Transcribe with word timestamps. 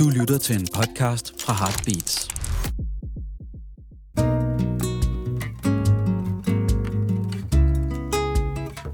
Du 0.00 0.08
lytter 0.08 0.38
til 0.38 0.56
en 0.56 0.66
podcast 0.74 1.42
fra 1.42 1.52
Heartbeats. 1.52 2.28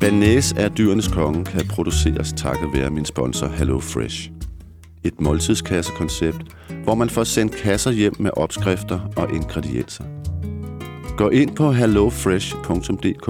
Banæs 0.01 0.53
er 0.53 0.69
dyrenes 0.69 1.09
konge 1.09 1.45
kan 1.45 1.69
produceres 1.69 2.33
takket 2.37 2.69
være 2.73 2.91
min 2.91 3.05
sponsor 3.05 3.47
Hello 3.47 3.81
Fresh. 3.81 4.31
Et 5.05 5.21
måltidskassekoncept, 5.21 6.43
hvor 6.85 6.95
man 6.95 7.11
får 7.11 7.25
sendt 7.25 7.57
kasser 7.57 7.91
hjem 7.91 8.15
med 8.19 8.31
opskrifter 8.37 9.01
og 9.17 9.35
ingredienser. 9.35 10.05
Gå 11.17 11.29
ind 11.29 11.57
på 11.57 11.73
hellofresh.dk 11.73 13.29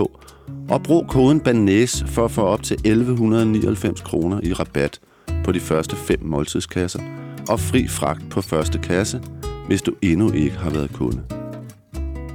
og 0.71 0.83
brug 0.83 1.07
koden 1.09 1.41
BANÆS 1.41 2.07
for 2.07 2.25
at 2.25 2.31
få 2.31 2.43
op 2.43 2.63
til 2.63 2.75
1199 2.75 4.01
kroner 4.01 4.41
i 4.43 4.53
rabat 4.53 5.01
på 5.45 5.53
de 5.53 5.61
første 5.61 5.97
fem 5.97 6.19
måltidskasser 6.23 7.16
og 7.49 7.61
fri 7.61 7.89
fragt 7.89 8.31
på 8.31 8.41
første 8.41 8.79
kasse, 8.79 9.23
hvis 9.67 9.83
du 9.83 9.93
endnu 10.03 10.33
ikke 10.33 10.57
har 10.57 10.71
været 10.71 10.93
kunde. 10.93 11.23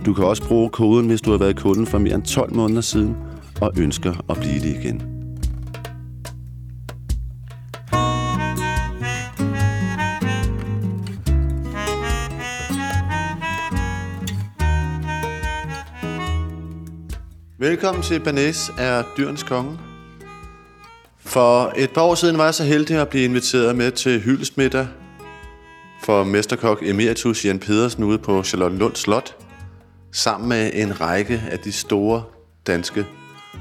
Du 0.06 0.14
kan 0.14 0.26
også 0.26 0.48
bruge 0.48 0.70
koden, 0.70 1.08
hvis 1.08 1.22
du 1.22 1.32
har 1.32 1.38
været 1.38 1.60
kunde 1.60 1.86
for 1.86 1.98
mere 1.98 2.16
end 2.16 2.24
12 2.24 2.56
måneder 2.56 2.82
siden 2.82 3.16
og 3.62 3.72
ønsker 3.78 4.14
at 4.30 4.38
blive 4.38 4.60
det 4.60 4.84
igen. 4.84 5.02
Velkommen 17.60 18.04
til 18.04 18.20
Banæs 18.20 18.72
er 18.78 19.04
dyrens 19.18 19.44
konge. 19.44 19.80
For 21.20 21.74
et 21.78 21.92
par 21.92 22.02
år 22.02 22.16
siden 22.16 22.38
var 22.38 22.44
jeg 22.44 22.54
så 22.54 22.64
heldig 22.64 22.98
at 22.98 23.10
blive 23.10 23.24
inviteret 23.24 23.76
med 23.76 23.92
til 23.92 24.20
hyldestmiddag 24.20 24.88
for 26.04 26.24
mesterkok 26.24 26.84
Emeritus 26.84 27.46
Jan 27.46 27.60
Pedersen 27.60 28.04
ude 28.04 28.18
på 28.18 28.44
Charlottenlund 28.44 28.96
Slot, 28.96 29.38
sammen 30.12 30.50
med 30.50 30.72
en 30.74 31.02
række 31.02 31.44
af 31.52 31.60
de 31.60 31.72
store 31.72 32.24
danske 32.68 33.06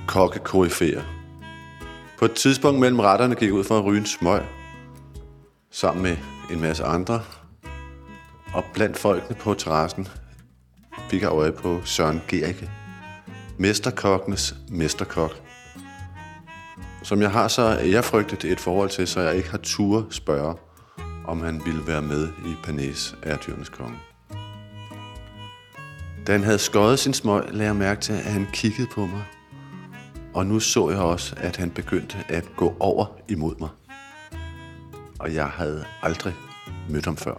kokkekoryfæer. 0.06 1.02
På 2.18 2.24
et 2.24 2.32
tidspunkt 2.32 2.80
mellem 2.80 3.00
retterne 3.00 3.34
gik 3.34 3.48
jeg 3.48 3.54
ud 3.54 3.64
for 3.64 3.78
at 3.78 3.84
ryge 3.84 4.00
en 4.00 4.06
smøg, 4.06 4.42
sammen 5.70 6.02
med 6.02 6.16
en 6.50 6.60
masse 6.60 6.84
andre, 6.84 7.22
og 8.54 8.64
blandt 8.74 8.98
folkene 8.98 9.36
på 9.36 9.54
terrassen 9.54 10.08
fik 11.10 11.22
jeg 11.22 11.30
øje 11.30 11.52
på 11.52 11.80
Søren 11.84 12.22
Gericke, 12.28 12.70
mesterkokkenes 13.58 14.54
mesterkok, 14.68 15.40
som 17.02 17.22
jeg 17.22 17.30
har 17.30 17.48
så 17.48 17.68
jeg 17.68 18.04
frygtet 18.04 18.44
et 18.44 18.60
forhold 18.60 18.88
til, 18.90 19.06
så 19.06 19.20
jeg 19.20 19.36
ikke 19.36 19.50
har 19.50 19.58
tur 19.62 20.06
spørge, 20.10 20.54
om 21.30 21.40
han 21.40 21.62
ville 21.64 21.86
være 21.86 22.02
med 22.02 22.28
i 22.28 22.54
Panæs 22.64 23.16
Ærdyrenes 23.26 23.68
Konge. 23.68 23.98
Da 26.26 26.32
han 26.32 26.42
havde 26.42 26.58
skåret 26.58 26.98
sin 26.98 27.14
smøg, 27.14 27.44
lagde 27.50 27.66
jeg 27.66 27.76
mærke 27.76 28.00
til, 28.00 28.12
at 28.12 28.32
han 28.32 28.46
kiggede 28.52 28.88
på 28.94 29.06
mig. 29.06 29.24
Og 30.34 30.46
nu 30.46 30.60
så 30.60 30.90
jeg 30.90 30.98
også, 30.98 31.34
at 31.38 31.56
han 31.56 31.70
begyndte 31.70 32.16
at 32.28 32.44
gå 32.56 32.76
over 32.80 33.06
imod 33.28 33.54
mig. 33.60 33.68
Og 35.18 35.34
jeg 35.34 35.46
havde 35.46 35.84
aldrig 36.02 36.34
mødt 36.88 37.04
ham 37.04 37.16
før. 37.16 37.34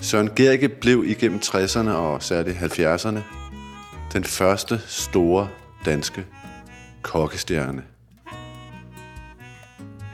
Søren 0.00 0.30
Gerke 0.36 0.68
blev 0.68 1.04
igennem 1.06 1.40
60'erne 1.44 1.90
og 1.90 2.22
særligt 2.22 2.56
70'erne 2.56 3.18
den 4.12 4.24
første 4.24 4.80
store 4.86 5.48
danske 5.84 6.26
kokkestjerne. 7.02 7.89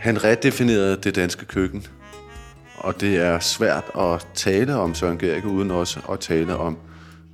Han 0.07 0.25
redefinerede 0.25 0.97
det 0.97 1.15
danske 1.15 1.45
køkken, 1.45 1.87
og 2.77 3.01
det 3.01 3.17
er 3.17 3.39
svært 3.39 3.85
at 3.99 4.27
tale 4.35 4.77
om 4.77 4.95
Søren 4.95 5.19
Gericke, 5.19 5.49
uden 5.49 5.71
også 5.71 6.01
at 6.13 6.21
tale 6.21 6.57
om 6.57 6.79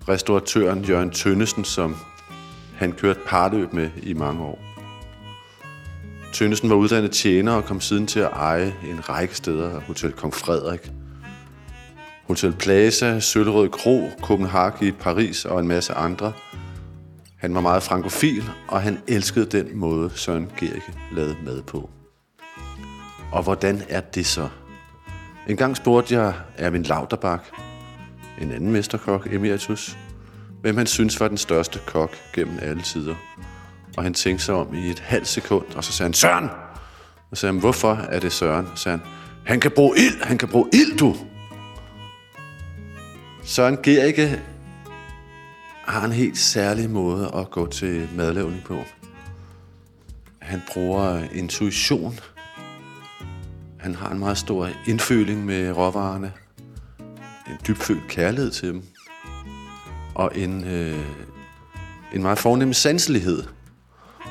restauratøren 0.08 0.84
Jørgen 0.84 1.10
Tønnesen, 1.10 1.64
som 1.64 1.96
han 2.76 2.92
kørte 2.92 3.20
parløb 3.26 3.72
med 3.72 3.90
i 4.02 4.12
mange 4.12 4.42
år. 4.42 4.58
Tønnesen 6.32 6.70
var 6.70 6.76
uddannet 6.76 7.10
tjener 7.10 7.52
og 7.52 7.64
kom 7.64 7.80
siden 7.80 8.06
til 8.06 8.20
at 8.20 8.30
eje 8.32 8.74
en 8.90 9.08
række 9.08 9.34
steder. 9.34 9.80
Hotel 9.80 10.12
Kong 10.12 10.34
Frederik, 10.34 10.90
Hotel 12.26 12.52
Plaza, 12.52 13.20
Søllerød 13.20 13.68
Kro, 13.68 14.10
Copenhagen 14.22 14.88
i 14.88 14.90
Paris 14.90 15.44
og 15.44 15.60
en 15.60 15.68
masse 15.68 15.92
andre. 15.92 16.32
Han 17.36 17.54
var 17.54 17.60
meget 17.60 17.82
frankofil, 17.82 18.44
og 18.68 18.82
han 18.82 18.98
elskede 19.08 19.46
den 19.46 19.78
måde, 19.78 20.10
Søren 20.14 20.50
Gericke 20.56 20.92
lavede 21.12 21.36
mad 21.44 21.62
på. 21.62 21.90
Og 23.32 23.42
hvordan 23.42 23.82
er 23.88 24.00
det 24.00 24.26
så? 24.26 24.48
En 25.48 25.56
gang 25.56 25.76
spurgte 25.76 26.14
jeg 26.14 26.34
Erwin 26.56 26.82
Lauterbach, 26.82 27.44
en 28.40 28.52
anden 28.52 28.70
mesterkok, 28.70 29.26
emeritus, 29.32 29.98
hvem 30.60 30.76
han 30.76 30.86
synes 30.86 31.20
var 31.20 31.28
den 31.28 31.38
største 31.38 31.78
kok 31.86 32.16
gennem 32.34 32.58
alle 32.62 32.82
tider. 32.82 33.14
Og 33.96 34.02
han 34.02 34.14
tænkte 34.14 34.44
sig 34.44 34.54
om 34.54 34.74
i 34.74 34.90
et 34.90 35.00
halvt 35.00 35.28
sekund, 35.28 35.64
og 35.76 35.84
så 35.84 35.92
sagde 35.92 36.06
han, 36.06 36.14
Søren! 36.14 36.48
Og 37.30 37.36
så 37.36 37.40
sagde 37.40 37.52
han, 37.52 37.60
hvorfor 37.60 37.94
er 37.94 38.20
det 38.20 38.32
Søren? 38.32 38.66
Og 38.66 38.78
så 38.78 38.82
sagde 38.82 38.98
han, 38.98 39.06
han 39.46 39.60
kan 39.60 39.70
bruge 39.70 39.96
ild, 39.98 40.22
han 40.22 40.38
kan 40.38 40.48
bruge 40.48 40.68
ild, 40.72 40.98
du! 40.98 41.16
Søren 43.44 43.78
Gericke 43.82 44.42
har 45.84 46.04
en 46.04 46.12
helt 46.12 46.38
særlig 46.38 46.90
måde 46.90 47.30
at 47.36 47.50
gå 47.50 47.66
til 47.66 48.08
madlavning 48.16 48.64
på. 48.64 48.78
Han 50.38 50.62
bruger 50.72 51.22
intuition. 51.32 52.18
Han 53.82 53.94
har 53.94 54.10
en 54.10 54.18
meget 54.18 54.38
stor 54.38 54.68
indføling 54.86 55.44
med 55.44 55.72
råvarerne. 55.76 56.32
En 57.46 57.56
dybfølt 57.66 58.08
kærlighed 58.08 58.50
til 58.50 58.68
dem. 58.68 58.82
Og 60.14 60.30
en, 60.34 60.64
øh, 60.64 61.04
en 62.14 62.22
meget 62.22 62.38
fornem 62.38 62.72
sanselighed. 62.72 63.42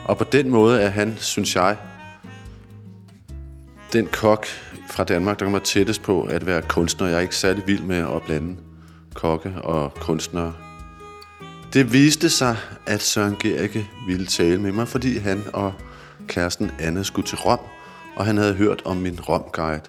Og 0.06 0.18
på 0.18 0.24
den 0.24 0.50
måde 0.50 0.82
er 0.82 0.90
han, 0.90 1.18
synes 1.18 1.56
jeg, 1.56 1.78
den 3.94 4.08
kok 4.08 4.46
fra 4.90 5.04
Danmark, 5.04 5.40
der 5.40 5.46
kommer 5.46 5.60
tættest 5.60 6.02
på 6.02 6.24
at 6.24 6.46
være 6.46 6.62
kunstner. 6.62 7.08
Jeg 7.08 7.16
er 7.16 7.22
ikke 7.22 7.36
særlig 7.36 7.64
vild 7.68 7.84
med 7.84 7.98
at 7.98 8.22
blande 8.26 8.58
kokke 9.14 9.54
og 9.64 9.94
kunstnere. 9.94 10.54
Det 11.74 11.94
viste 11.94 12.30
sig, 12.30 12.58
at 12.86 13.02
Søren 13.02 13.36
Gericke 13.40 13.90
ville 14.08 14.26
tale 14.26 14.62
med 14.62 14.72
mig, 14.72 14.88
fordi 14.88 15.18
han 15.18 15.44
og 15.54 15.74
kæresten 16.28 16.72
Anne 16.80 17.04
skulle 17.04 17.28
til 17.28 17.38
Rom, 17.38 17.60
og 18.16 18.26
han 18.26 18.38
havde 18.38 18.54
hørt 18.54 18.82
om 18.86 18.98
min 18.98 19.20
romguide. 19.22 19.82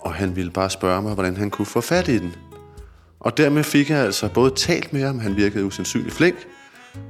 Og 0.00 0.14
han 0.14 0.36
ville 0.36 0.50
bare 0.50 0.70
spørge 0.70 1.02
mig, 1.02 1.14
hvordan 1.14 1.36
han 1.36 1.50
kunne 1.50 1.66
få 1.66 1.80
fat 1.80 2.08
i 2.08 2.18
den. 2.18 2.34
Og 3.20 3.36
dermed 3.36 3.64
fik 3.64 3.90
jeg 3.90 3.98
altså 3.98 4.28
både 4.28 4.50
talt 4.50 4.92
med 4.92 5.02
ham, 5.02 5.18
han 5.18 5.36
virkede 5.36 5.64
usandsynligt 5.64 6.14
flink. 6.14 6.36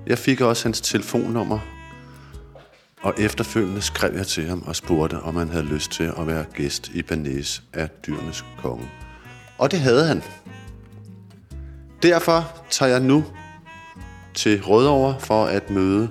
Jeg 0.06 0.18
fik 0.18 0.40
også 0.40 0.64
hans 0.64 0.80
telefonnummer, 0.80 1.58
og 3.02 3.14
efterfølgende 3.18 3.82
skrev 3.82 4.14
jeg 4.16 4.26
til 4.26 4.48
ham 4.48 4.62
og 4.66 4.76
spurgte, 4.76 5.20
om 5.20 5.36
han 5.36 5.48
havde 5.48 5.64
lyst 5.64 5.90
til 5.90 6.12
at 6.18 6.26
være 6.26 6.44
gæst 6.54 6.88
i 6.88 7.02
Banæs 7.02 7.62
af 7.72 7.88
dyrenes 8.06 8.44
konge. 8.62 8.88
Og 9.58 9.70
det 9.70 9.80
havde 9.80 10.06
han. 10.06 10.22
Derfor 12.02 12.62
tager 12.70 12.90
jeg 12.90 13.00
nu 13.00 13.24
til 14.34 14.62
Rødovre 14.62 15.20
for 15.20 15.44
at 15.44 15.70
møde 15.70 16.08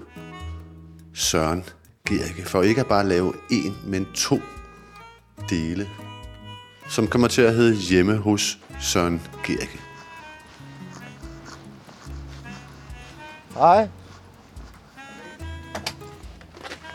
Søren 1.14 1.64
Gericke. 2.06 2.46
For 2.46 2.62
ikke 2.62 2.82
at 2.82 2.88
bare 2.88 3.08
lave 3.08 3.34
en, 3.52 3.78
men 3.86 4.06
to 4.14 4.40
dele, 5.50 5.90
som 6.90 7.08
kommer 7.08 7.28
til 7.28 7.42
at 7.42 7.56
hedde 7.56 7.76
Hjemme 7.76 8.18
hos 8.18 8.60
Søren 8.82 9.22
Gericke. 9.44 9.80
Hej. 13.54 13.90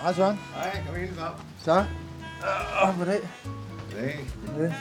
Hej 0.00 0.12
Søren. 0.12 0.38
Hej, 0.54 0.82
kom 0.86 0.96
ind 1.02 1.14
så. 1.14 1.28
Så. 1.64 1.84
Åh, 2.84 2.98
goddag. 2.98 3.20
Goddag. 3.90 4.20
Goddag. 4.46 4.74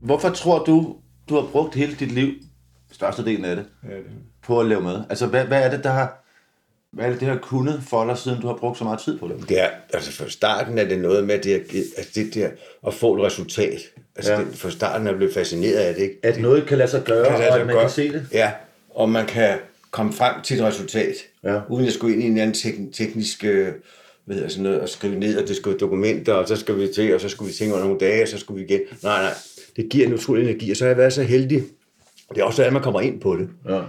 Hvorfor 0.00 0.30
tror 0.30 0.64
du, 0.64 0.96
du 1.28 1.34
har 1.34 1.46
brugt 1.52 1.74
hele 1.74 1.94
dit 1.94 2.12
liv, 2.12 2.32
størstedelen 2.94 3.44
af 3.44 3.56
det, 3.56 3.64
Ja, 3.90 3.96
det. 3.96 4.04
på 4.46 4.60
at 4.60 4.66
lave 4.66 4.80
mad? 4.80 5.02
Altså, 5.10 5.26
hvad, 5.26 5.44
hvad 5.44 5.62
er 5.62 5.70
det, 5.70 5.84
der 5.84 5.90
har... 5.90 6.20
Hvad 6.92 7.04
er 7.06 7.10
det, 7.10 7.20
det 7.20 7.28
har 7.28 7.36
kunnet 7.36 7.82
for 7.88 8.04
dig, 8.04 8.18
siden 8.18 8.40
du 8.40 8.46
har 8.46 8.54
brugt 8.54 8.78
så 8.78 8.84
meget 8.84 9.00
tid 9.00 9.18
på 9.18 9.28
det? 9.28 9.48
Det 9.48 9.60
er, 9.62 9.68
altså 9.94 10.12
fra 10.12 10.28
starten 10.28 10.78
er 10.78 10.84
det 10.84 10.98
noget 10.98 11.24
med 11.26 11.38
det, 11.38 11.54
at- 11.54 11.74
altså 11.96 12.12
det 12.14 12.34
der, 12.34 12.48
at 12.86 12.94
få 12.94 13.16
et 13.16 13.22
resultat. 13.22 13.80
Altså 14.16 14.32
Ja. 14.32 14.38
det, 14.40 14.46
fra 14.56 14.70
starten 14.70 15.06
er 15.06 15.10
jeg 15.10 15.16
blevet 15.16 15.34
fascineret 15.34 15.74
af 15.76 15.94
det, 15.94 16.02
ikke? 16.02 16.16
At 16.22 16.40
noget 16.40 16.66
kan 16.66 16.78
lade 16.78 16.90
sig 16.90 17.02
gøre, 17.04 17.24
Kan 17.30 17.38
lade 17.38 17.48
og 17.48 17.52
sig 17.52 17.60
at 17.60 17.66
man 17.66 17.74
gøre. 17.74 17.84
kan 17.84 17.90
se 17.90 18.12
det? 18.12 18.26
Ja, 18.32 18.52
og 18.90 19.08
man 19.08 19.26
kan 19.26 19.58
komme 19.90 20.12
frem 20.12 20.42
til 20.42 20.58
et 20.58 20.64
resultat, 20.64 21.14
Ja. 21.44 21.60
uden 21.68 21.86
at 21.86 21.92
skulle 21.92 22.14
ind 22.14 22.22
i 22.22 22.26
en 22.26 22.38
anden 22.38 22.54
tek- 22.54 22.92
teknisk, 22.94 23.44
øh, 23.44 23.68
hvad 24.24 24.36
hedder 24.36 24.48
sådan 24.48 24.62
noget, 24.62 24.80
og 24.80 24.88
skrive 24.88 25.18
ned, 25.18 25.38
og 25.42 25.48
det 25.48 25.56
skal 25.56 25.72
dokumenter, 25.76 26.32
og 26.32 26.48
så 26.48 26.56
skal 26.56 26.78
vi 26.78 26.88
til, 26.94 27.14
og 27.14 27.20
så 27.20 27.28
skulle 27.28 27.48
vi 27.50 27.54
tænke 27.56 27.74
over 27.74 27.84
nogle 27.84 27.98
dage, 28.00 28.22
og 28.22 28.28
så 28.28 28.38
skulle 28.38 28.58
vi 28.60 28.64
igen. 28.74 28.80
Nej, 29.02 29.22
nej, 29.22 29.32
det 29.76 29.88
giver 29.90 30.06
en 30.06 30.14
utrolig 30.14 30.44
energi, 30.50 30.70
og 30.70 30.76
så 30.76 30.84
har 30.84 30.88
jeg 30.88 30.98
været 30.98 31.12
så 31.12 31.22
heldig. 31.22 31.62
Det 32.28 32.38
er 32.40 32.44
også, 32.44 32.64
at 32.64 32.72
man 32.72 32.82
kommer 32.82 33.00
ind 33.00 33.20
på 33.20 33.36
det. 33.36 33.48
Ja. 33.68 33.80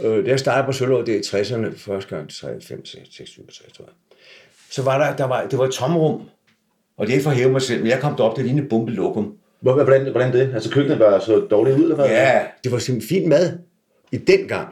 Øh, 0.00 0.24
da 0.24 0.30
jeg 0.30 0.38
startede 0.38 0.66
på 0.66 0.72
Sølvåret, 0.72 1.06
det 1.06 1.14
er 1.14 1.18
i 1.18 1.42
60'erne, 1.42 1.78
første 1.78 2.16
gang, 2.16 2.30
93, 2.30 2.88
66, 3.16 3.72
tror 3.76 3.84
jeg. 3.84 3.92
Så 4.70 4.82
var 4.82 4.98
der, 5.06 5.16
der 5.16 5.24
var, 5.24 5.46
det 5.46 5.58
var 5.58 5.64
et 5.64 5.70
tomrum, 5.72 6.20
og 6.96 7.06
det 7.06 7.12
er 7.12 7.14
ikke 7.14 7.24
for 7.24 7.30
at 7.30 7.36
hæve 7.36 7.52
mig 7.52 7.62
selv, 7.62 7.80
men 7.82 7.90
jeg 7.90 8.00
kom 8.00 8.16
derop, 8.16 8.36
det 8.36 8.44
lignede 8.44 8.68
bombelokum. 8.68 9.36
Hvor- 9.60 9.72
Hvordan, 9.84 10.10
hvordan 10.10 10.32
det? 10.32 10.50
Altså 10.54 10.70
køkkenet 10.70 10.98
var 10.98 11.18
så 11.18 11.38
dårligt 11.50 11.76
ud, 11.76 11.82
eller 11.82 11.94
hvad? 11.94 12.06
Ja, 12.06 12.42
det 12.64 12.72
var 12.72 12.78
simpelthen 12.78 13.08
fin 13.20 13.28
mad 13.28 13.58
i 14.12 14.16
den 14.16 14.48
gang. 14.48 14.68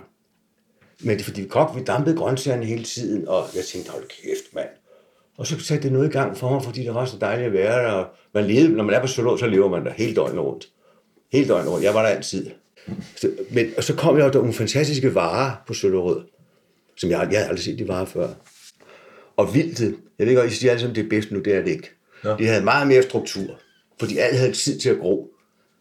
Men 1.01 1.11
det 1.17 1.21
er 1.21 1.25
fordi, 1.25 1.43
vi 1.43 1.49
kogte, 1.49 1.79
vi 1.79 1.85
dampede 1.85 2.17
grøntsagerne 2.17 2.65
hele 2.65 2.85
tiden, 2.85 3.29
og 3.29 3.45
jeg 3.55 3.65
tænkte, 3.65 3.91
hold 3.91 4.03
kæft, 4.09 4.55
mand. 4.55 4.69
Og 5.39 5.47
så 5.47 5.59
satte 5.61 5.83
det 5.83 5.93
noget 5.93 6.09
i 6.09 6.13
gang 6.13 6.37
for 6.37 6.51
mig, 6.51 6.63
fordi 6.63 6.83
det 6.85 6.95
var 6.95 7.05
så 7.05 7.17
dejligt 7.21 7.47
at 7.47 7.53
være 7.53 7.83
der. 7.85 7.91
og 7.93 8.07
Man 8.35 8.45
levede, 8.45 8.73
når 8.77 8.85
man 8.85 8.95
er 8.95 9.01
på 9.01 9.07
Sølund, 9.07 9.39
så 9.39 9.47
lever 9.47 9.69
man 9.69 9.85
der 9.85 9.93
hele 9.93 10.15
døgnet 10.17 10.39
rundt. 10.45 10.69
Hele 11.33 11.49
døgnet 11.49 11.73
rundt. 11.73 11.85
Jeg 11.85 11.95
var 11.95 12.03
der 12.03 12.09
altid. 12.09 12.47
Så, 13.17 13.31
men, 13.51 13.67
og 13.77 13.85
så 13.85 13.95
kom 13.95 14.19
jeg 14.19 14.25
jo 14.25 14.31
der 14.31 14.39
nogle 14.39 14.53
fantastiske 14.53 15.15
varer 15.15 15.63
på 15.67 15.75
Søllerød, 15.75 16.25
som 16.97 17.11
jeg, 17.11 17.19
jeg 17.31 17.39
havde 17.39 17.49
aldrig 17.49 17.65
set 17.65 17.79
de 17.79 17.89
varer 17.89 18.05
før. 18.05 18.29
Og 19.37 19.55
vildtet, 19.55 19.97
jeg 20.19 20.27
ved 20.27 20.37
godt, 20.37 20.53
I 20.53 20.55
siger 20.55 20.73
alle 20.73 20.95
det 20.95 21.05
er 21.05 21.09
bedst 21.09 21.31
nu, 21.31 21.41
det 21.41 21.55
er 21.55 21.63
det 21.63 21.71
ikke. 21.71 21.91
Ja. 22.25 22.37
De 22.39 22.47
havde 22.47 22.65
meget 22.65 22.89
mere 22.89 23.03
struktur, 23.03 23.61
fordi 24.01 24.19
alt 24.19 24.37
havde 24.37 24.53
tid 24.53 24.79
til 24.79 24.89
at 24.91 24.99
gro. 24.99 25.31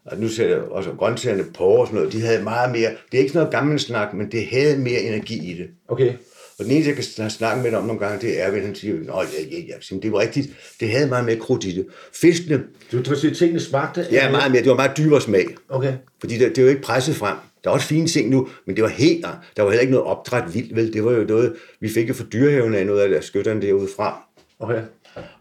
Og 0.06 0.18
nu 0.18 0.28
ser 0.28 0.48
jeg 0.48 0.58
også 0.58 0.92
grøntsagerne 0.92 1.46
på 1.54 1.64
og 1.64 1.88
sådan 1.88 1.96
noget, 1.96 2.14
de 2.14 2.22
havde 2.22 2.44
meget 2.44 2.72
mere, 2.72 2.90
det 3.12 3.18
er 3.18 3.22
ikke 3.22 3.30
sådan 3.30 3.40
noget 3.40 3.52
gammel 3.52 3.80
snak, 3.80 4.14
men 4.14 4.32
det 4.32 4.48
havde 4.48 4.78
mere 4.78 5.00
energi 5.00 5.52
i 5.52 5.58
det. 5.58 5.68
Okay. 5.88 6.14
Og 6.60 6.66
den 6.66 6.72
eneste, 6.72 6.90
jeg 6.90 6.96
kan 6.96 7.04
sn- 7.04 7.30
snakke 7.30 7.64
med 7.64 7.72
dig 7.72 7.80
om 7.80 7.86
nogle 7.86 8.00
gange, 8.00 8.28
det 8.28 8.42
er, 8.42 8.46
at 8.46 8.62
han 8.62 8.76
siger, 8.76 8.96
Nå, 8.96 9.22
ja, 9.22 9.44
ja, 9.52 9.58
ja, 9.92 9.98
det 10.02 10.12
var 10.12 10.20
rigtigt. 10.20 10.50
Det 10.80 10.90
havde 10.90 11.08
meget 11.10 11.26
mere 11.26 11.36
krudt 11.36 11.64
i 11.64 11.76
det. 11.76 11.88
Fiskene, 12.14 12.64
Du, 12.92 13.16
sige, 13.16 13.32
at 13.32 13.38
tingene 13.38 13.60
smagte? 13.60 14.06
ja, 14.12 14.32
meget 14.32 14.52
mere, 14.52 14.62
det 14.62 14.70
var 14.70 14.76
meget 14.76 14.98
dybere 14.98 15.22
smag. 15.22 15.46
Okay. 15.70 15.94
Fordi 16.20 16.34
det, 16.38 16.50
det 16.50 16.58
er 16.58 16.62
jo 16.62 16.70
ikke 16.70 16.82
presset 16.82 17.16
frem. 17.16 17.36
Der 17.64 17.70
er 17.70 17.74
også 17.74 17.88
fine 17.88 18.08
ting 18.08 18.30
nu, 18.30 18.48
men 18.68 18.76
det 18.76 18.84
var 18.84 18.90
helt, 18.90 19.26
der 19.58 19.64
var 19.64 19.70
heller 19.70 19.82
ikke 19.82 19.94
noget 19.94 20.08
opdræt 20.08 20.54
vildt, 20.54 20.76
vel? 20.76 20.94
Det 20.94 21.06
var 21.06 21.12
jo 21.12 21.24
noget, 21.24 21.56
vi 21.80 21.90
fik 21.90 22.10
jo 22.10 22.14
fra 22.14 22.26
dyrehaven 22.34 22.76
af 22.76 22.86
noget 22.86 23.02
af 23.02 23.10
det, 23.10 23.24
skytterne 23.24 23.62
derude 23.62 23.88
fra. 23.96 24.28
Okay. 24.60 24.82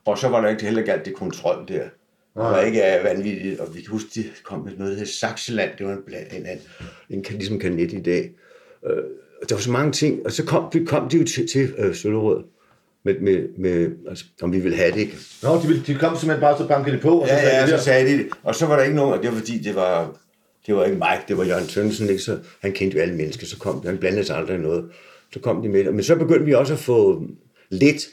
Og 0.05 0.19
så 0.19 0.29
var 0.29 0.41
der 0.41 0.49
ikke 0.49 0.63
heller 0.65 0.81
ikke 0.81 0.93
alt 0.93 1.05
det 1.05 1.15
kontrol 1.15 1.65
der. 1.69 1.83
Det 1.83 2.43
var 2.43 2.61
ikke 2.63 2.97
øh, 2.99 3.05
vanvittigt, 3.05 3.61
og 3.61 3.75
vi 3.77 3.81
kan 3.81 3.91
huske, 3.91 4.09
de 4.15 4.25
kom 4.45 4.61
med 4.65 4.73
noget, 4.79 4.93
der 4.93 4.99
hed 4.99 5.07
Saxeland, 5.07 5.71
det 5.79 5.87
var 5.87 5.93
en, 5.93 5.99
bland- 6.07 6.37
en, 6.37 6.47
en, 6.47 6.59
en, 7.11 7.25
en 7.31 7.39
ligesom 7.39 7.59
kanet 7.59 7.93
i 7.93 8.01
dag. 8.03 8.31
Øh, 8.91 8.97
der 9.49 9.55
var 9.55 9.61
så 9.63 9.71
mange 9.71 9.93
ting, 9.93 10.21
og 10.27 10.33
så 10.33 10.45
kom, 10.45 10.65
vi 10.73 10.85
kom 10.85 11.09
de 11.09 11.17
jo 11.19 11.25
til, 11.25 11.49
til 11.49 11.75
øh, 11.79 11.95
Søllerød, 11.95 12.45
med, 13.05 13.15
med, 13.21 13.49
med, 13.59 13.91
altså, 14.09 14.25
om 14.43 14.53
vi 14.53 14.59
ville 14.61 14.77
have 14.77 14.93
det, 14.93 15.01
ikke? 15.01 15.17
Nå, 15.43 15.55
de, 15.63 15.67
ville- 15.67 15.83
de 15.87 15.95
kom 15.95 16.17
simpelthen 16.17 16.41
bare, 16.41 16.59
så 16.59 16.69
bankede 16.69 16.97
de 16.97 17.01
på, 17.03 17.19
og 17.21 17.29
så 17.29 17.35
Ja, 17.35 17.41
sagde 17.43 17.57
ja, 17.57 17.63
de 17.63 17.69
så 17.69 17.77
der. 17.77 17.83
sagde 17.83 18.13
de 18.13 18.19
det. 18.19 18.27
Og 18.43 18.55
så 18.55 18.67
var 18.67 18.77
der 18.77 18.83
ikke 18.83 18.97
nogen, 18.97 19.15
og 19.15 19.23
det 19.23 19.31
var 19.31 19.37
fordi, 19.37 19.59
det 19.59 19.75
var, 19.75 20.17
det 20.67 20.77
var 20.77 20.85
ikke 20.85 20.99
mig, 20.99 21.21
det 21.29 21.37
var 21.39 21.45
Jørgen 21.45 21.69
Sønsen, 21.69 22.09
ikke? 22.09 22.23
Så 22.23 22.39
han 22.61 22.73
kendte 22.73 22.97
jo 22.97 23.03
alle 23.03 23.15
mennesker, 23.15 23.47
så 23.47 23.59
kom 23.59 23.87
han 23.87 23.99
blandede 23.99 24.25
sig 24.25 24.37
aldrig 24.37 24.59
noget. 24.59 24.85
Så 25.33 25.41
kom 25.41 25.63
de 25.63 25.69
med. 25.69 25.93
Men 25.93 26.03
så 26.03 26.17
begyndte 26.17 26.45
vi 26.45 26.55
også 26.55 26.73
at 26.73 26.79
få 26.79 27.23
lidt 27.71 28.07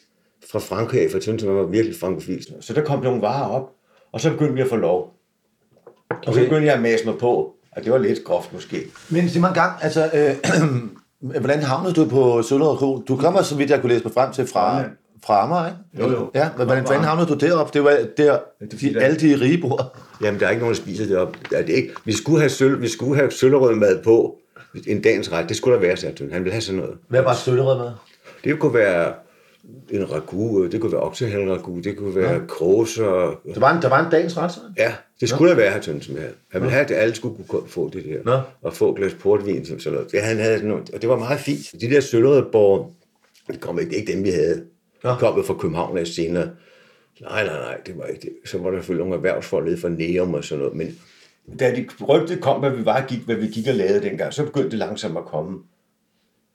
fra 0.52 0.60
Frankrig, 0.60 1.12
for 1.12 1.20
Sønsen 1.20 1.56
var 1.56 1.64
virkelig 1.64 1.96
frankofil. 2.00 2.46
Så 2.62 2.74
der 2.74 2.82
kom 2.84 3.04
nogle 3.04 3.22
varer 3.22 3.50
op, 3.50 3.70
og 4.12 4.22
så 4.22 4.32
begyndte 4.32 4.54
vi 4.54 4.62
at 4.62 4.70
få 4.70 4.76
lov. 4.76 5.14
Og 6.10 6.18
så 6.24 6.30
Okay. 6.32 6.44
begyndte 6.44 6.66
jeg 6.68 6.76
at 6.76 6.82
mase 6.82 7.06
mig 7.06 7.18
på, 7.20 7.56
at 7.72 7.84
det 7.84 7.92
var 7.92 7.98
lidt 7.98 8.24
groft 8.24 8.54
måske. 8.54 8.84
Men 9.10 9.30
sig 9.30 9.42
mig 9.42 9.48
en 9.48 9.54
gang, 9.54 9.72
altså, 9.82 10.10
øh, 10.14 10.36
hvordan 11.22 11.64
havnede 11.64 11.94
du 11.94 12.06
på 12.06 12.42
Søllerød 12.42 12.78
Kro? 12.78 13.04
Du 13.08 13.16
kommer, 13.16 13.42
så 13.42 13.56
vidt 13.56 13.70
jeg 13.70 13.82
kunne 13.82 13.94
læse 13.94 14.04
mig 14.04 14.14
frem 14.14 14.34
til, 14.34 14.48
fra, 14.48 14.84
fra 15.26 15.44
Amager, 15.44 15.68
ikke? 15.68 15.80
Jo, 16.00 16.20
jo. 16.20 16.32
Ja, 16.36 16.50
men 16.58 16.66
hvordan, 16.66 16.84
hvordan 16.84 17.04
havnede 17.04 17.28
du 17.28 17.34
deroppe? 17.34 17.72
Det 17.74 17.84
var 17.84 17.98
der, 18.18 18.40
de, 18.82 19.02
alle 19.02 19.18
de 19.18 19.42
rige 19.42 19.62
bor. 19.62 19.96
Jamen, 20.22 20.40
der 20.40 20.46
er 20.46 20.50
ikke 20.50 20.60
nogen, 20.60 20.76
der 20.76 20.82
spiser 20.82 21.06
det 21.06 21.18
op. 21.18 21.38
Det 21.50 21.60
er 21.60 21.66
det 21.66 21.74
ikke. 21.74 21.94
Vi 22.06 22.12
skulle 22.14 22.40
have, 22.40 22.50
sølv, 22.50 22.82
vi 22.82 22.88
skulle 22.88 23.16
have 23.16 23.32
søllerød 23.32 23.76
mad 23.76 24.04
på 24.04 24.38
en 24.88 25.02
dagens 25.02 25.32
ret. 25.32 25.50
Det 25.50 25.58
skulle 25.58 25.76
der 25.76 25.82
være, 25.82 25.98
sagde 25.98 26.30
han. 26.32 26.44
Ville 26.44 26.52
have 26.52 26.62
sådan 26.62 26.82
noget. 26.82 26.98
Hvad 27.08 27.22
var 27.22 27.34
Søllerød 27.34 27.78
med? 27.78 27.92
Det 28.44 28.60
kunne 28.60 28.74
være 28.74 29.14
en 29.90 30.12
ragu, 30.12 30.68
det 30.68 30.82
kunne 30.82 30.92
være 30.92 31.02
oksehalragu, 31.02 31.80
det 31.80 31.98
kunne 31.98 32.16
være 32.16 32.34
ja. 32.34 32.46
kråser. 32.48 33.40
Der 33.54 33.60
var 33.60 33.76
en, 33.76 33.82
der 33.82 33.90
var 33.90 34.06
en 34.06 34.12
dagens 34.12 34.38
ret, 34.38 34.52
så? 34.52 34.60
Ja, 34.78 34.94
det 35.22 35.30
skulle 35.30 35.50
der 35.50 35.56
være, 35.56 35.72
her 35.72 35.82
som 35.82 36.16
her. 36.16 36.28
Han 36.52 36.62
ville 36.62 36.72
have, 36.72 36.86
at 36.86 36.92
alle 36.92 37.16
skulle 37.16 37.44
kunne 37.48 37.68
få 37.68 37.90
det 37.90 38.06
der. 38.06 38.24
Nå. 38.24 38.40
Og 38.62 38.74
få 38.74 38.92
et 38.92 38.98
glas 38.98 39.14
portvin, 39.14 39.66
som 39.66 39.80
sådan 39.80 39.98
noget. 39.98 40.14
Ja, 40.14 40.22
han 40.22 40.38
havde 40.38 40.56
sådan 40.56 40.70
noget, 40.70 40.90
og 40.90 41.02
det 41.02 41.10
var 41.10 41.18
meget 41.18 41.40
fint. 41.40 41.82
De 41.82 41.90
der 41.90 42.00
søllerødborg, 42.02 42.94
det 43.48 43.60
kom 43.60 43.80
ikke, 43.80 43.90
det 43.90 43.98
ikke 43.98 44.14
dem, 44.14 44.24
vi 44.24 44.30
havde. 44.30 44.64
Nå. 45.04 45.10
De 45.10 45.16
kom 45.20 45.38
jo 45.38 45.44
fra 45.44 45.54
København 45.54 45.98
af 45.98 46.08
senere. 46.08 46.50
Nej, 47.22 47.46
nej, 47.46 47.60
nej, 47.60 47.78
det 47.86 47.98
var 47.98 48.06
ikke 48.06 48.22
det. 48.22 48.50
Så 48.50 48.58
var 48.58 48.72
der 48.72 48.78
selvfølgelig 48.78 49.06
nogle 49.06 49.16
erhvervsfolk 49.16 49.66
nede 49.66 49.78
fra 49.78 49.90
Neum 49.90 50.34
og 50.34 50.44
sådan 50.44 50.64
noget. 50.64 50.78
Men 50.78 50.98
da 51.60 51.76
de 51.76 52.06
rygtet 52.06 52.42
kom, 52.42 52.60
hvad 52.60 52.70
vi, 52.70 52.86
var, 52.86 53.06
gik, 53.08 53.20
hvad 53.26 53.36
vi 53.36 53.48
gik 53.48 53.68
og 53.68 53.74
lavede 53.74 54.02
dengang, 54.02 54.34
så 54.34 54.44
begyndte 54.46 54.70
det 54.70 54.80
langsomt 54.80 55.18
at 55.18 55.26
komme 55.26 55.60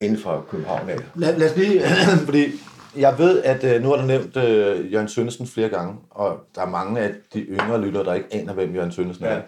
inden 0.01 0.19
for 0.19 0.47
København 0.51 0.91
af. 0.91 0.99
Lad, 1.17 1.39
lad 1.39 1.51
os 1.51 1.57
lige, 1.57 1.83
fordi 2.27 2.53
jeg 2.99 3.15
ved, 3.19 3.43
at 3.43 3.65
øh, 3.65 3.83
nu 3.83 3.89
har 3.89 3.97
du 3.97 4.07
nævnt 4.07 4.37
øh, 4.37 4.93
Jørgen 4.93 5.09
Sønnesen 5.09 5.47
flere 5.47 5.69
gange, 5.69 5.95
og 6.11 6.41
der 6.55 6.61
er 6.61 6.71
mange 6.71 7.01
af 7.01 7.11
de 7.35 7.41
yngre 7.41 7.81
lyttere, 7.81 8.05
der 8.05 8.15
ikke 8.15 8.29
aner, 8.31 8.55
hvem 8.55 8.75
Jørgen 8.75 8.93
Sønnesen 8.93 9.25
er. 9.25 9.41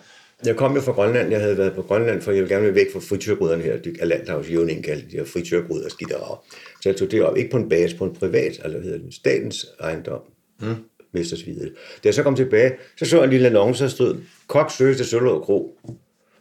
Jeg 0.45 0.57
kom 0.57 0.75
jo 0.75 0.81
fra 0.81 0.93
Grønland. 0.93 1.31
Jeg 1.31 1.41
havde 1.41 1.59
været 1.59 1.75
på 1.75 1.83
Grønland, 1.83 2.23
for 2.23 2.31
jeg 2.31 2.43
ville 2.43 2.55
gerne 2.55 2.65
være 2.65 2.75
væk 2.75 2.93
fra 2.93 3.01
frityrgryderne 3.01 3.63
her. 3.63 3.77
Det 3.77 3.97
er 4.01 4.05
Landhavsjævning 4.05 4.85
kaldte 4.85 5.11
de 5.11 5.17
her 5.17 5.25
frityrgryder 5.25 5.89
skidt 5.89 6.13
og 6.13 6.45
Så 6.83 6.89
jeg 6.89 6.97
tog 6.97 7.11
det 7.11 7.23
op, 7.23 7.37
ikke 7.37 7.51
på 7.51 7.57
en 7.57 7.69
base, 7.69 7.97
på 7.97 8.05
en 8.05 8.15
privat, 8.15 8.45
altså 8.45 8.69
hvad 8.69 8.83
hedder 8.83 8.99
det, 8.99 9.15
statens 9.15 9.67
ejendom. 9.81 10.21
Mm. 10.61 10.75
Mestersvidet. 11.13 11.73
Da 11.75 12.01
jeg 12.05 12.15
så 12.15 12.23
kom 12.23 12.37
tilbage, 12.37 12.73
så 12.99 13.05
så 13.05 13.17
jeg 13.17 13.25
en 13.25 13.31
lille 13.31 13.47
annonce, 13.47 13.85
der 13.85 13.91
stod, 13.91 14.17
kok 14.47 14.71
søges 14.71 15.09
til 15.09 15.19
Kro. 15.19 15.79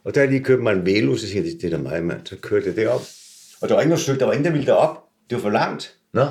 Og 0.04 0.16
der 0.16 0.26
lige 0.26 0.44
købte 0.44 0.64
mig 0.64 0.74
en 0.74 0.86
velo, 0.86 1.16
så 1.16 1.28
siger 1.28 1.44
jeg, 1.44 1.52
det 1.62 1.74
er 1.74 1.78
da 1.78 1.84
mig, 1.84 2.04
mand. 2.04 2.22
Så 2.26 2.36
kørte 2.42 2.68
jeg 2.68 2.76
det 2.76 2.88
op. 2.88 3.02
Og 3.62 3.70
der 3.70 3.76
var 3.76 3.82
ingen, 3.82 3.92
der 3.92 3.98
søgte, 3.98 4.20
der 4.20 4.26
var 4.26 4.34
ingen, 4.34 4.46
der 4.46 4.52
ville 4.52 4.68
derop. 4.68 4.98
Det 5.30 5.36
var 5.36 5.42
for 5.42 5.50
langt. 5.50 5.96
Nå, 6.14 6.26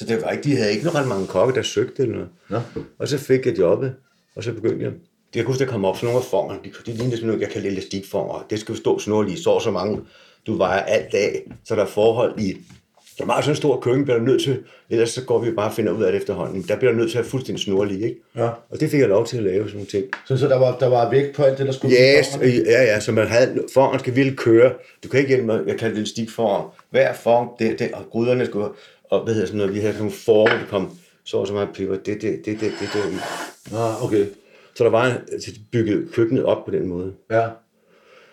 Så 0.00 0.06
det 0.06 0.22
var 0.22 0.30
ikke, 0.30 0.44
de 0.44 0.56
havde 0.56 0.72
ikke 0.72 0.90
ret 0.90 1.08
mange 1.08 1.26
kokke, 1.26 1.54
der 1.54 1.62
søgte 1.62 2.02
eller 2.02 2.14
noget. 2.14 2.30
Nå. 2.48 2.60
Og 2.98 3.08
så 3.08 3.18
fik 3.18 3.46
jeg 3.46 3.58
jobbet, 3.58 3.94
og 4.36 4.44
så 4.44 4.52
begyndte 4.52 4.84
jeg. 4.84 4.92
Det 4.92 5.36
jeg 5.36 5.44
kan 5.44 5.46
huske, 5.46 5.64
der 5.64 5.70
kom 5.70 5.84
op 5.84 5.96
sådan 5.96 6.06
nogle 6.06 6.18
af 6.18 6.24
fonger. 6.30 6.54
De, 6.64 6.70
de 6.86 6.92
lignede 6.92 7.16
sådan 7.16 7.26
noget, 7.26 7.40
jeg 7.40 7.50
kan 7.50 7.66
elastikfonger. 7.66 8.46
Det 8.50 8.60
skal 8.60 8.72
jo 8.72 8.78
stå 8.78 8.98
sådan 8.98 9.10
noget 9.10 9.28
lige, 9.28 9.38
så 9.42 9.60
så 9.60 9.70
mange, 9.70 10.00
du 10.46 10.56
vejer 10.56 10.80
alt 10.82 11.14
af. 11.14 11.42
Så 11.64 11.74
der 11.74 11.82
er 11.82 11.86
forhold 11.86 12.38
i, 12.38 12.56
så 13.18 13.24
meget 13.24 13.44
sådan 13.44 13.52
en 13.52 13.56
stor 13.56 13.80
køkken 13.80 14.04
bliver 14.04 14.18
der 14.18 14.24
nødt 14.24 14.42
til, 14.42 14.58
ellers 14.90 15.10
så 15.10 15.24
går 15.24 15.38
vi 15.38 15.50
bare 15.50 15.68
og 15.68 15.74
finder 15.74 15.92
ud 15.92 16.02
af 16.02 16.12
det 16.12 16.20
efterhånden. 16.20 16.62
Der 16.68 16.76
bliver 16.76 16.92
der 16.92 16.98
nødt 16.98 17.10
til 17.10 17.18
at 17.18 17.24
have 17.24 17.30
fuldstændig 17.30 17.64
snorlige, 17.64 18.04
ikke? 18.04 18.20
Ja. 18.36 18.48
Og 18.70 18.80
det 18.80 18.90
fik 18.90 19.00
jeg 19.00 19.08
lov 19.08 19.26
til 19.26 19.36
at 19.36 19.42
lave 19.42 19.64
sådan 19.64 19.72
nogle 19.72 19.86
ting. 19.86 20.04
så, 20.26 20.36
så 20.36 20.48
der, 20.48 20.58
var, 20.58 20.78
der 20.78 20.88
var 20.88 21.10
vægt 21.10 21.36
på 21.36 21.42
alt 21.42 21.58
det, 21.58 21.66
der 21.66 21.72
skulle 21.72 21.96
Yes, 21.96 22.38
ja, 22.66 22.82
ja, 22.82 23.00
så 23.00 23.12
man 23.12 23.26
havde, 23.26 23.64
foran 23.74 23.98
skal 23.98 24.16
virkelig 24.16 24.38
køre. 24.38 24.72
Du 25.04 25.08
kan 25.08 25.18
ikke 25.18 25.28
hjælpe 25.28 25.46
mig, 25.46 25.60
jeg 25.66 25.76
kalder 25.76 25.96
det 25.96 26.08
stik 26.08 26.30
foran. 26.30 26.64
Hver 26.90 27.12
foran, 27.12 27.48
det, 27.58 27.78
det, 27.78 27.90
og 27.92 28.04
gryderne 28.10 28.46
skulle, 28.46 28.68
og 29.10 29.24
hvad 29.24 29.34
hedder 29.34 29.46
sådan 29.46 29.58
noget, 29.58 29.74
vi 29.74 29.80
havde 29.80 29.92
sådan 29.92 30.04
nogle 30.04 30.16
former, 30.16 30.58
der 30.58 30.66
kom 30.66 30.98
så 31.24 31.36
og 31.36 31.46
så 31.46 31.52
meget 31.52 31.68
peber, 31.74 31.96
det, 31.96 32.06
det, 32.06 32.22
det, 32.22 32.46
det, 32.46 32.60
det, 32.60 32.88
det, 32.94 33.20
Nå, 33.72 33.78
okay. 34.02 34.26
Så 34.74 34.84
der 34.84 34.90
var 34.90 35.06
en, 35.06 35.16
altså, 35.32 35.50
de 35.50 35.60
byggede 35.72 36.08
køkkenet 36.12 36.44
op 36.44 36.64
på 36.64 36.70
den 36.70 36.86
måde. 36.86 37.14
Ja. 37.30 37.48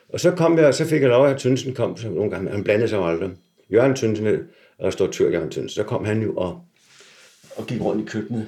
Og 0.10 0.20
så 0.20 0.32
kom 0.32 0.58
jeg, 0.58 0.66
og 0.66 0.74
så 0.74 0.86
fik 0.86 1.02
jeg 1.02 1.10
lov 1.10 1.28
at 1.28 1.38
Tønsen 1.38 1.74
kom 1.74 1.98
så 1.98 2.10
nogle 2.10 2.32
gange. 2.32 2.52
Han 2.52 2.64
blandede 2.64 2.90
sig 2.90 3.00
aldrig. 3.00 3.30
Jørgen 3.72 3.96
Tønsen, 3.96 4.40
restauratør 4.84 5.30
Jørgen 5.30 5.50
Tønsen, 5.50 5.70
så 5.70 5.84
kom 5.84 6.06
han 6.06 6.22
jo 6.22 6.36
og, 6.36 6.62
og 7.56 7.68
gik 7.68 7.82
rundt 7.82 8.02
i 8.02 8.06
køkkenet. 8.06 8.48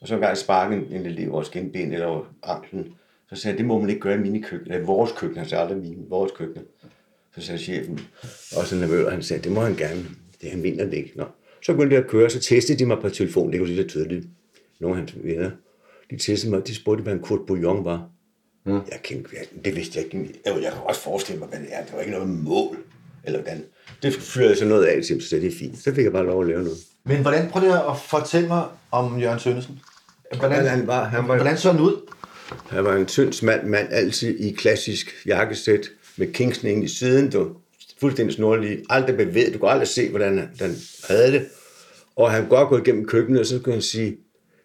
Og 0.00 0.08
så 0.08 0.14
en 0.14 0.20
gang 0.20 0.36
sparkede 0.36 0.80
en, 0.80 0.92
en 0.92 1.06
elev 1.06 1.32
over 1.32 1.42
skinben 1.42 1.92
eller 1.92 2.32
anklen. 2.42 2.94
Så 3.30 3.36
sagde 3.36 3.52
jeg, 3.52 3.58
det 3.58 3.66
må 3.66 3.80
man 3.80 3.90
ikke 3.90 4.00
gøre 4.00 4.14
i 4.14 4.20
mine 4.20 4.42
køkken. 4.42 4.72
Eller 4.72 4.86
vores 4.86 5.12
køkken, 5.12 5.38
han 5.38 5.48
sagde 5.48 5.62
aldrig 5.62 5.78
mine, 5.78 6.08
vores 6.08 6.32
køkken. 6.32 6.62
Så 7.34 7.42
sagde 7.42 7.58
chefen, 7.58 8.00
og 8.56 8.66
så 8.66 8.76
nervøs, 8.76 9.12
han 9.12 9.22
sagde, 9.22 9.42
det 9.42 9.52
må 9.52 9.60
han 9.60 9.76
gerne. 9.76 10.04
Det 10.40 10.50
han 10.50 10.62
mener 10.62 10.84
det 10.84 10.94
ikke. 10.94 11.12
Nå. 11.16 11.24
Så 11.62 11.72
begyndte 11.72 11.94
jeg 11.94 12.04
at 12.04 12.10
køre, 12.10 12.30
så 12.30 12.40
testede 12.40 12.78
de 12.78 12.86
mig 12.86 12.98
på 13.00 13.08
telefon. 13.08 13.52
Det 13.52 13.60
kunne 13.60 13.68
lige 13.68 13.82
så 13.82 13.88
tydeligt. 13.88 14.26
Nogle 14.80 14.96
af 14.96 15.00
hans 15.00 15.14
venner. 15.24 15.50
De 16.10 16.16
testede 16.16 16.50
mig, 16.50 16.66
de 16.66 16.74
spurgte, 16.74 17.02
hvad 17.02 17.12
en 17.12 17.18
Kurt 17.18 17.40
Bouillon 17.46 17.84
var. 17.84 18.08
Mm. 18.66 18.72
Jeg 18.72 19.00
kendte, 19.02 19.30
jeg, 19.32 19.64
det 19.64 19.76
vidste 19.76 19.98
jeg 19.98 20.04
ikke. 20.04 20.40
Jeg, 20.46 20.62
jeg 20.62 20.72
kan 20.72 20.80
også 20.84 21.00
forestille 21.00 21.38
mig, 21.38 21.48
hvad 21.48 21.58
det 21.58 21.68
er. 21.70 21.84
Det 21.84 21.92
var 21.94 22.00
ikke 22.00 22.12
noget 22.12 22.28
mål. 22.28 22.76
Eller 23.24 23.40
hvordan. 23.40 23.64
Det 24.02 24.14
fyrede 24.14 24.50
jeg 24.50 24.58
så 24.58 24.64
noget 24.64 24.84
af 24.84 25.02
til, 25.02 25.22
så 25.22 25.36
det 25.36 25.46
er 25.46 25.56
fint. 25.58 25.78
Så 25.78 25.94
fik 25.94 26.04
jeg 26.04 26.12
bare 26.12 26.26
lov 26.26 26.40
at 26.40 26.46
lave 26.46 26.62
noget. 26.62 26.78
Men 27.04 27.22
hvordan, 27.22 27.50
prøv 27.50 27.60
lige 27.60 27.72
at 27.72 27.98
fortælle 28.08 28.48
mig 28.48 28.64
om 28.90 29.20
Jørgen 29.20 29.40
Sønnesen. 29.40 29.80
Hvordan, 30.38 30.66
Han 30.66 30.86
var, 30.86 31.04
han 31.04 31.28
var, 31.28 31.36
hvordan 31.36 31.58
så 31.58 31.72
han 31.72 31.80
ud? 31.80 32.12
Han 32.68 32.84
var 32.84 32.96
en 32.96 33.06
tynd 33.06 33.44
mand, 33.46 33.66
mand 33.66 33.88
altid 33.90 34.38
i 34.38 34.52
klassisk 34.52 35.26
jakkesæt 35.26 35.90
med 36.16 36.32
kingsning 36.32 36.84
i 36.84 36.88
siden. 36.88 37.30
Du 37.30 37.56
fuldstændig 38.06 38.34
snorlig, 38.34 38.82
aldrig 38.90 39.16
bevæget. 39.16 39.54
Du 39.54 39.58
kunne 39.58 39.70
aldrig 39.70 39.88
se, 39.88 40.10
hvordan 40.10 40.38
han, 40.38 40.48
han 40.60 40.74
havde 41.08 41.32
det. 41.32 41.46
Og 42.16 42.30
han 42.30 42.40
kunne 42.40 42.58
godt 42.58 42.68
gå 42.68 42.78
igennem 42.78 43.06
køkkenet, 43.06 43.40
og 43.40 43.46
så 43.46 43.60
kunne 43.60 43.72
han 43.72 43.82
sige, 43.82 44.16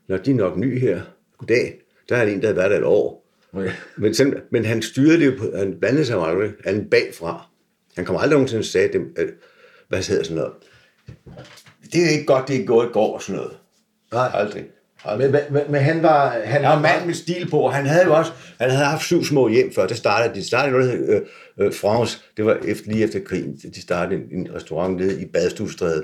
når 0.07 0.17
de 0.17 0.31
er 0.31 0.35
nok 0.35 0.57
ny 0.57 0.79
her, 0.79 1.01
goddag, 1.37 1.81
der 2.09 2.15
er 2.15 2.23
en, 2.23 2.41
der 2.41 2.47
har 2.47 2.53
været 2.53 2.71
der 2.71 2.77
et 2.77 2.83
år. 2.83 3.27
Okay. 3.53 3.71
Men, 3.97 4.13
sådan, 4.13 4.41
men 4.51 4.65
han 4.65 4.81
styrede 4.81 5.19
det 5.19 5.25
jo, 5.25 5.31
på, 5.37 5.57
han 5.57 5.79
blandede 5.79 6.05
sig 6.05 6.21
aldrig, 6.21 6.51
han 6.65 6.89
bagfra. 6.89 7.49
Han 7.95 8.05
kom 8.05 8.15
aldrig 8.15 8.31
nogensinde 8.31 8.61
og 8.61 8.65
sagde, 8.65 8.93
dem, 8.93 9.13
at, 9.17 9.27
hvad 9.89 10.03
hedder 10.03 10.23
sådan 10.23 10.37
noget. 10.37 10.53
Det 11.93 12.05
er 12.05 12.09
ikke 12.09 12.25
godt, 12.25 12.47
det 12.47 12.61
er 12.61 12.65
gået 12.65 12.85
i 12.85 12.91
går 12.91 13.13
og 13.13 13.21
sådan 13.21 13.35
noget. 13.35 13.57
Nej. 14.11 14.29
Aldrig. 14.33 14.65
Men, 15.17 15.31
men, 15.31 15.61
men, 15.69 15.81
han 15.81 16.03
var... 16.03 16.29
Han 16.29 16.63
Han 16.63 16.63
var 16.63 16.79
mand 16.79 17.05
med 17.05 17.13
stil 17.13 17.49
på, 17.49 17.57
og 17.59 17.73
han 17.73 17.85
havde 17.85 18.05
jo 18.05 18.13
også, 18.13 18.31
han 18.59 18.69
havde 18.69 18.85
haft 18.85 19.03
syv 19.03 19.23
små 19.23 19.47
hjem 19.47 19.73
før, 19.75 19.87
det 19.87 19.97
startede, 19.97 20.35
de 20.35 20.47
startede 20.47 20.71
noget, 20.71 20.93
øh, 21.09 21.21
øh, 21.59 21.73
France, 21.73 22.19
det 22.37 22.45
var 22.45 22.57
efter, 22.67 22.91
lige 22.91 23.03
efter 23.03 23.19
krigen, 23.25 23.55
de 23.75 23.81
startede 23.81 24.21
en, 24.31 24.39
en 24.39 24.55
restaurant 24.55 24.97
nede 24.97 25.21
i 25.21 25.25
Badstuestræde. 25.25 26.03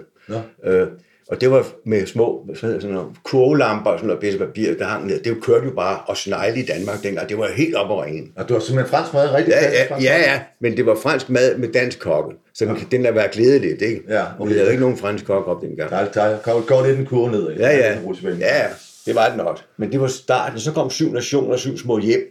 Øh, 0.66 0.88
og 1.32 1.42
det 1.42 1.52
var 1.52 1.68
med 1.86 2.06
små 2.06 2.44
hvad 2.46 2.56
sådan 2.56 2.90
noget, 2.90 3.08
kurvelamper 3.24 3.92
og 3.92 4.00
sådan 4.00 4.08
noget 4.08 4.20
bedste 4.20 4.40
papir, 4.40 4.74
der 4.80 4.86
hang 4.86 5.08
ned. 5.08 5.20
Det 5.24 5.44
kørte 5.44 5.66
jo 5.66 5.72
bare 5.72 6.00
og 6.08 6.18
snegle 6.18 6.60
i 6.60 6.66
Danmark 6.66 7.04
dengang. 7.04 7.30
Det 7.30 7.38
var 7.38 7.48
helt 7.56 7.76
op 7.76 8.00
at 8.00 8.06
ringe. 8.06 8.32
Og 8.36 8.50
du 8.50 8.54
har 8.54 8.62
simpelthen 8.62 8.90
fransk 8.90 9.14
mad, 9.14 9.34
rigtig 9.34 9.52
Ja, 9.52 9.64
ja, 9.64 9.86
fransk 9.90 10.06
ja, 10.06 10.18
ja, 10.20 10.40
men 10.60 10.78
det 10.78 10.86
var 10.86 10.96
fransk 10.96 11.30
mad 11.30 11.58
med 11.58 11.72
dansk 11.74 12.00
kokke. 12.00 12.36
Så 12.54 12.66
den, 12.66 12.78
den 12.92 13.06
der 13.06 13.12
være 13.12 13.28
glædeligt, 13.32 13.82
ikke? 13.82 14.02
Ja, 14.10 14.24
Og 14.40 14.50
vi 14.50 14.54
havde 14.54 14.70
ikke 14.70 14.82
nogen 14.82 14.98
fransk 14.98 15.26
kok 15.26 15.48
op 15.48 15.62
dengang. 15.62 15.90
Der, 15.90 16.06
der, 16.06 16.30
der 16.46 16.66
går 16.68 16.86
lidt 16.86 17.00
en 17.00 17.06
kurve 17.06 17.32
ned. 17.32 17.52
Ja, 17.52 17.78
ja. 17.78 17.98
Ja, 18.40 18.58
ja. 18.58 18.68
Det 19.08 19.16
var 19.16 19.28
det 19.28 19.38
nok. 19.38 19.60
Men 19.78 19.92
det 19.92 20.02
var 20.02 20.08
starten. 20.08 20.60
Så 20.60 20.72
kom 20.72 20.90
syv 20.90 21.14
nationer, 21.14 21.58
syv 21.58 21.78
små 21.78 21.98
hjem. 22.00 22.22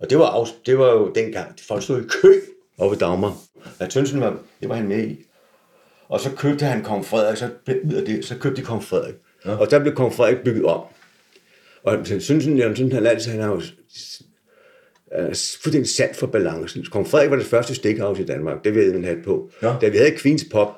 Og 0.00 0.10
det 0.10 0.18
var, 0.18 0.44
afs- 0.44 0.62
det 0.66 0.78
var 0.78 0.92
jo 0.92 1.12
dengang, 1.14 1.54
folk 1.68 1.82
stod 1.82 2.00
i 2.00 2.04
kø 2.22 2.40
oppe 2.78 2.90
ved 2.90 2.98
Dagmar. 2.98 3.36
Ja, 3.80 3.86
Tønsen 3.86 4.20
var, 4.20 4.38
det 4.60 4.68
var 4.68 4.74
han 4.74 4.88
med 4.88 5.04
i. 5.08 5.16
Og 6.08 6.20
så 6.20 6.30
købte 6.36 6.64
han 6.64 6.82
kong 6.84 7.04
Frederik, 7.04 7.36
så 7.36 7.48
ud 7.84 7.92
af 7.92 8.04
det, 8.04 8.24
så 8.24 8.34
købte 8.38 8.60
de 8.60 8.66
kong 8.66 8.82
Frederik. 8.84 9.14
Ja. 9.44 9.56
Og 9.56 9.70
der 9.70 9.78
blev 9.78 9.94
kong 9.94 10.14
Frederik 10.14 10.44
bygget 10.44 10.64
om. 10.64 10.80
Og 11.82 12.06
Sønsen, 12.06 12.58
Jørgen 12.58 12.76
Sønsen, 12.76 12.92
han 12.92 13.06
altid, 13.06 13.30
han 13.30 13.40
har 13.40 13.48
jo 13.48 13.62
fuldstændig 15.62 15.88
sat 15.88 16.16
for 16.16 16.26
balancen. 16.26 16.84
Kong 16.92 17.06
Frederik 17.08 17.30
var 17.30 17.36
det 17.36 17.46
første 17.46 17.74
steakhouse 17.74 18.22
i 18.22 18.26
Danmark, 18.26 18.64
det 18.64 18.74
ved 18.74 18.92
man 18.92 19.04
have 19.04 19.22
på. 19.24 19.50
Ja. 19.62 19.74
Da 19.80 19.88
vi 19.88 19.96
havde 19.96 20.16
Queens 20.22 20.44
Pop, 20.52 20.68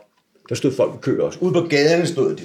der 0.48 0.54
stod 0.54 0.72
folk 0.72 0.94
i 0.94 0.98
kø 1.02 1.20
også. 1.20 1.38
Ude 1.42 1.52
på 1.52 1.60
gaderne 1.70 2.06
stod 2.06 2.36
de. 2.36 2.42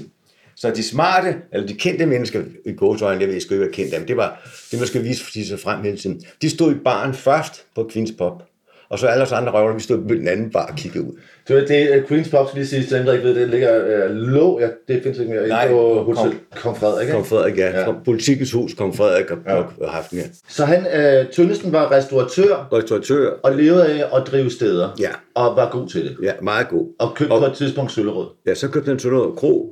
Så 0.57 0.71
de 0.75 0.83
smarte, 0.83 1.35
eller 1.53 1.67
de 1.67 1.74
kendte 1.74 2.05
mennesker 2.05 2.41
i 2.65 2.71
gåsøjne, 2.71 3.21
jeg 3.21 3.29
ved 3.29 3.39
sgu 3.39 3.53
ikke, 3.53 3.63
hvad 3.65 3.74
kendte 3.74 3.95
dem, 3.97 4.05
det 4.05 4.17
var, 4.17 4.50
det 4.71 4.79
man 4.79 4.88
skal 4.88 5.03
vise 5.03 5.45
sig 5.47 5.59
frem 5.59 5.83
hele 5.83 5.97
tiden. 5.97 6.21
De 6.41 6.50
stod 6.50 6.71
i 6.71 6.75
baren 6.85 7.13
først 7.13 7.65
på 7.75 7.89
Queens 7.93 8.12
Pop, 8.17 8.43
og 8.89 9.00
så 9.00 9.07
alle 9.07 9.24
os 9.24 9.31
andre 9.31 9.51
røvler, 9.51 9.74
vi 9.75 9.79
stod 9.81 9.97
på 10.07 10.13
den 10.13 10.27
anden 10.27 10.50
bar 10.51 10.65
og 10.65 10.75
kiggede 10.77 11.03
ud. 11.05 11.12
Det, 11.47 11.55
var 11.55 11.62
det 11.62 11.89
uh, 11.89 12.12
Queen's 12.12 12.31
Pop, 12.31 12.47
skal 12.47 12.57
lige 12.59 12.67
sige, 12.67 12.83
til 12.83 12.97
dem, 12.97 13.05
der 13.05 13.13
ikke 13.13 13.25
ved, 13.25 13.35
det 13.35 13.50
ligger 13.50 14.05
uh, 14.09 14.15
lå, 14.15 14.59
ja, 14.59 14.67
det 14.88 15.03
findes 15.03 15.19
ikke 15.19 15.31
mere, 15.33 15.47
Nej, 15.47 15.67
på 15.69 16.03
Kong- 16.07 16.17
Hotel 16.17 16.38
Kong 16.55 16.77
Frederik, 16.77 17.01
ikke? 17.03 17.13
Kong 17.13 17.25
Frederik, 17.25 17.57
ja. 17.57 17.79
Ja. 17.79 17.91
Politikens 18.05 18.51
hus, 18.51 18.74
Kong 18.74 18.95
Frederik 18.95 19.31
og, 19.31 19.38
ja. 19.47 19.55
og 19.55 19.89
haft 19.89 20.12
den, 20.12 20.19
ja. 20.19 20.25
Så 20.50 20.65
han, 20.65 20.79
uh, 20.79 21.31
Tønnesen 21.31 21.71
var 21.71 21.91
restauratør 21.91 22.67
Restauratør, 22.74 23.29
og 23.43 23.55
levede 23.55 23.88
af 23.88 24.17
at 24.17 24.27
drive 24.27 24.51
steder. 24.51 24.89
Ja. 25.00 25.09
Og 25.35 25.55
var 25.55 25.69
god 25.71 25.88
til 25.89 26.03
det. 26.03 26.17
ja, 26.24 26.31
meget 26.41 26.67
god. 26.69 26.88
Og 27.00 27.15
købte 27.15 27.31
Og- 27.31 27.39
på 27.39 27.45
et 27.45 27.53
tidspunkt 27.53 27.91
Søllerød. 27.91 28.27
Ja, 28.47 28.55
så 28.55 28.67
købte 28.67 28.88
han 28.89 29.00
Sønderød 29.00 29.35
Kro, 29.38 29.71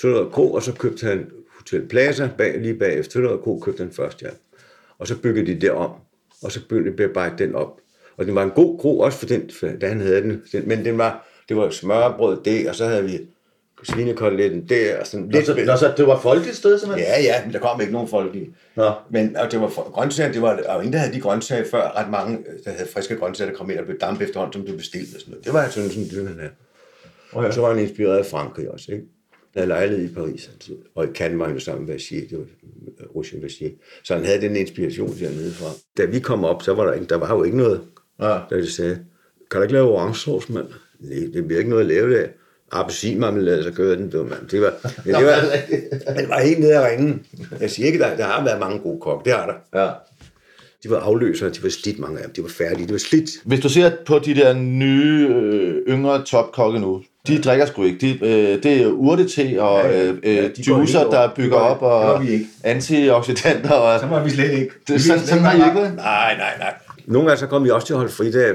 Sønderød 0.00 0.30
Kro, 0.30 0.52
og 0.52 0.62
så 0.62 0.72
købte 0.72 1.06
han 1.06 1.30
Hotel 1.58 1.88
Plaza 1.88 2.30
bag, 2.38 2.60
lige 2.60 2.74
bagefter. 2.74 3.12
Sønderød 3.12 3.38
Kro 3.38 3.58
købte 3.58 3.82
han 3.82 3.92
først, 3.92 4.22
ja. 4.22 4.28
Og 4.98 5.06
så 5.06 5.18
byggede 5.18 5.46
de 5.46 5.60
det 5.60 5.70
om, 5.70 5.90
og 6.42 6.52
så 6.52 6.60
begyndte 6.60 6.84
de 6.84 6.90
at 6.90 6.96
bearbejde 6.96 7.44
den 7.44 7.54
op. 7.54 7.80
Og 8.16 8.26
den 8.26 8.34
var 8.34 8.42
en 8.42 8.50
god 8.50 8.78
kro 8.78 9.00
også 9.00 9.18
for 9.18 9.26
den, 9.26 9.50
da 9.80 9.88
han 9.88 10.00
havde 10.00 10.22
den. 10.22 10.42
den 10.52 10.68
men 10.68 10.84
den 10.84 10.98
var, 10.98 11.28
det 11.48 11.56
var 11.56 11.70
smørbrød 11.70 12.38
det, 12.44 12.68
og 12.68 12.74
så 12.74 12.86
havde 12.86 13.04
vi 13.04 13.18
svinekoteletten 13.82 14.68
der, 14.68 15.00
og 15.00 15.06
sådan 15.06 15.26
Nå, 15.26 15.30
lidt. 15.30 15.46
så, 15.46 15.64
nå, 15.66 15.76
så 15.76 15.94
det 15.96 16.06
var 16.06 16.20
folkeligt 16.20 16.56
sted, 16.56 16.78
simpelthen? 16.78 17.08
Ja, 17.08 17.22
ja, 17.22 17.44
men 17.44 17.52
der 17.52 17.58
kom 17.58 17.80
ikke 17.80 17.92
nogen 17.92 18.08
folk 18.08 18.34
i. 18.34 18.54
Nå. 18.76 18.92
Men 19.10 19.36
og 19.36 19.52
det 19.52 19.60
var 19.60 19.68
grøntsager, 19.68 20.32
det 20.32 20.42
var, 20.42 20.62
og 20.68 20.76
ingen, 20.76 20.92
der 20.92 20.98
havde 20.98 21.12
de 21.14 21.20
grøntsager 21.20 21.64
før, 21.70 21.96
ret 21.96 22.10
mange, 22.10 22.38
der 22.64 22.70
havde 22.70 22.88
friske 22.88 23.16
grøntsager, 23.16 23.50
der 23.50 23.58
kom 23.58 23.70
ind 23.70 23.78
og 23.78 23.84
blev 23.84 23.98
dampet 23.98 24.24
efterhånden, 24.24 24.52
som 24.52 24.64
blev 24.64 24.76
bestilt 24.76 25.14
og 25.14 25.20
sådan 25.20 25.30
noget. 25.30 25.44
Det 25.44 25.52
var 25.52 25.62
jeg 25.62 25.72
sådan, 25.72 25.90
sådan 25.90 26.08
det, 26.08 26.28
han 26.28 26.38
havde. 26.38 26.52
Og 27.32 27.54
så 27.54 27.60
var 27.60 27.68
han 27.74 27.78
inspireret 27.78 28.18
af 28.18 28.26
Frankrig 28.26 28.70
også, 28.70 28.92
ikke? 28.92 29.04
Havde 29.54 29.68
lejlighed 29.68 30.10
i 30.10 30.14
Paris 30.14 30.48
altid. 30.52 30.76
Og 30.94 31.04
i 31.04 31.08
Cannes 31.14 31.38
var 31.38 31.44
han 31.44 31.54
jo 31.54 31.60
sammen 31.60 31.86
med 31.86 31.94
Vachier, 31.94 32.28
det 32.30 32.38
var 32.38 32.44
Roger 33.14 33.40
Vachier. 33.42 33.70
Så 34.04 34.14
han 34.14 34.24
havde 34.24 34.40
den 34.40 34.56
inspiration 34.56 35.14
dernede 35.20 35.52
fra. 35.52 35.66
Da 35.96 36.04
vi 36.04 36.20
kom 36.20 36.44
op, 36.44 36.62
så 36.62 36.74
var 36.74 36.86
der, 36.86 36.92
ikke, 36.92 37.06
der 37.06 37.16
var 37.16 37.34
jo 37.36 37.42
ikke 37.42 37.56
noget, 37.56 37.80
Ja. 38.20 38.38
da 38.50 38.56
de 38.56 38.70
sagde, 38.72 38.98
kan 39.50 39.58
du 39.58 39.62
ikke 39.62 39.74
lave 39.74 39.88
orange 39.88 40.14
sauce, 40.18 40.52
mand? 40.52 40.66
Nej, 41.00 41.28
det 41.32 41.46
bliver 41.46 41.58
ikke 41.58 41.70
noget 41.70 41.82
at 41.82 41.88
lave 41.88 42.14
der. 42.14 42.26
Appelsinmarmelade, 42.72 43.62
så 43.62 43.70
gør 43.70 43.94
den, 43.94 44.04
det 44.12 44.18
var, 44.18 44.24
mand. 44.24 44.48
Det 44.48 44.60
var, 44.60 44.74
men 45.04 45.14
det 45.14 45.24
var, 45.26 45.40
det 46.20 46.28
var 46.28 46.40
helt 46.40 46.58
nede 46.60 46.74
af 46.78 46.90
ringen. 46.90 47.26
Jeg 47.60 47.70
siger 47.70 47.86
ikke, 47.86 47.98
der, 47.98 48.16
der 48.16 48.24
har 48.24 48.44
været 48.44 48.60
mange 48.60 48.78
gode 48.78 49.00
kokke, 49.00 49.24
det 49.24 49.32
har 49.38 49.46
der. 49.72 49.80
ja. 49.84 49.90
De 50.82 50.90
var 50.90 50.98
afløsere, 51.00 51.50
de 51.50 51.62
var 51.62 51.68
slidt 51.68 51.98
mange 51.98 52.18
af 52.18 52.24
dem, 52.24 52.32
de 52.32 52.42
var 52.42 52.48
færdige, 52.48 52.86
de 52.86 52.92
var 52.92 52.98
slidt. 52.98 53.30
Hvis 53.44 53.60
du 53.60 53.68
ser 53.68 53.90
på 54.06 54.18
de 54.18 54.34
der 54.34 54.52
nye, 54.52 55.28
øh, 55.28 55.82
yngre 55.88 56.24
topkokke 56.24 56.78
nu, 56.80 57.02
de 57.28 57.42
drikker 57.42 57.66
sgu 57.66 57.82
ikke. 57.84 57.98
De, 58.00 58.24
øh, 58.26 58.62
det 58.62 58.82
er 58.82 58.86
urtete 58.86 59.62
og 59.62 59.84
Ja, 59.84 60.02
øh, 60.08 60.18
Ja, 60.24 60.30
øh, 60.44 60.56
de 60.56 60.62
juicer, 60.68 60.98
der 61.10 61.18
over. 61.18 61.34
bygger 61.36 61.56
op, 61.56 61.82
og 61.82 62.22
antioxidanter. 62.64 63.70
Og, 63.70 64.00
Så 64.00 64.06
var 64.06 64.24
vi 64.24 64.30
slet 64.30 64.50
ikke. 64.52 64.70
Det 64.88 64.94
er 64.94 64.98
sådan- 64.98 65.26
sådan 65.26 65.44
har 65.44 65.52
I 65.52 65.68
ikke? 65.68 65.96
Nej, 65.96 66.36
nej, 66.36 66.58
nej. 66.58 66.74
Nogle 67.06 67.28
gange 67.28 67.40
så 67.40 67.46
kom 67.46 67.64
vi 67.64 67.70
også 67.70 67.86
til 67.86 67.94
at 67.94 67.98
holde 67.98 68.12
fridag. 68.12 68.54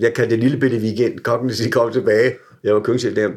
Jeg 0.00 0.14
kaldte 0.14 0.30
det 0.34 0.42
lille 0.42 0.56
bitte 0.56 0.76
weekend. 0.76 1.18
Kokken 1.18 1.52
sige, 1.54 1.70
kom 1.70 1.92
tilbage. 1.92 2.32
Jeg 2.64 2.74
var 2.74 2.80
køkkenchef 2.80 3.14
der. 3.14 3.28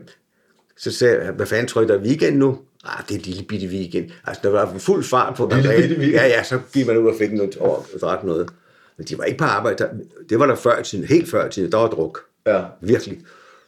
Så 0.78 0.92
sagde 0.92 1.20
jeg, 1.24 1.32
hvad 1.32 1.46
fanden 1.46 1.68
tror 1.68 1.82
I, 1.82 1.88
der 1.88 1.94
er 2.00 2.02
weekend 2.02 2.38
nu? 2.38 2.58
Ah, 2.86 3.04
det 3.10 3.16
er 3.16 3.20
et 3.20 3.26
lille 3.28 3.44
bitte 3.44 3.68
weekend. 3.68 4.06
Altså, 4.28 4.40
der 4.44 4.50
var 4.50 4.74
fuld 4.78 5.04
fart 5.04 5.36
på. 5.36 5.52
Lille 5.56 5.70
den 5.72 5.82
bitte 5.82 5.96
weekend. 5.96 6.22
Ja, 6.22 6.28
ja, 6.28 6.44
så 6.44 6.60
gik 6.74 6.88
man 6.88 6.98
ud 6.98 7.08
og 7.08 7.16
fik 7.20 7.34
noget 7.34 7.58
og 7.58 7.86
drak 8.02 8.24
noget. 8.24 8.50
Men 8.98 9.08
de 9.08 9.18
var 9.18 9.24
ikke 9.24 9.38
på 9.38 9.44
arbejde. 9.46 9.90
Det 10.30 10.40
var 10.40 10.46
der 10.46 10.56
før 10.56 10.80
i 10.80 10.84
tiden, 10.84 11.06
helt 11.06 11.30
før 11.32 11.48
i 11.48 11.52
tiden. 11.52 11.72
Der 11.72 11.78
var 11.78 11.88
druk. 11.88 12.20
Ja. 12.48 12.62
Virkelig. 12.82 13.18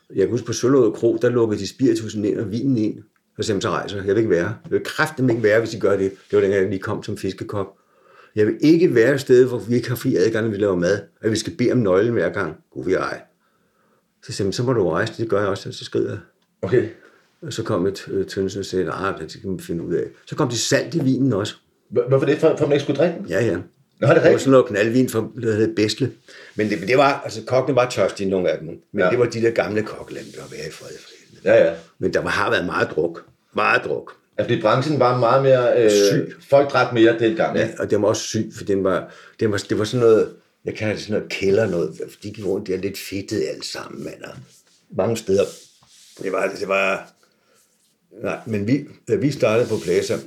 Jeg 0.10 0.20
kan 0.22 0.30
huske 0.30 0.46
på 0.46 0.54
Sølvåde 0.54 0.92
Kro, 0.92 1.18
der 1.22 1.30
lukkede 1.30 1.62
de 1.62 1.68
spiritusen 1.68 2.26
ind 2.26 2.38
og 2.40 2.52
vinen 2.52 2.78
ind. 2.78 2.98
Så 3.38 3.44
sagde 3.44 3.62
så 3.62 3.70
rejser 3.70 3.98
jeg. 3.98 4.08
Vil 4.08 4.18
ikke 4.18 4.30
være. 4.30 4.46
Jeg 4.64 4.72
vil 4.72 4.82
kraften 4.86 5.30
ikke 5.30 5.44
være, 5.44 5.60
hvis 5.60 5.74
I 5.74 5.80
gør 5.80 5.98
det. 5.98 6.12
Det 6.12 6.36
var 6.36 6.42
dengang, 6.42 6.62
jeg 6.62 6.70
lige 6.70 6.80
kom 6.82 7.04
som 7.04 7.18
fiskekok. 7.18 7.78
Jeg 8.36 8.48
vil 8.48 8.56
ikke 8.62 8.96
være 8.96 9.14
et 9.14 9.22
sted, 9.22 9.46
hvor 9.48 9.60
vi 9.60 9.76
ikke 9.76 9.90
har 9.90 9.96
fri 9.96 10.16
adgang, 10.16 10.46
når 10.46 10.52
vi 10.52 10.58
laver 10.58 10.76
mad. 10.76 11.00
At 11.22 11.32
vi 11.32 11.36
skal 11.36 11.54
bede 11.58 11.72
om 11.72 11.78
nøglen 11.78 12.14
hver 12.14 12.30
gang. 12.30 12.56
Gud, 12.72 12.86
vi 12.86 12.94
ej. 12.94 13.22
Så 14.24 14.34
sagde 14.34 14.54
så 14.54 14.64
må 14.64 14.74
du 14.74 14.90
rejse. 14.90 15.14
Det 15.24 15.30
gør 15.30 15.40
jeg 15.40 15.48
også. 15.50 15.72
Så 15.72 15.86
skrider 15.86 16.10
jeg. 16.10 16.20
Okay. 16.62 16.88
Og 17.42 17.54
så 17.54 17.64
kom 17.64 17.86
et 17.88 18.08
øh, 18.12 18.26
Tønsen 18.26 18.60
og 18.60 18.66
sagde, 18.66 18.86
nej, 18.86 19.18
det 19.20 19.38
kan 19.42 19.50
man 19.50 19.60
finde 19.60 19.84
ud 19.84 19.94
af. 19.94 20.04
Så 20.26 20.36
kom 20.36 20.50
de 20.50 20.58
salt 20.58 20.96
i 20.96 21.00
vinen 21.04 21.34
også. 21.34 21.56
Hvor- 21.90 22.08
Hvorfor 22.08 22.26
det? 22.26 22.38
For, 22.38 22.56
for 22.58 22.66
man 22.66 22.74
ikke 22.74 22.84
skulle 22.84 22.98
drikke? 22.98 23.16
Ja, 23.30 23.46
ja. 23.46 23.58
Nå, 24.00 24.08
er 24.08 24.14
det 24.14 24.16
Det 24.16 24.24
var 24.24 24.30
rigtigt? 24.30 24.42
sådan 24.42 24.52
noget 24.52 24.66
knaldvin 24.66 25.10
fra 25.10 25.28
det 25.36 25.56
hed 25.56 25.76
Bæsle. 25.76 26.12
Men 26.56 26.70
det, 26.70 26.88
det 26.88 26.98
var, 26.98 27.22
altså 27.24 27.42
kokkene 27.48 27.76
var 27.76 27.90
tørstige, 27.90 28.30
nogle 28.30 28.50
af 28.50 28.58
dem. 28.60 28.68
Men 28.92 29.02
Ja. 29.04 29.10
det 29.10 29.20
var 29.20 29.26
de 29.26 29.42
der 29.42 29.52
gamle 29.52 29.84
kokkelande, 29.84 30.32
der 30.32 30.38
var 30.42 30.68
i 30.68 30.72
fred. 30.72 30.88
Ja, 31.46 31.66
ja. 31.68 31.74
Men 32.00 32.14
der 32.14 32.22
har 32.22 32.50
været 32.50 32.66
meget 32.66 32.90
druk. 32.96 33.26
Meget 33.56 33.82
druk. 33.86 34.14
Altså, 34.38 34.50
fordi 34.50 34.62
branchen 34.62 35.00
var 35.00 35.18
meget 35.20 35.44
mere... 35.44 35.84
Øh, 35.84 35.92
Syg. 35.92 36.36
Folk 36.50 36.72
drak 36.72 36.94
mere 36.94 37.20
dengang. 37.20 37.58
Ja, 37.58 37.70
og 37.80 37.92
den 37.92 38.02
var 38.02 38.08
også 38.08 38.22
syg, 38.24 38.52
for 38.58 38.64
den 38.64 38.84
var, 38.84 39.14
den 39.40 39.52
var, 39.52 39.58
det 39.58 39.80
var 39.80 39.86
sådan 39.86 40.06
noget, 40.06 40.30
jeg 40.66 40.76
kalder 40.76 40.94
det 40.94 41.02
sådan 41.04 41.14
noget 41.14 41.32
kælder 41.32 41.66
noget, 41.70 42.02
de 42.24 42.32
gik 42.32 42.46
rundt 42.46 42.68
der 42.68 42.78
lidt 42.78 42.98
fedtet 42.98 43.44
alt 43.54 43.66
sammen, 43.66 44.04
mand. 44.04 44.22
Og 44.24 44.30
mange 44.98 45.18
steder. 45.18 45.44
Det 46.24 46.32
var, 46.32 46.52
det 46.60 46.68
var, 46.68 47.10
nej, 48.24 48.38
men 48.46 48.68
vi, 48.68 48.86
vi 49.20 49.32
startede 49.32 49.70
på 49.70 49.76
pladser, 49.84 50.18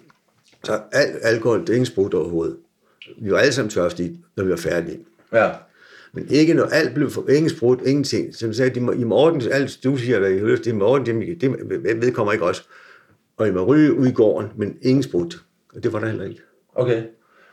så 0.65 0.81
al, 0.93 1.07
alkohol, 1.23 1.61
det 1.61 1.69
er 1.69 1.75
ingen 1.75 1.87
sprut 1.87 2.15
overhovedet. 2.15 2.57
Vi 3.23 3.31
var 3.31 3.39
alle 3.39 3.53
sammen 3.53 3.71
tørstige, 3.71 4.21
når 4.37 4.45
vi 4.45 4.51
var 4.51 4.57
færdige. 4.57 4.99
ja. 5.33 5.51
Men 6.13 6.27
ikke 6.31 6.55
når 6.55 6.65
alt 6.65 6.95
blev 6.95 7.11
for, 7.11 7.29
ingen 7.29 7.51
sprut, 7.51 7.81
ingenting. 7.87 8.35
Som 8.35 8.53
sagde, 8.53 8.71
de 8.75 8.81
må, 8.81 8.93
I 8.93 9.05
ordne, 9.05 9.53
alt 9.53 9.79
du 9.85 9.97
siger, 9.97 10.19
hvad 10.19 10.31
I 10.31 10.39
har 10.39 10.47
lyst 10.47 10.63
til, 10.63 10.77
I 10.77 10.81
ordne 10.81 11.07
det, 11.07 11.41
det 11.41 12.01
vedkommer 12.03 12.33
ikke 12.33 12.45
også. 12.45 12.63
Og 13.37 13.49
I 13.49 13.51
må 13.51 13.65
ryge 13.65 13.93
ud 13.95 14.07
i 14.07 14.13
gården, 14.13 14.51
men 14.57 14.77
ingen 14.83 15.03
sprut. 15.03 15.37
Og 15.77 15.83
det 15.83 15.93
var 15.93 15.99
der 16.01 16.07
heller 16.07 16.25
ikke. 16.25 16.41
Okay. 16.75 17.03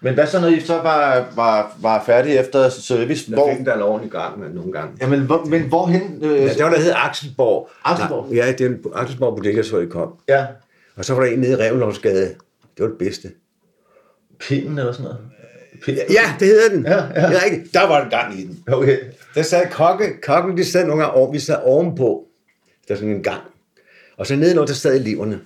Men 0.01 0.13
hvad 0.13 0.27
så, 0.27 0.41
når 0.41 0.47
I 0.47 0.59
så 0.59 0.73
var, 0.73 1.31
var, 1.35 1.77
var 1.81 2.03
færdige 2.05 2.39
efter 2.39 2.69
service? 2.69 3.31
Der 3.31 3.37
Hvor, 3.37 3.55
fik 3.57 3.65
der 3.65 3.73
en 3.75 3.81
ordentlig 3.81 4.11
gang 4.11 4.39
med 4.39 4.49
nogle 4.49 4.71
gange. 4.71 4.97
jamen, 5.01 5.21
hvor, 5.25 5.45
men 5.45 5.61
hvorhen? 5.61 6.19
Øh, 6.23 6.31
Ja, 6.31 6.53
der 6.53 6.63
var 6.63 6.71
der 6.71 6.79
hed 6.79 6.91
Axelborg. 6.95 7.69
Axelborg? 7.85 8.27
Nej, 8.29 8.35
Ja, 8.45 8.51
det 8.51 8.61
er 8.65 8.75
Axelborg 8.95 9.35
Bodega, 9.35 9.61
så 9.61 9.79
I 9.79 9.85
kom. 9.85 10.13
ja. 10.27 10.45
Og 10.95 11.05
så 11.05 11.13
var 11.13 11.23
der 11.23 11.31
en 11.31 11.39
nede 11.39 11.51
i 11.51 11.55
Revlovsgade. 11.55 12.25
Det 12.77 12.83
var 12.83 12.87
det 12.87 12.97
bedste. 12.97 13.31
Pinden 14.39 14.79
eller 14.79 14.91
sådan 14.91 15.03
noget? 15.03 15.19
Ja, 15.87 16.35
det 16.39 16.47
hedder 16.47 16.69
den. 16.69 16.85
Ja, 16.85 16.95
ja. 16.95 17.27
Det 17.27 17.35
er 17.35 17.43
rigtigt. 17.45 17.73
Der 17.73 17.87
var 17.87 18.03
en 18.03 18.09
gang 18.09 18.39
i 18.39 18.43
den. 18.43 18.63
Okay. 18.67 18.97
Der 19.35 19.41
sad 19.41 19.65
kokke, 19.71 20.21
kokken, 20.21 20.57
de 20.57 20.65
sad 20.65 20.85
nogle 20.85 21.03
gange 21.03 21.15
over, 21.15 21.31
vi 21.31 21.39
sad 21.39 21.57
ovenpå. 21.63 22.23
Der 22.87 22.93
er 22.93 22.97
sådan 22.97 23.15
en 23.15 23.23
gang. 23.23 23.41
Og 24.17 24.27
så 24.27 24.35
nedenunder, 24.35 24.65
der 24.65 24.73
sad 24.73 24.95
eleverne. 24.95 25.39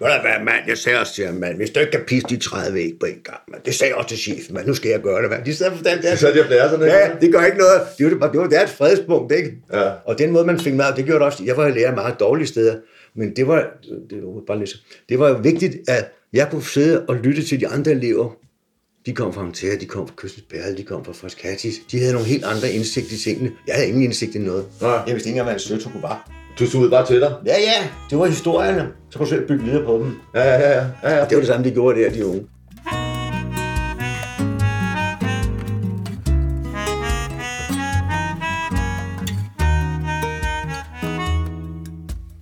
Ved 0.00 0.06
du 0.08 0.20
hvad, 0.20 0.44
mand, 0.44 0.68
jeg 0.68 0.78
sagde 0.78 1.00
også 1.00 1.14
til 1.14 1.26
ham, 1.26 1.34
mand, 1.34 1.56
hvis 1.56 1.70
du 1.70 1.80
ikke 1.80 1.92
kan 1.92 2.00
pisse 2.06 2.28
de 2.28 2.36
30 2.36 2.78
æg 2.80 2.92
på 3.00 3.06
en 3.06 3.20
gang, 3.24 3.38
mand. 3.48 3.62
Det 3.62 3.74
sagde 3.74 3.90
jeg 3.90 3.96
også 3.96 4.08
til 4.08 4.18
chefen, 4.18 4.54
mand. 4.54 4.66
Nu 4.66 4.74
skal 4.74 4.90
jeg 4.90 5.00
gøre 5.00 5.22
det, 5.22 5.30
mand. 5.30 5.44
De 5.44 5.54
sad 5.54 5.70
for 5.70 5.84
den 5.84 6.02
der. 6.02 6.16
De 6.32 6.40
har 6.40 6.46
blæret 6.46 6.70
sådan 6.70 6.86
Ja, 6.86 7.10
det 7.20 7.32
gør 7.32 7.44
ikke 7.44 7.58
noget. 7.58 7.80
Det 7.98 8.20
var, 8.20 8.30
det 8.32 8.40
var, 8.40 8.46
deres 8.46 8.72
fredspunkt, 8.72 9.32
ikke? 9.32 9.52
Ja. 9.72 9.90
Og 10.04 10.18
den 10.18 10.30
måde, 10.30 10.44
man 10.44 10.60
fik 10.60 10.74
mad, 10.74 10.94
det 10.96 11.04
gjorde 11.04 11.18
det 11.18 11.26
også. 11.26 11.44
Jeg 11.44 11.56
var 11.56 11.68
lærer 11.68 11.94
meget 11.94 12.20
dårlige 12.20 12.46
steder, 12.46 12.76
men 13.14 13.36
det 13.36 13.48
var, 13.48 13.66
det 14.10 14.22
var 14.22 14.40
bare 14.46 14.58
lidt, 14.58 14.70
det 15.08 15.18
var 15.18 15.32
vigtigt, 15.32 15.76
at 15.88 16.12
jeg 16.32 16.48
kunne 16.50 16.64
sidde 16.64 17.04
og 17.08 17.16
lytte 17.16 17.44
til 17.44 17.60
de 17.60 17.68
andre 17.68 17.90
elever. 17.90 18.36
De 19.06 19.12
kom 19.14 19.32
fra 19.32 19.42
Antea, 19.42 19.76
de 19.80 19.86
kom 19.86 20.06
fra 20.06 20.14
Kystens 20.16 20.44
Perle, 20.50 20.76
de 20.76 20.82
kom 20.82 21.04
fra 21.04 21.12
Frascatis. 21.12 21.74
De 21.90 21.98
havde 21.98 22.12
nogle 22.12 22.28
helt 22.28 22.44
andre 22.44 22.70
indsigt 22.70 23.12
i 23.12 23.18
tingene. 23.18 23.50
Jeg 23.66 23.74
havde 23.74 23.88
ingen 23.88 24.02
indsigt 24.02 24.34
i 24.34 24.38
noget. 24.38 24.64
Nej. 24.80 24.90
Jeg 24.90 25.14
vidste 25.14 25.28
ikke 25.28 25.28
engang, 25.28 25.44
hvad 25.44 25.54
en 25.54 25.60
søtoku 25.60 26.00
var. 26.00 26.30
Du 26.58 26.66
så 26.66 26.78
ud 26.78 26.90
bare 26.90 27.06
til 27.06 27.20
dig. 27.20 27.34
Ja, 27.46 27.54
ja, 27.60 27.88
det 28.10 28.18
var 28.18 28.26
historierne. 28.26 28.88
Så 29.10 29.18
kunne 29.18 29.26
du 29.26 29.30
selv 29.30 29.48
bygge 29.48 29.64
videre 29.64 29.84
på 29.84 29.98
dem. 29.98 30.12
Ja, 30.34 30.44
ja, 30.44 30.70
ja. 30.70 30.86
ja, 31.02 31.16
ja. 31.16 31.24
Det 31.24 31.30
var 31.32 31.36
det 31.36 31.46
samme, 31.46 31.64
de 31.64 31.70
gjorde 31.70 32.00
der, 32.00 32.10
de 32.10 32.26
unge. 32.26 32.46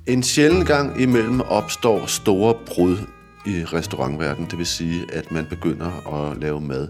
En 0.06 0.22
sjælden 0.22 0.64
gang 0.64 1.00
imellem 1.00 1.40
opstår 1.40 2.06
store 2.06 2.54
brud 2.66 2.96
i 3.46 3.64
restaurantverdenen. 3.64 4.50
Det 4.50 4.58
vil 4.58 4.66
sige, 4.66 5.06
at 5.12 5.32
man 5.32 5.46
begynder 5.46 6.14
at 6.14 6.38
lave 6.38 6.60
mad 6.60 6.88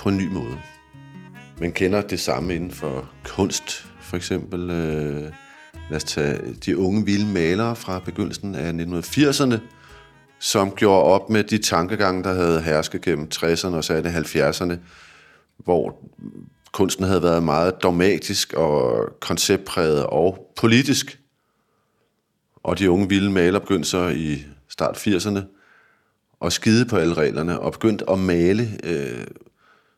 på 0.00 0.08
en 0.08 0.16
ny 0.16 0.28
måde. 0.28 0.58
Man 1.60 1.72
kender 1.72 2.00
det 2.00 2.20
samme 2.20 2.54
inden 2.54 2.70
for 2.70 3.10
kunst. 3.24 3.86
For 4.00 4.16
eksempel, 4.16 4.70
øh, 4.70 5.22
lad 5.90 5.96
os 5.96 6.04
tage 6.04 6.38
de 6.66 6.78
unge 6.78 7.04
vilde 7.04 7.26
malere 7.26 7.76
fra 7.76 7.98
begyndelsen 7.98 8.54
af 8.54 8.72
1980'erne, 8.72 9.58
som 10.38 10.70
gjorde 10.70 11.02
op 11.02 11.30
med 11.30 11.44
de 11.44 11.58
tankegange, 11.58 12.24
der 12.24 12.34
havde 12.34 12.60
hersket 12.62 13.00
gennem 13.00 13.28
60'erne 13.34 13.74
og 13.74 13.84
særligt 13.84 14.14
70'erne, 14.14 14.74
hvor 15.58 15.96
kunsten 16.72 17.04
havde 17.04 17.22
været 17.22 17.42
meget 17.42 17.82
dogmatisk 17.82 18.52
og 18.52 19.06
konceptpræget 19.20 20.06
og 20.06 20.52
politisk. 20.56 21.20
Og 22.62 22.78
de 22.78 22.90
unge 22.90 23.08
vilde 23.08 23.30
malere 23.30 23.60
begyndte 23.60 23.88
så 23.88 24.08
i 24.08 24.44
start 24.74 24.96
80'erne 24.96 25.40
og 26.40 26.52
skide 26.52 26.86
på 26.86 26.96
alle 26.96 27.14
reglerne 27.14 27.60
og 27.60 27.72
begyndte 27.72 28.10
at 28.10 28.18
male 28.18 28.78
øh, 28.84 29.26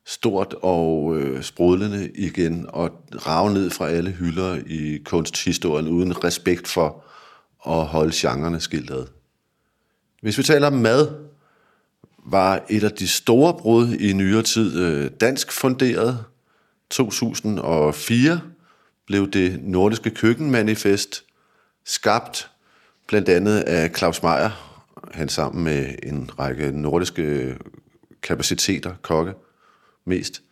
stort 0.04 0.54
og 0.62 1.16
øh, 1.16 1.42
sprudlende 1.42 2.10
igen 2.14 2.66
og 2.68 2.90
rave 3.26 3.52
ned 3.52 3.70
fra 3.70 3.88
alle 3.88 4.10
hylder 4.10 4.58
i 4.66 4.98
kunsthistorien 5.04 5.88
uden 5.88 6.24
respekt 6.24 6.68
for 6.68 7.04
at 7.66 7.86
holde 7.86 8.12
genrerne 8.14 8.60
skilt 8.60 8.90
ad. 8.90 9.06
Hvis 10.22 10.38
vi 10.38 10.42
taler 10.42 10.66
om 10.66 10.72
mad, 10.72 11.08
var 12.26 12.64
et 12.68 12.84
af 12.84 12.92
de 12.92 13.08
store 13.08 13.54
brud 13.54 13.92
i 13.92 14.12
nyere 14.12 14.42
tid 14.42 14.80
øh, 14.80 15.10
dansk 15.20 15.52
funderet. 15.52 16.24
2004 16.90 18.40
blev 19.06 19.30
det 19.30 19.60
nordiske 19.62 20.10
køkkenmanifest 20.10 21.24
skabt 21.84 22.50
blandt 23.06 23.28
andet 23.28 23.60
af 23.60 23.90
Claus 23.96 24.22
Meier, 24.22 24.65
han 25.12 25.28
sammen 25.28 25.64
med 25.64 25.94
en 26.02 26.30
række 26.38 26.72
nordiske 26.72 27.56
kapaciteter, 28.22 28.94
kokke 29.02 29.32
mest, 30.04 30.42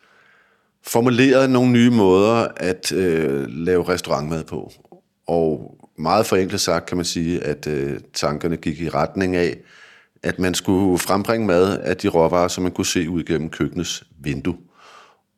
formulerede 0.83 1.49
nogle 1.49 1.73
nye 1.73 1.91
måder 1.91 2.49
at 2.57 2.93
øh, 2.93 3.47
lave 3.49 3.89
restaurantmad 3.89 4.45
på. 4.45 4.73
Og 5.27 5.79
meget 5.99 6.27
forenklet 6.27 6.61
sagt 6.61 6.87
kan 6.87 6.97
man 6.97 7.05
sige, 7.05 7.45
at 7.45 7.67
øh, 7.67 8.01
tankerne 8.13 8.57
gik 8.57 8.81
i 8.81 8.89
retning 8.89 9.37
af, 9.37 9.57
at 10.23 10.39
man 10.39 10.55
skulle 10.55 10.99
frembringe 10.99 11.47
mad 11.47 11.79
af 11.79 11.97
de 11.97 12.09
råvarer, 12.09 12.49
som 12.49 12.63
man 12.63 12.73
kunne 12.73 12.87
se 12.87 13.11
ud 13.11 13.25
gennem 13.25 13.51
køkkenets 13.51 14.05
vindue, 14.21 14.57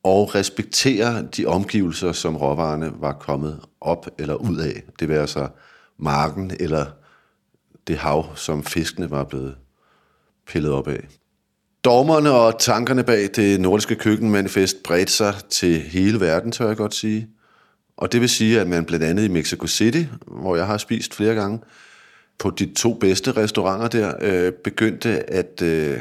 og 0.02 0.34
respektere 0.34 1.26
de 1.36 1.46
omgivelser, 1.46 2.12
som 2.12 2.36
råvarerne 2.36 2.92
var 3.00 3.12
kommet 3.12 3.60
op 3.80 4.06
eller 4.18 4.34
ud 4.34 4.56
af. 4.56 4.82
Det 5.00 5.08
vil 5.08 5.14
altså 5.14 5.48
marken 5.98 6.52
eller 6.60 6.86
det 7.86 7.96
hav, 7.96 8.36
som 8.36 8.64
fiskene 8.64 9.10
var 9.10 9.24
blevet 9.24 9.54
pillet 10.46 10.72
op 10.72 10.88
af. 10.88 11.08
Dommerne 11.84 12.30
og 12.30 12.58
tankerne 12.58 13.04
bag 13.04 13.28
det 13.36 13.60
nordiske 13.60 13.94
køkkenmanifest 13.94 14.82
bredte 14.82 15.12
sig 15.12 15.34
til 15.50 15.80
hele 15.80 16.20
verden, 16.20 16.52
tør 16.52 16.66
jeg 16.66 16.76
godt 16.76 16.94
sige. 16.94 17.28
Og 17.96 18.12
det 18.12 18.20
vil 18.20 18.28
sige, 18.28 18.60
at 18.60 18.66
man 18.66 18.84
blandt 18.84 19.04
andet 19.04 19.24
i 19.24 19.28
Mexico 19.28 19.66
City, 19.66 20.02
hvor 20.26 20.56
jeg 20.56 20.66
har 20.66 20.78
spist 20.78 21.14
flere 21.14 21.34
gange, 21.34 21.60
på 22.38 22.50
de 22.50 22.74
to 22.74 22.94
bedste 22.94 23.32
restauranter 23.32 23.88
der, 23.88 24.14
øh, 24.20 24.52
begyndte 24.52 25.30
at, 25.30 25.62
øh, 25.62 26.00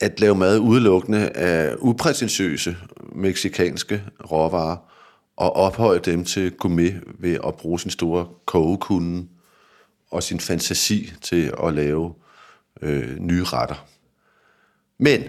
at 0.00 0.20
lave 0.20 0.34
mad 0.34 0.58
udelukkende 0.58 1.28
af 1.28 1.74
uprætentiøse 1.78 2.76
meksikanske 3.12 4.02
råvarer, 4.30 4.76
og 5.36 5.56
ophøje 5.56 5.98
dem 5.98 6.24
til 6.24 6.50
gourmet 6.50 7.00
ved 7.18 7.38
at 7.46 7.54
bruge 7.54 7.80
sin 7.80 7.90
store 7.90 8.26
kogekunde 8.46 9.26
og 10.16 10.22
sin 10.22 10.40
fantasi 10.40 11.12
til 11.20 11.52
at 11.64 11.74
lave 11.74 12.14
øh, 12.82 13.18
nye 13.18 13.44
retter. 13.44 13.86
Men 14.98 15.22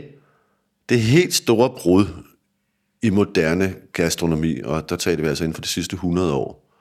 det 0.90 1.02
helt 1.02 1.34
store 1.34 1.70
brud 1.70 2.06
i 3.02 3.10
moderne 3.10 3.76
gastronomi, 3.94 4.62
og 4.62 4.90
der 4.90 4.96
taler 4.96 5.22
vi 5.22 5.28
altså 5.28 5.44
inden 5.44 5.54
for 5.54 5.62
de 5.62 5.68
sidste 5.68 5.94
100 5.94 6.34
år, 6.34 6.74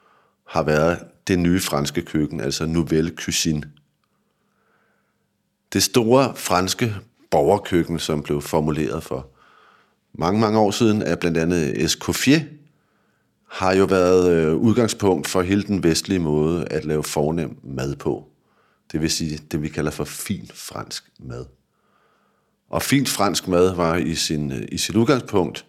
har 0.44 0.62
været 0.62 0.98
det 1.28 1.38
nye 1.38 1.60
franske 1.60 2.02
køkken, 2.02 2.40
altså 2.40 2.66
Nouvelle 2.66 3.12
Cuisine. 3.16 3.62
Det 5.72 5.82
store 5.82 6.36
franske 6.36 6.94
borgerkøkken, 7.30 7.98
som 7.98 8.22
blev 8.22 8.42
formuleret 8.42 9.02
for 9.02 9.28
mange, 10.12 10.40
mange 10.40 10.58
år 10.58 10.70
siden 10.70 11.02
af 11.02 11.18
blandt 11.18 11.38
andet 11.38 11.82
Escoffier, 11.84 12.40
har 13.56 13.74
jo 13.74 13.84
været 13.84 14.32
øh, 14.32 14.54
udgangspunkt 14.54 15.28
for 15.28 15.42
hele 15.42 15.62
den 15.62 15.82
vestlige 15.82 16.18
måde 16.18 16.64
at 16.70 16.84
lave 16.84 17.02
fornem 17.02 17.58
mad 17.62 17.96
på. 17.96 18.28
Det 18.92 19.00
vil 19.00 19.10
sige 19.10 19.40
det, 19.50 19.62
vi 19.62 19.68
kalder 19.68 19.90
for 19.90 20.04
fin 20.04 20.50
fransk 20.54 21.04
mad. 21.18 21.44
Og 22.70 22.82
fint 22.82 23.08
fransk 23.08 23.48
mad 23.48 23.74
var 23.74 23.96
i, 23.96 24.14
sin, 24.14 24.52
øh, 24.52 24.62
i 24.72 24.78
sit 24.78 24.96
udgangspunkt 24.96 25.66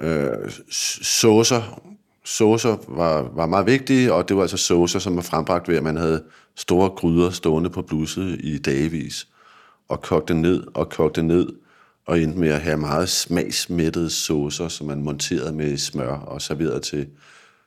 øh, 0.00 0.50
saucer. 0.70 1.82
Saucer 2.24 2.76
var, 2.88 3.22
var 3.34 3.46
meget 3.46 3.66
vigtige, 3.66 4.12
og 4.12 4.28
det 4.28 4.36
var 4.36 4.42
altså 4.42 4.56
saucer, 4.56 4.98
som 4.98 5.16
var 5.16 5.22
frembragt 5.22 5.68
ved, 5.68 5.76
at 5.76 5.82
man 5.82 5.96
havde 5.96 6.24
store 6.54 6.90
gryder 6.90 7.30
stående 7.30 7.70
på 7.70 7.82
blusset 7.82 8.40
i 8.40 8.58
dagevis, 8.58 9.28
og 9.88 10.02
kogte 10.02 10.34
ned 10.34 10.64
og 10.74 10.88
kogte 10.88 11.22
ned, 11.22 11.48
og 12.08 12.20
endte 12.20 12.38
med 12.38 12.48
at 12.48 12.60
have 12.60 12.76
meget 12.76 13.08
smagsmættede 13.08 14.10
saucer, 14.10 14.68
som 14.68 14.86
man 14.86 15.02
monterede 15.02 15.52
med 15.52 15.76
smør 15.76 16.12
og 16.12 16.42
serverede 16.42 16.80
til 16.80 17.08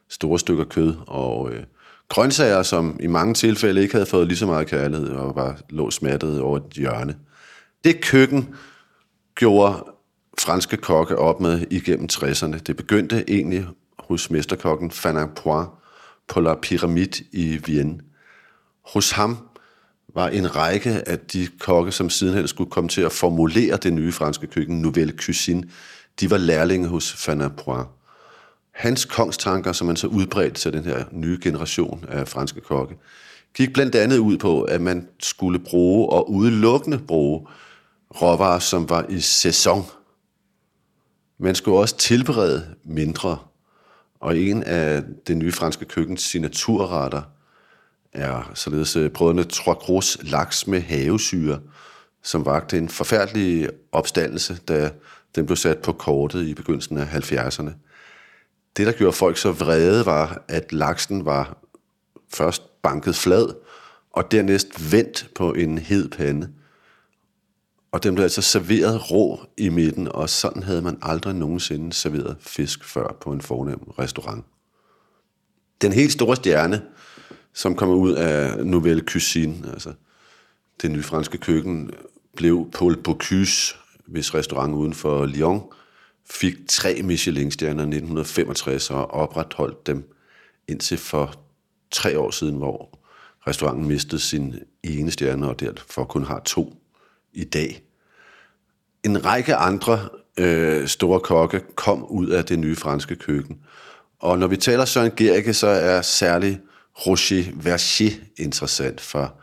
store 0.09 0.39
stykker 0.39 0.63
kød 0.63 0.95
og 1.07 1.51
øh, 1.51 1.63
grøntsager, 2.09 2.63
som 2.63 2.97
i 2.99 3.07
mange 3.07 3.33
tilfælde 3.33 3.81
ikke 3.81 3.93
havde 3.93 4.05
fået 4.05 4.27
lige 4.27 4.37
så 4.37 4.45
meget 4.45 4.67
kærlighed 4.67 5.09
og 5.09 5.35
var 5.35 5.59
lå 5.69 5.91
smattet 5.91 6.41
over 6.41 6.57
et 6.57 6.73
hjørne. 6.75 7.15
Det 7.83 8.01
køkken 8.01 8.55
gjorde 9.35 9.85
franske 10.39 10.77
kokke 10.77 11.17
op 11.17 11.39
med 11.41 11.65
igennem 11.69 12.09
60'erne. 12.13 12.57
Det 12.57 12.77
begyndte 12.77 13.23
egentlig 13.27 13.67
hos 13.99 14.29
mesterkokken 14.29 14.91
Fernand 14.91 15.35
Point 15.35 15.69
på 16.27 16.39
La 16.39 16.55
Pyramide 16.61 17.23
i 17.31 17.59
Vienne. 17.65 17.99
Hos 18.85 19.11
ham 19.11 19.37
var 20.15 20.27
en 20.27 20.55
række 20.55 21.09
af 21.09 21.19
de 21.19 21.47
kokke, 21.59 21.91
som 21.91 22.09
sidenhen 22.09 22.47
skulle 22.47 22.71
komme 22.71 22.89
til 22.89 23.01
at 23.01 23.11
formulere 23.11 23.77
det 23.77 23.93
nye 23.93 24.11
franske 24.11 24.47
køkken, 24.47 24.81
Nouvelle 24.81 25.13
Cuisine, 25.17 25.63
de 26.19 26.29
var 26.29 26.37
lærlinge 26.37 26.87
hos 26.87 27.13
Fanapois. 27.13 27.85
Hans 28.71 29.05
kongstanker, 29.05 29.71
som 29.71 29.87
man 29.87 29.95
så 29.95 30.07
udbredte 30.07 30.61
til 30.61 30.73
den 30.73 30.83
her 30.83 31.03
nye 31.11 31.39
generation 31.43 32.05
af 32.09 32.27
franske 32.27 32.61
kokke, 32.61 32.95
gik 33.53 33.73
blandt 33.73 33.95
andet 33.95 34.17
ud 34.17 34.37
på, 34.37 34.61
at 34.61 34.81
man 34.81 35.07
skulle 35.19 35.59
bruge 35.59 36.09
og 36.09 36.31
udelukkende 36.31 36.99
bruge 36.99 37.47
råvarer, 38.21 38.59
som 38.59 38.89
var 38.89 39.05
i 39.09 39.19
sæson. 39.19 39.85
Man 41.39 41.55
skulle 41.55 41.77
også 41.77 41.97
tilberede 41.97 42.75
mindre, 42.83 43.37
og 44.19 44.37
en 44.37 44.63
af 44.63 45.03
det 45.27 45.37
nye 45.37 45.51
franske 45.51 45.85
køkkens 45.85 46.21
signaturretter 46.21 47.21
er 48.13 48.51
således 48.53 48.95
øh, 48.95 49.09
brødrene 49.09 49.43
Trois 49.43 50.17
laks 50.21 50.67
med 50.67 50.81
havesyre, 50.81 51.59
som 52.23 52.45
vagte 52.45 52.77
en 52.77 52.89
forfærdelig 52.89 53.69
opstandelse, 53.91 54.57
da 54.67 54.91
den 55.35 55.45
blev 55.45 55.55
sat 55.55 55.77
på 55.77 55.91
kortet 55.91 56.47
i 56.47 56.53
begyndelsen 56.53 56.97
af 56.97 57.05
70'erne. 57.05 57.71
Det, 58.77 58.87
der 58.87 58.91
gjorde 58.91 59.13
folk 59.13 59.37
så 59.37 59.51
vrede, 59.51 60.05
var, 60.05 60.43
at 60.47 60.73
laksen 60.73 61.25
var 61.25 61.57
først 62.33 62.81
banket 62.81 63.15
flad, 63.15 63.55
og 64.13 64.31
dernæst 64.31 64.91
vendt 64.91 65.29
på 65.35 65.53
en 65.53 65.77
hed 65.77 66.09
pande. 66.09 66.49
Og 67.91 68.03
den 68.03 68.15
blev 68.15 68.23
altså 68.23 68.41
serveret 68.41 69.11
rå 69.11 69.39
i 69.57 69.69
midten, 69.69 70.07
og 70.07 70.29
sådan 70.29 70.63
havde 70.63 70.81
man 70.81 70.97
aldrig 71.01 71.35
nogensinde 71.35 71.93
serveret 71.93 72.37
fisk 72.39 72.83
før 72.83 73.17
på 73.21 73.31
en 73.31 73.41
fornem 73.41 73.79
restaurant. 73.99 74.45
Den 75.81 75.91
helt 75.91 76.11
store 76.11 76.35
stjerne, 76.35 76.81
som 77.53 77.75
kommer 77.75 77.95
ud 77.95 78.13
af 78.13 78.65
Nouvelle 78.65 79.03
Cuisine, 79.07 79.69
altså 79.73 79.93
det 80.81 80.91
nye 80.91 81.03
franske 81.03 81.37
køkken, 81.37 81.91
blev 82.35 82.69
Paul 82.73 82.97
Bocuse, 82.97 83.75
hvis 84.05 84.33
restaurant 84.33 84.73
uden 84.73 84.93
for 84.93 85.25
Lyon, 85.25 85.61
fik 86.29 86.53
tre 86.67 87.01
Michelin-stjerner 87.03 87.83
i 87.83 87.87
1965 87.87 88.89
og 88.89 89.11
opretholdt 89.11 89.87
dem 89.87 90.13
indtil 90.67 90.97
for 90.97 91.35
tre 91.91 92.19
år 92.19 92.31
siden, 92.31 92.55
hvor 92.55 92.99
restauranten 93.47 93.87
mistede 93.87 94.21
sin 94.21 94.55
ene 94.83 95.11
stjerne 95.11 95.49
og 95.49 95.59
derfor 95.59 96.03
kun 96.03 96.23
har 96.23 96.39
to 96.39 96.73
i 97.33 97.43
dag. 97.43 97.83
En 99.03 99.25
række 99.25 99.55
andre 99.55 100.09
øh, 100.37 100.87
store 100.87 101.19
kokke 101.19 101.61
kom 101.75 102.05
ud 102.05 102.27
af 102.27 102.45
det 102.45 102.59
nye 102.59 102.75
franske 102.75 103.15
køkken, 103.15 103.59
Og 104.19 104.39
når 104.39 104.47
vi 104.47 104.57
taler 104.57 104.85
Søren 104.85 105.11
Gericke, 105.17 105.53
så 105.53 105.67
er 105.67 106.01
særlig 106.01 106.59
Roger 107.05 107.51
Verger 107.53 108.11
interessant, 108.37 109.01
for 109.01 109.33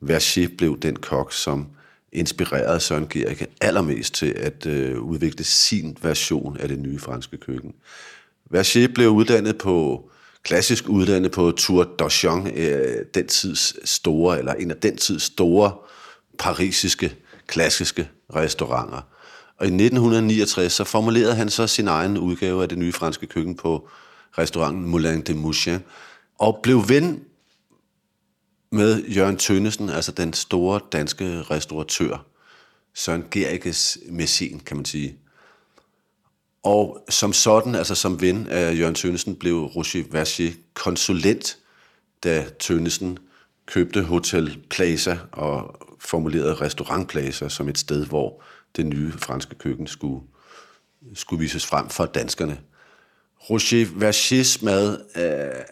Verger 0.00 0.48
blev 0.58 0.78
den 0.78 0.96
kok, 0.96 1.32
som 1.32 1.66
inspirerede 2.12 2.80
Søren 2.80 3.06
Gericke 3.10 3.46
allermest 3.60 4.14
til 4.14 4.34
at 4.36 4.66
øh, 4.66 5.00
udvikle 5.00 5.44
sin 5.44 5.96
version 6.02 6.56
af 6.56 6.68
det 6.68 6.78
nye 6.78 6.98
franske 6.98 7.36
køkken. 7.36 7.74
Verger 8.50 8.88
blev 8.94 9.08
uddannet 9.08 9.58
på 9.58 10.08
klassisk 10.42 10.88
uddannet 10.88 11.32
på 11.32 11.50
Tour 11.50 11.84
d'Auchan, 12.02 12.58
øh, 12.58 13.04
den 13.14 13.26
tids 13.26 13.90
store, 13.90 14.38
eller 14.38 14.54
en 14.54 14.70
af 14.70 14.76
den 14.76 14.96
tids 14.96 15.22
store 15.22 15.72
parisiske 16.38 17.14
klassiske 17.46 18.08
restauranter. 18.34 19.00
Og 19.58 19.66
i 19.66 19.70
1969 19.70 20.72
så 20.72 20.84
formulerede 20.84 21.34
han 21.34 21.48
så 21.48 21.66
sin 21.66 21.88
egen 21.88 22.18
udgave 22.18 22.62
af 22.62 22.68
det 22.68 22.78
nye 22.78 22.92
franske 22.92 23.26
køkken 23.26 23.54
på 23.54 23.88
restauranten 24.38 24.84
Moulin 24.84 25.20
de 25.20 25.34
Mouchin, 25.34 25.78
og 26.42 26.60
blev 26.62 26.88
ven 26.88 27.24
med 28.70 29.04
Jørgen 29.04 29.36
Tønnesen, 29.36 29.88
altså 29.88 30.12
den 30.12 30.32
store 30.32 30.80
danske 30.92 31.42
restauratør, 31.42 32.26
Søren 32.94 33.24
Gerikes 33.30 33.98
messin, 34.10 34.60
kan 34.60 34.76
man 34.76 34.84
sige. 34.84 35.18
Og 36.62 37.04
som 37.08 37.32
sådan, 37.32 37.74
altså 37.74 37.94
som 37.94 38.20
ven 38.20 38.46
af 38.46 38.78
Jørgen 38.78 38.94
Tønnesen, 38.94 39.36
blev 39.36 39.64
Roger 39.64 40.04
Vachier 40.10 40.52
konsulent, 40.74 41.58
da 42.24 42.46
Tønnesen 42.58 43.18
købte 43.66 44.02
Hotel 44.02 44.58
Plaza 44.70 45.18
og 45.32 45.76
formulerede 46.00 46.54
Restaurant 46.54 47.08
Plaza 47.08 47.48
som 47.48 47.68
et 47.68 47.78
sted, 47.78 48.06
hvor 48.06 48.42
det 48.76 48.86
nye 48.86 49.12
franske 49.12 49.54
køkken 49.54 49.86
skulle, 49.86 50.26
skulle 51.14 51.40
vises 51.40 51.66
frem 51.66 51.88
for 51.88 52.06
danskerne. 52.06 52.60
Roger 53.50 53.98
Vachiers 53.98 54.62
mad 54.62 54.98
øh, 55.16 55.64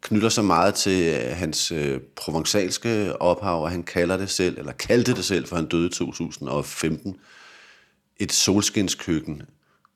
knytter 0.00 0.28
sig 0.28 0.44
meget 0.44 0.74
til 0.74 1.14
øh, 1.14 1.36
hans 1.36 1.72
øh, 1.72 2.00
provençalske 2.20 3.16
ophav, 3.20 3.62
og 3.62 3.70
han 3.70 3.82
kalder 3.82 4.16
det 4.16 4.30
selv, 4.30 4.58
eller 4.58 4.72
kaldte 4.72 5.14
det 5.14 5.24
selv, 5.24 5.46
for 5.46 5.56
han 5.56 5.66
døde 5.66 5.86
i 5.86 5.90
2015, 5.90 7.16
et 8.16 8.32
solskinskøkken, 8.32 9.42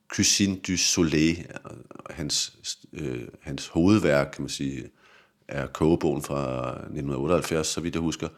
Cuisine 0.07 0.59
du 0.67 0.77
Soleil, 0.77 1.37
øh, 1.39 1.77
hans, 2.09 2.53
øh, 2.93 3.27
hans 3.41 3.67
hovedværk, 3.67 4.31
kan 4.33 4.41
man 4.41 4.49
sige, 4.49 4.89
er 5.47 5.67
kogebogen 5.67 6.21
fra 6.21 6.69
1978, 6.69 7.67
så 7.67 7.81
vidt 7.81 7.95
jeg 7.95 8.01
husker, 8.01 8.29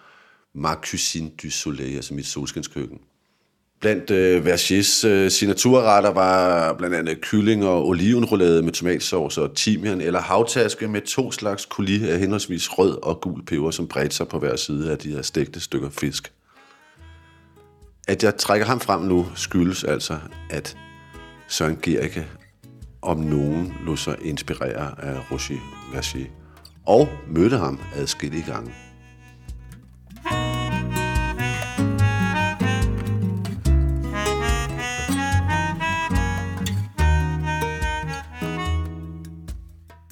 Ma 0.54 0.76
Cuisine 0.76 1.32
du 1.44 1.52
Soleil, 1.52 1.96
altså 1.96 2.14
mit 2.14 2.26
solskinskøkken. 2.26 3.00
Blandt 3.86 4.12
øh, 4.12 4.46
Vergers 4.46 5.04
øh, 5.04 5.32
signaturretter 5.32 6.10
var 6.12 6.74
blandt 6.74 6.96
andet 6.96 7.22
kylling 7.22 7.66
og 7.66 7.88
olivenroulade 7.88 8.62
med 8.62 8.72
tomatsauce 8.72 9.42
og 9.42 9.56
timian, 9.56 10.02
eller 10.02 10.20
havtaske 10.20 10.88
med 10.88 11.02
to 11.02 11.32
slags 11.32 11.64
coulis 11.64 12.04
af 12.04 12.20
henholdsvis 12.20 12.78
rød 12.78 13.04
og 13.04 13.22
gul 13.22 13.46
peber, 13.46 13.72
som 13.72 13.88
bredte 13.88 14.16
sig 14.16 14.28
på 14.28 14.40
hver 14.40 14.56
side 14.56 14.92
af 14.92 14.98
de 14.98 15.12
her 15.12 15.22
stegte 15.22 15.60
stykker 15.60 15.90
fisk. 15.90 16.32
At 18.08 18.24
jeg 18.24 18.36
trækker 18.38 18.68
ham 18.68 18.80
frem 18.80 19.02
nu, 19.02 19.28
skyldes 19.36 19.84
altså, 19.84 20.18
at 20.50 20.78
Søren 21.48 21.78
Gericke 21.82 22.28
om 23.02 23.18
nogen 23.18 23.74
lå 23.86 23.96
sig 23.96 24.16
inspirere 24.24 25.04
af 25.04 25.32
Roger 25.32 25.60
Verger, 25.94 26.26
og 26.86 27.10
mødte 27.28 27.58
ham 27.58 27.80
adskillige 27.96 28.44
gange. 28.48 28.85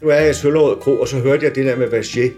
Nu 0.03 0.09
er 0.09 0.15
jeg 0.15 0.29
i 0.29 0.33
Søllerød 0.33 0.75
Kro, 0.75 0.99
og 0.99 1.07
så 1.07 1.19
hørte 1.19 1.45
jeg 1.45 1.55
det 1.55 1.65
der 1.65 1.75
med 1.75 1.87
Verger 1.87 2.29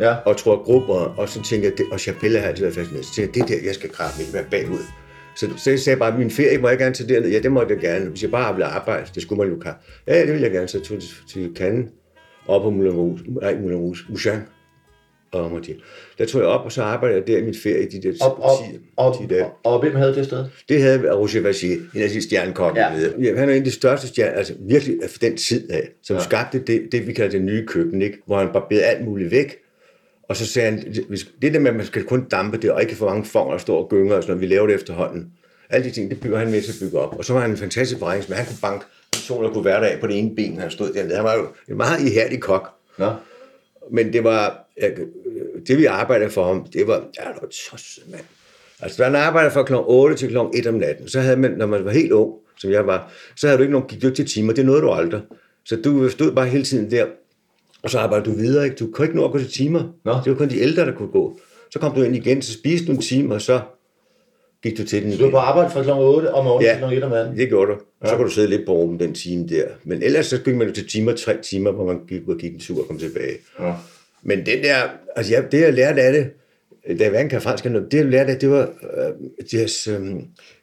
Ja. 0.00 0.14
og 0.26 0.36
tror 0.36 0.62
grupper, 0.64 0.94
og 0.94 1.28
så 1.28 1.42
tænkte 1.42 1.68
jeg, 1.68 1.78
det, 1.78 1.86
og 1.92 2.00
Chapelle 2.00 2.38
har 2.38 2.48
altid 2.48 2.62
været 2.64 2.74
fascineret. 2.74 3.04
Så 3.06 3.14
tænkte 3.14 3.40
jeg, 3.40 3.48
det 3.48 3.56
der, 3.56 3.66
jeg 3.66 3.74
skal 3.74 3.90
kraft 3.90 4.20
ikke 4.20 4.32
være 4.32 4.44
bagud. 4.50 4.78
Så, 5.36 5.46
så 5.56 5.70
jeg 5.70 5.78
sagde 5.78 5.98
bare, 5.98 6.18
min 6.18 6.30
ferie 6.30 6.58
må 6.58 6.68
jeg 6.68 6.78
gerne 6.78 6.94
tage 6.94 7.14
derned. 7.14 7.30
Ja, 7.30 7.38
det 7.38 7.52
måtte 7.52 7.74
jeg 7.74 7.80
gerne. 7.80 8.10
Hvis 8.10 8.22
jeg 8.22 8.30
bare 8.30 8.54
ville 8.54 8.66
arbejde, 8.66 9.06
det 9.14 9.22
skulle 9.22 9.38
man 9.38 9.48
jo 9.54 9.58
kan. 9.58 9.72
Ja, 10.06 10.20
det 10.20 10.28
ville 10.28 10.42
jeg 10.42 10.50
gerne. 10.52 10.68
Så 10.68 10.80
tog 10.80 11.00
til, 11.00 11.10
til 11.32 11.52
Cannes, 11.56 11.90
op 12.46 12.62
på 12.62 12.70
Moulin 12.70 12.92
Rouge, 12.92 13.18
nej, 13.26 13.54
Moulin 13.54 13.76
Rouge, 13.78 13.96
Mouchin, 14.08 14.38
og 15.32 15.50
Mortier. 15.50 15.76
Der 16.18 16.26
tog 16.26 16.40
jeg 16.40 16.48
op, 16.48 16.64
og 16.64 16.72
så 16.72 16.82
arbejdede 16.82 17.18
jeg 17.18 17.26
der 17.26 17.38
i 17.38 17.42
min 17.42 17.54
ferie, 17.62 17.88
de 17.90 18.02
der 18.02 18.24
Og, 18.24 18.42
og, 18.42 18.50
10, 18.70 18.78
og, 18.96 19.18
10 19.20 19.26
dage. 19.26 19.44
og, 19.44 19.52
og, 19.64 19.80
hvem 19.80 19.94
havde 19.94 20.14
det 20.14 20.24
sted? 20.24 20.44
Det 20.68 20.82
havde 20.82 21.14
Roger 21.14 21.40
Verger, 21.40 21.76
en 21.94 22.02
af 22.02 22.08
de 22.08 22.22
stjernekokke 22.22 22.80
Ja. 22.80 22.92
ja. 22.94 23.08
Ja, 23.22 23.36
han 23.38 23.48
er 23.48 23.52
en 23.52 23.58
af 23.58 23.64
de 23.64 23.70
største 23.70 24.08
stjerner, 24.08 24.32
altså 24.38 24.54
virkelig 24.60 24.98
af 25.02 25.08
den 25.20 25.36
tid 25.36 25.70
af, 25.70 25.88
som 26.02 26.16
ja. 26.16 26.22
skabte 26.22 26.58
det, 26.58 26.88
det, 26.92 27.06
vi 27.06 27.12
kalder 27.12 27.30
det 27.30 27.42
nye 27.42 27.66
køkken, 27.66 28.02
ikke? 28.02 28.18
hvor 28.26 28.38
han 28.38 28.48
barberede 28.52 28.84
alt 28.84 29.04
muligt 29.04 29.30
væk. 29.30 29.56
Og 30.28 30.36
så 30.36 30.46
sagde 30.46 30.70
han, 30.70 30.94
det 31.42 31.54
der 31.54 31.58
med, 31.58 31.70
at 31.70 31.76
man 31.76 31.86
skal 31.86 32.04
kun 32.04 32.24
dampe 32.28 32.56
det, 32.56 32.70
og 32.70 32.82
ikke 32.82 32.96
få 32.96 33.06
mange 33.06 33.24
fonger 33.24 33.54
og 33.54 33.60
stå 33.60 33.74
og 33.74 33.88
gynger 33.90 34.14
og 34.16 34.22
sådan 34.22 34.36
noget, 34.36 34.48
vi 34.50 34.54
laver 34.54 34.66
det 34.66 34.74
efterhånden. 34.74 35.26
Alle 35.70 35.88
de 35.88 35.90
ting, 35.94 36.10
det 36.10 36.20
bygger 36.20 36.38
han 36.38 36.50
med 36.50 36.62
til 36.62 36.72
at 36.72 36.76
bygge 36.80 36.98
op. 36.98 37.18
Og 37.18 37.24
så 37.24 37.32
var 37.32 37.40
han 37.40 37.50
en 37.50 37.56
fantastisk 37.56 37.98
forretningsmand. 37.98 38.38
Han 38.38 38.46
kunne 38.46 38.58
banke 38.62 38.84
personer, 39.12 39.50
kunne 39.50 39.64
være 39.64 39.80
der 39.80 39.86
af 39.86 40.00
på 40.00 40.06
det 40.06 40.18
ene 40.18 40.36
ben, 40.36 40.58
han 40.58 40.70
stod 40.70 40.92
dernede. 40.92 41.14
Han 41.16 41.24
var 41.24 41.34
jo 41.34 41.46
en 41.68 41.76
meget 41.76 42.00
ihærdig 42.00 42.40
kok. 42.40 42.70
Nå. 42.98 43.12
Men 43.92 44.12
det 44.12 44.24
var, 44.24 44.68
jeg- 44.80 44.96
det 45.66 45.78
vi 45.78 45.84
arbejdede 45.84 46.30
for 46.30 46.44
ham, 46.46 46.66
det 46.72 46.86
var, 46.86 46.94
ja, 46.94 47.28
det 47.28 47.42
var 47.42 47.48
tosset, 47.48 48.04
mand. 48.10 48.22
Altså, 48.80 49.04
han 49.04 49.14
arbejdede 49.16 49.52
fra 49.52 49.62
kl. 49.64 49.72
8 49.76 50.16
til 50.16 50.28
kl. 50.28 50.36
1 50.54 50.66
om 50.66 50.74
natten, 50.74 51.08
så 51.08 51.20
havde 51.20 51.36
man, 51.36 51.50
når 51.50 51.66
man 51.66 51.84
var 51.84 51.90
helt 51.90 52.12
ung, 52.12 52.32
som 52.58 52.70
jeg 52.70 52.86
var, 52.86 53.12
så 53.36 53.46
havde 53.46 53.58
du 53.58 53.62
ikke 53.62 53.72
nogen, 53.72 54.14
til 54.14 54.26
timer, 54.26 54.52
det 54.52 54.66
nåede 54.66 54.80
du 54.80 54.90
aldrig. 54.90 55.22
Så 55.64 55.76
du 55.76 56.08
stod 56.08 56.32
bare 56.32 56.46
hele 56.46 56.64
tiden 56.64 56.90
der, 56.90 57.06
og 57.82 57.90
så 57.90 57.98
arbejdede 57.98 58.30
du 58.30 58.36
videre, 58.36 58.64
ikke? 58.64 58.76
Du 58.76 58.90
kunne 58.92 59.06
ikke 59.06 59.16
nå 59.16 59.24
at 59.24 59.32
gå 59.32 59.38
til 59.38 59.50
timer. 59.52 59.92
Nå. 60.04 60.12
Det 60.24 60.32
var 60.32 60.38
kun 60.38 60.48
de 60.50 60.58
ældre, 60.58 60.86
der 60.86 60.92
kunne 60.92 61.08
gå. 61.12 61.38
Så 61.70 61.78
kom 61.78 61.94
du 61.94 62.02
ind 62.02 62.16
igen, 62.16 62.42
så 62.42 62.52
spiste 62.52 62.86
du 62.86 62.92
en 62.92 63.00
time, 63.00 63.34
og 63.34 63.42
så 63.42 63.60
gik 64.62 64.78
du 64.78 64.84
til 64.84 65.02
den 65.02 65.18
Du 65.18 65.24
var 65.24 65.30
på 65.30 65.36
arbejde 65.36 65.70
fra 65.70 65.82
kl. 65.82 65.90
8 65.90 66.34
om 66.34 66.44
morgenen 66.44 66.66
Ja. 66.80 66.88
til 66.88 66.88
kl. 66.88 66.94
1 66.96 67.02
om 67.04 67.10
natten. 67.10 67.36
Det 67.36 67.48
gjorde 67.48 67.72
du. 67.72 67.76
Og 68.00 68.08
så 68.08 68.16
kunne 68.16 68.26
du 68.26 68.30
sidde 68.32 68.48
lidt 68.48 68.66
på 68.66 68.72
rummet 68.72 69.00
den 69.00 69.14
time 69.14 69.48
der. 69.48 69.64
Men 69.84 70.02
ellers 70.02 70.26
så 70.26 70.38
gik 70.38 70.54
man 70.56 70.66
jo 70.68 70.74
til 70.74 70.88
timer, 70.88 71.12
tre 71.16 71.36
timer, 71.42 71.70
hvor 71.72 71.86
man 71.86 72.00
gik 72.08 72.20
og 72.28 72.36
gik 72.38 72.52
en 72.54 72.60
tur 72.60 72.80
og 72.80 72.86
kom 72.88 72.98
tilbage. 72.98 73.36
Ja. 73.60 73.72
Men 74.22 74.46
den 74.46 74.62
der, 74.64 74.76
altså 75.16 75.32
jeg, 75.34 75.52
det 75.52 75.60
jeg 75.60 75.72
lærte 75.74 76.02
af 76.02 76.12
det, 76.12 76.30
da 76.98 77.02
jeg 77.02 77.10
hverken 77.10 77.30
kan 77.30 77.42
fransk 77.42 77.64
eller 77.64 77.78
noget, 77.78 77.92
det 77.92 77.98
jeg 77.98 78.06
lærte 78.06 78.32
af, 78.32 78.38
det 78.38 78.50
var 78.50 78.60
øh, 78.96 79.48
deres, 79.52 79.88
øh, 79.88 80.00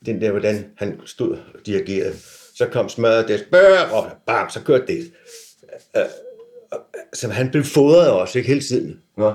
den 0.06 0.22
der, 0.22 0.32
hvordan 0.32 0.66
han 0.78 1.00
stod 1.06 1.32
og 1.32 1.38
dirigerede. 1.66 2.14
Så 2.56 2.66
kom 2.66 2.90
smadret 2.90 3.28
det, 3.28 3.40
spørg, 3.40 3.92
og 3.94 4.08
bam, 4.28 4.50
så 4.50 4.62
kørte 4.62 4.84
det. 4.88 4.98
Øh, 5.96 6.02
øh, 6.02 6.08
så 7.14 7.28
han 7.28 7.50
blev 7.52 7.64
fodret 7.64 8.10
også, 8.10 8.38
ikke 8.38 8.48
hele 8.50 8.62
tiden. 8.62 9.00
Nå. 9.18 9.34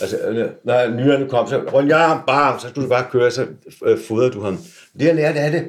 Altså, 0.00 0.18
øh, 0.28 0.50
når 0.64 0.96
nyrerne 0.96 1.28
kom, 1.28 1.48
så 1.48 1.56
rundt, 1.72 1.90
bam, 2.26 2.60
så 2.60 2.68
skulle 2.68 2.84
du 2.84 2.88
bare 2.88 3.06
køre, 3.10 3.30
så 3.30 3.46
øh, 3.86 3.98
fodrede 3.98 4.30
du 4.30 4.40
ham. 4.40 4.58
Det 4.98 5.04
jeg 5.04 5.14
lærte 5.14 5.40
af 5.40 5.50
det, 5.50 5.62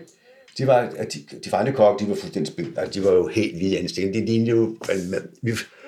de 0.57 0.67
var, 0.67 0.89
de, 1.13 1.19
de 1.45 1.55
andre 1.55 1.71
kokke, 1.73 2.05
de 2.05 2.09
var 2.09 2.15
fuldstændig 2.15 2.53
spil. 2.53 2.67
Altså, 2.77 2.99
de 2.99 3.05
var 3.05 3.13
jo 3.13 3.27
helt 3.27 3.59
vilde 3.59 3.77
anstændige. 3.77 4.21
De 4.21 4.25
lignede 4.25 4.49
jo, 4.51 4.75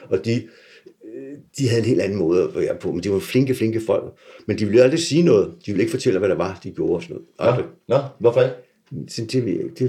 og 0.10 0.26
de, 0.26 0.36
øh, 0.36 1.38
de 1.58 1.70
havde 1.70 1.80
en 1.80 1.86
helt 1.86 2.02
anden 2.02 2.18
måde 2.18 2.44
at 2.44 2.50
være 2.56 2.76
på, 2.76 2.92
men 2.92 3.04
de 3.04 3.12
var 3.12 3.20
flinke, 3.20 3.56
flinke 3.56 3.82
folk. 3.86 4.04
Men 4.46 4.60
de 4.60 4.66
ville 4.66 4.84
aldrig 4.84 5.00
sige 5.00 5.24
noget. 5.24 5.54
De 5.66 5.72
ville 5.72 5.82
ikke 5.82 5.92
fortælle, 5.92 6.20
hvad 6.20 6.30
der 6.30 6.36
var, 6.36 6.60
de 6.64 6.72
gjorde 6.72 6.96
og 6.96 7.02
sådan 7.02 7.16
noget. 7.16 7.28
Aldrig. 7.40 7.66
Nå, 7.88 7.98
hvorfor 8.20 8.42
ikke? 8.42 8.56
Det, 8.92 9.32
det, 9.32 9.80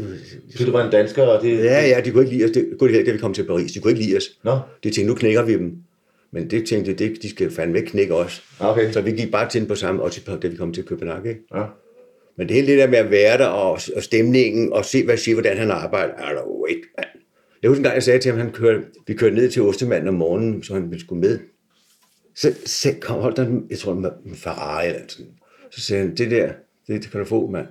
det, 0.59 0.67
du 0.67 0.73
var 0.73 0.85
en 0.85 0.93
dansker, 0.93 1.23
og 1.23 1.43
det... 1.43 1.59
Ja, 1.65 1.89
ja, 1.89 2.01
de 2.05 2.11
kunne 2.11 2.25
ikke 2.25 2.37
lide 2.37 2.45
os. 2.45 2.51
Det 2.51 2.69
kunne 2.79 2.89
de 2.89 2.93
heller 2.93 2.99
ikke, 2.99 3.09
da 3.09 3.13
vi 3.13 3.21
kom 3.21 3.35
til 3.35 3.45
Paris. 3.47 3.73
De 3.73 3.81
kunne 3.81 3.91
ikke 3.91 4.05
lide 4.05 4.17
os. 4.17 4.25
Nå. 4.45 4.59
De 4.85 4.91
tænkte, 4.91 5.05
nu 5.05 5.15
knækker 5.15 5.43
vi 5.43 5.53
dem. 5.53 5.73
Men 6.33 6.51
det 6.51 6.67
tænkte 6.67 6.93
de, 6.93 7.09
det, 7.09 7.23
de 7.23 7.31
skal 7.31 7.51
fandme 7.51 7.79
ikke 7.79 7.91
knække 7.91 8.15
os. 8.15 8.45
Okay. 8.61 8.93
Så 8.93 9.01
vi 9.01 9.11
gik 9.11 9.31
bare 9.31 9.49
til 9.49 9.61
den 9.61 9.69
på 9.69 9.75
samme, 9.75 10.03
og 10.03 10.13
til, 10.13 10.23
da 10.43 10.49
vi 10.49 10.57
kom 10.57 10.73
til 10.73 10.85
København. 10.85 11.27
Ikke? 11.27 11.41
Ja. 11.55 11.65
Men 12.37 12.49
det 12.49 12.57
hele 12.57 12.67
det 12.73 12.79
der 12.79 12.87
med 12.87 12.99
at 12.99 13.11
være 13.11 13.39
der, 13.39 13.47
og, 13.47 13.79
og 13.97 14.03
stemningen, 14.03 14.73
og 14.73 14.85
se, 14.85 15.05
hvad 15.05 15.17
siger, 15.17 15.35
hvordan 15.35 15.57
han 15.59 15.71
arbejder, 15.71 16.15
er 16.15 16.33
der 16.35 16.41
jo 16.43 16.67
ikke, 16.69 16.83
mand. 16.99 17.09
Jeg 17.63 17.69
husker 17.69 17.81
en 17.81 17.85
gang, 17.85 17.95
jeg 17.95 18.03
sagde 18.03 18.19
til 18.19 18.31
ham, 18.31 18.41
han 18.41 18.53
kørte, 18.53 18.81
vi 19.07 19.15
kørte 19.15 19.35
ned 19.35 19.51
til 19.51 19.63
Ostemanden 19.63 20.09
om 20.09 20.15
morgenen, 20.15 20.63
så 20.63 20.75
han 20.75 20.91
ville 20.91 21.01
skulle 21.05 21.21
med. 21.21 21.39
Så, 22.37 22.55
så 22.67 22.95
kom, 23.01 23.21
holdt 23.21 23.39
en- 23.39 23.67
jeg 23.71 23.79
tror, 23.79 23.93
en 24.27 24.37
Ferrari 24.37 24.87
eller 24.89 25.01
sådan. 25.09 25.27
Så 25.71 25.81
sagde 25.81 26.03
han, 26.03 26.17
det 26.17 26.31
der, 26.31 26.53
det, 26.87 27.03
det 27.03 27.11
kan 27.11 27.21
du 27.21 27.27
få, 27.27 27.51
mand. 27.51 27.67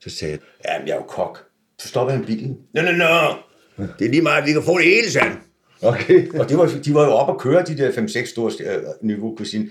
Så 0.00 0.10
sagde 0.10 0.32
jeg, 0.32 0.40
ja, 0.64 0.78
men 0.78 0.88
jeg 0.88 0.92
er 0.94 0.98
jo 0.98 1.02
kok. 1.02 1.38
Så 1.78 1.88
stopper 1.88 2.12
han 2.14 2.24
bilen. 2.24 2.58
Nå, 2.74 2.82
nå, 2.82 2.90
nå. 2.92 3.84
Det 3.98 4.04
er 4.06 4.10
lige 4.10 4.22
meget, 4.22 4.46
vi 4.46 4.52
kan 4.52 4.62
få 4.62 4.78
det 4.78 4.84
hele, 4.84 5.10
sagde 5.10 5.28
han. 5.28 5.38
Okay. 5.82 6.28
Og 6.38 6.48
det 6.48 6.58
var, 6.58 6.70
de 6.84 6.94
var 6.94 7.04
jo 7.04 7.10
oppe 7.12 7.32
at 7.32 7.38
køre, 7.38 7.62
de 7.62 7.78
der 7.78 7.90
5-6 7.90 8.26
store 8.30 8.52
øh, 8.60 8.82
niveau 9.02 9.36
cuisine. 9.36 9.68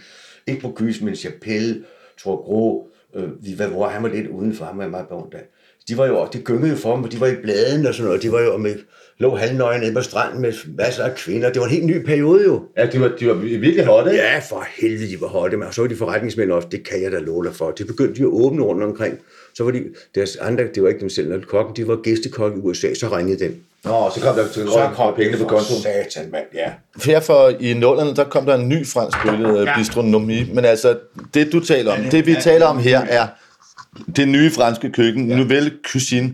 Ikke 0.48 0.62
på 0.62 0.72
Gys, 0.76 1.02
men 1.02 1.15
Chapelle, 1.15 1.84
Torgro, 2.24 2.88
øh, 3.15 3.24
vi- 3.46 3.54
hvad, 3.56 3.68
hvor 3.68 3.88
han 3.88 4.04
var 4.04 4.10
lidt 4.10 4.28
udenfor, 4.28 4.65
han 4.65 4.78
var 4.78 4.88
meget 4.88 5.08
beundret. 5.08 5.41
de 5.89 5.98
var 5.98 6.06
jo, 6.08 6.28
det 6.34 6.44
gyngede 6.44 6.70
jo 6.70 6.76
for 6.76 6.96
dem, 6.96 7.04
og 7.04 7.12
de 7.12 7.20
var 7.20 7.28
i 7.28 7.36
bladene 7.44 7.88
og 7.89 7.94
sådan 7.96 8.06
noget. 8.08 8.24
De 8.24 8.32
var 8.32 8.41
jo 8.41 8.58
med, 8.58 8.76
lå 9.18 9.36
halvnøje 9.36 9.80
nede 9.80 9.94
på 9.94 10.02
stranden 10.02 10.41
med 10.41 10.54
masser 10.78 11.04
af 11.04 11.15
kvinder. 11.15 11.52
Det 11.52 11.60
var 11.60 11.65
en 11.68 11.72
helt 11.74 11.86
ny 11.86 12.06
periode 12.06 12.44
jo. 12.46 12.63
Ja, 12.78 12.86
de 12.86 13.00
var, 13.02 13.12
de 13.20 13.28
var 13.28 13.34
virkelig 13.34 13.86
hotte? 13.86 14.12
Ja, 14.12 14.39
for 14.50 14.68
helvede, 14.82 15.10
de 15.12 15.22
var 15.22 15.28
hotte. 15.28 15.58
Men 15.58 15.68
så 15.72 15.82
var 15.82 15.88
de 15.88 15.96
forretningsmænd 15.96 16.52
også, 16.52 16.68
det 16.72 16.88
kan 16.88 17.02
jeg 17.04 17.12
da 17.12 17.18
love 17.20 17.44
dig 17.46 17.56
for. 17.56 17.72
Det 17.72 17.88
begyndte 17.88 18.13
de 18.15 18.22
at 18.22 18.28
åbne 18.32 18.63
rundt 18.63 18.84
omkring. 18.84 19.20
Så 19.56 19.63
var 19.63 19.72
de, 19.72 19.84
deres 20.15 20.36
andre, 20.36 20.63
det 20.76 20.84
var 20.84 20.89
ikke 20.89 21.00
dem 21.00 21.10
selv, 21.10 21.30
når 21.30 21.39
kokken, 21.48 21.76
de 21.76 21.88
var 21.88 21.96
gæstekok 21.96 22.54
i 22.58 22.60
USA, 22.60 22.94
så 22.94 23.18
ringede 23.18 23.39
den. 23.39 23.56
Nå, 23.86 24.12
så 24.15 24.22
kom 24.22 24.36
der 24.36 24.48
så 24.52 24.89
kom 24.96 25.13
pengene 25.15 25.38
på 25.38 25.44
kontoen. 25.44 25.82
Satan, 25.82 26.32
mand, 26.32 26.46
ja. 26.54 26.72
Her 27.06 27.20
for 27.20 27.50
i 27.60 27.74
nullerne, 27.74 28.15
der 28.15 28.24
kom 28.24 28.46
der 28.46 28.56
en 28.56 28.70
ny 28.70 28.88
fransk 28.88 29.18
bølge, 29.26 29.60
ja. 29.60 29.78
bistronomi. 29.78 30.54
Men 30.54 30.65
altså, 30.65 30.98
det 31.34 31.52
du 31.52 31.60
taler 31.60 31.91
om, 31.91 32.04
det 32.12 32.26
vi 32.26 32.36
taler 32.41 32.65
om 32.65 32.80
her 32.80 33.00
er 33.00 33.28
det 34.15 34.28
nye 34.28 34.52
franske 34.52 34.91
køkken, 34.91 35.30
ja. 35.30 35.36
nouvelle 35.36 35.72
cuisine. 35.91 36.34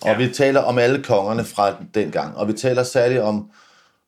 Og 0.00 0.08
ja. 0.08 0.16
vi 0.16 0.28
taler 0.28 0.60
om 0.60 0.78
alle 0.78 1.02
kongerne 1.02 1.44
fra 1.44 1.74
dengang. 1.94 2.36
Og 2.36 2.48
vi 2.48 2.52
taler 2.52 2.82
særligt 2.82 3.20
om 3.20 3.46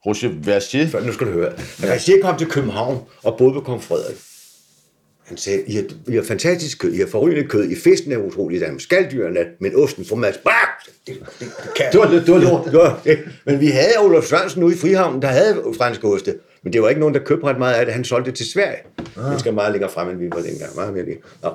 Roger 0.06 0.30
Vergier. 0.44 0.88
For 0.88 1.00
nu 1.00 1.12
skal 1.12 1.26
du 1.26 1.32
høre. 1.32 1.52
Da 1.82 1.94
Rasier 1.94 2.22
kom 2.22 2.38
til 2.38 2.46
København 2.46 2.98
og 3.22 3.36
boede 3.38 3.52
på 3.52 3.60
kong 3.60 3.82
Frederik, 3.82 4.16
han 5.26 5.36
sagde, 5.36 5.62
I 5.66 5.74
har, 5.74 5.84
I 6.08 6.14
har 6.14 6.22
fantastisk 6.22 6.78
kød, 6.78 6.92
I 6.92 6.98
har 6.98 7.06
forrygende 7.06 7.48
kød, 7.48 7.70
I 7.70 7.74
fisken 7.76 8.12
er 8.12 8.16
utroligt, 8.16 8.60
der 8.60 8.66
er 8.66 8.78
skaldyrene, 8.78 9.46
men 9.60 9.72
osten 9.76 10.04
får 10.04 10.16
mads. 10.16 10.36
Bah! 10.36 10.54
Det, 11.06 11.14
det, 11.20 11.26
det, 11.40 11.48
kan 11.76 11.86
Det 11.92 12.00
var, 12.00 12.06
det 12.06 12.28
var 12.28 12.38
lort. 12.38 12.64
det 12.64 12.72
var 12.72 13.00
det. 13.04 13.18
Men 13.44 13.60
vi 13.60 13.66
havde 13.66 13.98
Olof 14.00 14.24
Sørensen 14.24 14.62
ude 14.62 14.74
i 14.74 14.78
Frihavnen, 14.78 15.22
der 15.22 15.28
havde 15.28 15.62
franske 15.78 16.06
oste. 16.06 16.34
Men 16.62 16.72
det 16.72 16.82
var 16.82 16.88
ikke 16.88 17.00
nogen, 17.00 17.14
der 17.14 17.20
købte 17.20 17.46
ret 17.46 17.58
meget 17.58 17.74
af 17.74 17.84
det. 17.86 17.94
Han 17.94 18.04
solgte 18.04 18.30
det 18.30 18.36
til 18.36 18.50
Sverige. 18.50 18.78
Ah. 19.16 19.32
Det 19.32 19.40
skal 19.40 19.54
meget 19.54 19.72
længere 19.72 19.90
frem, 19.90 20.08
end 20.08 20.18
vi 20.18 20.30
var 20.30 20.42
dengang. 20.42 20.74
Meget 20.76 20.94
mere 20.94 21.04
lige. 21.04 21.18
Nå. 21.42 21.50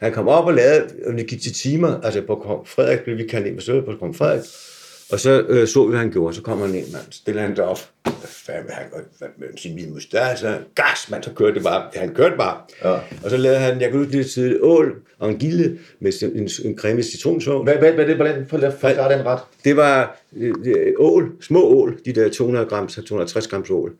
Han 0.00 0.12
kom 0.12 0.28
op 0.28 0.44
og 0.44 0.54
lavede, 0.54 0.88
og 1.06 1.12
det 1.12 1.26
gik 1.26 1.42
til 1.42 1.54
timer, 1.54 2.00
altså 2.00 2.22
på 2.26 2.34
kong 2.34 2.68
Frederik 2.68 3.00
blev 3.00 3.18
vi 3.18 3.26
kaldt 3.26 3.46
ind 3.46 3.56
på 3.56 3.60
søget 3.62 3.84
på 3.84 3.92
kong 4.00 4.16
Frederik. 4.16 4.42
Og 5.12 5.20
så 5.20 5.44
øh, 5.48 5.68
så 5.68 5.84
vi, 5.84 5.90
hvad 5.90 5.98
han 5.98 6.10
gjorde. 6.10 6.34
Så 6.34 6.42
kom 6.42 6.60
han 6.60 6.74
ind, 6.74 6.92
mand. 6.92 7.04
Stiller 7.10 7.42
han 7.42 7.56
sig 7.56 7.64
op. 7.64 7.78
Hvad 8.02 8.14
fanden 8.22 8.64
vil 8.64 8.72
han 8.74 8.84
gøre? 8.90 9.02
Sin 9.56 9.74
min 9.74 9.92
mustache? 9.92 10.48
Gas, 10.74 11.10
mand. 11.10 11.22
Så 11.22 11.30
kørte 11.34 11.54
det 11.54 11.62
bare. 11.62 11.82
Han 11.94 12.14
kørte 12.14 12.36
bare. 12.36 12.56
Ja. 12.84 12.92
Og 13.24 13.30
så 13.30 13.36
lavede 13.36 13.58
han, 13.58 13.80
jeg 13.80 13.90
kan 13.90 13.98
huske 13.98 14.12
lidt 14.12 14.30
tidligt, 14.30 14.62
ål 14.62 15.02
og 15.18 15.28
en 15.30 15.38
gilde 15.38 15.78
med 16.00 16.22
en, 16.22 16.48
en 16.64 16.78
creme 16.78 17.02
citronsovs. 17.02 17.64
Hvad, 17.64 17.76
hvad, 17.76 17.92
hvad 17.92 18.06
det, 18.06 18.16
hvordan 18.16 18.46
for, 18.48 18.58
forklare 18.80 19.18
den 19.18 19.26
ret? 19.26 19.40
Det 19.64 19.76
var 19.76 20.16
øh, 20.36 20.92
ål, 20.98 21.32
små 21.40 21.62
ål, 21.64 21.98
de 22.04 22.12
der 22.12 22.28
200 22.28 22.66
gram, 22.66 22.88
260 22.88 23.46
grams 23.46 23.70
ål, 23.70 23.92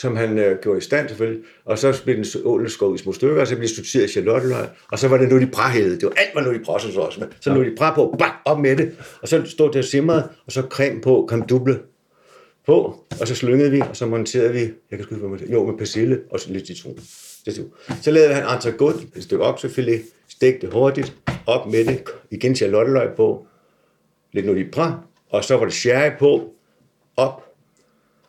som 0.00 0.16
han 0.16 0.38
øh, 0.38 0.58
gjorde 0.62 0.78
i 0.78 0.80
stand 0.80 1.08
selvfølgelig, 1.08 1.44
og 1.64 1.78
så 1.78 2.00
blev 2.04 2.16
den 2.16 2.24
ål 2.44 2.70
skåret 2.70 3.00
i 3.00 3.02
små 3.02 3.12
stykker, 3.12 3.40
og 3.40 3.46
så 3.46 3.56
blev 3.56 3.68
det 3.68 3.76
sorteret 3.76 4.04
i 4.04 4.08
charlotteløg, 4.08 4.66
og 4.90 4.98
så 4.98 5.08
var 5.08 5.16
det 5.16 5.28
noget, 5.28 5.42
de 5.42 5.50
bræhævede. 5.52 5.94
Det 5.94 6.02
var 6.02 6.12
alt, 6.16 6.34
var 6.34 6.40
noget, 6.40 6.60
de 6.60 6.64
bræhævede 6.64 7.06
også 7.06 7.20
med. 7.20 7.28
Så 7.40 7.52
noget, 7.52 7.66
de 7.66 7.76
bræh 7.76 7.94
på, 7.94 8.16
bang, 8.18 8.32
op 8.44 8.60
med 8.60 8.76
det, 8.76 8.96
og 9.22 9.28
så 9.28 9.42
stod 9.46 9.68
det 9.68 9.76
og 9.76 9.84
simrede, 9.84 10.28
og 10.46 10.52
så 10.52 10.62
creme 10.62 11.00
på, 11.00 11.26
kom 11.28 11.42
duble 11.42 11.78
på, 12.66 13.04
og 13.20 13.28
så 13.28 13.34
slyngede 13.34 13.70
vi, 13.70 13.80
og 13.80 13.96
så 13.96 14.06
monterede 14.06 14.52
vi, 14.52 14.60
jeg 14.60 14.98
kan 14.98 15.02
sgu 15.02 15.14
ikke, 15.14 15.26
hvad 15.26 15.38
man 15.38 15.50
jo, 15.50 15.66
med 15.66 15.78
persille 15.78 16.20
og 16.30 16.40
så 16.40 16.52
lidt 16.52 16.66
citron. 16.66 16.98
Så 18.02 18.10
lavede 18.10 18.34
han 18.34 18.44
entrecôte, 18.44 19.04
et 19.16 19.22
stykke 19.22 19.44
oksefilet, 19.44 20.02
stegte 20.28 20.68
hurtigt, 20.72 21.16
op 21.46 21.66
med 21.66 21.84
det, 21.84 22.02
igen 22.30 22.56
charlotteløg 22.56 23.08
på, 23.16 23.46
lidt 24.32 24.46
noget 24.46 24.70
bræ, 24.72 24.90
og 25.30 25.44
så 25.44 25.56
var 25.56 25.64
det 25.64 25.74
sherry 25.74 26.10
på, 26.18 26.54
op, 27.16 27.50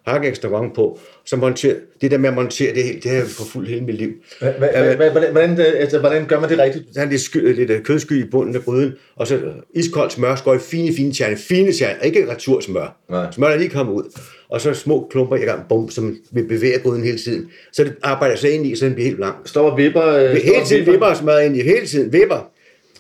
hakke 0.08 0.28
ekstra 0.28 0.68
på, 0.68 1.00
så 1.26 1.36
montere, 1.36 1.76
det 2.02 2.12
der 2.12 2.18
med 2.18 2.30
at 2.30 2.36
montere 2.36 2.76
det 2.76 2.84
helt, 2.84 3.04
det 3.04 3.12
har 3.12 3.18
jeg 3.18 3.28
forfulgt 3.28 3.70
hele 3.70 3.82
mit 3.86 3.96
liv. 3.96 4.10
Hva- 4.42 5.32
Hvordan, 5.32 5.60
øh, 5.60 5.66
altså, 5.78 6.00
hvordan 6.00 6.26
gør 6.26 6.40
man 6.40 6.50
det 6.50 6.60
rigtigt? 6.60 6.86
Så 6.94 7.02
er 7.02 7.06
lidt, 7.06 7.22
sky, 7.22 7.56
lidt 7.56 7.70
øh, 7.70 7.84
kødsky 7.84 8.26
i 8.26 8.30
bunden 8.30 8.56
af 8.56 8.62
gryden, 8.62 8.94
og 9.16 9.28
så 9.28 9.36
øh, 9.36 9.54
iskoldt 9.74 10.14
smør, 10.14 10.54
i 10.56 10.60
fine, 10.60 10.96
fine 10.96 11.14
tjerne, 11.14 11.38
fine 11.38 11.72
tjerne, 11.74 12.06
ikke 12.06 12.32
retursmør. 12.32 12.98
Nej. 13.10 13.32
Smør, 13.32 13.50
der 13.50 13.58
lige 13.58 13.70
kommer 13.70 13.94
ud. 13.94 14.20
Og 14.50 14.62
så 14.62 14.74
små 14.74 15.08
klumper 15.12 15.36
i 15.36 15.40
gang, 15.40 15.62
bum, 15.70 15.90
som 15.90 16.18
vil 16.32 16.44
bevæge 16.48 16.80
gryden 16.80 17.04
hele 17.04 17.18
tiden. 17.18 17.50
Så 17.72 17.84
det 17.84 17.94
arbejder 18.04 18.36
sig 18.36 18.52
ind 18.52 18.66
i, 18.66 18.76
så 18.76 18.86
den 18.86 18.94
bliver 18.94 19.08
helt 19.08 19.20
lang. 19.20 19.36
Står 19.46 19.72
og 19.72 19.78
vipper? 19.78 20.06
øh, 20.08 20.30
Hele 20.36 20.66
tiden 20.68 20.86
vipper 20.86 21.06
og 21.08 21.18
smør 21.18 21.38
ind 21.38 21.58
i, 21.58 21.62
hele 21.62 21.86
tiden 21.88 22.14
vipper. 22.14 22.50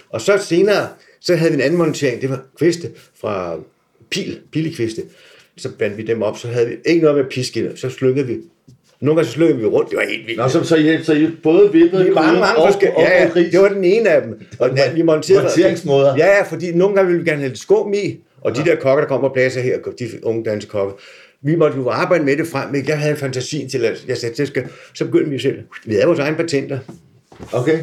Og 0.09 0.21
så 0.21 0.37
senere, 0.37 0.87
så 1.21 1.35
havde 1.35 1.51
vi 1.51 1.55
en 1.55 1.61
anden 1.61 1.77
montering, 1.77 2.21
det 2.21 2.29
var 2.29 2.41
kviste 2.59 2.89
fra 3.21 3.55
pil, 4.11 4.39
pilekviste. 4.51 5.01
Så 5.57 5.69
bandt 5.79 5.97
vi 5.97 6.03
dem 6.03 6.21
op, 6.21 6.37
så 6.37 6.47
havde 6.47 6.67
vi 6.67 6.75
ikke 6.85 7.01
noget 7.01 7.17
med 7.17 7.25
piske, 7.31 7.71
så 7.75 7.89
slyngede 7.89 8.27
vi. 8.27 8.37
Nogle 9.01 9.15
gange 9.15 9.27
så 9.27 9.33
slyngede 9.33 9.57
vi 9.59 9.65
rundt, 9.65 9.89
det 9.89 9.97
var 9.97 10.03
helt 10.09 10.27
vildt. 10.27 10.39
Nå, 10.39 10.47
så, 10.49 10.63
så, 10.63 10.75
I, 10.75 11.03
så 11.03 11.13
I 11.13 11.27
både 11.43 11.71
vippede 11.71 12.07
er 12.07 12.13
mange, 12.13 12.39
mange 12.39 12.55
og, 12.57 12.67
forskellige. 12.67 12.97
og, 12.97 13.03
Ja, 13.03 13.23
ja, 13.35 13.43
det 13.51 13.59
var 13.59 13.67
den 13.69 13.83
ene 13.83 14.09
af 14.09 14.21
dem. 14.21 14.41
Og 14.59 14.67
Mon- 14.69 14.93
vi 14.95 15.01
monterede, 15.01 15.43
monteringsmåder. 15.43 16.15
Ja, 16.17 16.25
ja, 16.27 16.43
fordi 16.43 16.71
nogle 16.71 16.95
gange 16.95 17.07
ville 17.11 17.23
vi 17.23 17.29
gerne 17.29 17.41
have 17.41 17.49
lidt 17.49 17.59
skum 17.59 17.93
i, 17.93 18.19
og 18.41 18.55
de 18.55 18.65
der 18.65 18.75
kokker, 18.75 19.01
der 19.03 19.07
kommer 19.07 19.27
og 19.27 19.33
blæser 19.33 19.61
her, 19.61 19.77
de 19.99 20.05
unge 20.23 20.43
danske 20.43 20.69
kokker, 20.69 20.93
vi 21.41 21.55
måtte 21.55 21.77
jo 21.77 21.89
arbejde 21.89 22.23
med 22.23 22.37
det 22.37 22.47
frem, 22.47 22.69
men 22.71 22.87
jeg 22.87 22.99
havde 22.99 23.15
fantasien 23.15 23.69
til, 23.69 23.85
at 23.85 24.05
jeg 24.07 24.17
sagde, 24.17 24.35
det 24.35 24.47
skal, 24.47 24.63
så 24.93 25.05
begyndte 25.05 25.29
vi 25.29 25.39
selv. 25.39 25.57
Vi 25.85 25.93
havde 25.93 26.05
vores 26.05 26.19
egne 26.19 26.37
patenter 26.37 26.79
Okay. 27.53 27.79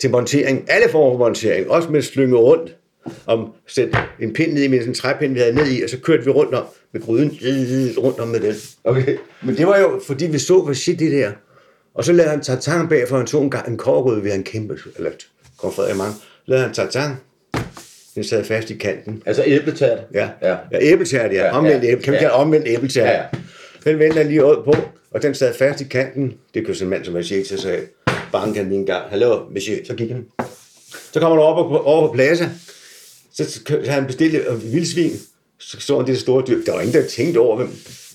til 0.00 0.10
montering, 0.10 0.64
alle 0.68 0.88
former 0.90 1.18
for 1.18 1.24
montering, 1.24 1.70
også 1.70 1.88
med 1.88 2.02
slynge 2.02 2.36
rundt, 2.36 2.76
om 3.26 3.52
sætte 3.66 3.98
en 4.20 4.32
pind 4.32 4.52
ned 4.52 4.62
i, 4.62 4.68
med 4.68 4.78
sådan 4.78 4.90
en 4.90 4.94
træpind, 4.94 5.32
vi 5.34 5.38
havde 5.40 5.54
ned 5.54 5.66
i, 5.66 5.82
og 5.82 5.90
så 5.90 5.98
kørte 6.00 6.24
vi 6.24 6.30
rundt 6.30 6.54
om 6.54 6.64
med 6.92 7.00
gryden, 7.02 7.30
rundt 7.98 8.20
om 8.20 8.28
med 8.28 8.40
den. 8.40 8.54
Okay. 8.84 9.16
Men 9.42 9.56
det 9.56 9.66
var 9.66 9.78
jo, 9.78 10.00
fordi 10.06 10.26
vi 10.26 10.38
så, 10.38 10.62
hvad 10.62 10.74
shit 10.74 10.98
det 10.98 11.12
der. 11.12 11.32
Og 11.94 12.04
så 12.04 12.12
lavede 12.12 12.30
han 12.30 12.40
tartan 12.40 12.88
bag, 12.88 13.08
for 13.08 13.16
han 13.16 13.26
tog 13.26 13.42
en, 13.42 13.50
gang 13.50 13.68
en 13.68 13.76
kårrød 13.76 14.20
ved 14.20 14.32
en 14.32 14.42
kæmpe, 14.44 14.78
eller 14.96 15.10
kong 15.56 15.74
Frederik 15.74 15.96
mange, 15.96 16.14
lavede 16.46 16.64
han 16.66 16.74
tartan. 16.74 17.10
Den 18.14 18.24
sad 18.24 18.44
fast 18.44 18.70
i 18.70 18.74
kanten. 18.74 19.22
Altså 19.26 19.42
æbletært. 19.46 19.98
Ja, 20.14 20.28
Ja. 20.42 20.56
ja. 20.72 20.78
æbletært, 20.80 21.32
ja. 21.32 21.56
Omvendt 21.58 21.84
ja. 21.84 21.90
æble. 21.90 22.02
Kan 22.02 22.12
vi 22.12 22.16
Ja. 22.16 22.20
kalde 22.20 22.34
omvendt 22.34 22.68
æbletært? 22.68 23.06
Ja, 23.06 23.12
ja. 23.16 23.22
Den 23.84 23.98
vendte 23.98 24.16
han 24.18 24.26
lige 24.28 24.44
ud 24.44 24.62
på, 24.64 24.74
og 25.10 25.22
den 25.22 25.34
sad 25.34 25.54
fast 25.54 25.80
i 25.80 25.84
kanten. 25.84 26.32
Det 26.54 26.64
kunne 26.66 26.74
sådan 26.74 26.86
en 26.86 26.90
mand 26.90 27.04
som 27.04 27.14
Monsieur 27.14 27.44
til 27.44 27.58
sagde, 27.58 27.80
banken 28.32 28.56
han 28.56 28.68
lige 28.68 28.78
en 28.78 28.86
gang. 28.86 29.10
Hallo, 29.10 29.40
Monsieur. 29.50 29.84
Så 29.84 29.94
gik 29.94 30.10
han. 30.10 30.26
Så 31.12 31.20
kommer 31.20 31.36
han 31.36 31.44
over 31.44 31.68
på, 31.68 31.78
over 31.78 32.06
på 32.08 32.12
plaza. 32.14 32.48
Så 33.34 33.44
så 33.52 33.60
han 33.86 34.06
bestilt 34.06 34.34
et 34.34 34.44
øh, 34.48 34.72
vildsvin. 34.72 35.12
Så 35.62 35.80
så 35.80 35.96
han 35.96 36.06
det 36.06 36.18
store 36.18 36.44
dyr. 36.48 36.64
Der 36.64 36.72
var 36.72 36.80
ingen, 36.80 36.94
der 37.02 37.08
tænkte 37.08 37.38
over, 37.38 37.56
hvem, 37.56 37.68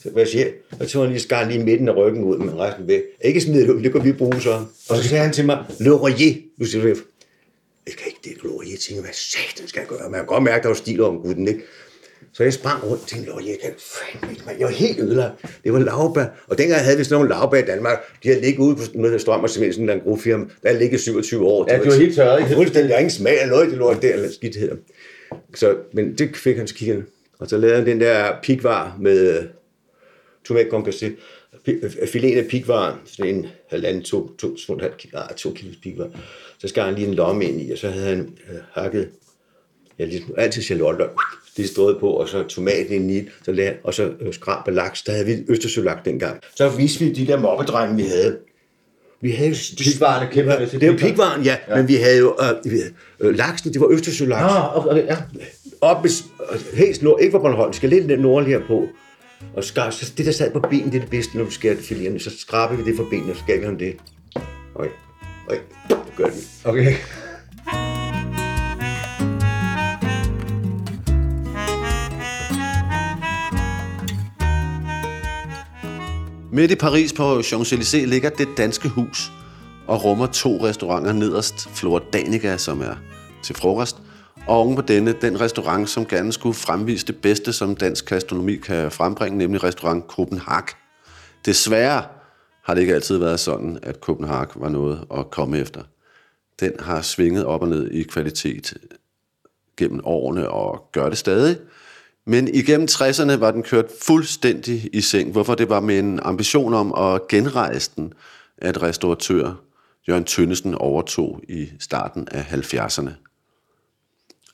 hvad 0.03 0.21
jeg 0.21 0.27
siger. 0.27 0.47
Så 0.81 0.87
tog 0.87 1.01
han 1.01 1.11
lige 1.11 1.21
skar 1.21 1.49
lige 1.49 1.63
midten 1.63 1.89
af 1.89 1.95
ryggen 1.95 2.23
ud, 2.23 2.37
men 2.37 2.59
resten 2.59 2.87
væk. 2.87 3.01
Ikke 3.21 3.41
smide 3.41 3.61
det 3.61 3.69
ud, 3.69 3.83
det 3.83 3.91
kunne 3.91 4.03
vi 4.03 4.11
bruge 4.11 4.41
så. 4.41 4.65
Og 4.89 4.97
så 4.97 5.03
sagde 5.03 5.23
han 5.23 5.33
til 5.33 5.45
mig, 5.45 5.65
Laurier. 5.79 6.35
Nu 6.57 6.65
siger 6.65 6.87
jeg, 6.87 6.95
kan 7.85 8.07
ikke 8.07 8.19
det 8.23 8.43
Laurier. 8.43 8.71
Jeg 8.71 8.79
tænker, 8.79 9.01
hvad 9.01 9.13
satan 9.13 9.67
skal 9.67 9.79
jeg 9.79 9.87
gøre? 9.87 10.09
Man 10.09 10.19
kan 10.19 10.25
godt 10.25 10.43
mærke, 10.43 10.61
der 10.63 10.67
var 10.67 10.75
stil 10.75 11.01
om 11.01 11.17
gutten, 11.17 11.47
ikke? 11.47 11.61
Så 12.33 12.43
jeg 12.43 12.53
sprang 12.53 12.83
rundt 12.83 13.01
og 13.01 13.07
tænkte, 13.07 13.31
jeg 13.31 13.57
kan 13.63 13.73
fandme 13.77 14.31
ikke, 14.31 14.43
mand. 14.45 14.57
Jeg 14.59 14.65
var 14.65 14.73
helt 14.73 14.99
ødelagt. 14.99 15.45
Det 15.63 15.73
var 15.73 15.79
lavbær. 15.79 16.25
Og 16.47 16.57
dengang 16.57 16.81
havde 16.81 16.97
vi 16.97 17.03
sådan 17.03 17.15
nogle 17.15 17.29
lavbær 17.29 17.57
i 17.57 17.65
Danmark. 17.65 17.97
De 18.23 18.27
havde 18.27 18.41
ligget 18.41 18.59
ude 18.59 18.75
på 18.75 18.81
noget, 18.93 19.13
der 19.13 19.19
strøm 19.19 19.43
og 19.43 19.49
cement, 19.49 19.75
sådan 19.75 19.89
en 19.89 19.99
grofirma. 19.99 20.45
Der 20.63 20.69
havde 20.69 20.79
ligget 20.79 20.99
27 20.99 21.45
år. 21.45 21.65
Ja, 21.71 21.77
det 21.79 21.87
var 21.87 21.97
helt 21.97 22.15
tørret, 22.15 22.39
ikke? 22.41 22.53
Fuldstændig. 22.55 22.89
Der 22.89 22.95
er 22.95 22.99
ingen 22.99 23.11
smag 23.11 23.41
af 23.41 23.47
noget, 23.47 23.69
det 23.69 23.77
lort 23.77 24.01
der, 24.01 24.13
eller 24.13 24.31
skidt 24.31 24.55
hedder. 24.55 24.75
Så, 25.55 25.75
men 25.93 26.17
det 26.17 26.37
fik 26.37 26.57
han 26.57 26.67
så 26.67 26.75
kigget. 26.75 27.05
Og 27.39 27.47
så 27.49 27.57
lavede 27.57 27.77
han 27.77 27.85
den 27.85 27.99
der 28.01 28.31
pikvar 28.43 28.97
med 28.99 29.37
øh, 29.39 29.45
tomat 30.45 30.65
concassé. 30.67 31.05
Filen 32.11 32.37
af 32.37 32.45
pikvar, 32.49 32.99
sådan 33.05 33.35
en 33.35 33.45
halvanden, 33.69 34.03
to, 34.03 34.35
to, 34.37 34.55
to, 34.55 34.79
ah, 35.13 35.35
to 35.37 35.51
kilos 35.51 35.75
pikvar. 35.83 36.07
Så 36.59 36.67
skar 36.67 36.85
han 36.85 36.95
lige 36.95 37.07
en 37.07 37.13
lomme 37.13 37.45
ind 37.45 37.61
i, 37.61 37.71
og 37.71 37.77
så 37.77 37.89
havde 37.89 38.05
han 38.05 38.19
øh, 38.51 38.59
hakket, 38.71 39.09
ja, 39.99 40.05
ligesom, 40.05 40.33
altid 40.37 40.61
charlotte, 40.61 41.05
det 41.57 41.69
stod 41.69 41.99
på, 41.99 42.09
og 42.09 42.29
så 42.29 42.43
tomaten 42.43 42.93
ind 42.93 43.11
i, 43.11 43.29
så 43.45 43.51
lagde, 43.51 43.73
og 43.83 43.93
så 43.93 44.11
øh, 44.21 44.33
skrab 44.33 44.67
og 44.67 44.73
laks. 44.73 45.01
Der 45.03 45.11
havde 45.11 45.25
vi 45.25 45.35
østersølak 45.47 46.05
dengang. 46.05 46.39
Så 46.55 46.69
viste 46.69 47.05
vi 47.05 47.11
de 47.11 47.27
der 47.27 47.39
moppedrenge, 47.39 47.95
vi 47.95 48.03
havde. 48.03 48.37
Vi 49.21 49.31
havde 49.31 49.55
Pikvaren 49.77 50.27
er 50.27 50.31
kæmpe- 50.31 50.51
Ja, 50.51 50.65
Det 50.65 50.87
jo 50.87 50.93
pikvaren, 50.97 51.43
ja, 51.43 51.57
ja. 51.69 51.75
Men 51.75 51.87
vi 51.87 51.95
havde 51.95 52.17
jo 52.17 52.37
øh, 52.65 52.73
øh, 53.19 53.35
laksen, 53.37 53.73
det 53.73 53.81
var 53.81 53.87
østersølaks. 53.91 54.41
Nå, 54.41 54.47
okay, 54.75 54.89
okay, 54.91 55.05
ja. 55.05 55.17
Op 55.81 56.05
i, 56.05 56.09
helt 56.73 57.03
nord, 57.03 57.19
ikke 57.21 57.31
på 57.31 57.39
Bornholm, 57.39 57.73
skal 57.73 57.89
lidt 57.89 58.07
lidt 58.07 58.21
nordligere 58.21 58.61
på. 58.67 58.87
Og 59.55 59.63
skar, 59.63 59.89
så 59.89 60.13
det, 60.17 60.25
der 60.25 60.31
sad 60.31 60.51
på 60.51 60.59
benet, 60.59 60.85
det 60.85 60.95
er 60.95 60.99
det 61.01 61.09
bedste, 61.09 61.37
når 61.37 61.43
du 61.43 61.51
skærer 61.51 61.75
filerne. 61.75 62.19
Så 62.19 62.39
skraber 62.39 62.75
vi 62.75 62.83
det 62.83 62.97
fra 62.97 63.03
benene, 63.09 63.31
og 63.31 63.37
så 63.37 63.43
gav 63.47 63.59
vi 63.59 63.65
ham 63.65 63.77
det. 63.77 63.95
Okay. 64.75 64.89
Okay. 65.47 65.59
Det 65.89 65.97
gør 66.17 66.25
vi. 66.25 66.41
Okay. 66.65 66.95
Midt 76.51 76.71
i 76.71 76.75
Paris 76.75 77.13
på 77.13 77.39
Champs-Élysées 77.39 78.05
ligger 78.05 78.29
det 78.29 78.47
danske 78.57 78.89
hus 78.89 79.31
og 79.87 80.03
rummer 80.03 80.25
to 80.25 80.65
restauranter 80.65 81.13
nederst. 81.13 81.69
Flora 81.69 82.01
Danica, 82.13 82.57
som 82.57 82.81
er 82.81 82.95
til 83.43 83.55
frokost, 83.55 83.97
og 84.47 84.57
oven 84.57 84.75
på 84.75 84.81
denne, 84.81 85.13
den 85.21 85.41
restaurant, 85.41 85.89
som 85.89 86.05
gerne 86.05 86.33
skulle 86.33 86.55
fremvise 86.55 87.07
det 87.07 87.21
bedste, 87.21 87.53
som 87.53 87.75
dansk 87.75 88.05
gastronomi 88.05 88.55
kan 88.55 88.91
frembringe, 88.91 89.37
nemlig 89.37 89.63
restaurant 89.63 90.05
Copenhagen. 90.07 90.75
Desværre 91.45 92.03
har 92.63 92.73
det 92.73 92.81
ikke 92.81 92.93
altid 92.93 93.17
været 93.17 93.39
sådan, 93.39 93.79
at 93.83 93.95
Copenhagen 93.95 94.61
var 94.61 94.69
noget 94.69 95.05
at 95.17 95.29
komme 95.31 95.57
efter. 95.57 95.81
Den 96.59 96.71
har 96.79 97.01
svinget 97.01 97.45
op 97.45 97.61
og 97.61 97.67
ned 97.67 97.91
i 97.91 98.03
kvalitet 98.03 98.73
gennem 99.77 100.01
årene 100.03 100.49
og 100.49 100.89
gør 100.91 101.09
det 101.09 101.17
stadig. 101.17 101.57
Men 102.25 102.47
igennem 102.47 102.87
60'erne 102.91 103.35
var 103.35 103.51
den 103.51 103.63
kørt 103.63 103.85
fuldstændig 104.03 104.89
i 104.93 105.01
seng, 105.01 105.31
hvorfor 105.31 105.55
det 105.55 105.69
var 105.69 105.79
med 105.79 105.99
en 105.99 106.19
ambition 106.23 106.73
om 106.73 106.93
at 106.93 107.27
genrejse 107.27 107.91
den, 107.95 108.13
at 108.57 108.81
restauratør 108.83 109.53
Jørgen 110.07 110.23
Tønnesen 110.23 110.75
overtog 110.75 111.41
i 111.49 111.69
starten 111.79 112.27
af 112.31 112.41
70'erne. 112.41 113.26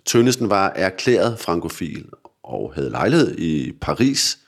Tønnesen 0.05 0.49
var 0.49 0.69
erklæret 0.75 1.39
frankofil 1.39 2.05
og 2.43 2.73
havde 2.75 2.89
lejlighed 2.89 3.37
i 3.37 3.71
Paris, 3.81 4.39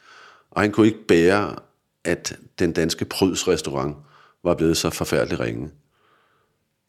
og 0.52 0.62
han 0.62 0.72
kunne 0.72 0.88
ikke 0.88 1.08
bære, 1.08 1.56
at 2.04 2.38
den 2.60 2.72
danske 2.72 3.06
Pryds 3.06 3.48
restaurant 3.48 3.98
var 4.44 4.56
blevet 4.56 4.78
så 4.78 4.90
forfærdelig 4.90 5.40
ringe. 5.40 5.70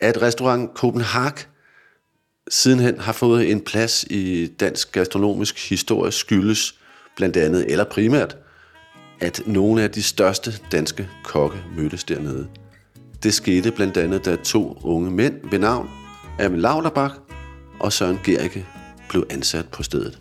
At 0.01 0.23
restaurant 0.23 0.71
Copenhagen 0.75 1.47
sidenhen 2.51 3.01
har 3.01 3.13
fået 3.13 3.51
en 3.51 3.61
plads 3.61 4.05
i 4.05 4.47
dansk 4.47 4.93
gastronomisk 4.93 5.69
historie 5.69 6.13
skyldes 6.13 6.79
blandt 7.17 7.37
andet, 7.37 7.73
eller 7.73 7.85
primært, 7.85 8.37
at 9.21 9.43
nogle 9.47 9.83
af 9.83 9.91
de 9.91 10.03
største 10.03 10.53
danske 10.73 11.09
kokke 11.25 11.59
mødtes 11.77 12.05
dernede. 12.05 12.49
Det 13.23 13.35
skete 13.35 13.71
blandt 13.73 13.97
andet, 13.97 14.25
da 14.25 14.37
to 14.37 14.79
unge 14.83 15.11
mænd 15.11 15.51
ved 15.51 15.59
navn 15.59 15.91
Amel 16.41 16.61
Lauterbach 16.61 17.15
og 17.81 17.93
Søren 17.93 18.19
Gericke 18.25 18.67
blev 19.09 19.27
ansat 19.31 19.67
på 19.73 19.83
stedet. 19.83 20.19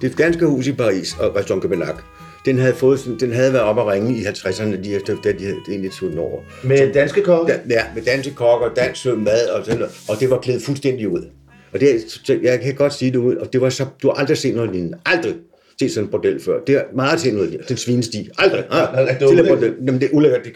Det 0.00 0.18
danske 0.18 0.46
hus 0.46 0.66
i 0.66 0.72
Paris 0.72 1.14
og 1.20 1.36
Restaurant 1.36 1.62
Copenhagen, 1.62 2.00
den 2.44 2.58
havde, 2.58 2.74
fået, 2.74 3.16
den 3.20 3.32
havde 3.32 3.52
været 3.52 3.64
op 3.64 3.78
at 3.78 3.86
ringe 3.86 4.16
i 4.16 4.24
50'erne, 4.24 4.64
lige 4.64 4.96
efter, 4.96 5.16
da 5.24 5.32
de 5.32 5.44
havde 5.44 5.56
egentlig 5.68 5.92
tog 5.92 6.18
over. 6.18 6.40
Med 6.64 6.92
danske 6.92 7.22
kokke? 7.22 7.52
Da, 7.52 7.60
ja, 7.70 7.84
med 7.94 8.02
danske 8.02 8.34
kokker, 8.34 8.68
dansk 8.74 9.06
mad 9.06 9.48
og 9.48 9.64
sådan 9.64 9.78
noget, 9.80 9.94
og 10.08 10.20
det 10.20 10.30
var 10.30 10.38
klædt 10.38 10.62
fuldstændig 10.62 11.08
ud. 11.08 11.26
Og 11.72 11.80
det, 11.80 12.04
så 12.24 12.38
jeg 12.42 12.60
kan 12.60 12.74
godt 12.74 12.92
sige 12.92 13.10
det 13.10 13.18
ud, 13.18 13.36
og 13.36 13.52
det 13.52 13.60
var 13.60 13.68
så, 13.68 13.86
du 14.02 14.08
har 14.08 14.14
aldrig 14.14 14.38
set 14.38 14.54
noget 14.54 14.70
lignende. 14.72 14.98
Aldrig 15.06 15.34
set 15.78 15.90
sådan 15.90 16.04
en 16.06 16.10
bordel 16.10 16.40
før. 16.42 16.60
Det 16.60 16.74
er 16.74 16.82
meget 16.94 17.20
til 17.20 17.34
noget. 17.34 17.60
Den 17.68 17.76
svinesti. 17.76 18.28
Aldrig. 18.38 18.64
Ah, 18.70 18.98
det 18.98 19.10
er 19.10 19.18
til 19.18 19.26
ulækkert. 19.28 19.58
bordel. 19.58 19.74
Jamen, 19.86 20.00
det 20.00 20.10
er 20.10 20.14
ulækkert. 20.14 20.44
Det, 20.44 20.52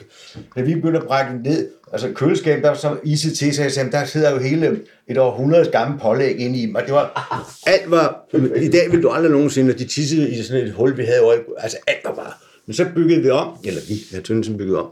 da 0.56 0.60
vi 0.60 0.74
begyndte 0.74 1.00
at 1.00 1.06
brække 1.06 1.32
den 1.32 1.40
ned, 1.42 1.68
altså 1.92 2.08
køleskab, 2.14 2.62
der 2.62 2.74
så 2.74 2.96
iset 3.04 3.38
til, 3.38 3.54
så 3.54 3.62
jeg 3.62 3.72
sagde, 3.72 3.90
der 3.90 4.04
sidder 4.04 4.30
jo 4.30 4.38
hele 4.38 4.80
et 5.08 5.18
århundredes 5.18 5.68
gammel 5.68 6.00
pålæg 6.00 6.38
inde 6.38 6.58
i 6.58 6.66
dem, 6.66 6.74
og 6.74 6.82
det 6.82 6.92
var, 6.92 7.34
alt 7.66 7.90
var, 7.90 8.28
i 8.56 8.68
dag 8.68 8.90
ville 8.90 9.02
du 9.02 9.08
aldrig 9.08 9.32
nogensinde, 9.32 9.72
at 9.72 9.78
de 9.78 9.84
tissede 9.84 10.30
i 10.30 10.42
sådan 10.42 10.66
et 10.66 10.72
hul, 10.72 10.96
vi 10.96 11.04
havde 11.04 11.20
over, 11.20 11.34
altså 11.58 11.76
alt 11.86 11.98
var 12.04 12.14
bare, 12.14 12.32
men 12.66 12.74
så 12.74 12.86
byggede 12.94 13.22
vi 13.22 13.30
om, 13.30 13.48
eller 13.64 13.80
vi, 13.88 13.94
ja, 14.12 14.20
Tønnesen 14.20 14.58
byggede 14.58 14.78
om, 14.78 14.86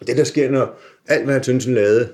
og 0.00 0.06
det 0.06 0.16
der 0.16 0.24
sker, 0.24 0.50
når 0.50 0.80
alt, 1.08 1.24
hvad 1.24 1.40
Tønnesen 1.40 1.74
lavede 1.74 2.08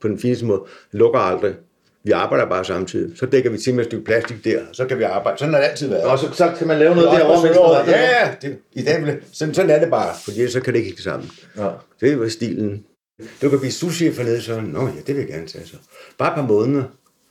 på 0.00 0.08
den 0.08 0.18
fineste 0.18 0.44
måde, 0.44 0.60
lukker 0.92 1.18
aldrig. 1.18 1.54
Vi 2.04 2.10
arbejder 2.10 2.46
bare 2.48 2.64
samtidig. 2.64 3.18
Så 3.18 3.26
dækker 3.26 3.50
vi 3.50 3.58
til 3.58 3.74
med 3.74 3.84
et 3.84 3.88
stykke 3.90 4.04
plastik 4.04 4.44
der, 4.44 4.60
så 4.72 4.86
kan 4.86 4.98
vi 4.98 5.02
arbejde. 5.02 5.38
Sådan 5.38 5.54
har 5.54 5.60
det 5.60 5.68
altid 5.68 5.88
været. 5.88 6.04
Og 6.04 6.18
så, 6.18 6.32
så 6.32 6.52
kan 6.58 6.66
man 6.66 6.78
lave 6.78 6.94
noget 6.94 7.10
derovre, 7.10 7.42
mens 7.42 7.88
Ja, 7.88 8.26
ja. 8.26 8.34
Det, 8.42 8.58
I 8.72 8.82
dag 8.82 9.04
vil 9.04 9.16
sådan, 9.32 9.54
sådan 9.54 9.70
er 9.70 9.78
det 9.78 9.90
bare, 9.90 10.14
fordi 10.24 10.48
så 10.50 10.60
kan 10.60 10.72
det 10.72 10.78
ikke 10.78 10.88
hænge 10.90 11.02
sammen. 11.02 11.30
Ja. 11.56 11.68
Det 12.00 12.20
var 12.20 12.28
stilen. 12.28 12.84
Du 13.42 13.50
kan 13.50 13.58
blive 13.58 13.72
sushi 13.72 14.12
for 14.12 14.22
nede, 14.22 14.42
så 14.42 14.60
Nå 14.60 14.86
ja, 14.86 14.92
det 15.06 15.14
vil 15.16 15.16
jeg 15.16 15.26
gerne 15.26 15.46
tage 15.46 15.66
så. 15.66 15.76
Bare 16.18 16.28
et 16.28 16.34
par 16.34 16.46
måneder. 16.46 16.84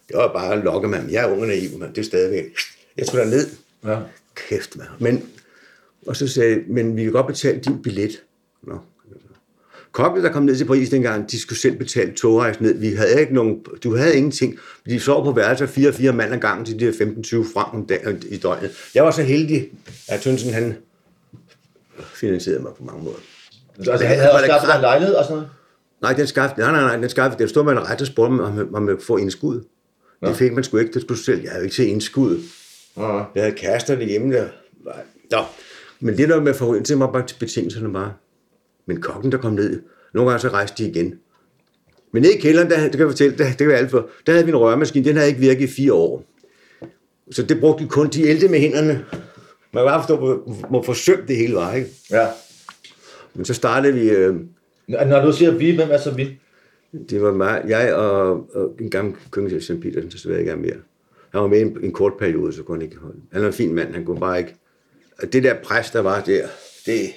Det 0.07 0.17
var 0.17 0.33
bare 0.33 0.53
at 0.53 0.63
lokke, 0.63 0.87
mand. 0.87 1.11
Jeg 1.11 1.23
er 1.23 1.31
ung 1.31 1.41
og 1.41 1.47
naiv, 1.47 1.77
mand. 1.77 1.93
Det 1.93 2.01
er 2.01 2.05
stadigvæk. 2.05 2.45
Jeg 2.97 3.05
skulle 3.07 3.29
ned. 3.29 3.47
Ja. 3.85 3.97
Kæft, 4.35 4.77
mand. 4.77 4.89
Men, 4.99 5.29
og 6.07 6.15
så 6.15 6.27
sagde 6.27 6.63
men 6.67 6.95
vi 6.97 7.03
kan 7.03 7.11
godt 7.11 7.27
betale 7.27 7.59
din 7.59 7.81
billet. 7.81 8.23
Nå. 8.63 8.77
Kokkene, 9.91 10.25
der 10.25 10.31
kom 10.31 10.43
ned 10.43 10.55
til 10.55 10.65
Paris 10.65 10.89
dengang, 10.89 11.31
de 11.31 11.39
skulle 11.39 11.59
selv 11.59 11.77
betale 11.77 12.11
togrejsen 12.11 12.65
ned. 12.65 12.77
Vi 12.79 12.89
havde 12.89 13.19
ikke 13.19 13.33
nogen, 13.33 13.65
du 13.83 13.95
havde 13.95 14.15
ingenting. 14.15 14.57
De 14.85 14.99
sov 14.99 15.23
på 15.23 15.31
værelser 15.31 15.65
fire 15.65 15.89
og 15.89 15.95
fire 15.95 16.13
mand 16.13 16.33
ad 16.33 16.39
gangen 16.39 16.65
til 16.65 16.79
de 16.79 16.85
der 16.85 16.91
15-20 16.91 17.53
franc 17.53 17.73
om 17.73 17.85
dagen 17.85 18.23
i 18.29 18.37
døgnet. 18.37 18.71
Jeg 18.95 19.03
var 19.03 19.11
så 19.11 19.21
heldig, 19.21 19.69
at 20.07 20.21
Tønsen, 20.21 20.53
han 20.53 20.75
finansierede 22.13 22.61
mig 22.61 22.71
på 22.77 22.83
mange 22.83 23.03
måder. 23.03 23.17
Altså, 23.77 23.91
Det 23.91 23.99
han 23.99 24.07
havde 24.07 24.19
havde 24.19 24.33
også 24.33 24.45
skaffet 24.45 24.75
en 24.75 24.81
lejlighed 24.81 25.15
og 25.15 25.23
sådan 25.23 25.35
noget? 25.35 25.49
Nej, 26.01 26.13
den 26.13 26.27
skaffede, 26.27 26.61
nej, 26.61 26.71
nej, 26.71 26.81
nej, 26.81 26.95
den 26.95 27.09
skaffede, 27.09 27.39
den 27.39 27.49
stod 27.49 27.63
med 27.63 27.71
en 27.71 27.89
ret 27.89 28.01
og 28.01 28.07
spurgte, 28.07 28.41
om, 28.43 28.75
om 28.75 28.83
man 28.83 28.97
få 29.01 29.17
indskud. 29.17 29.61
Det 30.25 30.35
fik 30.35 30.53
man 30.53 30.63
sgu 30.63 30.77
ikke, 30.77 30.93
det 30.93 31.01
skulle 31.01 31.23
selv. 31.23 31.41
Jeg 31.41 31.51
havde 31.51 31.63
ikke 31.63 31.75
set 31.75 31.85
indskud. 31.85 32.39
Ja. 32.97 33.17
Jeg 33.35 33.43
havde 33.43 33.55
kærester 33.55 33.95
derhjemme 33.95 34.35
der. 34.35 34.47
Nå. 35.31 35.37
Men 35.99 36.17
det 36.17 36.29
der 36.29 36.41
med 36.41 36.49
at 36.49 36.55
få 36.55 36.73
ind 36.73 36.85
til 36.85 36.97
mig 36.97 37.09
bare 37.13 37.27
til 37.27 37.35
betingelserne 37.39 37.93
bare. 37.93 38.13
Men 38.85 39.01
kokken, 39.01 39.31
der 39.31 39.37
kom 39.37 39.53
ned, 39.53 39.81
nogle 40.13 40.29
gange 40.29 40.41
så 40.41 40.47
rejste 40.47 40.83
de 40.83 40.89
igen. 40.89 41.15
Men 42.11 42.21
nede 42.21 42.33
i 42.35 42.39
kælderen, 42.39 42.69
der, 42.69 42.81
det 42.81 42.91
kan 42.91 42.99
jeg 42.99 43.09
fortælle, 43.09 43.37
der, 43.37 43.47
det 43.47 43.57
kan 43.57 43.69
jeg 43.69 43.77
alt 43.77 43.91
for, 43.91 44.09
der 44.25 44.31
havde 44.31 44.45
vi 44.45 44.51
en 44.51 44.57
rørmaskine, 44.57 45.05
den 45.05 45.15
havde 45.15 45.29
ikke 45.29 45.39
virket 45.39 45.61
i 45.61 45.67
fire 45.67 45.93
år. 45.93 46.25
Så 47.31 47.43
det 47.43 47.59
brugte 47.59 47.83
de 47.83 47.89
kun, 47.89 48.09
de 48.09 48.27
ældte 48.27 48.47
med 48.47 48.59
hænderne. 48.59 49.05
Man 49.73 49.85
bare 49.85 50.01
forstå, 50.01 50.17
hvor, 50.17 50.57
hvor 50.69 50.81
forsømt 50.81 51.27
det 51.27 51.35
hele 51.35 51.55
var, 51.55 51.73
ikke? 51.73 51.89
ja. 52.11 52.27
Men 53.33 53.45
så 53.45 53.53
startede 53.53 53.93
vi, 53.93 54.09
øh, 54.09 54.35
Når 54.87 55.25
du 55.25 55.33
siger 55.33 55.51
vi, 55.51 55.75
hvem 55.75 55.91
er 55.91 55.97
så 55.97 56.11
vi? 56.11 56.39
Det 57.09 57.21
var 57.21 57.31
mig, 57.31 57.63
jeg 57.67 57.93
og, 57.93 58.31
og 58.55 58.75
en 58.79 58.89
gammel 58.89 59.15
køkken 59.31 59.61
St. 59.61 59.71
Petersen, 59.81 60.11
desværre 60.11 60.39
ikke 60.39 60.51
er 60.51 60.55
mere. 60.55 60.75
Han 61.31 61.41
var 61.41 61.47
med 61.47 61.59
i 61.59 61.61
en, 61.61 61.77
en 61.83 61.91
kort 61.91 62.13
periode, 62.19 62.53
så 62.53 62.63
kunne 62.63 62.77
han 62.77 62.81
ikke 62.81 62.97
holde. 62.97 63.19
Han 63.31 63.41
var 63.41 63.47
en 63.47 63.53
fin 63.53 63.73
mand, 63.73 63.93
han 63.93 64.05
kunne 64.05 64.19
bare 64.19 64.39
ikke... 64.39 64.55
Og 65.21 65.33
det 65.33 65.43
der 65.43 65.55
pres, 65.63 65.91
der 65.91 65.99
var 65.99 66.21
der, 66.21 66.47
det... 66.85 67.09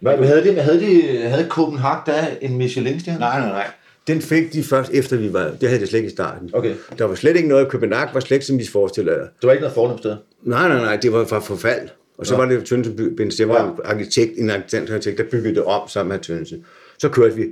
Hvad, 0.00 0.16
hvad 0.16 0.28
havde 0.28 0.44
de, 0.44 0.60
havde 0.60 0.80
de, 0.80 1.18
havde 1.28 1.46
Copenhagen 1.48 1.98
der 2.06 2.26
en 2.40 2.56
Michelin-stjerne? 2.56 3.18
Nej, 3.20 3.40
nej, 3.40 3.48
nej. 3.48 3.66
Den 4.06 4.20
fik 4.22 4.52
de 4.52 4.62
først 4.64 4.90
efter 4.94 5.16
vi 5.16 5.32
var... 5.32 5.50
Det 5.60 5.68
havde 5.68 5.80
det 5.80 5.88
slet 5.88 5.98
ikke 5.98 6.08
i 6.08 6.12
starten. 6.12 6.50
Okay. 6.52 6.74
Der 6.98 7.04
var 7.04 7.14
slet 7.14 7.36
ikke 7.36 7.48
noget. 7.48 7.68
København 7.68 8.08
var 8.14 8.20
slet 8.20 8.36
ikke, 8.36 8.46
som 8.46 8.58
vi 8.58 8.66
forestiller 8.72 9.12
jer. 9.12 9.20
Det 9.20 9.28
var 9.42 9.50
ikke 9.52 9.60
noget 9.60 9.74
fornemt 9.74 9.98
sted. 10.00 10.16
Nej, 10.42 10.68
nej, 10.68 10.78
nej, 10.80 10.96
det 10.96 11.12
var 11.12 11.24
fra 11.24 11.38
forfald. 11.38 11.88
Og 12.18 12.26
så 12.26 12.34
Nå. 12.36 12.42
var 12.42 12.48
det 12.48 12.64
Tønsen 12.64 13.16
Bens, 13.16 13.36
det 13.36 13.48
var 13.48 13.62
Ja. 13.64 13.68
en 13.68 13.72
arkitekt, 13.84 14.32
en 14.38 14.50
arkitekt, 14.50 15.18
der 15.18 15.24
byggede 15.30 15.54
det 15.54 15.62
om 15.64 15.88
sammen 15.88 16.12
med 16.12 16.18
Tønsen. 16.24 16.64
Så 16.98 17.08
kørte 17.08 17.34
vi, 17.36 17.44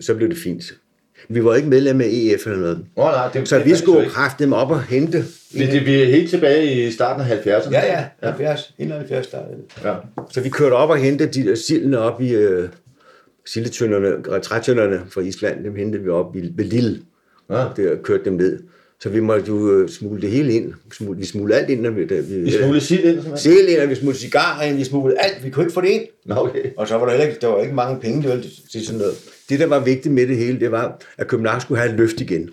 så 0.00 0.14
blev 0.14 0.28
det 0.28 0.38
fint. 0.38 0.62
Vi 1.28 1.44
var 1.44 1.54
ikke 1.54 1.68
medlem 1.68 2.00
af 2.00 2.06
EF 2.10 2.46
eller 2.46 2.58
noget. 2.58 2.84
Åh, 2.96 3.04
nej, 3.04 3.28
det, 3.32 3.48
Så 3.48 3.56
det 3.58 3.64
vi 3.64 3.74
skulle 3.76 4.10
kræfte 4.10 4.44
dem 4.44 4.52
op 4.52 4.70
og 4.70 4.82
hente. 4.82 5.24
Vi, 5.58 5.66
det, 5.66 5.86
vi 5.86 6.02
er 6.02 6.06
helt 6.06 6.30
tilbage 6.30 6.86
i 6.86 6.90
starten 6.90 7.26
af 7.32 7.36
70'erne. 7.36 7.70
Ja, 7.72 7.86
ja, 7.86 8.04
70, 8.22 8.74
71 8.78 9.26
startede 9.26 9.56
det. 9.56 9.84
ja. 9.84 9.94
Så 10.30 10.40
vi 10.40 10.48
kørte 10.48 10.74
op 10.74 10.90
og 10.90 10.96
hentede 10.96 11.32
de 11.42 11.48
der 11.48 11.54
sildene 11.54 11.98
op 11.98 12.20
i 12.22 12.32
øh, 12.34 12.68
sildetønderne, 13.46 14.08
retrætønderne 14.28 15.02
fra 15.10 15.20
Island, 15.20 15.64
dem 15.64 15.76
hentede 15.76 16.02
vi 16.02 16.08
op 16.10 16.36
i, 16.36 16.40
ved 16.56 16.64
Lille. 16.64 17.00
Ja. 17.50 17.64
Der 17.76 17.96
kørte 18.02 18.24
dem 18.24 18.32
ned. 18.32 18.58
Så 19.00 19.08
vi 19.08 19.20
måtte 19.20 19.44
jo 19.48 19.72
øh, 19.72 19.88
smule 19.88 20.20
det 20.22 20.30
hele 20.30 20.52
ind. 20.52 20.72
Smule, 20.92 21.18
vi 21.18 21.24
smuglede 21.26 21.60
alt 21.60 21.70
ind, 21.70 21.80
når 21.80 21.90
vi, 21.90 22.06
da 22.06 22.14
vi, 22.14 22.40
Vi 22.40 22.50
smuglede 22.50 22.80
sild 22.80 23.04
ind. 23.04 23.36
Sild 23.36 23.68
ind, 23.68 23.80
og 23.80 23.88
vi 23.88 23.94
smuglede 23.94 24.18
cigarer 24.18 24.62
ind, 24.62 24.76
vi 24.76 24.84
smuglede 24.84 25.20
alt. 25.20 25.44
Vi 25.44 25.50
kunne 25.50 25.62
ikke 25.64 25.74
få 25.74 25.80
det 25.80 25.88
ind. 25.88 26.02
Nå, 26.26 26.34
okay. 26.34 26.62
Og 26.76 26.88
så 26.88 26.98
var 26.98 27.04
der 27.04 27.12
heller 27.12 27.26
ikke, 27.26 27.38
der 27.40 27.46
var 27.46 27.62
ikke 27.62 27.74
mange 27.74 28.00
penge 28.00 28.22
det 28.22 28.30
var 28.30 28.44
til 28.72 28.86
sådan 28.86 29.00
noget. 29.00 29.14
Det, 29.48 29.60
der 29.60 29.66
var 29.66 29.80
vigtigt 29.80 30.14
med 30.14 30.26
det 30.26 30.36
hele, 30.36 30.60
det 30.60 30.70
var, 30.70 31.00
at 31.18 31.26
København 31.28 31.60
skulle 31.60 31.80
have 31.80 31.92
et 31.92 31.98
løft 31.98 32.20
igen. 32.20 32.50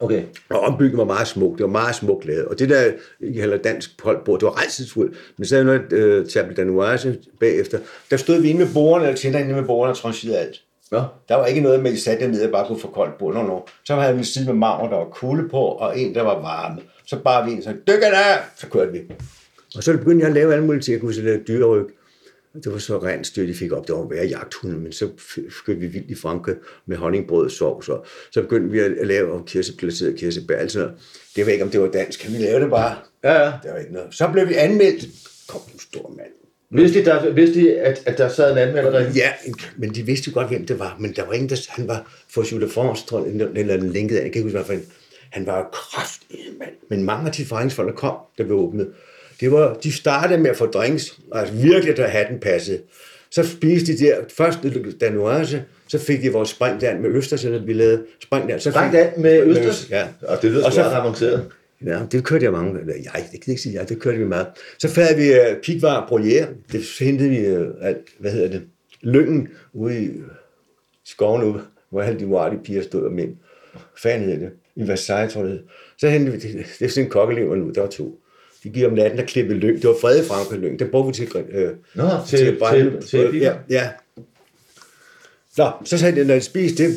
Okay. 0.00 0.22
Og 0.48 0.60
ombygningen 0.60 0.98
var 0.98 1.14
meget 1.14 1.28
smuk. 1.28 1.58
Det 1.58 1.64
var 1.64 1.70
meget 1.70 1.94
smukt 1.94 2.26
lavet. 2.26 2.44
Og 2.44 2.58
det 2.58 2.68
der, 2.68 2.92
I 3.20 3.32
kalder 3.32 3.56
dansk 3.56 3.90
holdbord, 4.02 4.40
det 4.40 4.46
var 4.46 4.56
rejselsfuldt. 4.56 5.16
Men 5.36 5.44
så 5.46 5.62
noget 5.62 5.92
øh, 5.92 6.26
table 6.26 6.54
danoise 6.54 7.18
bagefter. 7.40 7.78
Der 8.10 8.16
stod 8.16 8.40
vi 8.40 8.48
inde 8.48 8.64
med 8.64 8.74
bordene, 8.74 9.06
eller 9.08 9.20
tænder 9.20 9.38
inde 9.38 9.54
med 9.54 9.64
bordene 9.64 9.92
og 9.92 9.96
trancherede 9.96 10.38
alt. 10.38 10.62
Nå. 10.90 11.02
Der 11.28 11.34
var 11.34 11.46
ikke 11.46 11.60
noget 11.60 11.80
med, 11.80 11.90
at 11.90 11.96
I 11.96 12.00
satte 12.00 12.28
ned 12.28 12.44
og 12.44 12.50
bare 12.50 12.66
kunne 12.66 12.80
få 12.80 12.88
koldt 12.88 13.18
bord. 13.18 13.34
No, 13.34 13.42
no. 13.42 13.60
Så 13.84 13.94
havde 13.94 14.14
vi 14.14 14.18
en 14.18 14.24
side 14.24 14.46
med 14.46 14.54
marmor, 14.54 14.88
der 14.88 14.96
var 14.96 15.04
kulde 15.04 15.48
på, 15.48 15.60
og 15.60 15.98
en, 15.98 16.14
der 16.14 16.22
var 16.22 16.40
varme. 16.40 16.80
Så 17.06 17.16
bare 17.24 17.46
vi 17.46 17.52
en, 17.52 17.62
så 17.62 17.70
dykker 17.70 18.10
der, 18.10 18.36
så 18.56 18.66
kørte 18.66 18.92
vi. 18.92 18.98
Og 19.76 19.82
så 19.82 19.92
begyndte 19.92 20.22
jeg 20.22 20.28
at 20.28 20.34
lave 20.34 20.52
alle 20.52 20.64
mulige 20.64 20.82
ting. 20.82 20.92
Jeg 20.92 21.00
kunne 21.00 21.14
lave 21.14 21.40
dyreryg. 21.48 21.86
Det 22.54 22.72
var 22.72 22.78
så 22.78 22.98
rent 22.98 23.26
styr, 23.26 23.46
de 23.46 23.54
fik 23.54 23.72
op. 23.72 23.86
Det 23.86 23.94
var 23.94 24.08
værre 24.08 24.26
jagthunde, 24.26 24.78
men 24.78 24.92
så 24.92 25.08
begyndte 25.36 25.80
vi 25.80 25.86
vildt 25.86 26.10
i 26.10 26.14
Frankrig 26.14 26.56
med 26.86 26.96
honningbrød 26.96 27.44
og 27.44 27.50
sovs. 27.50 27.88
Og 27.88 28.06
så 28.30 28.42
begyndte 28.42 28.70
vi 28.70 28.78
at 28.78 29.06
lave 29.06 29.42
kirsebærglaseret 29.46 30.16
kirsebær. 30.16 30.56
Altså, 30.56 30.90
det 31.36 31.46
var 31.46 31.52
ikke, 31.52 31.64
om 31.64 31.70
det 31.70 31.80
var 31.80 31.88
dansk. 31.88 32.20
Kan 32.20 32.32
vi 32.32 32.38
lave 32.38 32.60
det 32.60 32.70
bare? 32.70 32.96
Ja, 33.24 33.44
ja. 33.44 33.52
Det 33.62 33.70
var 33.72 33.78
ikke 33.78 33.92
noget. 33.92 34.14
Så 34.14 34.28
blev 34.32 34.48
vi 34.48 34.54
anmeldt. 34.54 35.08
Kom, 35.48 35.60
du 35.72 35.78
stor 35.78 36.14
mand. 36.16 36.28
Vidste 36.70 37.00
de, 37.00 37.04
der, 37.04 37.30
vidste 37.30 37.60
de 37.60 37.80
at, 37.80 38.02
at 38.06 38.18
der 38.18 38.28
sad 38.28 38.52
en 38.52 38.58
anmelder 38.58 38.90
derinde? 38.90 39.12
Ja, 39.14 39.32
men 39.76 39.94
de 39.94 40.02
vidste 40.02 40.30
jo 40.30 40.34
godt, 40.34 40.48
hvem 40.48 40.66
det 40.66 40.78
var. 40.78 40.96
Men 41.00 41.12
der 41.16 41.26
var 41.26 41.32
ingen, 41.32 41.50
der... 41.50 41.66
Han 41.68 41.88
var 41.88 42.24
for 42.30 42.52
Jules 42.52 42.68
de 42.68 42.74
France, 42.74 43.06
tror 43.06 43.26
jeg, 43.26 43.48
eller 43.54 43.76
den 43.76 43.90
linket 43.90 44.16
af. 44.16 44.22
Jeg 44.22 44.32
kan 44.32 44.38
ikke 44.38 44.42
huske, 44.42 44.58
hvad 44.58 44.64
for 44.64 44.72
en. 44.72 44.86
Han 45.30 45.46
var 45.46 45.70
kraftig 45.72 46.38
mand. 46.58 46.70
Men 46.88 47.02
mange 47.02 47.26
af 47.26 47.32
de 47.32 47.46
forretningsfolk, 47.46 47.88
der 47.88 47.94
kom, 47.94 48.16
der 48.38 48.44
blev 48.44 48.56
åbnet, 48.58 48.92
det 49.40 49.52
var, 49.52 49.74
de 49.74 49.92
startede 49.92 50.40
med 50.40 50.50
at 50.50 50.56
få 50.56 50.66
drinks, 50.66 51.18
altså 51.32 51.54
virkelig, 51.54 51.96
der 51.96 52.06
hatten 52.06 52.38
passede. 52.40 52.80
Så 53.30 53.42
spiste 53.48 53.92
de 53.96 53.98
der, 53.98 54.16
først 54.36 54.58
danoise, 55.00 55.64
så 55.88 55.98
fik 55.98 56.22
de 56.22 56.32
vores 56.32 56.48
springdand 56.48 57.00
med 57.00 57.10
østers, 57.10 57.44
eller 57.44 57.64
vi 57.64 57.72
lavede 57.72 58.04
springdand. 58.22 58.60
Så 58.60 58.70
Springdand 58.70 59.16
med 59.16 59.42
østers? 59.42 59.90
Ja. 59.90 60.06
Og 60.22 60.42
det 60.42 60.50
lyder 60.50 60.66
Og 60.66 60.72
så- 60.72 60.82
ret 60.82 60.94
avanceret. 60.94 61.46
Ja, 61.86 62.00
det 62.12 62.24
kørte 62.24 62.44
jeg 62.44 62.52
mange. 62.52 62.80
Eller 62.80 62.94
jeg, 62.94 63.12
det 63.14 63.30
kan 63.30 63.40
jeg 63.46 63.48
ikke 63.48 63.62
sige, 63.62 63.78
ja, 63.78 63.84
det 63.84 64.00
kørte 64.00 64.18
vi 64.18 64.24
meget. 64.24 64.46
Så 64.78 64.88
fandt 64.88 65.18
vi 65.18 65.30
uh, 65.30 65.60
pigvar 65.62 66.06
brolier. 66.08 66.46
Det 66.72 66.82
hentede 67.00 67.28
vi 67.28 67.56
uh, 67.56 67.66
alt, 67.82 67.96
hvad 68.18 68.30
hedder 68.32 68.48
det? 68.48 68.62
Lyngen 69.02 69.48
ude 69.72 70.02
i 70.04 70.10
skoven 71.04 71.42
ude, 71.44 71.62
hvor 71.90 72.02
alle 72.02 72.20
de 72.20 72.26
morale 72.26 72.58
piger 72.64 72.82
stod 72.82 73.02
og 73.02 73.12
mænd. 73.12 73.36
Fanden 74.02 74.28
hed 74.28 74.40
det? 74.40 74.50
I 74.76 74.88
Versailles, 74.88 75.32
tror 75.32 75.40
jeg 75.42 75.50
det. 75.50 75.62
Så 75.98 76.08
hentede 76.08 76.32
vi, 76.32 76.38
det, 76.48 76.66
det 76.78 76.84
er 76.84 76.88
sådan 76.88 77.04
en 77.04 77.10
kokkelever 77.10 77.56
nu, 77.56 77.70
der 77.70 77.80
var 77.80 77.88
to. 77.88 78.18
De 78.64 78.68
gik 78.70 78.86
om 78.86 78.92
natten 78.92 79.20
og 79.20 79.26
klippede 79.26 79.58
lyng. 79.58 79.76
Det 79.82 79.88
var 79.88 79.96
Frede 80.00 80.24
Frankrig 80.24 80.60
lyng. 80.60 80.78
Den 80.78 80.88
brugte 80.90 81.20
vi 81.20 81.26
til, 81.26 81.36
øh, 81.52 81.70
Nå, 81.94 82.04
til- 82.26 82.56
brænde- 82.58 83.00
til- 83.00 83.30
til 83.30 83.40
ja, 83.40 83.52
ja. 83.70 83.88
Nå, 85.58 85.70
så 85.84 85.98
sagde 85.98 86.20
de, 86.20 86.24
når 86.26 86.34
de 86.34 86.40
spiste 86.40 86.82
det, 86.84 86.96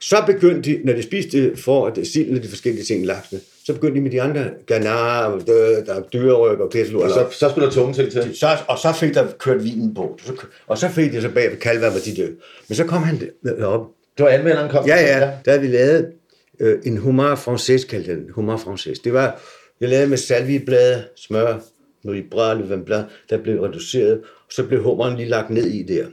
så 0.00 0.16
begyndte 0.26 0.70
de, 0.70 0.80
når 0.84 0.92
de 0.92 1.02
spiste 1.02 1.56
for 1.56 1.86
at 1.86 2.06
silden 2.06 2.36
og 2.36 2.42
de 2.42 2.48
forskellige 2.48 2.84
ting, 2.84 3.06
laksene, 3.06 3.40
så 3.66 3.72
begyndte 3.74 3.96
de 3.96 4.00
med 4.02 4.10
de 4.10 4.22
andre 4.22 4.44
ganar, 4.66 5.38
der 5.38 5.94
er 5.94 6.02
dyreryg 6.12 6.58
og 6.60 6.70
pisselur. 6.70 7.04
Og 7.04 7.10
så, 7.10 7.26
så 7.30 7.48
skulle 7.50 7.66
der 7.66 7.72
tunge 7.72 7.94
ting 7.94 8.12
til. 8.12 8.36
Så, 8.36 8.56
og 8.68 8.78
så 8.78 8.92
fik 8.92 9.14
der 9.14 9.26
kørt 9.38 9.64
vinen 9.64 9.94
på. 9.94 10.18
Så, 10.26 10.32
og 10.66 10.78
så 10.78 10.88
fik 10.88 11.12
de 11.12 11.22
så 11.22 11.28
bag 11.30 11.50
ved 11.50 11.56
kalve, 11.58 11.90
hvor 11.90 12.00
de 12.04 12.16
døde. 12.16 12.36
Men 12.68 12.76
så 12.76 12.84
kom 12.84 13.02
han 13.02 13.20
op. 13.62 13.86
Det 14.18 14.24
var 14.24 14.28
anmelderen 14.30 14.70
kom. 14.70 14.86
Ja, 14.86 14.96
ja, 15.00 15.20
der 15.44 15.50
havde 15.50 15.60
vi 15.60 15.66
lavet 15.68 16.12
øh, 16.60 16.78
en 16.84 16.96
humar 16.96 17.34
française, 17.36 17.86
kaldte 17.86 18.10
den. 18.14 18.24
Humar 18.30 18.56
française. 18.56 19.00
Det 19.04 19.12
var, 19.12 19.40
jeg 19.80 19.88
lavede 19.88 20.06
med 20.08 20.16
salvieblade, 20.18 21.04
smør, 21.16 21.58
noget 22.04 22.18
i 22.18 22.22
bræt, 22.30 22.70
vin 22.70 22.84
blanc, 22.84 23.06
der 23.30 23.38
blev 23.38 23.60
reduceret, 23.60 24.12
og 24.20 24.52
så 24.52 24.64
blev 24.66 24.82
hummeren 24.82 25.16
lige 25.16 25.28
lagt 25.28 25.50
ned 25.50 25.66
i 25.66 25.82
der. 25.82 26.06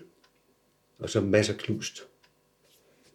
Og 0.99 1.09
så 1.09 1.21
masser 1.21 1.53
knust. 1.53 2.03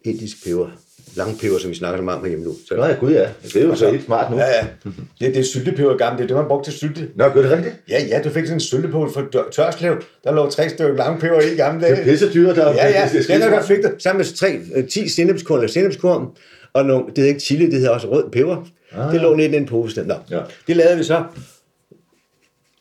Indisk 0.03 0.45
peber. 0.45 0.69
Langpeber, 1.15 1.57
som 1.59 1.69
vi 1.69 1.75
snakker 1.75 1.97
så 1.97 2.03
meget 2.03 2.19
om 2.19 2.27
hjemme 2.27 2.45
nu. 2.45 2.53
Så, 2.67 2.75
Nå 2.75 2.85
ja, 2.85 2.95
gud 2.99 3.11
ja. 3.11 3.29
Det 3.43 3.55
er 3.55 3.65
jo 3.65 3.75
så 3.75 3.89
helt 3.91 4.05
smart 4.05 4.31
nu. 4.31 4.37
Ja, 4.37 4.45
ja. 4.47 4.67
Det, 5.19 5.33
det 5.33 5.37
er 5.37 5.43
syltepeber 5.43 5.97
gammelt. 5.97 6.17
Det 6.17 6.23
er 6.23 6.27
det, 6.27 6.35
man 6.35 6.47
brugte 6.47 6.71
til 6.71 6.77
sylte. 6.77 7.09
Nå, 7.15 7.29
gør 7.29 7.41
det 7.41 7.51
rigtigt? 7.51 7.75
Ja, 7.89 8.03
ja, 8.07 8.21
du 8.23 8.29
fik 8.29 8.45
sådan 8.45 8.55
en 8.55 8.59
syltepål 8.59 9.13
for 9.13 9.21
dør- 9.35 9.51
tørslev. 9.51 10.01
Der 10.23 10.31
lå 10.31 10.49
tre 10.49 10.69
stykker 10.69 10.95
langpeber 10.95 11.41
i 11.41 11.53
i 11.53 11.55
gamle 11.55 11.81
dage. 11.81 11.95
Det 11.95 12.01
er 12.01 12.11
pisse 12.11 12.33
dyrt, 12.33 12.55
der 12.55 12.73
Ja, 12.73 12.87
ja, 12.89 13.03
det, 13.03 13.11
det, 13.13 13.27
det, 13.27 13.41
der 13.41 13.49
der 13.49 13.63
fik 13.63 13.77
du 13.77 13.89
sammen 13.99 14.17
med 14.17 14.35
tre, 14.35 14.59
øh, 14.75 14.87
10 14.87 15.07
sennepskorn 15.09 15.59
eller 15.59 15.71
sennepskorn, 15.71 16.27
og 16.73 16.85
nogle, 16.85 17.05
det 17.07 17.17
hedder 17.17 17.29
ikke 17.29 17.41
chili, 17.41 17.65
det 17.65 17.73
hedder 17.73 17.89
også 17.89 18.11
rød 18.11 18.29
peber. 18.31 18.67
Ah, 18.95 19.13
det 19.13 19.21
lå 19.21 19.35
nede 19.35 19.47
i 19.49 19.51
den 19.51 19.65
pose. 19.65 19.95
der. 19.95 20.05
Nå, 20.07 20.37
Ja. 20.37 20.41
det 20.67 20.75
lavede 20.75 20.97
vi 20.97 21.03
så. 21.03 21.23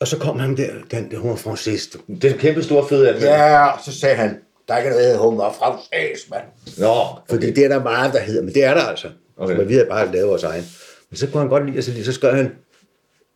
Og 0.00 0.08
så 0.08 0.18
kom 0.18 0.38
han 0.38 0.56
der, 0.56 0.70
den, 0.90 1.10
der 1.10 1.20
var 1.28 1.36
francist. 1.36 1.96
det 2.08 2.24
er 2.24 2.32
en 2.32 2.38
kæmpe 2.38 2.62
stor 2.62 2.86
fed 2.86 3.06
anmelder. 3.06 3.34
Ja, 3.60 3.70
så 3.84 3.92
sagde 3.92 4.16
han, 4.16 4.38
der 4.68 4.74
er 4.74 4.78
ikke 4.78 4.90
noget, 4.90 5.02
der 5.04 5.08
hedder 5.10 5.22
hummer 5.22 5.44
mand. 6.30 6.44
Nå, 6.78 6.94
Fordi 7.30 7.50
det 7.52 7.64
er 7.64 7.68
der 7.68 7.82
meget, 7.82 8.12
der 8.12 8.20
hedder, 8.20 8.42
men 8.42 8.54
det 8.54 8.64
er 8.64 8.74
der 8.74 8.80
altså. 8.82 9.06
Okay. 9.36 9.52
Okay. 9.52 9.56
Men 9.60 9.68
vi 9.68 9.74
havde 9.74 9.86
bare 9.86 10.12
lavet 10.12 10.28
vores 10.28 10.42
egen. 10.42 10.64
Men 11.10 11.16
så 11.16 11.26
kunne 11.26 11.40
han 11.40 11.48
godt 11.48 11.66
lide 11.66 11.78
at 11.78 12.04
så, 12.04 12.12
skrev 12.12 12.34
han, 12.34 12.50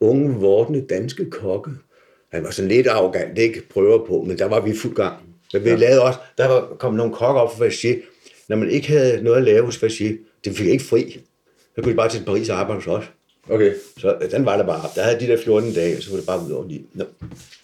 unge, 0.00 0.34
vortende 0.34 0.86
danske 0.90 1.30
kokke. 1.30 1.70
Han 2.32 2.44
var 2.44 2.50
sådan 2.50 2.68
lidt 2.68 2.86
arrogant, 2.86 3.38
ikke 3.38 3.68
prøver 3.72 4.06
på, 4.06 4.24
men 4.26 4.38
der 4.38 4.44
var 4.44 4.60
vi 4.60 4.76
fuld 4.76 4.94
gang. 4.94 5.16
Så 5.50 5.58
vi 5.58 5.68
ja. 5.70 5.76
lavede 5.76 6.02
også, 6.02 6.18
der 6.38 6.48
var, 6.48 6.68
kom 6.78 6.94
nogle 6.94 7.12
kokker 7.14 7.40
op 7.40 7.56
fra 7.58 7.66
Faché. 7.66 7.96
Når 8.48 8.56
man 8.56 8.70
ikke 8.70 8.88
havde 8.88 9.22
noget 9.22 9.36
at 9.38 9.44
lave 9.44 9.64
hos 9.64 9.76
Faché, 9.76 10.40
det 10.44 10.56
fik 10.56 10.66
ikke 10.66 10.84
fri. 10.84 11.20
Så 11.76 11.82
kunne 11.82 11.92
de 11.92 11.96
bare 11.96 12.08
til 12.08 12.22
Paris 12.26 12.48
og 12.48 12.60
arbejde 12.60 12.82
hos 12.82 12.86
os. 12.86 13.04
okay. 13.50 13.72
Så 13.98 14.16
øh, 14.22 14.30
den 14.30 14.44
var 14.44 14.56
der 14.56 14.66
bare. 14.66 14.82
Der 14.94 15.02
havde 15.02 15.20
de 15.20 15.26
der 15.26 15.36
14 15.44 15.72
dage, 15.72 15.96
og 15.96 16.02
så 16.02 16.10
var 16.10 16.16
det 16.16 16.26
bare 16.26 16.46
ud 16.46 16.50
over 16.50 16.68
lige. 16.68 16.86
Nå. 16.94 17.04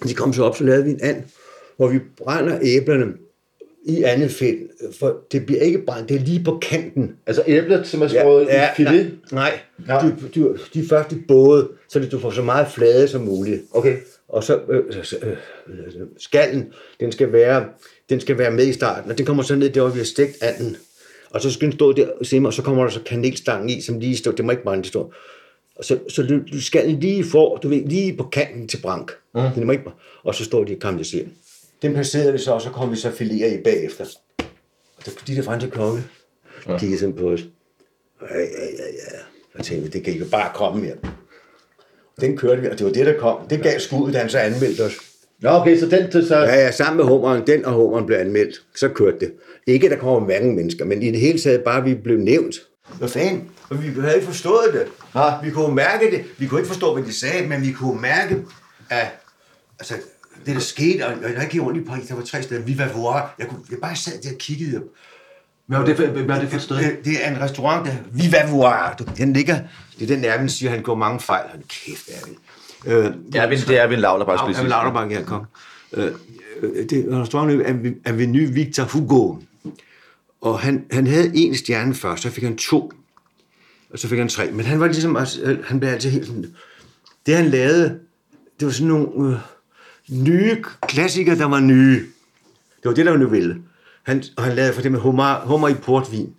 De 0.08 0.14
kom 0.14 0.32
så 0.32 0.44
op, 0.44 0.56
så 0.56 0.64
lavede 0.64 0.84
vi 0.84 0.90
en 0.90 0.98
and, 1.02 1.22
hvor 1.76 1.88
vi 1.88 1.98
brænder 2.16 2.58
æblerne 2.62 3.12
i 3.84 4.02
andet 4.02 4.30
fedt, 4.30 4.58
for 4.98 5.18
det 5.32 5.46
bliver 5.46 5.60
ikke 5.60 5.78
brændt, 5.78 6.08
det 6.08 6.14
er 6.16 6.20
lige 6.20 6.44
på 6.44 6.58
kanten. 6.62 7.16
Altså 7.26 7.42
æblet, 7.46 7.86
som 7.86 8.02
er 8.02 8.08
skåret 8.08 8.42
i 8.44 8.76
filet. 8.76 9.18
Nej, 9.32 9.60
Nej. 9.78 10.02
nej. 10.02 10.02
De, 10.02 10.14
de, 10.34 10.58
de 10.74 10.88
første 10.88 11.16
både, 11.28 11.68
så 11.88 11.98
det, 11.98 12.12
du 12.12 12.18
får 12.18 12.30
så 12.30 12.42
meget 12.42 12.66
flade 12.74 13.08
som 13.08 13.20
muligt. 13.20 13.62
Okay. 13.70 13.96
Og 14.28 14.44
så 14.44 14.60
øh, 14.68 14.84
øh, 15.22 15.28
øh, 15.68 16.06
skallen, 16.18 16.72
den 17.00 17.12
skal, 17.12 17.32
være, 17.32 17.64
den 18.08 18.20
skal 18.20 18.38
være 18.38 18.50
med 18.50 18.66
i 18.66 18.72
starten, 18.72 19.10
og 19.10 19.18
den 19.18 19.26
kommer 19.26 19.42
så 19.42 19.54
ned 19.54 19.70
der, 19.70 19.80
hvor 19.80 19.90
vi 19.90 19.98
har 19.98 20.04
stegt 20.04 20.42
anden. 20.42 20.76
Og 21.34 21.40
så 21.40 21.52
skal 21.52 21.68
den 21.68 21.72
stå 21.72 21.92
der 21.92 22.08
og 22.20 22.26
simmer, 22.26 22.48
og 22.48 22.52
så 22.52 22.62
kommer 22.62 22.82
der 22.82 22.90
så 22.90 23.00
kanelstangen 23.06 23.70
i, 23.70 23.80
som 23.80 23.98
lige 23.98 24.16
står, 24.16 24.32
det 24.32 24.44
må 24.44 24.50
ikke 24.50 24.62
brænde, 24.62 24.82
det 24.82 24.88
står. 24.88 25.14
Og 25.76 25.84
så, 25.84 25.98
så 26.08 26.22
du, 26.22 26.40
du 26.52 26.60
skal 26.60 26.88
lige 26.88 27.24
for, 27.24 27.56
du 27.56 27.68
ved, 27.68 27.84
lige 27.84 28.16
på 28.16 28.24
kanten 28.24 28.68
til 28.68 28.78
brank. 28.82 29.12
Mm. 29.34 29.40
Den 29.54 29.66
må 29.66 29.72
ikke, 29.72 29.84
og 30.22 30.34
så 30.34 30.44
står 30.44 30.64
de 30.64 30.72
og 30.72 30.80
karamelliserer. 30.80 31.26
Den 31.82 31.94
placerede 31.94 32.32
vi 32.32 32.38
så, 32.38 32.52
og 32.52 32.62
så 32.62 32.70
kom 32.70 32.90
vi 32.90 32.96
så 32.96 33.10
filerer 33.10 33.58
i 33.58 33.62
bagefter. 33.64 34.04
Og 34.96 35.04
der, 35.04 35.10
de 35.26 35.36
der 35.36 35.42
franske 35.42 35.70
kokke, 35.70 36.02
ja. 36.68 36.78
kiggede 36.78 37.00
sådan 37.00 37.14
på 37.14 37.30
os. 37.30 37.40
Ja, 38.30 38.38
ja, 38.38 38.44
ja, 38.78 38.86
ja. 38.86 39.18
Jeg 39.56 39.64
tænkte, 39.64 39.90
det 39.90 40.04
kan 40.04 40.12
ikke 40.12 40.24
bare 40.24 40.50
komme 40.54 40.86
her. 40.86 40.96
Den 42.20 42.36
kørte 42.36 42.62
vi, 42.62 42.68
og 42.68 42.78
det 42.78 42.86
var 42.86 42.92
det, 42.92 43.06
der 43.06 43.18
kom. 43.18 43.48
Det 43.50 43.62
gav 43.62 43.78
skuddet, 43.78 44.14
da 44.14 44.18
han 44.18 44.30
så 44.30 44.38
anmeldte 44.38 44.80
os. 44.80 44.92
Nå, 45.40 45.50
okay, 45.50 45.78
så 45.78 45.86
den 45.86 46.10
til 46.10 46.26
så... 46.26 46.36
Ja, 46.38 46.54
ja, 46.54 46.70
sammen 46.70 46.96
med 46.96 47.04
hummeren, 47.04 47.46
den 47.46 47.64
og 47.64 47.72
hummeren 47.72 48.06
blev 48.06 48.18
anmeldt. 48.18 48.62
Så 48.74 48.88
kørte 48.88 49.20
det. 49.20 49.32
Ikke, 49.66 49.86
at 49.86 49.90
der 49.90 49.98
kommer 49.98 50.28
mange 50.28 50.54
mennesker, 50.54 50.84
men 50.84 51.02
i 51.02 51.10
det 51.10 51.20
hele 51.20 51.38
taget 51.38 51.62
bare, 51.64 51.84
vi 51.84 51.94
blev 51.94 52.18
nævnt. 52.18 52.54
Hvad 52.98 53.08
fanden? 53.08 53.50
Og 53.70 53.82
vi 53.82 54.00
havde 54.00 54.14
ikke 54.14 54.26
forstået 54.26 54.68
det. 54.72 54.84
Ja. 55.14 55.30
Vi 55.42 55.50
kunne 55.50 55.74
mærke 55.74 56.10
det. 56.10 56.24
Vi 56.38 56.46
kunne 56.46 56.60
ikke 56.60 56.68
forstå, 56.68 56.94
hvad 56.94 57.04
de 57.04 57.12
sagde, 57.12 57.48
men 57.48 57.62
vi 57.62 57.72
kunne 57.72 58.00
mærke, 58.00 58.36
at 58.90 59.06
altså, 59.80 59.94
det 60.46 60.54
der 60.54 60.60
skete, 60.60 61.06
og 61.06 61.12
jeg 61.22 61.48
gik 61.50 61.62
rundt 61.62 61.80
i 61.80 61.84
Paris, 61.84 62.06
der 62.06 62.14
var 62.14 62.22
tre 62.22 62.42
steder, 62.42 62.60
vi 62.60 62.78
var 62.78 62.86
hvor 62.86 63.30
jeg, 63.38 63.48
kunne, 63.48 63.60
jeg 63.70 63.78
bare 63.82 63.96
sad 63.96 64.12
der 64.22 64.30
og 64.32 64.38
kiggede. 64.38 64.82
Hvad 65.66 65.78
var 65.78 65.86
det 65.86 65.96
for, 65.96 66.06
hvad 66.06 66.22
var 66.22 66.40
det 66.40 66.48
for 66.48 66.56
et 66.56 66.62
sted? 66.62 66.76
Det, 66.76 66.96
det 67.04 67.26
er 67.26 67.30
en 67.30 67.40
restaurant, 67.40 67.86
der 67.86 67.92
Viva 68.12 68.50
Voir. 68.50 68.94
Den 69.16 69.32
ligger, 69.32 69.58
det 69.98 70.10
er 70.10 70.14
den 70.16 70.24
Erwin 70.24 70.48
siger, 70.48 70.70
han 70.70 70.82
går 70.82 70.94
mange 70.94 71.20
fejl. 71.20 71.48
Han 71.50 71.62
kæft, 71.68 72.08
Erwin. 72.08 72.36
Øh, 72.86 73.12
Ja, 73.34 73.48
men 73.48 73.58
det 73.58 73.80
er 73.80 73.86
ved 73.86 73.94
en 73.94 74.00
lavlerbak 74.00 74.38
Ja, 74.48 74.52
Erwin 74.54 74.68
Lauterbach, 74.68 75.12
ja, 75.12 75.22
kom. 75.22 75.44
Øh, 75.92 76.12
øh, 76.62 76.88
det 76.90 76.92
er 76.92 77.02
en 77.02 77.22
restaurant, 77.22 77.62
Avenue 78.04 78.46
Victor 78.52 78.84
Hugo. 78.84 79.34
Og 80.42 80.60
han, 80.60 80.84
han 80.90 81.06
havde 81.06 81.30
en 81.34 81.56
stjerne 81.56 81.94
først, 81.94 82.22
så 82.22 82.30
fik 82.30 82.44
han 82.44 82.56
to. 82.56 82.92
Og 83.90 83.98
så 83.98 84.08
fik 84.08 84.18
han 84.18 84.28
tre. 84.28 84.50
Men 84.50 84.66
han 84.66 84.80
var 84.80 84.86
ligesom, 84.86 85.16
altså, 85.16 85.58
han 85.64 85.80
blev 85.80 85.90
altid 85.90 86.10
helt 86.10 86.26
sådan, 86.26 86.56
det 87.26 87.36
han 87.36 87.46
lavede, 87.46 87.98
det 88.60 88.66
var 88.66 88.72
sådan 88.72 88.88
nogle 88.88 89.36
øh, 89.36 89.40
nye 90.26 90.62
klassikere, 90.88 91.38
der 91.38 91.44
var 91.44 91.60
nye. 91.60 91.98
Det 92.82 92.88
var 92.88 92.94
det, 92.94 93.06
der 93.06 93.12
var 93.12 93.18
novelle. 93.18 93.62
Han, 94.02 94.24
og 94.36 94.44
han 94.44 94.54
lavede 94.54 94.72
for 94.72 94.82
det 94.82 94.92
med 94.92 95.00
hummer, 95.00 95.46
hummer 95.46 95.68
i 95.68 95.74
portvin. 95.74 96.34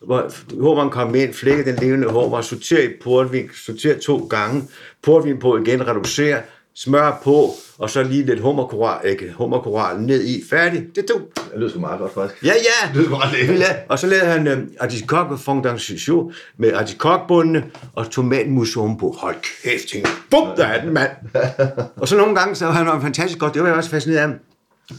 Hvor 0.00 0.32
hummeren 0.60 0.90
kom 0.90 1.14
ind, 1.14 1.34
flækkede 1.34 1.72
den 1.72 1.82
levende 1.82 2.08
hummer, 2.08 2.40
sorterer 2.40 2.88
i 2.88 2.92
portvin, 3.02 3.50
sorterer 3.54 3.98
to 3.98 4.26
gange, 4.26 4.62
portvin 5.02 5.38
på 5.38 5.56
igen, 5.56 5.86
reducerer, 5.86 6.42
smør 6.74 7.20
på, 7.24 7.50
og 7.78 7.90
så 7.90 8.02
lige 8.02 8.26
lidt 8.26 8.40
hummerkoral, 8.40 9.08
ikke, 9.08 9.32
hummerkoral 9.36 10.00
ned 10.00 10.24
i. 10.24 10.42
Færdig. 10.50 10.86
Det 10.96 11.04
tog. 11.04 11.20
Det 11.34 11.44
lyder 11.56 11.70
sgu 11.70 11.80
meget 11.80 11.98
godt, 12.00 12.14
faktisk. 12.14 12.44
Ja, 12.44 12.52
ja. 12.52 12.92
Det 12.94 13.00
er 13.00 13.04
sgu 13.04 13.16
meget 13.16 13.32
lækkert. 13.32 13.76
Og 13.88 13.98
så 13.98 14.06
lavede 14.06 14.26
han 14.26 14.46
øh, 14.46 14.58
artichokke 14.80 15.38
fondant 15.38 15.80
chichot 15.80 16.32
med 16.56 16.72
artichokbundene 16.72 17.64
og 17.94 18.10
tomatmus 18.10 18.76
ovenpå. 18.76 19.16
Hold 19.18 19.36
kæft, 19.62 19.88
tænkte. 19.92 20.10
Bum, 20.30 20.48
der 20.56 20.66
er 20.66 20.84
den, 20.84 20.94
mand. 20.94 21.10
og 22.00 22.08
så 22.08 22.16
nogle 22.16 22.34
gange, 22.34 22.54
så 22.54 22.66
var 22.66 22.72
han 22.72 23.02
fantastisk 23.02 23.38
godt. 23.38 23.54
Det 23.54 23.62
var 23.62 23.68
jeg 23.68 23.76
også 23.76 23.90
fascineret 23.90 24.22
af. 24.22 24.28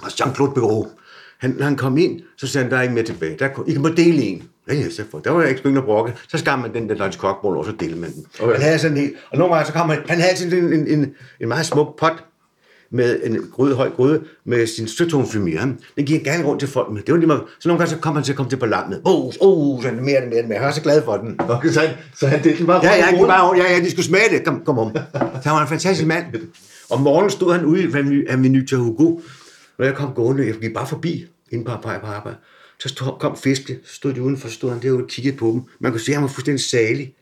Og 0.01 0.07
Jean-Claude 0.07 0.53
Bureau. 0.53 0.87
Han, 1.43 1.55
når 1.57 1.65
han 1.65 1.75
kom 1.75 1.97
ind, 1.97 2.19
så 2.37 2.47
sagde 2.47 2.63
han, 2.63 2.71
der 2.71 2.77
er 2.77 2.81
ikke 2.81 2.93
mere 2.93 3.03
tilbage. 3.03 3.35
Der, 3.39 3.45
er- 3.45 3.63
I 3.67 3.71
kan 3.71 3.81
må 3.81 3.89
dele 3.89 4.21
en. 4.23 4.43
Ja, 4.69 4.73
ja, 4.73 4.89
så 4.89 5.03
for, 5.11 5.19
der 5.19 5.31
var 5.31 5.41
jeg 5.41 5.49
ikke 5.49 5.61
begyndt 5.63 5.77
at 5.77 5.83
brokke. 5.85 6.13
Så 6.27 6.37
skar 6.37 6.55
man 6.55 6.73
den 6.73 6.89
der 6.89 7.03
artichokbolle, 7.03 7.59
og 7.59 7.65
så 7.65 7.71
delte 7.79 7.95
man 7.99 8.11
den. 8.13 8.25
Okay. 8.39 8.53
Han 8.53 8.61
havde 8.61 8.79
sådan 8.79 8.97
en, 8.97 9.11
og 9.31 9.37
nogle 9.37 9.53
gange 9.53 9.67
så 9.67 9.73
kom 9.73 9.89
han, 9.89 9.99
han 10.07 10.19
havde 10.21 10.37
sådan 10.37 10.57
en, 10.65 10.73
en, 10.73 10.87
en, 10.87 11.11
en 11.41 11.47
meget 11.47 11.65
smuk 11.65 11.99
pot, 11.99 12.23
med 12.91 13.19
en 13.23 13.37
gryde, 13.51 13.75
høj 13.75 13.89
gryde, 13.89 14.21
med 14.45 14.67
sin 14.67 14.87
støttonflymier. 14.87 15.61
Den 15.97 16.05
gik 16.05 16.09
han 16.25 16.33
gerne 16.33 16.45
rundt 16.47 16.59
til 16.59 16.69
folk 16.69 16.91
med. 16.91 17.01
Det 17.01 17.11
var 17.11 17.17
lige 17.17 17.27
meget. 17.27 17.41
Så 17.59 17.67
nogle 17.69 17.79
gange 17.79 17.89
så 17.95 17.97
kom 17.99 18.15
han 18.15 18.23
til 18.23 18.31
at 18.31 18.35
komme 18.35 18.49
til 18.49 18.57
på 18.57 18.65
lammet. 18.65 19.01
Åh, 19.05 19.25
oh, 19.25 19.31
oh, 19.39 19.81
så 19.81 19.87
er 19.87 19.91
det 19.93 20.03
mere, 20.03 20.21
mere, 20.29 20.39
det 20.41 20.47
mere. 20.49 20.57
Jeg 20.59 20.65
var 20.65 20.71
så 20.73 20.81
glad 20.81 21.03
for 21.05 21.17
den. 21.17 21.35
Okay, 21.49 21.69
så 21.69 21.79
han, 21.79 21.89
så 22.15 22.27
han 22.27 22.43
delte 22.43 22.57
den 22.57 22.67
bare 22.67 22.85
Ja, 22.85 23.05
rundt 23.11 23.21
ja, 23.21 23.25
bare, 23.27 23.57
ja, 23.57 23.73
ja, 23.73 23.79
de 23.79 23.91
skulle 23.91 24.05
smage 24.05 24.29
det. 24.31 24.45
Kom, 24.45 24.61
kom 24.65 24.79
om. 24.79 24.91
Så 25.13 25.49
han 25.49 25.53
var 25.53 25.61
en 25.61 25.67
fantastisk 25.67 26.07
mand. 26.07 26.25
Om 26.89 27.01
morgenen 27.01 27.29
stod 27.31 27.53
han 27.53 27.65
ude 27.65 27.83
Avenue- 27.83 28.31
Avenue 28.33 28.65
til 28.65 28.77
Hugo, 28.77 29.19
når 29.77 29.85
jeg 29.85 29.95
kom 29.95 30.13
gående, 30.13 30.47
jeg 30.47 30.55
gik 30.55 30.73
bare 30.73 30.87
forbi, 30.87 31.27
inde 31.51 31.65
på 31.65 31.71
arbejde. 31.71 32.37
Så 32.79 32.89
stod, 32.89 33.19
kom 33.19 33.37
fiske, 33.37 33.79
stod 33.85 34.13
de 34.13 34.21
udenfor, 34.21 34.47
stod 34.49 34.69
han 34.69 34.81
derude 34.81 35.03
og 35.03 35.09
kiggede 35.09 35.37
på 35.37 35.47
dem. 35.47 35.61
Man 35.79 35.91
kunne 35.91 36.01
se, 36.01 36.11
at 36.11 36.15
han 36.15 36.23
var 36.23 36.29
fuldstændig 36.29 36.63
salig. 36.63 37.15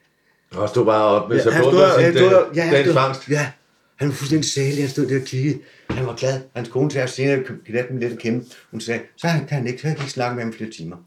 Og 0.51 0.69
stod 0.69 0.85
bare 0.85 1.03
op 1.03 1.29
med 1.29 1.41
sig 1.41 1.53
han 1.53 1.63
på 1.63 1.69
sin 1.69 2.13
stod, 2.13 2.53
ja, 2.55 2.63
han 2.63 2.83
stod, 2.83 2.93
fangst. 2.93 3.29
ja, 3.29 3.51
han 3.95 4.07
var 4.07 4.13
fuldstændig 4.13 4.49
salig, 4.49 4.83
han 4.83 4.89
stod 4.89 5.05
der 5.05 5.19
og 5.19 5.25
kiggede. 5.25 5.59
Han 5.89 6.05
var 6.05 6.15
glad. 6.15 6.41
Hans 6.55 6.69
kone 6.69 6.91
sagde 6.91 7.07
senere, 7.07 7.43
lærte 7.67 7.87
dem 7.89 7.97
lidt 7.97 8.13
at 8.13 8.19
kende. 8.19 8.45
Hun 8.71 8.81
sagde, 8.81 9.01
så 9.17 9.27
kan 9.27 9.57
han 9.57 9.67
ikke, 9.67 9.79
så 9.79 9.81
kan 9.81 9.91
jeg 9.91 9.99
ikke 9.99 10.11
snakke 10.11 10.35
med 10.35 10.43
ham 10.43 10.53
flere 10.53 10.71
timer. 10.71 10.97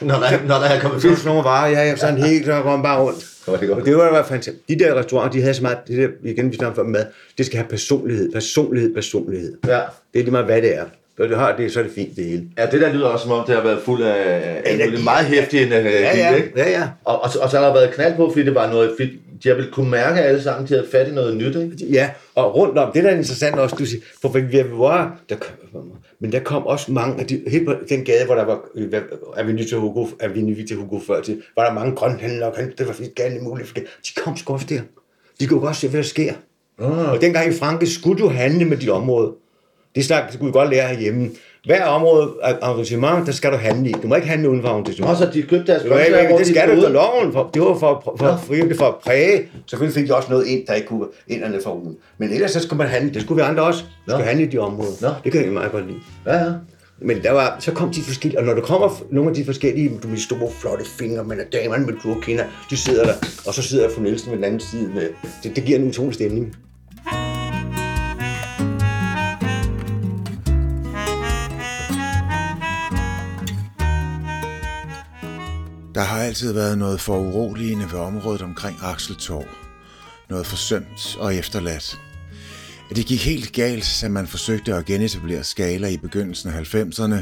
Når 0.00 0.14
der, 0.14 0.42
når 0.46 0.54
der 0.54 0.64
er 0.64 0.80
kommet 0.80 1.02
fisk. 1.02 1.16
sådan 1.16 1.28
nogle 1.28 1.44
varer, 1.44 1.70
ja, 1.70 1.84
ja, 1.84 1.96
så 1.96 2.06
han 2.06 2.18
helt, 2.18 2.44
så 2.44 2.62
går 2.62 2.70
han 2.70 2.82
bare 2.82 3.02
rundt. 3.02 3.18
Det 3.46 3.52
var 3.52 3.58
det 3.58 3.68
godt. 3.68 3.80
Og 3.80 3.86
det 3.86 3.96
var, 3.96 4.04
det 4.04 4.12
var 4.12 4.22
fantastisk. 4.22 4.68
De 4.68 4.78
der 4.78 4.94
restauranter, 4.94 5.32
de 5.32 5.40
havde 5.40 5.54
så 5.54 5.62
meget, 5.62 5.78
det 5.88 5.96
der, 5.98 6.30
igen, 6.30 6.50
vi 6.50 6.56
snakker 6.56 6.82
om 6.82 6.88
mad, 6.88 7.04
det 7.38 7.46
skal 7.46 7.58
have 7.58 7.68
personlighed, 7.68 8.32
personlighed, 8.32 8.94
personlighed. 8.94 9.58
Ja. 9.66 9.80
Det 10.12 10.18
er 10.18 10.22
lige 10.24 10.30
meget, 10.30 10.46
hvad 10.46 10.62
det 10.62 10.76
er. 10.76 10.84
Når 11.18 11.26
du 11.26 11.34
har 11.34 11.56
det, 11.56 11.72
så 11.72 11.78
er 11.78 11.82
det 11.84 11.92
fint 11.92 12.16
det 12.16 12.24
hele. 12.24 12.44
Ja, 12.58 12.66
det 12.66 12.80
der 12.80 12.92
lyder 12.92 13.06
også 13.06 13.22
som 13.22 13.32
om, 13.32 13.44
det 13.46 13.54
har 13.54 13.62
været 13.62 13.82
fuld 13.84 14.02
af 14.02 14.62
Energi. 14.66 15.04
meget 15.04 15.26
hæftig 15.26 15.62
energi, 15.62 15.88
Ja, 15.88 16.16
ja, 16.16 16.34
ikke? 16.34 16.52
ja, 16.56 16.70
ja. 16.70 16.88
Og, 17.04 17.14
og, 17.22 17.30
og, 17.42 17.50
så 17.50 17.58
har 17.58 17.66
der 17.66 17.72
været 17.72 17.94
knald 17.94 18.16
på, 18.16 18.30
fordi 18.30 18.44
det 18.44 18.54
var 18.54 18.70
noget 18.70 18.90
fedt. 18.98 19.10
De 19.42 19.48
har 19.48 19.56
vel 19.56 19.70
kunne 19.70 19.90
mærke 19.90 20.20
alle 20.20 20.42
sammen, 20.42 20.68
de 20.68 20.74
havde 20.74 20.86
fat 20.92 21.08
i 21.08 21.10
noget 21.10 21.36
nyt, 21.36 21.56
ikke? 21.56 21.92
Ja, 21.92 22.10
og 22.34 22.56
rundt 22.56 22.78
om, 22.78 22.92
det 22.92 23.04
der 23.04 23.10
er 23.10 23.14
interessant 23.16 23.56
også, 23.58 23.76
du 23.78 23.86
siger, 23.86 24.02
for 24.22 24.28
vi 24.28 24.64
var, 24.72 25.20
der, 25.28 25.36
men 26.20 26.32
der 26.32 26.38
kom 26.38 26.66
også 26.66 26.92
mange 26.92 27.20
af 27.20 27.26
de, 27.26 27.42
helt 27.46 27.66
på 27.66 27.74
den 27.88 28.04
gade, 28.04 28.24
hvor 28.26 28.34
der 28.34 28.44
var 28.44 28.60
øh, 28.74 28.92
Avenue 29.36 29.64
til 29.64 29.78
Hugo, 29.78 30.06
Avenue 30.20 30.66
til 30.66 30.76
Hugo 30.76 31.00
før 31.06 31.20
til, 31.22 31.42
var 31.56 31.64
der 31.66 31.72
mange 31.72 31.96
grønhandlere, 31.96 32.50
og 32.50 32.56
det 32.78 32.86
var 32.86 32.92
fint 32.92 33.14
galt 33.14 33.42
muligt, 33.42 33.68
for 33.68 33.74
det. 33.74 33.84
de 34.08 34.20
kom 34.20 34.36
sgu 34.36 34.52
også 34.52 34.66
der. 34.68 34.80
De 35.40 35.46
kunne 35.46 35.60
godt 35.60 35.76
se, 35.76 35.88
hvad 35.88 36.00
der 36.00 36.06
sker. 36.06 36.32
Ah. 36.78 37.12
Og 37.12 37.20
dengang 37.20 37.48
i 37.48 37.52
Frankrig 37.52 37.88
skulle 37.88 38.22
du 38.22 38.28
handle 38.28 38.64
med 38.64 38.76
dit 38.76 38.90
område. 38.90 39.32
Det 39.96 40.04
snak, 40.04 40.26
det 40.26 40.34
skulle 40.34 40.52
godt 40.52 40.70
lære 40.70 40.88
herhjemme. 40.88 41.30
Hver 41.64 41.84
område 41.84 42.30
af 42.42 42.54
arrangement, 42.62 43.26
der 43.26 43.32
skal 43.32 43.52
du 43.52 43.56
handle 43.56 43.90
i. 43.90 43.92
Du 43.92 44.08
må 44.08 44.14
ikke 44.14 44.28
handle 44.28 44.50
uden 44.50 44.62
for 44.62 44.68
arrangement. 44.68 45.10
Og 45.10 45.16
så 45.16 45.30
de 45.34 45.42
købte 45.42 45.72
deres 45.72 45.84
ikke, 45.84 46.28
hvor 46.28 46.38
det 46.38 46.46
de 46.46 46.52
skal 46.52 46.68
du 46.68 46.74
efter 46.74 46.88
loven. 46.88 47.32
For, 47.32 47.50
det 47.54 47.62
var 47.62 47.74
for, 47.74 48.02
for, 48.04 48.16
for, 48.18 48.40
for, 48.46 48.74
for 48.78 48.86
at 48.86 48.94
præge. 48.94 49.48
Selvfølgelig 49.66 49.94
fik 49.94 50.08
de 50.08 50.14
også 50.16 50.30
noget 50.30 50.46
ind, 50.46 50.66
der 50.66 50.74
ikke 50.74 50.88
kunne 50.88 51.06
inderne 51.28 51.60
for 51.64 51.74
ugen. 51.74 51.96
Men 52.18 52.32
ellers 52.32 52.50
så 52.50 52.60
skulle 52.60 52.78
man 52.78 52.86
handle. 52.86 53.14
Det 53.14 53.22
skulle 53.22 53.42
vi 53.42 53.48
andre 53.48 53.62
også. 53.62 53.82
Vi 53.82 54.10
skulle 54.10 54.24
handle 54.24 54.44
i 54.44 54.48
de 54.48 54.58
områder. 54.58 54.92
Nå. 55.00 55.08
Det 55.24 55.32
kan 55.32 55.44
jeg 55.44 55.52
meget 55.52 55.72
godt 55.72 55.86
lide. 55.86 55.98
Ja, 56.26 56.36
ja. 56.36 56.52
Men 57.00 57.22
der 57.22 57.32
var, 57.32 57.56
så 57.60 57.72
kom 57.72 57.90
de 57.90 58.00
forskellige, 58.00 58.38
og 58.38 58.44
når 58.44 58.54
der 58.54 58.60
kommer 58.60 59.02
nogle 59.10 59.30
af 59.30 59.36
de 59.36 59.44
forskellige, 59.44 59.92
du 60.02 60.08
med 60.08 60.18
store, 60.18 60.50
flotte 60.60 60.84
fingre, 60.98 61.24
men 61.24 61.38
damerne 61.52 61.86
med 61.86 61.94
du 62.02 62.14
kender, 62.20 62.44
de 62.70 62.76
sidder 62.76 63.04
der, 63.04 63.12
og 63.46 63.54
så 63.54 63.62
sidder 63.62 63.90
fru 63.90 64.02
Nielsen 64.02 64.30
ved 64.30 64.36
den 64.36 64.44
anden 64.44 64.60
side. 64.60 64.90
Med, 64.94 65.08
det, 65.42 65.56
det 65.56 65.64
giver 65.64 65.78
en 65.78 65.88
utrolig 65.88 66.14
stemning. 66.14 66.56
Der 75.96 76.02
har 76.02 76.22
altid 76.22 76.52
været 76.52 76.78
noget 76.78 77.00
for 77.00 77.18
uroligende 77.18 77.92
ved 77.92 77.98
området 77.98 78.42
omkring 78.42 78.78
Akseltorv. 78.82 79.44
Noget 80.30 80.46
forsømt 80.46 81.16
og 81.18 81.34
efterladt. 81.34 81.98
Det 82.94 83.06
gik 83.06 83.24
helt 83.24 83.52
galt, 83.52 83.98
da 84.02 84.08
man 84.08 84.26
forsøgte 84.26 84.74
at 84.74 84.84
genetablere 84.84 85.44
skala 85.44 85.88
i 85.88 85.96
begyndelsen 85.96 86.50
af 86.50 86.74
90'erne, 86.74 87.16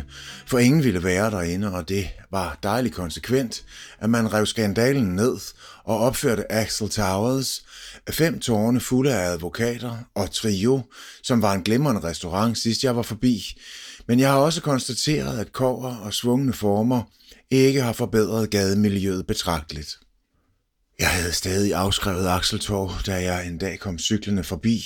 for 0.46 0.58
ingen 0.58 0.84
ville 0.84 1.04
være 1.04 1.30
derinde, 1.30 1.74
og 1.74 1.88
det 1.88 2.08
var 2.30 2.58
dejligt 2.62 2.94
konsekvent, 2.94 3.64
at 3.98 4.10
man 4.10 4.32
rev 4.32 4.46
skandalen 4.46 5.06
ned 5.06 5.36
og 5.84 5.98
opførte 5.98 6.52
Axel 6.52 6.88
Towers, 6.88 7.64
fem 8.10 8.40
tårne 8.40 8.80
fulde 8.80 9.14
af 9.14 9.32
advokater 9.32 9.96
og 10.14 10.30
Trio, 10.30 10.82
som 11.22 11.42
var 11.42 11.52
en 11.52 11.62
glimrende 11.62 12.02
restaurant 12.02 12.58
sidst 12.58 12.84
jeg 12.84 12.96
var 12.96 13.02
forbi. 13.02 13.60
Men 14.06 14.20
jeg 14.20 14.30
har 14.30 14.38
også 14.38 14.60
konstateret, 14.60 15.38
at 15.38 15.52
kover 15.52 15.96
og 15.96 16.14
svungne 16.14 16.52
former 16.52 17.02
ikke 17.50 17.82
har 17.82 17.92
forbedret 17.92 18.50
gademiljøet 18.50 19.26
betragteligt. 19.26 19.98
Jeg 20.98 21.08
havde 21.08 21.32
stadig 21.32 21.74
afskrevet 21.74 22.28
Akseltorv, 22.28 23.02
da 23.06 23.22
jeg 23.22 23.46
en 23.46 23.58
dag 23.58 23.78
kom 23.78 23.98
cyklende 23.98 24.44
forbi. 24.44 24.84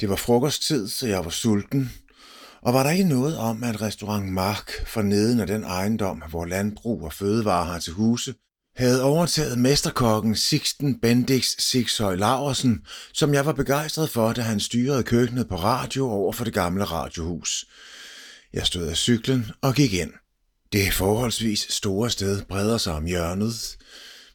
Det 0.00 0.08
var 0.08 0.16
frokosttid, 0.16 0.88
så 0.88 1.06
jeg 1.06 1.24
var 1.24 1.30
sulten. 1.30 1.92
Og 2.62 2.74
var 2.74 2.82
der 2.82 2.90
ikke 2.90 3.04
noget 3.04 3.36
om, 3.36 3.64
at 3.64 3.82
restaurant 3.82 4.32
Mark 4.32 4.86
for 4.86 5.02
neden 5.02 5.40
af 5.40 5.46
den 5.46 5.64
ejendom, 5.64 6.22
hvor 6.30 6.44
landbrug 6.44 7.02
og 7.02 7.12
fødevarer 7.12 7.64
har 7.64 7.78
til 7.78 7.92
huse, 7.92 8.34
havde 8.76 9.02
overtaget 9.02 9.58
mesterkokken 9.58 10.36
Sixten 10.36 11.00
Bendix 11.00 11.54
Sixhøj 11.58 12.14
Laversen, 12.14 12.86
som 13.12 13.34
jeg 13.34 13.46
var 13.46 13.52
begejstret 13.52 14.10
for, 14.10 14.32
da 14.32 14.42
han 14.42 14.60
styrede 14.60 15.02
køkkenet 15.02 15.48
på 15.48 15.56
radio 15.56 16.08
over 16.08 16.32
for 16.32 16.44
det 16.44 16.54
gamle 16.54 16.84
radiohus. 16.84 17.64
Jeg 18.52 18.66
stod 18.66 18.86
af 18.86 18.96
cyklen 18.96 19.46
og 19.62 19.74
gik 19.74 19.92
ind. 19.92 20.12
Det 20.74 20.92
forholdsvis 20.92 21.66
store 21.70 22.10
sted 22.10 22.42
breder 22.42 22.78
sig 22.78 22.92
om 22.92 23.04
hjørnet. 23.04 23.76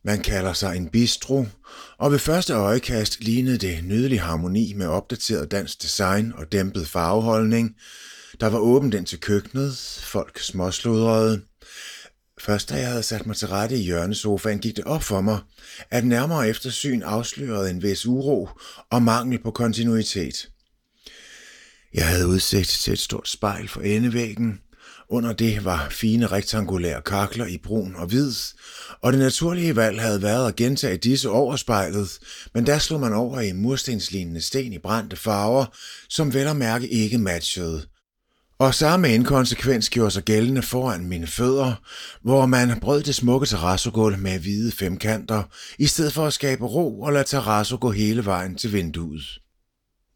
Man 0.04 0.20
kalder 0.22 0.54
sig 0.54 0.78
en 0.78 0.90
bistro, 0.90 1.46
og 1.98 2.12
ved 2.12 2.20
første 2.20 2.54
øjekast 2.54 3.24
lignede 3.24 3.58
det 3.58 3.84
nydelig 3.84 4.22
harmoni 4.22 4.74
med 4.74 4.88
opdateret 4.88 5.52
dansk 5.52 5.82
design 5.82 6.34
og 6.36 6.52
dæmpet 6.52 6.88
farveholdning. 6.88 7.76
Der 8.40 8.48
var 8.48 8.60
åbent 8.60 8.94
ind 8.94 9.06
til 9.06 9.20
køkkenet, 9.20 10.02
folk 10.04 10.40
småsludrede. 10.40 11.42
Først 12.42 12.70
da 12.70 12.76
jeg 12.76 12.88
havde 12.88 13.04
sat 13.04 13.26
mig 13.26 13.36
til 13.36 13.48
rette 13.48 13.76
i 13.76 13.84
hjørnesofaen, 13.84 14.60
gik 14.60 14.76
det 14.76 14.84
op 14.84 15.04
for 15.04 15.22
mig, 15.22 15.40
at 15.90 16.06
nærmere 16.06 16.50
eftersyn 16.50 17.02
afslørede 17.02 17.70
en 17.70 17.84
vis 17.84 18.06
uro 18.06 18.50
og 18.90 19.02
mangel 19.02 19.44
på 19.44 19.52
kontinuitet. 19.52 20.50
Jeg 21.94 22.08
havde 22.08 22.28
udsigt 22.28 22.70
til 22.70 22.94
et 22.94 23.00
stort 23.00 23.30
spejl 23.30 23.68
for 23.68 23.82
endevæggen. 23.82 24.60
Under 25.12 25.34
det 25.34 25.66
var 25.66 25.88
fine 25.90 26.28
rektangulære 26.28 27.02
kakler 27.02 27.46
i 27.46 27.58
brun 27.58 27.96
og 27.96 28.08
hvid, 28.08 28.34
og 29.02 29.14
det 29.14 29.20
naturlige 29.20 29.76
valg 29.76 30.02
havde 30.02 30.22
været 30.22 30.48
at 30.48 30.56
gentage 30.56 30.98
disse 30.98 31.30
over 31.30 31.56
spejlet, 31.56 32.20
men 32.54 32.66
der 32.66 32.80
slog 32.80 33.00
man 33.00 33.14
over 33.14 33.40
i 33.40 33.52
murstenslignende 33.52 34.42
sten 34.42 34.74
i 34.74 34.78
brændte 34.78 35.16
farver, 35.16 35.66
som 36.10 36.34
vel 36.34 36.48
at 36.48 36.56
mærke 36.56 36.88
ikke 36.88 37.18
matchede. 37.18 37.86
Og 38.60 38.76
samme 38.76 39.14
inkonsekvens 39.14 39.90
gjorde 39.90 40.12
sig 40.12 40.24
gældende 40.24 40.62
foran 40.62 41.06
mine 41.06 41.28
fødder, 41.28 41.74
hvor 42.22 42.46
man 42.46 42.80
brød 42.80 43.04
det 43.04 43.16
smukke 43.16 43.48
terrassogulv 43.48 44.18
med 44.18 44.40
hvide 44.40 44.72
femkanter, 44.72 45.44
i 45.80 45.86
stedet 45.86 46.14
for 46.14 46.28
at 46.28 46.34
skabe 46.34 46.66
ro 46.66 47.02
og 47.02 47.14
lade 47.14 47.24
terrasso 47.24 47.78
gå 47.82 47.92
hele 47.92 48.26
vejen 48.26 48.56
til 48.56 48.74
vinduet. 48.74 49.40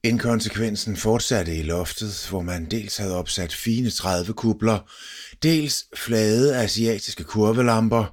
Inkonsekvensen 0.05 0.97
fortsatte 0.97 1.55
i 1.55 1.63
loftet, 1.63 2.27
hvor 2.29 2.41
man 2.41 2.65
dels 2.65 2.97
havde 2.97 3.15
opsat 3.15 3.53
fine 3.53 3.89
30 3.89 4.33
kubler, 4.33 4.79
dels 5.43 5.85
flade 5.95 6.57
asiatiske 6.57 7.23
kurvelamper, 7.23 8.05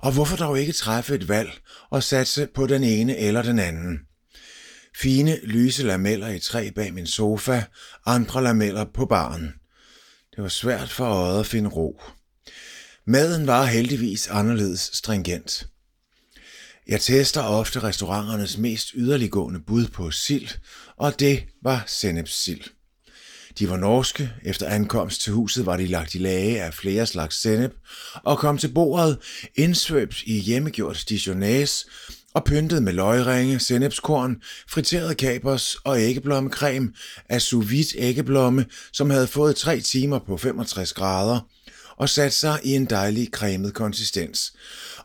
og 0.00 0.12
hvorfor 0.12 0.36
dog 0.36 0.60
ikke 0.60 0.72
træffe 0.72 1.14
et 1.14 1.28
valg 1.28 1.50
og 1.90 2.02
satse 2.02 2.46
på 2.54 2.66
den 2.66 2.84
ene 2.84 3.16
eller 3.16 3.42
den 3.42 3.58
anden. 3.58 3.98
Fine 4.96 5.38
lyse 5.42 5.82
lameller 5.82 6.28
i 6.28 6.38
træ 6.38 6.70
bag 6.74 6.94
min 6.94 7.06
sofa, 7.06 7.62
andre 8.06 8.42
lameller 8.42 8.84
på 8.94 9.06
baren. 9.06 9.54
Det 10.36 10.42
var 10.42 10.48
svært 10.48 10.90
for 10.90 11.04
øjet 11.04 11.40
at 11.40 11.46
finde 11.46 11.70
ro. 11.70 12.00
Maden 13.06 13.46
var 13.46 13.64
heldigvis 13.64 14.28
anderledes 14.28 14.90
stringent. 14.92 15.66
Jeg 16.88 17.00
tester 17.00 17.42
ofte 17.42 17.80
restauranternes 17.80 18.58
mest 18.58 18.90
yderliggående 18.94 19.60
bud 19.60 19.86
på 19.86 20.10
sild, 20.10 20.48
og 20.96 21.20
det 21.20 21.44
var 21.62 21.84
sennepssild. 21.86 22.60
De 23.58 23.70
var 23.70 23.76
norske. 23.76 24.30
Efter 24.44 24.66
ankomst 24.66 25.20
til 25.20 25.32
huset 25.32 25.66
var 25.66 25.76
de 25.76 25.86
lagt 25.86 26.14
i 26.14 26.18
lage 26.18 26.62
af 26.62 26.74
flere 26.74 27.06
slags 27.06 27.42
sennep, 27.42 27.72
og 28.24 28.38
kom 28.38 28.58
til 28.58 28.68
bordet 28.68 29.18
indsvøbt 29.54 30.22
i 30.22 30.38
hjemmegjort 30.38 31.04
dijonæs 31.08 31.86
og 32.34 32.44
pyntet 32.44 32.82
med 32.82 32.92
løgringe, 32.92 33.58
sennepskorn, 33.58 34.36
friteret 34.68 35.16
kapers 35.16 35.74
og 35.74 36.00
æggeblommekrem 36.00 36.94
af 37.28 37.42
sous 37.42 37.70
vide 37.70 37.98
æggeblomme, 37.98 38.66
som 38.92 39.10
havde 39.10 39.26
fået 39.26 39.56
tre 39.56 39.80
timer 39.80 40.18
på 40.18 40.36
65 40.36 40.92
grader, 40.92 41.40
og 41.96 42.08
sat 42.08 42.32
sig 42.32 42.60
i 42.64 42.74
en 42.74 42.84
dejlig 42.84 43.28
cremet 43.32 43.74
konsistens. 43.74 44.52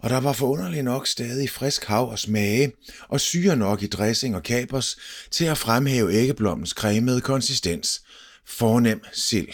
Og 0.04 0.10
der 0.10 0.20
var 0.20 0.34
forunderligt 0.34 0.84
nok 0.84 1.08
stadig 1.08 1.50
frisk 1.50 1.86
hav 1.86 2.10
og 2.10 2.20
smage, 2.20 2.72
og 3.10 3.22
syre 3.22 3.56
nok 3.56 3.84
i 3.84 3.88
dressing 3.88 4.36
og 4.36 4.44
kapers 4.44 4.98
til 5.32 5.46
at 5.46 5.58
fremhæve 5.58 6.14
æggeblommens 6.14 6.70
cremede 6.70 7.22
konsistens. 7.22 8.02
Fornem 8.48 9.02
sild. 9.14 9.48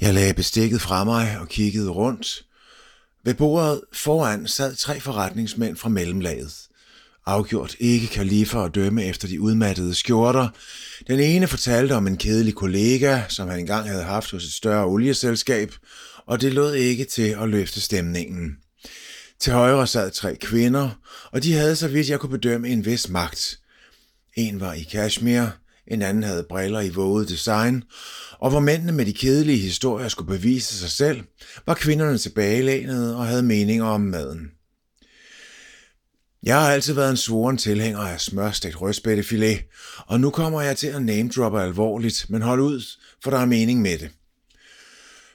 Jeg 0.00 0.14
lagde 0.14 0.34
bestikket 0.34 0.80
fra 0.80 1.04
mig 1.04 1.38
og 1.40 1.48
kiggede 1.48 1.90
rundt. 1.90 2.44
Ved 3.24 3.34
bordet 3.34 3.80
foran 3.92 4.46
sad 4.46 4.76
tre 4.76 5.00
forretningsmænd 5.00 5.76
fra 5.76 5.88
mellemlaget. 5.88 6.52
Afgjort 7.26 7.76
ikke 7.78 8.06
kalifer 8.06 8.60
at 8.60 8.74
dømme 8.74 9.04
efter 9.04 9.28
de 9.28 9.40
udmattede 9.40 9.94
skjorter. 9.94 10.48
Den 11.06 11.20
ene 11.20 11.46
fortalte 11.46 11.92
om 11.92 12.06
en 12.06 12.16
kedelig 12.16 12.54
kollega, 12.54 13.22
som 13.28 13.48
han 13.48 13.58
engang 13.58 13.88
havde 13.88 14.02
haft 14.02 14.30
hos 14.30 14.44
et 14.44 14.52
større 14.52 14.86
olieselskab, 14.86 15.74
og 16.26 16.40
det 16.40 16.52
lod 16.52 16.74
ikke 16.74 17.04
til 17.04 17.36
at 17.42 17.48
løfte 17.48 17.80
stemningen. 17.80 18.56
Til 19.40 19.52
højre 19.52 19.86
sad 19.86 20.10
tre 20.10 20.36
kvinder, 20.36 20.90
og 21.32 21.42
de 21.42 21.52
havde, 21.52 21.76
så 21.76 21.88
vidt 21.88 22.08
jeg 22.08 22.20
kunne 22.20 22.38
bedømme, 22.38 22.68
en 22.68 22.84
vis 22.84 23.08
magt. 23.08 23.58
En 24.34 24.60
var 24.60 24.72
i 24.72 24.82
kashmir, 24.82 25.46
en 25.86 26.02
anden 26.02 26.22
havde 26.22 26.46
briller 26.48 26.80
i 26.80 26.88
våget 26.88 27.28
design, 27.28 27.82
og 28.38 28.50
hvor 28.50 28.60
mændene 28.60 28.92
med 28.92 29.06
de 29.06 29.12
kedelige 29.12 29.58
historier 29.58 30.08
skulle 30.08 30.38
bevise 30.38 30.78
sig 30.78 30.90
selv, 30.90 31.22
var 31.66 31.74
kvinderne 31.74 32.18
tilbagelænede 32.18 33.16
og 33.16 33.26
havde 33.26 33.42
meninger 33.42 33.84
om 33.84 34.00
maden. 34.00 34.50
Jeg 36.42 36.60
har 36.60 36.72
altid 36.72 36.94
været 36.94 37.10
en 37.10 37.16
svoren 37.16 37.58
tilhænger 37.58 38.00
af 38.00 38.20
smørstegt 38.20 38.80
rødspættefilet, 38.80 39.60
og 40.06 40.20
nu 40.20 40.30
kommer 40.30 40.62
jeg 40.62 40.76
til 40.76 40.86
at 40.86 41.02
name-droppe 41.02 41.60
alvorligt, 41.60 42.26
men 42.28 42.42
hold 42.42 42.60
ud, 42.60 42.82
for 43.22 43.30
der 43.30 43.38
er 43.38 43.46
mening 43.46 43.82
med 43.82 43.98
det. 43.98 44.10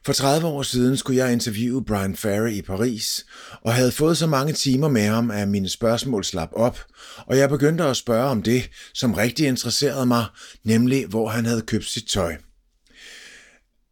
For 0.05 0.13
30 0.13 0.47
år 0.47 0.63
siden 0.63 0.97
skulle 0.97 1.17
jeg 1.17 1.33
interviewe 1.33 1.85
Brian 1.85 2.15
Ferry 2.15 2.51
i 2.51 2.61
Paris, 2.61 3.25
og 3.61 3.73
havde 3.73 3.91
fået 3.91 4.17
så 4.17 4.27
mange 4.27 4.53
timer 4.53 4.87
med 4.87 5.07
ham, 5.07 5.31
at 5.31 5.47
mine 5.47 5.69
spørgsmål 5.69 6.23
slap 6.23 6.49
op, 6.51 6.79
og 7.17 7.37
jeg 7.37 7.49
begyndte 7.49 7.83
at 7.83 7.97
spørge 7.97 8.29
om 8.29 8.43
det, 8.43 8.69
som 8.93 9.13
rigtig 9.13 9.47
interesserede 9.47 10.05
mig, 10.05 10.25
nemlig 10.63 11.05
hvor 11.05 11.29
han 11.29 11.45
havde 11.45 11.61
købt 11.61 11.85
sit 11.85 12.07
tøj. 12.07 12.35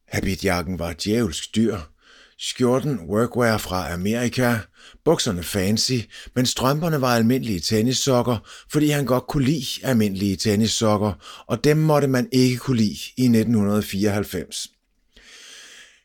Habitjakken 0.07 0.79
var 0.79 0.95
djævelsk 1.03 1.55
dyr. 1.55 1.77
Skjorten 2.39 2.99
workwear 2.99 3.57
fra 3.57 3.93
Amerika. 3.93 4.57
Bukserne 5.05 5.43
fancy, 5.43 5.99
men 6.35 6.45
strømperne 6.45 7.01
var 7.01 7.15
almindelige 7.15 7.59
tennissokker, 7.59 8.37
fordi 8.71 8.89
han 8.89 9.05
godt 9.05 9.27
kunne 9.27 9.45
lide 9.45 9.67
almindelige 9.83 10.35
tennissokker, 10.35 11.13
og 11.47 11.63
dem 11.63 11.77
måtte 11.77 12.07
man 12.07 12.29
ikke 12.31 12.57
kunne 12.57 12.77
lide 12.77 12.99
i 13.17 13.23
1994. 13.23 14.72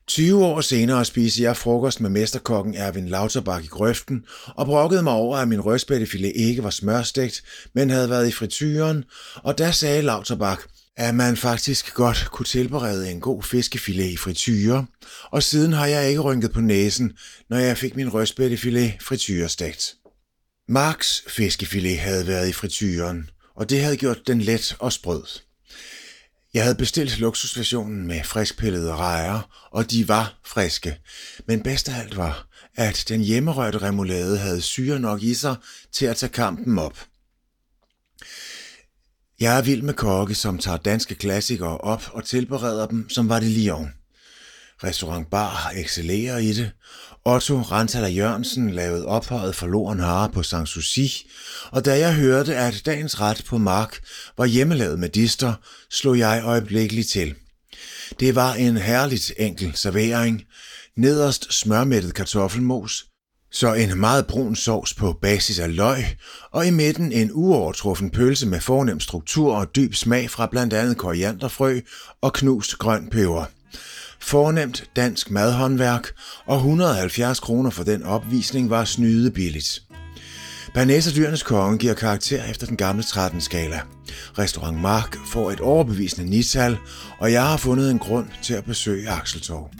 20 0.08 0.44
år 0.44 0.60
senere 0.60 1.04
spiste 1.04 1.42
jeg 1.42 1.56
frokost 1.56 2.00
med 2.00 2.10
mesterkokken 2.10 2.74
Erwin 2.74 3.08
Lauterbach 3.08 3.64
i 3.64 3.66
grøften 3.66 4.24
og 4.46 4.66
brokkede 4.66 5.02
mig 5.02 5.12
over, 5.12 5.36
at 5.36 5.48
min 5.48 5.60
rødspættefilet 5.60 6.32
ikke 6.34 6.62
var 6.64 6.70
smørstegt, 6.70 7.42
men 7.74 7.90
havde 7.90 8.10
været 8.10 8.28
i 8.28 8.32
frityren, 8.32 9.04
og 9.34 9.58
der 9.58 9.70
sagde 9.70 10.02
Lauterbach, 10.02 10.60
at 10.96 11.14
man 11.14 11.36
faktisk 11.36 11.94
godt 11.94 12.28
kunne 12.32 12.46
tilberede 12.46 13.10
en 13.10 13.20
god 13.20 13.42
fiskefilet 13.42 14.10
i 14.10 14.16
frityre, 14.16 14.86
og 15.30 15.42
siden 15.42 15.72
har 15.72 15.86
jeg 15.86 16.08
ikke 16.08 16.20
rynket 16.20 16.52
på 16.52 16.60
næsen, 16.60 17.12
når 17.50 17.58
jeg 17.58 17.78
fik 17.78 17.96
min 17.96 18.08
rødspættefilet 18.08 18.92
frityrestegt. 19.00 19.94
Marks 20.68 21.24
fiskefilet 21.28 21.98
havde 21.98 22.26
været 22.26 22.48
i 22.48 22.52
frityren, 22.52 23.30
og 23.56 23.70
det 23.70 23.80
havde 23.80 23.96
gjort 23.96 24.26
den 24.26 24.40
let 24.40 24.76
og 24.78 24.92
sprød. 24.92 25.22
Jeg 26.54 26.62
havde 26.62 26.74
bestilt 26.74 27.18
luksusversionen 27.18 28.06
med 28.06 28.24
friskpillede 28.24 28.96
rejer, 28.96 29.68
og 29.70 29.90
de 29.90 30.08
var 30.08 30.40
friske. 30.46 30.98
Men 31.46 31.62
bedst 31.62 31.88
af 31.88 32.00
alt 32.00 32.16
var, 32.16 32.48
at 32.76 33.04
den 33.08 33.20
hjemmerørte 33.20 33.78
remoulade 33.78 34.38
havde 34.38 34.60
syre 34.60 35.00
nok 35.00 35.22
i 35.22 35.34
sig 35.34 35.56
til 35.92 36.06
at 36.06 36.16
tage 36.16 36.32
kampen 36.32 36.78
op. 36.78 37.04
Jeg 39.40 39.58
er 39.58 39.62
vild 39.62 39.82
med 39.82 39.94
kokke, 39.94 40.34
som 40.34 40.58
tager 40.58 40.76
danske 40.76 41.14
klassikere 41.14 41.78
op 41.78 42.10
og 42.12 42.24
tilbereder 42.24 42.86
dem, 42.86 43.08
som 43.10 43.28
var 43.28 43.40
det 43.40 43.48
lige 43.48 43.74
oven. 43.74 43.97
Restaurant 44.84 45.30
Bar 45.30 45.72
excellerer 45.76 46.38
i 46.38 46.52
det. 46.52 46.70
Otto 47.24 47.60
Rantala 47.60 48.08
Jørgensen 48.08 48.70
lavede 48.70 49.06
ophøjet 49.06 49.56
for 49.56 49.66
Loren 49.66 50.00
Hare 50.00 50.28
på 50.28 50.42
Sanssouci, 50.42 51.30
og 51.70 51.84
da 51.84 51.98
jeg 51.98 52.14
hørte, 52.14 52.56
at 52.56 52.82
dagens 52.86 53.20
ret 53.20 53.44
på 53.46 53.58
Mark 53.58 53.98
var 54.36 54.46
hjemmelavet 54.46 54.98
med 54.98 55.08
dister, 55.08 55.54
slog 55.90 56.18
jeg 56.18 56.42
øjeblikkeligt 56.44 57.08
til. 57.08 57.34
Det 58.20 58.34
var 58.34 58.54
en 58.54 58.76
herligt 58.76 59.32
enkel 59.38 59.72
servering. 59.74 60.42
Nederst 60.96 61.52
smørmættet 61.52 62.14
kartoffelmos, 62.14 63.04
så 63.52 63.74
en 63.74 63.98
meget 64.00 64.26
brun 64.26 64.56
sovs 64.56 64.94
på 64.94 65.18
basis 65.22 65.58
af 65.58 65.76
løg, 65.76 66.04
og 66.52 66.66
i 66.66 66.70
midten 66.70 67.12
en 67.12 67.30
uovertruffen 67.32 68.10
pølse 68.10 68.46
med 68.46 68.60
fornem 68.60 69.00
struktur 69.00 69.54
og 69.54 69.76
dyb 69.76 69.94
smag 69.94 70.30
fra 70.30 70.46
blandt 70.46 70.72
andet 70.72 70.96
korianderfrø 70.96 71.80
og 72.20 72.32
knust 72.32 72.78
grøn 72.78 73.08
peber. 73.10 73.44
Fornemt 74.20 74.84
dansk 74.96 75.30
madhåndværk, 75.30 76.08
og 76.46 76.56
170 76.56 77.40
kroner 77.40 77.70
for 77.70 77.84
den 77.84 78.02
opvisning 78.02 78.70
var 78.70 78.84
snyde 78.84 79.30
billigt. 79.30 79.82
Bernæs 80.74 81.06
og 81.06 81.14
dyrenes 81.14 81.42
konge 81.42 81.78
giver 81.78 81.94
karakter 81.94 82.44
efter 82.50 82.66
den 82.66 82.76
gamle 82.76 83.02
13-skala. 83.02 83.80
Restaurant 84.38 84.80
Mark 84.80 85.16
får 85.26 85.50
et 85.50 85.60
overbevisende 85.60 86.30
nital, 86.30 86.76
og 87.18 87.32
jeg 87.32 87.42
har 87.42 87.56
fundet 87.56 87.90
en 87.90 87.98
grund 87.98 88.26
til 88.42 88.54
at 88.54 88.64
besøge 88.64 89.10
Akseltorv. 89.10 89.70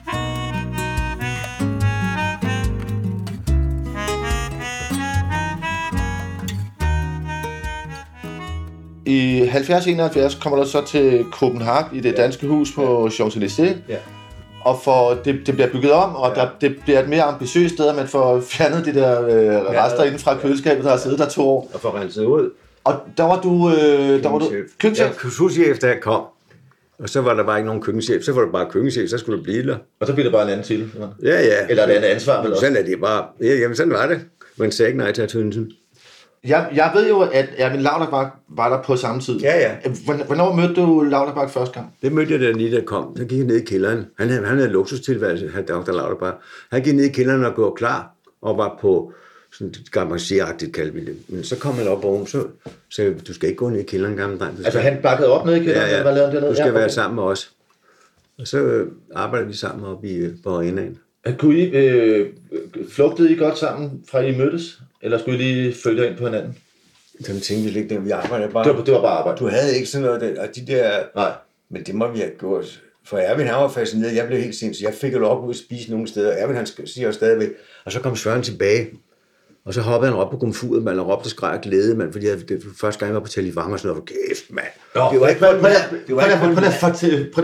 I 9.07 9.41
70-71 9.41 10.41
kommer 10.41 10.63
du 10.63 10.71
så 10.71 10.85
til 10.87 11.25
Copenhagen 11.33 11.97
i 11.97 12.01
det 12.01 12.17
danske 12.17 12.47
hus 12.47 12.73
på 12.73 13.09
Champs-Élysées. 13.09 13.77
Ja. 13.89 13.97
Og 14.69 14.81
for, 14.85 15.19
det, 15.25 15.41
det 15.47 15.55
bliver 15.55 15.71
bygget 15.71 15.93
om, 15.93 16.17
og 16.17 16.33
ja. 16.37 16.41
der, 16.41 16.49
det 16.61 16.77
bliver 16.85 17.01
et 17.03 17.09
mere 17.09 17.23
ambitiøst 17.23 17.75
sted, 17.75 17.89
at 17.89 17.97
man 17.97 18.09
får 18.09 18.41
fjernet 18.41 18.85
de 18.85 18.95
der 18.95 19.23
øh, 19.23 19.71
rester 19.71 20.05
inden 20.05 20.19
fra 20.19 20.37
køleskabet, 20.43 20.85
der 20.85 20.91
har 20.91 20.97
siddet 20.97 21.19
der 21.19 21.29
to 21.29 21.49
år. 21.49 21.71
Og 21.75 21.81
få 21.81 21.89
renset 21.89 22.25
ud. 22.25 22.51
Og 22.85 22.95
der 23.17 23.23
var 23.23 23.41
du, 23.41 23.71
øh, 23.71 24.23
der 24.23 24.29
var 24.29 24.39
du 24.39 24.49
køkkenchef. 24.79 25.07
Ja, 25.07 25.13
køkkenchef, 25.13 25.79
da 25.79 25.87
jeg 25.87 26.01
kom. 26.01 26.23
Og 26.99 27.09
så 27.09 27.21
var 27.21 27.35
der 27.35 27.45
bare 27.45 27.59
ikke 27.59 27.67
nogen 27.67 27.83
køkkenchef. 27.83 28.23
Så 28.25 28.33
var 28.33 28.41
der 28.41 28.53
bare 28.53 28.67
køkkenchef, 28.71 29.11
så 29.11 29.19
skulle 29.19 29.39
du 29.39 29.43
blive 29.45 29.67
der. 29.67 29.77
Og 30.01 30.07
så 30.07 30.13
bliver 30.13 30.25
det 30.25 30.33
bare 30.33 30.43
en 30.43 30.49
anden 30.49 30.65
titel. 30.67 30.91
eller? 30.95 31.09
Ja, 31.23 31.41
ja. 31.41 31.67
Eller 31.69 31.85
et 31.85 31.91
andet 31.91 32.09
ansvar, 32.09 32.43
vel? 32.43 32.57
Sådan 32.57 32.77
er 32.77 32.83
det 32.83 33.01
bare. 33.01 33.25
Ja, 33.41 33.55
jamen, 33.55 33.77
sådan 33.77 33.93
var 33.93 34.07
det. 34.07 34.21
Man 34.57 34.73
sagde 34.73 34.89
ikke 34.89 34.99
nej 34.99 35.13
til 35.13 35.23
at 35.23 35.29
Tønsen. 35.29 35.73
Jeg, 36.45 36.69
jeg 36.75 36.91
ved 36.95 37.09
jo, 37.09 37.21
at 37.21 37.49
Erwin 37.57 37.81
Lauterbach 37.81 38.31
var 38.49 38.77
der 38.77 38.83
på 38.83 38.97
samme 38.97 39.21
tid. 39.21 39.41
Ja, 39.41 39.59
ja. 39.59 39.75
Hvorn- 39.85 40.27
Hvornår 40.27 40.53
mødte 40.55 40.75
du 40.75 41.01
Lauterbach 41.03 41.53
første 41.53 41.75
gang? 41.75 41.95
Det 42.03 42.13
mødte 42.13 42.33
jeg 42.33 42.41
da 42.41 42.53
der 42.77 42.85
kom. 42.85 43.17
Så 43.17 43.25
gik 43.25 43.39
jeg 43.39 43.47
ned 43.47 43.57
i 43.57 43.65
kælderen. 43.65 44.07
Han 44.19 44.29
havde, 44.29 44.47
han 44.47 44.57
havde 44.59 44.71
luksustilværelse, 44.71 45.51
han 45.55 45.65
Dr. 45.67 45.93
Lauterbach. 45.93 46.37
Han 46.71 46.83
gik 46.83 46.95
ned 46.95 47.05
i 47.05 47.09
kælderen 47.13 47.45
og 47.45 47.55
gjorde 47.55 47.75
klar, 47.77 48.11
og 48.43 48.59
var 48.59 48.79
på 48.81 49.13
sådan 49.53 49.69
et 49.69 49.91
garmageragtigt 49.93 50.73
kaldte 50.75 50.95
vi 50.95 51.05
det. 51.05 51.17
Men 51.29 51.45
så 51.45 51.59
kom 51.59 51.75
han 51.75 51.89
op 51.89 52.05
oven, 52.05 52.27
så 52.27 52.45
sagde 52.91 53.15
du 53.29 53.35
skal 53.35 53.49
ikke 53.49 53.59
gå 53.59 53.69
ned 53.69 53.81
i 53.81 53.83
kælderen, 53.83 54.17
gamle 54.17 54.39
dreng. 54.39 54.53
Du 54.53 54.57
skal, 54.57 54.65
Altså 54.67 54.81
han 54.81 54.99
bakkede 55.03 55.29
op 55.29 55.47
ned 55.47 55.55
i 55.55 55.59
kælderen, 55.59 55.89
ja, 55.89 55.97
ja. 55.97 56.03
hvad 56.03 56.13
lavede 56.15 56.27
han 56.27 56.35
dernede? 56.35 56.51
du 56.51 56.57
skal 56.57 56.67
Ja, 56.67 56.73
være 56.73 56.91
sammen 56.91 57.15
med 57.15 57.23
os. 57.25 57.51
Og 58.39 58.47
så 58.47 58.59
øh, 58.59 58.87
arbejdede 59.15 59.49
vi 59.49 59.55
sammen 59.57 59.85
oppe 59.87 60.09
i, 60.09 60.17
øh, 60.17 60.33
på 60.45 60.51
arenaen. 60.57 60.99
Kunne 61.39 61.59
I, 61.59 61.65
øh, 61.65 62.33
flugtede 62.91 63.33
I 63.33 63.37
godt 63.37 63.59
sammen 63.59 64.05
fra 64.11 64.21
I 64.21 64.37
mødtes? 64.37 64.79
Eller 65.03 65.19
skulle 65.19 65.39
I 65.39 65.43
lige 65.43 65.75
følge 65.75 66.07
ind 66.07 66.17
på 66.17 66.25
hinanden? 66.25 66.57
Sådan 67.21 67.41
tænkte 67.41 67.73
vi 67.73 67.79
ikke, 67.79 67.95
det. 67.95 68.05
vi 68.05 68.11
arbejdede 68.11 68.53
bare. 68.53 68.65
Det 68.69 68.77
var, 68.77 68.85
det 68.85 68.95
var 68.95 69.01
bare 69.01 69.19
arbejde. 69.19 69.39
Du 69.39 69.49
havde 69.49 69.77
ikke 69.77 69.89
sådan 69.89 70.07
noget, 70.07 70.21
der, 70.21 70.43
og 70.43 70.49
de 70.57 70.67
der, 70.67 71.03
Nej. 71.15 71.33
men 71.71 71.83
det 71.85 71.95
må 71.95 72.09
vi 72.11 72.19
have 72.19 72.33
gjort. 72.39 72.83
For 73.05 73.19
Erwin, 73.19 73.47
han 73.47 73.57
var 73.57 73.69
fascineret. 73.69 74.17
Jeg 74.17 74.27
blev 74.27 74.39
helt 74.39 74.55
sindssyg. 74.55 74.85
Jeg 74.85 74.95
fik 74.95 75.13
jo 75.13 75.19
lov 75.19 75.45
ud 75.45 75.51
at 75.51 75.57
spise 75.57 75.91
nogle 75.91 76.09
steder. 76.09 76.33
Erwin, 76.33 76.57
han 76.57 76.67
siger 76.67 77.07
jo 77.07 77.13
stadigvæk. 77.13 77.49
Og 77.85 77.93
så 77.93 78.01
kom 78.01 78.17
Søren 78.17 78.43
tilbage. 78.43 78.89
Og 79.69 79.75
så 79.75 79.81
hoppede 79.81 80.13
han 80.13 80.21
op 80.21 80.31
på 80.31 80.37
komfuret, 80.37 80.83
man, 80.83 80.99
og 80.99 81.09
råbte 81.09 81.27
og 81.27 81.31
skreg 81.31 81.51
og 81.51 81.61
glæde, 81.61 81.95
mand, 81.95 82.13
fordi 82.13 82.27
jeg, 82.27 82.49
det 82.49 82.65
var 82.65 82.73
første 82.81 82.99
gang, 82.99 83.09
jeg 83.09 83.15
var 83.15 83.21
på 83.21 83.29
Talivang 83.29 83.73
og 83.73 83.79
sådan 83.79 83.89
noget. 83.89 84.09
Kæft, 84.09 84.51
mand. 84.51 84.67
det 85.13 85.21
var 85.21 85.29
ikke 85.29 85.41
kun 85.41 85.61
prøv, 85.61 85.71
Det 86.07 86.17
var 86.17 86.23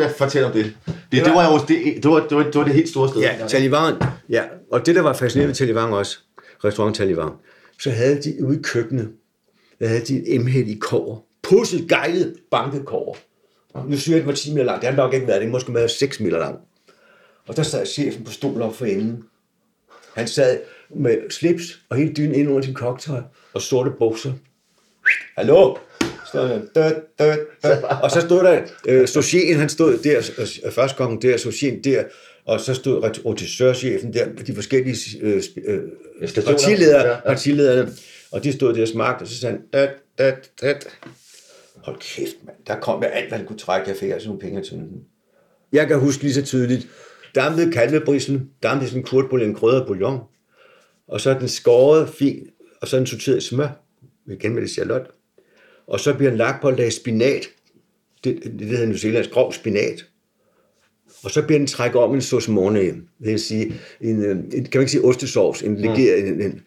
at 0.01 0.11
fortælle, 0.11 0.47
om 0.47 0.53
det. 0.53 0.77
Det, 0.87 1.25
det, 1.25 1.35
var 1.35 1.53
jo 1.53 1.59
det, 1.69 2.03
det, 2.03 2.11
var, 2.11 2.27
det, 2.29 2.37
var, 2.37 2.43
det 2.43 2.55
var 2.55 2.65
det 2.65 2.75
helt 2.75 2.89
store 2.89 3.09
sted. 3.09 3.21
Ja, 3.21 3.47
Talivang. 3.49 4.03
Ja, 4.29 4.43
og 4.73 4.87
det, 4.87 4.95
der 4.95 5.01
var 5.03 5.13
fascinerende 5.13 5.49
ved 5.49 5.55
Talivang 5.55 5.95
også, 5.95 6.19
restaurant 6.65 6.97
Talivang, 6.97 7.33
så 7.81 7.91
havde 7.91 8.23
de 8.23 8.45
ude 8.45 8.59
i 8.59 8.63
køkkenet, 8.63 9.11
der 9.79 9.89
havde 9.89 10.01
de 10.01 10.17
en 10.17 10.41
emhæld 10.41 10.69
i 10.69 10.79
kover. 10.81 11.17
Pusset, 11.43 11.89
gejlet, 11.89 12.35
banket 12.51 12.85
kover. 12.85 13.15
Nu 13.89 13.97
siger 13.97 14.17
jeg, 14.17 14.21
det 14.21 14.27
var 14.27 14.35
10 14.35 14.53
meter 14.53 14.65
langt. 14.65 14.83
Det 14.83 14.91
har 14.91 14.97
nok 14.97 15.15
ikke 15.15 15.27
været. 15.27 15.43
Det 15.43 15.51
måske 15.51 15.75
været 15.75 15.91
6 15.91 16.21
meter 16.21 16.39
langt. 16.39 16.61
Og 17.47 17.57
der 17.57 17.63
sad 17.63 17.87
chefen 17.87 18.25
på 18.25 18.33
stol 18.33 18.63
op 18.63 18.77
for 18.77 18.85
enden. 18.85 19.25
Han 20.15 20.29
sad 20.29 20.59
med 20.97 21.31
slips 21.31 21.81
og 21.91 21.97
helt 21.97 22.17
dynen 22.17 22.35
ind 22.35 22.49
under 22.49 22.63
sin 22.63 22.75
koktøj 22.75 23.21
og 23.55 23.63
sorte 23.63 23.91
bukser. 23.99 24.33
Hallo? 25.37 25.77
Stod 26.27 26.49
han, 26.49 26.69
død, 26.75 26.95
død, 27.19 27.39
død. 27.63 27.83
Og 28.03 28.11
så 28.11 28.21
stod 28.21 28.45
der, 28.45 28.63
øh, 28.89 29.09
Socien, 29.09 29.59
han 29.59 29.69
stod 29.69 29.99
der, 29.99 30.31
øh, 30.65 30.73
første 30.73 30.97
gangen 30.97 31.23
der, 31.23 31.37
Socien 31.37 31.85
der, 31.85 32.05
og 32.47 32.61
så 32.61 32.75
stod 32.75 33.19
rotissørchefen 33.25 34.13
der, 34.13 34.27
de 34.47 34.55
forskellige 34.55 35.19
øh, 35.21 35.43
øh, 35.67 35.81
partiledere, 36.47 37.07
Ja, 37.07 37.13
ja. 37.13 37.21
partilederne, 37.27 37.93
og 38.33 38.45
de 38.45 38.53
stod 38.53 38.75
der 38.75 38.83
og 38.83 38.89
smagte, 38.89 39.23
og 39.23 39.29
så 39.29 39.39
sagde 39.39 39.57
han, 39.57 39.63
død, 39.73 39.89
død, 40.19 40.33
død. 40.61 40.75
Hold 41.77 41.97
kæft, 42.01 42.37
mand. 42.47 42.57
Der 42.67 42.81
kom 42.81 43.03
jeg 43.03 43.13
alt, 43.13 43.29
hvad 43.29 43.39
han 43.39 43.47
kunne 43.47 43.59
trække. 43.59 43.89
Jeg 43.89 43.97
fik 43.97 44.11
altså 44.11 44.29
nogle 44.29 44.41
penge 44.41 44.63
til 44.63 44.73
den. 44.73 44.89
Jeg 45.73 45.87
kan 45.89 45.99
huske 45.99 46.23
lige 46.23 46.35
så 46.35 46.43
tydeligt, 46.43 46.89
dampede 47.35 47.73
kalvebrislen, 47.73 48.51
dampede 48.63 48.89
sådan 48.91 49.01
en 49.03 49.07
kurtbouillon, 49.07 49.51
en 49.51 49.57
bouillon, 49.87 50.21
og 51.09 51.21
så 51.21 51.31
er 51.31 51.39
den 51.39 51.49
skåret 51.49 52.09
fint, 52.09 52.49
og 52.81 52.89
så 52.89 52.97
er 52.97 53.01
den 53.01 53.07
sorteret 53.07 53.39
i 53.39 53.41
smør, 53.41 53.69
igen 54.27 54.55
med 54.55 54.63
det 54.63 54.71
charlotte. 54.71 55.07
Og 55.87 56.01
så 56.01 56.15
bliver 56.15 56.31
den 56.31 56.39
lagt 56.39 56.63
på 56.63 56.69
et 56.69 56.77
lag 56.77 56.93
spinat, 56.93 57.49
det, 58.25 58.43
det, 58.59 58.67
hedder 58.67 58.87
New 58.87 58.97
Zealands 58.97 59.29
grov 59.29 59.53
spinat, 59.53 60.05
og 61.23 61.31
så 61.31 61.43
bliver 61.43 61.59
den 61.59 61.67
trækket 61.67 62.01
om 62.01 62.15
en 62.15 62.23
sauce 62.23 62.51
mornay, 62.51 62.87
det 62.89 63.03
vil 63.19 63.41
sige, 63.41 63.75
en, 64.01 64.25
øh, 64.25 64.31
en, 64.31 64.51
kan 64.51 64.71
man 64.75 64.81
ikke 64.81 64.91
sige 64.91 65.05
ostesovs, 65.05 65.63
en 65.63 65.77
legeret, 65.77 66.29
en, 66.29 66.43
en, 66.43 66.63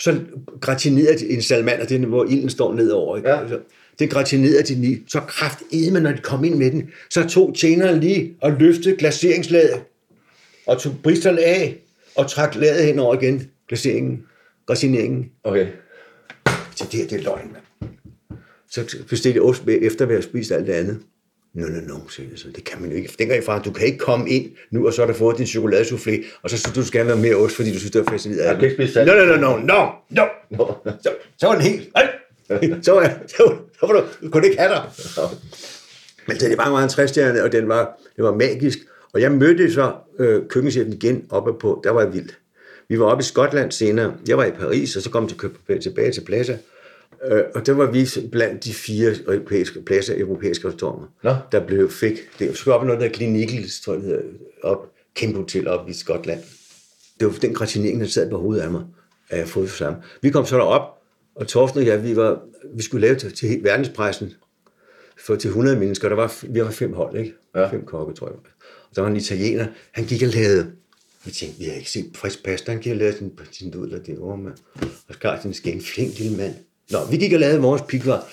så 0.00 0.20
gratinerer 0.60 1.16
de 1.16 1.28
en 1.30 1.42
salamander, 1.42 1.86
det 1.86 2.02
er, 2.02 2.06
hvor 2.06 2.24
ilden 2.24 2.50
står 2.50 2.74
nedover. 2.74 3.16
Ikke? 3.16 3.28
Ja. 3.28 3.40
Altså, 3.40 3.58
det 3.98 4.10
gratinerer 4.10 4.62
de 4.62 4.74
lige. 4.74 5.02
Så 5.08 5.20
kraftedme, 5.20 6.00
når 6.00 6.12
de 6.12 6.18
kom 6.18 6.44
ind 6.44 6.54
med 6.54 6.70
den, 6.70 6.90
så 7.10 7.28
tog 7.28 7.54
tjeneren 7.56 8.00
lige 8.00 8.34
og 8.40 8.52
løftede 8.52 8.96
glaseringslaget, 8.96 9.82
og 10.66 10.78
tog 10.78 10.92
bristerne 11.02 11.40
af, 11.40 11.78
og 12.14 12.30
trak 12.30 12.54
laget 12.54 12.86
hen 12.86 12.98
over 12.98 13.22
igen, 13.22 13.50
glaseringen, 13.72 14.24
gratineringen. 14.66 15.30
Okay. 15.44 15.66
Så 16.76 16.88
det 16.92 17.00
her, 17.00 17.06
det 17.06 17.18
er 17.18 17.22
løgn, 17.22 17.52
mand. 17.52 17.90
Så 18.70 18.96
bestilte 19.08 19.36
jeg 19.36 19.42
ost 19.42 19.62
efter 19.66 20.06
vi 20.06 20.14
har 20.14 20.20
spist 20.20 20.52
alt 20.52 20.66
det 20.66 20.72
andet. 20.72 20.98
No, 21.54 21.66
no, 21.66 21.80
no, 21.86 22.08
siger 22.08 22.28
jeg 22.30 22.38
så. 22.38 22.48
Det 22.54 22.64
kan 22.64 22.80
man 22.80 22.90
jo 22.90 22.96
ikke. 22.96 23.12
Dengang 23.18 23.44
fra, 23.44 23.58
du 23.58 23.70
kan 23.72 23.86
ikke 23.86 23.98
komme 23.98 24.30
ind 24.30 24.50
nu, 24.70 24.86
og 24.86 24.92
så 24.92 25.02
har 25.02 25.06
du 25.06 25.12
fået 25.12 25.38
din 25.38 25.46
chokoladesoufflé, 25.46 26.24
og 26.42 26.50
så 26.50 26.56
synes 26.56 26.74
du, 26.74 26.80
du 26.80 26.86
skal 26.86 27.06
have 27.06 27.18
mere 27.18 27.34
ost, 27.34 27.56
fordi 27.56 27.72
du 27.72 27.78
synes, 27.78 27.90
det 27.90 28.06
er 28.06 28.10
fascinerende. 28.10 28.48
Jeg 28.48 28.54
kan 28.54 28.64
ikke 28.64 28.76
spise 28.76 28.92
salt. 28.92 29.06
No, 29.06 29.14
no, 29.14 29.36
no, 29.36 29.56
no, 29.56 29.90
no, 30.10 30.24
no. 30.50 30.92
Så, 31.02 31.10
så 31.38 31.46
var 31.46 31.54
den 31.54 31.62
helt... 31.62 31.88
Så, 32.84 32.92
var, 32.92 33.18
så, 33.26 33.56
så 33.80 33.86
var 33.86 33.92
du, 33.92 34.02
du 34.22 34.30
kunne 34.30 34.46
ikke 34.46 34.58
have 34.58 34.70
dig. 34.70 34.82
Men 36.26 36.36
det 36.36 36.58
var 36.58 36.70
meget 36.70 36.84
en 36.84 36.90
træstjerne, 36.90 37.42
og 37.42 37.52
den 37.52 37.68
var, 37.68 37.98
det 38.16 38.24
var 38.24 38.34
magisk. 38.34 38.78
Og 39.12 39.20
jeg 39.20 39.32
mødte 39.32 39.72
så 39.72 39.92
øh, 40.18 40.42
køkkenchefen 40.48 40.92
igen 40.92 41.26
oppe 41.30 41.52
på, 41.58 41.80
der 41.84 41.90
var 41.90 42.00
jeg 42.00 42.12
vildt. 42.14 42.38
Vi 42.92 42.98
var 42.98 43.06
oppe 43.06 43.22
i 43.22 43.24
Skotland 43.24 43.72
senere. 43.72 44.14
Jeg 44.28 44.38
var 44.38 44.44
i 44.44 44.50
Paris, 44.50 44.96
og 44.96 45.02
så 45.02 45.10
kom 45.10 45.28
til, 45.28 45.38
tilbage 45.80 46.12
til 46.12 46.20
Plaza. 46.20 46.58
Øh, 47.24 47.42
og 47.54 47.66
der 47.66 47.72
var 47.72 47.90
vi 47.90 48.08
blandt 48.32 48.64
de 48.64 48.74
fire 48.74 49.14
europæiske 49.28 49.82
pladser, 49.82 50.14
europæiske 50.16 50.68
restauranter, 50.68 51.06
Nå. 51.22 51.34
der 51.52 51.66
blev 51.66 51.90
fik. 51.90 52.12
Det 52.38 52.48
var 52.48 52.54
så 52.54 52.72
op 52.72 52.82
i 52.82 52.86
noget, 52.86 53.00
der 53.00 53.08
Klinikels, 53.08 53.80
tror 53.80 53.94
jeg, 53.94 54.18
op, 54.62 54.90
kæmpe 55.14 55.38
hotel 55.38 55.68
op 55.68 55.88
i 55.88 55.92
Skotland. 55.92 56.40
Det 57.20 57.26
var 57.26 57.32
den 57.32 57.54
gratinering, 57.54 58.00
der 58.00 58.06
sad 58.06 58.30
på 58.30 58.38
hovedet 58.38 58.62
af 58.62 58.70
mig, 58.70 58.82
at 59.30 59.38
jeg 59.38 59.48
fået 59.48 59.70
for 59.70 59.76
sammen. 59.76 60.02
Vi 60.22 60.30
kom 60.30 60.46
så 60.46 60.56
derop, 60.56 60.82
og 61.34 61.48
Torsten 61.48 61.80
og 61.80 61.86
jeg, 61.86 62.04
vi, 62.04 62.16
var, 62.16 62.40
vi 62.74 62.82
skulle 62.82 63.06
lave 63.06 63.18
til, 63.18 63.34
til 63.34 63.64
verdenspressen 63.64 64.32
for 65.26 65.36
til 65.36 65.48
100 65.48 65.78
mennesker. 65.78 66.08
Der 66.08 66.16
var, 66.16 66.34
vi 66.48 66.60
var 66.60 66.70
fem 66.70 66.92
hold, 66.92 67.16
ikke? 67.16 67.34
Ja. 67.54 67.70
Fem 67.70 67.84
kokke, 67.84 68.14
tror 68.14 68.26
jeg. 68.26 68.36
Og 68.90 68.96
der 68.96 69.02
var 69.02 69.08
en 69.08 69.16
italiener, 69.16 69.66
han 69.92 70.04
gik 70.04 70.22
og 70.22 70.28
lavede, 70.28 70.72
vi 71.24 71.30
tænkte, 71.30 71.58
vi 71.58 71.64
har 71.64 71.74
ikke 71.74 71.90
set 71.90 72.10
frisk 72.14 72.44
pasta, 72.44 72.72
han 72.72 72.82
og 72.90 72.96
lavede 72.96 73.18
sin, 73.18 73.32
sin 73.52 73.72
nudler 73.74 73.98
derovre 73.98 74.36
med, 74.36 74.52
og 75.08 75.14
skar 75.14 75.40
sin 75.42 75.54
skæn, 75.54 75.80
flink 75.80 76.18
lille 76.18 76.36
mand. 76.36 76.54
Nå, 76.90 76.98
vi 77.10 77.16
gik 77.16 77.32
og 77.32 77.40
lavede 77.40 77.60
vores 77.60 77.82
pikvar, 77.88 78.28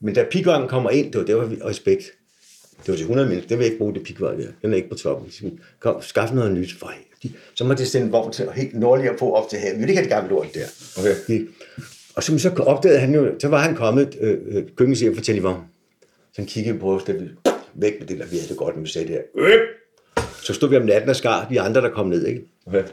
men 0.00 0.14
da 0.14 0.24
pikvaren 0.30 0.68
kommer 0.68 0.90
ind, 0.90 1.12
det 1.12 1.20
var, 1.20 1.26
det 1.26 1.36
var 1.36 1.68
respekt. 1.68 2.04
Det 2.78 2.88
var 2.88 2.94
til 2.96 3.02
100 3.02 3.28
mennesker, 3.28 3.48
det 3.48 3.58
vil 3.58 3.64
jeg 3.64 3.72
ikke 3.72 3.78
bruge 3.78 3.94
det 3.94 4.02
pikvar 4.02 4.30
der. 4.30 4.46
Den 4.62 4.72
er 4.72 4.76
ikke 4.76 4.88
på 4.88 4.94
toppen. 4.94 5.30
Så 5.30 5.50
Kom, 5.80 6.02
skaff 6.02 6.32
noget 6.32 6.52
nyt. 6.52 6.76
De, 7.22 7.32
så 7.54 7.64
måtte 7.64 7.80
jeg 7.80 7.88
sende 7.88 8.06
en 8.06 8.12
vogn 8.12 8.32
til 8.32 8.48
helt 8.54 8.74
nordligere 8.74 9.16
på 9.16 9.32
op 9.34 9.50
til 9.50 9.58
havet. 9.58 9.74
Vi 9.74 9.78
ville 9.78 9.90
ikke 9.90 9.98
have 9.98 10.04
det 10.04 10.12
gamle 10.12 10.30
lort 10.30 10.54
der. 10.54 10.66
Okay. 10.98 11.46
Og 12.14 12.22
så, 12.22 12.38
så 12.38 12.48
opdagede 12.48 13.00
han 13.00 13.14
jo, 13.14 13.34
så 13.40 13.48
var 13.48 13.62
han 13.62 13.74
kommet, 13.74 14.16
øh, 14.20 14.38
øh, 14.46 14.64
køkkenchef 14.76 15.16
for 15.16 15.22
Telivon. 15.22 15.60
Så 16.32 16.34
han 16.36 16.46
kiggede 16.46 16.78
på 16.78 16.96
os, 16.96 17.02
vi 17.08 17.30
væk 17.74 18.00
med 18.00 18.06
det, 18.06 18.18
der 18.18 18.26
vi 18.26 18.36
havde 18.36 18.48
det 18.48 18.56
godt, 18.56 18.76
når 18.76 18.82
vi 18.82 18.88
sagde 18.88 19.08
det 19.08 19.14
her. 19.14 19.22
Øh! 19.38 19.77
Så 20.42 20.54
stod 20.54 20.68
vi 20.68 20.76
om 20.76 20.82
natten 20.82 21.10
og 21.10 21.16
skar 21.16 21.46
de 21.50 21.60
andre, 21.60 21.80
der 21.80 21.90
kom 21.90 22.06
ned, 22.06 22.26
ikke? 22.26 22.42
okay. 22.66 22.84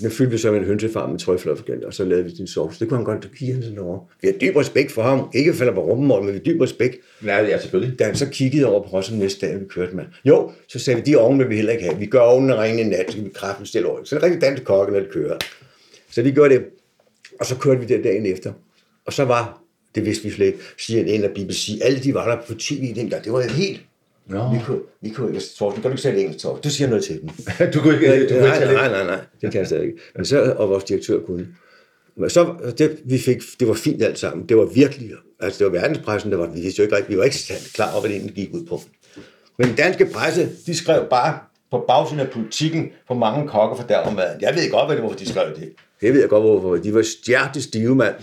Den 0.00 0.10
fyldte 0.10 0.32
vi 0.32 0.38
så 0.38 0.50
med 0.50 0.60
en 0.60 0.66
hønsefarm 0.66 1.10
med 1.10 1.18
trøfler 1.18 1.54
og 1.86 1.94
så 1.94 2.04
lavede 2.04 2.24
vi 2.24 2.30
din 2.30 2.46
sovs. 2.46 2.78
Det 2.78 2.88
kunne 2.88 2.98
han 2.98 3.04
godt 3.04 3.30
kigge 3.36 3.54
han 3.54 3.62
sådan 3.62 3.78
over. 3.78 3.98
Vi 4.22 4.28
har 4.28 4.32
dyb 4.32 4.56
respekt 4.56 4.92
for 4.92 5.02
ham. 5.02 5.30
Ikke 5.34 5.54
falder 5.54 5.74
på 5.74 5.80
rummål, 5.80 6.22
men 6.22 6.28
vi 6.28 6.38
har 6.38 6.44
dyb 6.44 6.60
respekt. 6.60 6.96
Ja, 7.24 7.42
ja, 7.42 7.58
selvfølgelig. 7.58 7.98
Da 7.98 8.04
han 8.04 8.16
så 8.16 8.28
kiggede 8.28 8.66
over 8.66 8.88
på 8.88 8.96
os 8.96 9.08
den 9.08 9.18
næste 9.18 9.46
dag, 9.46 9.60
vi 9.60 9.64
kørte 9.64 9.96
med. 9.96 10.04
Jo, 10.24 10.52
så 10.68 10.78
sagde 10.78 11.00
vi, 11.00 11.12
de 11.12 11.16
ovne 11.16 11.38
vil 11.38 11.48
vi 11.48 11.56
heller 11.56 11.72
ikke 11.72 11.84
have. 11.84 11.98
Vi 11.98 12.06
gør 12.06 12.20
ovnen 12.20 12.58
ringe 12.58 12.80
i 12.80 12.84
nat, 12.84 13.12
så 13.12 13.18
vi 13.18 13.28
kraften 13.34 13.66
stille 13.66 13.88
over. 13.88 14.04
Så 14.04 14.16
er 14.16 14.20
det 14.20 14.26
rigtig 14.26 14.42
dansk 14.42 14.64
kokke, 14.64 14.92
når 14.92 15.00
det 15.00 15.10
kører. 15.10 15.36
Så 16.10 16.22
vi 16.22 16.30
gjorde 16.30 16.54
det. 16.54 16.64
Og 17.40 17.46
så 17.46 17.56
kørte 17.56 17.80
vi 17.80 17.86
det 17.86 18.04
dagen 18.04 18.26
efter. 18.26 18.52
Og 19.06 19.12
så 19.12 19.24
var, 19.24 19.62
det 19.94 20.06
vidste 20.06 20.24
vi 20.24 20.30
slet 20.30 20.46
ikke, 20.46 20.58
CNN 20.78 21.24
og 21.24 21.30
BBC, 21.30 21.78
alle 21.82 21.98
de 21.98 22.14
var 22.14 22.36
der 22.36 22.46
på 22.46 22.54
tv 22.54 22.94
dengang. 22.94 23.24
Det 23.24 23.32
var 23.32 23.42
helt... 23.42 23.80
Nå. 24.30 24.52
Vi 24.52 24.58
kunne, 24.64 24.80
vi 25.00 25.10
kunne, 25.10 25.34
jeg 25.34 25.42
tror, 25.58 25.68
du 25.68 25.74
kan 25.74 25.82
du 25.82 25.88
ikke 25.88 26.02
sætte 26.02 26.20
engelsk, 26.20 26.38
Torsten. 26.38 26.62
Du 26.62 26.70
siger 26.70 26.88
noget 26.88 27.04
til 27.04 27.20
dem. 27.20 27.28
Du 27.74 27.80
kunne 27.80 27.94
ikke, 27.94 28.22
du 28.22 28.28
kunne 28.28 28.40
nej, 28.40 28.62
ikke 28.62 28.74
nej, 28.74 28.88
nej, 28.88 29.04
nej, 29.04 29.18
det 29.40 29.50
kan 29.50 29.58
jeg 29.58 29.66
stadig 29.66 29.84
ikke. 29.84 29.98
Men 30.16 30.24
så, 30.24 30.54
og 30.58 30.68
vores 30.68 30.84
direktør 30.84 31.20
kunne. 31.26 31.48
Men 32.16 32.30
så, 32.30 32.54
det, 32.78 32.98
vi 33.04 33.18
fik, 33.18 33.42
det 33.60 33.68
var 33.68 33.74
fint 33.74 34.02
alt 34.02 34.18
sammen. 34.18 34.48
Det 34.48 34.56
var 34.56 34.64
virkelig, 34.64 35.10
altså 35.40 35.58
det 35.64 35.72
var 35.72 35.80
verdenspressen, 35.80 36.30
der 36.32 36.38
var, 36.38 36.46
vi 36.46 36.60
vidste 36.60 36.78
jo 36.78 36.84
ikke 36.84 36.96
rigtigt, 36.96 37.10
vi 37.10 37.18
var 37.18 37.24
ikke 37.24 37.36
klar 37.74 37.92
over, 37.92 38.00
hvad 38.00 38.10
det 38.10 38.16
egentlig 38.16 38.34
gik 38.34 38.54
ud 38.54 38.66
på. 38.66 38.80
Men 39.58 39.68
den 39.68 39.76
danske 39.76 40.06
presse, 40.06 40.48
de 40.66 40.76
skrev 40.76 41.06
bare 41.10 41.38
på 41.70 41.84
bagsiden 41.88 42.20
af 42.20 42.30
politikken 42.30 42.90
på 43.08 43.14
mange 43.14 43.48
kokke 43.48 43.76
for 43.76 43.88
der 43.88 44.10
maden. 44.10 44.40
Jeg 44.40 44.54
ved 44.54 44.70
godt, 44.70 44.86
hvad 44.86 44.96
det 44.96 45.04
var, 45.04 45.10
de 45.10 45.28
skrev 45.28 45.54
det. 45.56 45.72
Det 46.00 46.12
ved 46.14 46.20
jeg 46.20 46.28
godt, 46.28 46.42
hvorfor. 46.42 46.76
De 46.76 46.94
var 46.94 47.02
stjertestive, 47.02 47.94
mand. 47.96 48.14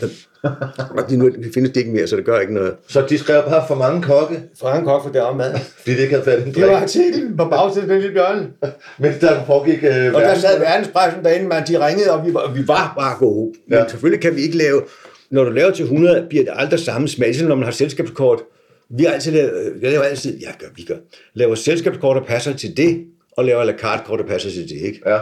Og 0.97 1.09
de 1.09 1.17
nu 1.17 1.29
de 1.29 1.49
findes 1.53 1.71
det 1.71 1.77
ikke 1.77 1.91
mere, 1.91 2.07
så 2.07 2.15
det 2.15 2.25
gør 2.25 2.39
ikke 2.39 2.53
noget. 2.53 2.73
Så 2.87 3.05
de 3.09 3.17
skrev 3.17 3.43
bare 3.43 3.63
for 3.67 3.75
mange 3.75 4.01
kokke, 4.01 4.39
For 4.59 4.67
han 4.67 4.83
kokke 4.83 5.05
for 5.07 5.13
der 5.13 5.33
mad. 5.35 5.53
fordi 5.79 5.95
de 5.95 6.01
ikke 6.01 6.13
havde 6.15 6.25
fat 6.25 6.47
en 6.47 6.53
Det 6.53 6.67
var 6.67 6.75
artiklen 6.81 7.37
på 7.37 7.45
bagsiden 7.45 7.89
af 7.89 7.93
den 7.93 8.01
lille 8.01 8.13
bjørn. 8.15 8.53
Mens 8.99 9.17
der 9.21 9.45
foregik... 9.45 9.83
Øh, 9.83 10.13
Og 10.13 10.21
der 10.21 10.35
sad 10.35 10.59
verdenspressen 10.59 11.23
derinde, 11.23 11.47
man, 11.47 11.63
de 11.67 11.87
ringede, 11.87 12.11
og 12.11 12.25
vi 12.27 12.33
var, 12.33 12.53
vi 12.53 12.67
var 12.67 12.93
bare 12.99 13.17
gode. 13.19 13.53
Men 13.67 13.77
Ja. 13.79 13.87
selvfølgelig 13.89 14.21
kan 14.21 14.35
vi 14.35 14.41
ikke 14.41 14.57
lave, 14.57 14.81
når 15.31 15.43
du 15.43 15.49
laver 15.49 15.71
til 15.71 15.83
100, 15.83 16.25
bliver 16.29 16.43
det 16.43 16.53
aldrig 16.55 16.79
samme 16.79 17.07
smag, 17.07 17.27
ligesom 17.27 17.47
når 17.47 17.55
man 17.55 17.65
har 17.65 17.71
selskabskort. 17.71 18.39
Vi 18.89 19.03
har 19.03 19.11
altid 19.13 19.31
lavet, 19.31 19.73
jeg 19.81 19.91
laver 19.91 20.03
altid, 20.03 20.37
ja, 20.39 20.49
gør, 20.59 20.67
vi 20.75 20.81
gør, 20.83 20.95
laver 21.33 21.55
selskabskort, 21.55 22.15
der 22.15 22.23
passer 22.23 22.53
til 22.53 22.77
det, 22.77 23.03
og 23.37 23.45
laver 23.45 23.63
la 23.63 23.73
carte 23.77 24.03
kort, 24.05 24.19
der 24.19 24.25
passer 24.25 24.49
til 24.49 24.63
det, 24.69 24.77
ikke? 24.85 25.01
Ja. 25.05 25.19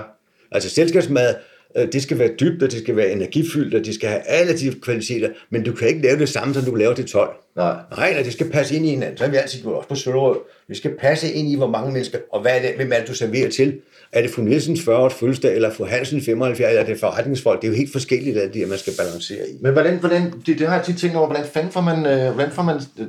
Altså 0.51 0.69
selskabsmad, 0.69 1.35
det 1.75 2.03
skal 2.03 2.19
være 2.19 2.31
dybt, 2.39 2.63
og 2.63 2.71
det 2.71 2.79
skal 2.79 2.95
være 2.95 3.11
energifyldt, 3.11 3.75
og 3.75 3.85
det 3.85 3.95
skal 3.95 4.09
have 4.09 4.21
alle 4.21 4.57
de 4.57 4.73
kvaliteter, 4.81 5.29
men 5.49 5.63
du 5.63 5.73
kan 5.73 5.87
ikke 5.87 6.01
lave 6.01 6.19
det 6.19 6.29
samme, 6.29 6.53
som 6.53 6.63
du 6.63 6.75
laver 6.75 6.93
til 6.93 7.05
12. 7.05 7.35
Nej. 7.55 7.75
Nej, 7.97 8.21
det 8.23 8.33
skal 8.33 8.49
passe 8.49 8.75
ind 8.75 8.85
i 8.85 8.89
hinanden. 8.89 9.17
Så 9.17 9.23
har 9.23 9.31
vi 9.31 9.37
altid 9.37 9.61
gjort 9.61 9.75
også 9.75 9.89
på 9.89 9.95
Søllerød. 9.95 10.37
Det 10.67 10.77
skal 10.77 10.91
passe 10.99 11.33
ind 11.33 11.47
i, 11.47 11.55
hvor 11.55 11.67
mange 11.67 11.91
mennesker, 11.93 12.17
og 12.31 12.41
hvad 12.41 12.57
er 12.57 12.61
det, 12.61 12.71
hvem 12.75 12.91
er 12.91 12.99
det, 12.99 13.07
du 13.07 13.13
serverer 13.13 13.49
til? 13.49 13.79
Er 14.15 14.21
det 14.21 14.29
fru 14.31 14.41
Nielsens 14.41 14.81
40 14.81 14.97
års 14.97 15.13
fødselsdag, 15.13 15.55
eller 15.55 15.73
fru 15.73 15.85
Hansen 15.85 16.21
75, 16.21 16.69
eller 16.69 16.81
er 16.81 16.85
det 16.85 16.99
forretningsfolk? 16.99 17.61
Det 17.61 17.67
er 17.67 17.71
jo 17.71 17.77
helt 17.77 17.91
forskelligt, 17.91 18.37
alt 18.37 18.53
det, 18.53 18.69
man 18.69 18.77
skal 18.77 18.93
balancere 18.97 19.49
i. 19.49 19.57
Men 19.61 19.73
hvordan, 19.73 19.97
hvordan 19.97 20.33
det, 20.45 20.59
det 20.59 20.67
har 20.67 20.75
jeg 20.75 20.85
tit 20.85 20.97
tænkt 20.97 21.15
over, 21.15 21.27
hvordan 21.27 21.45
fanden 21.53 21.71
får 21.71 21.81
man, 21.81 22.05
øh, 22.05 22.33
hvordan 22.33 22.51
får 22.51 22.63
man 22.63 22.75
øh, 22.99 23.05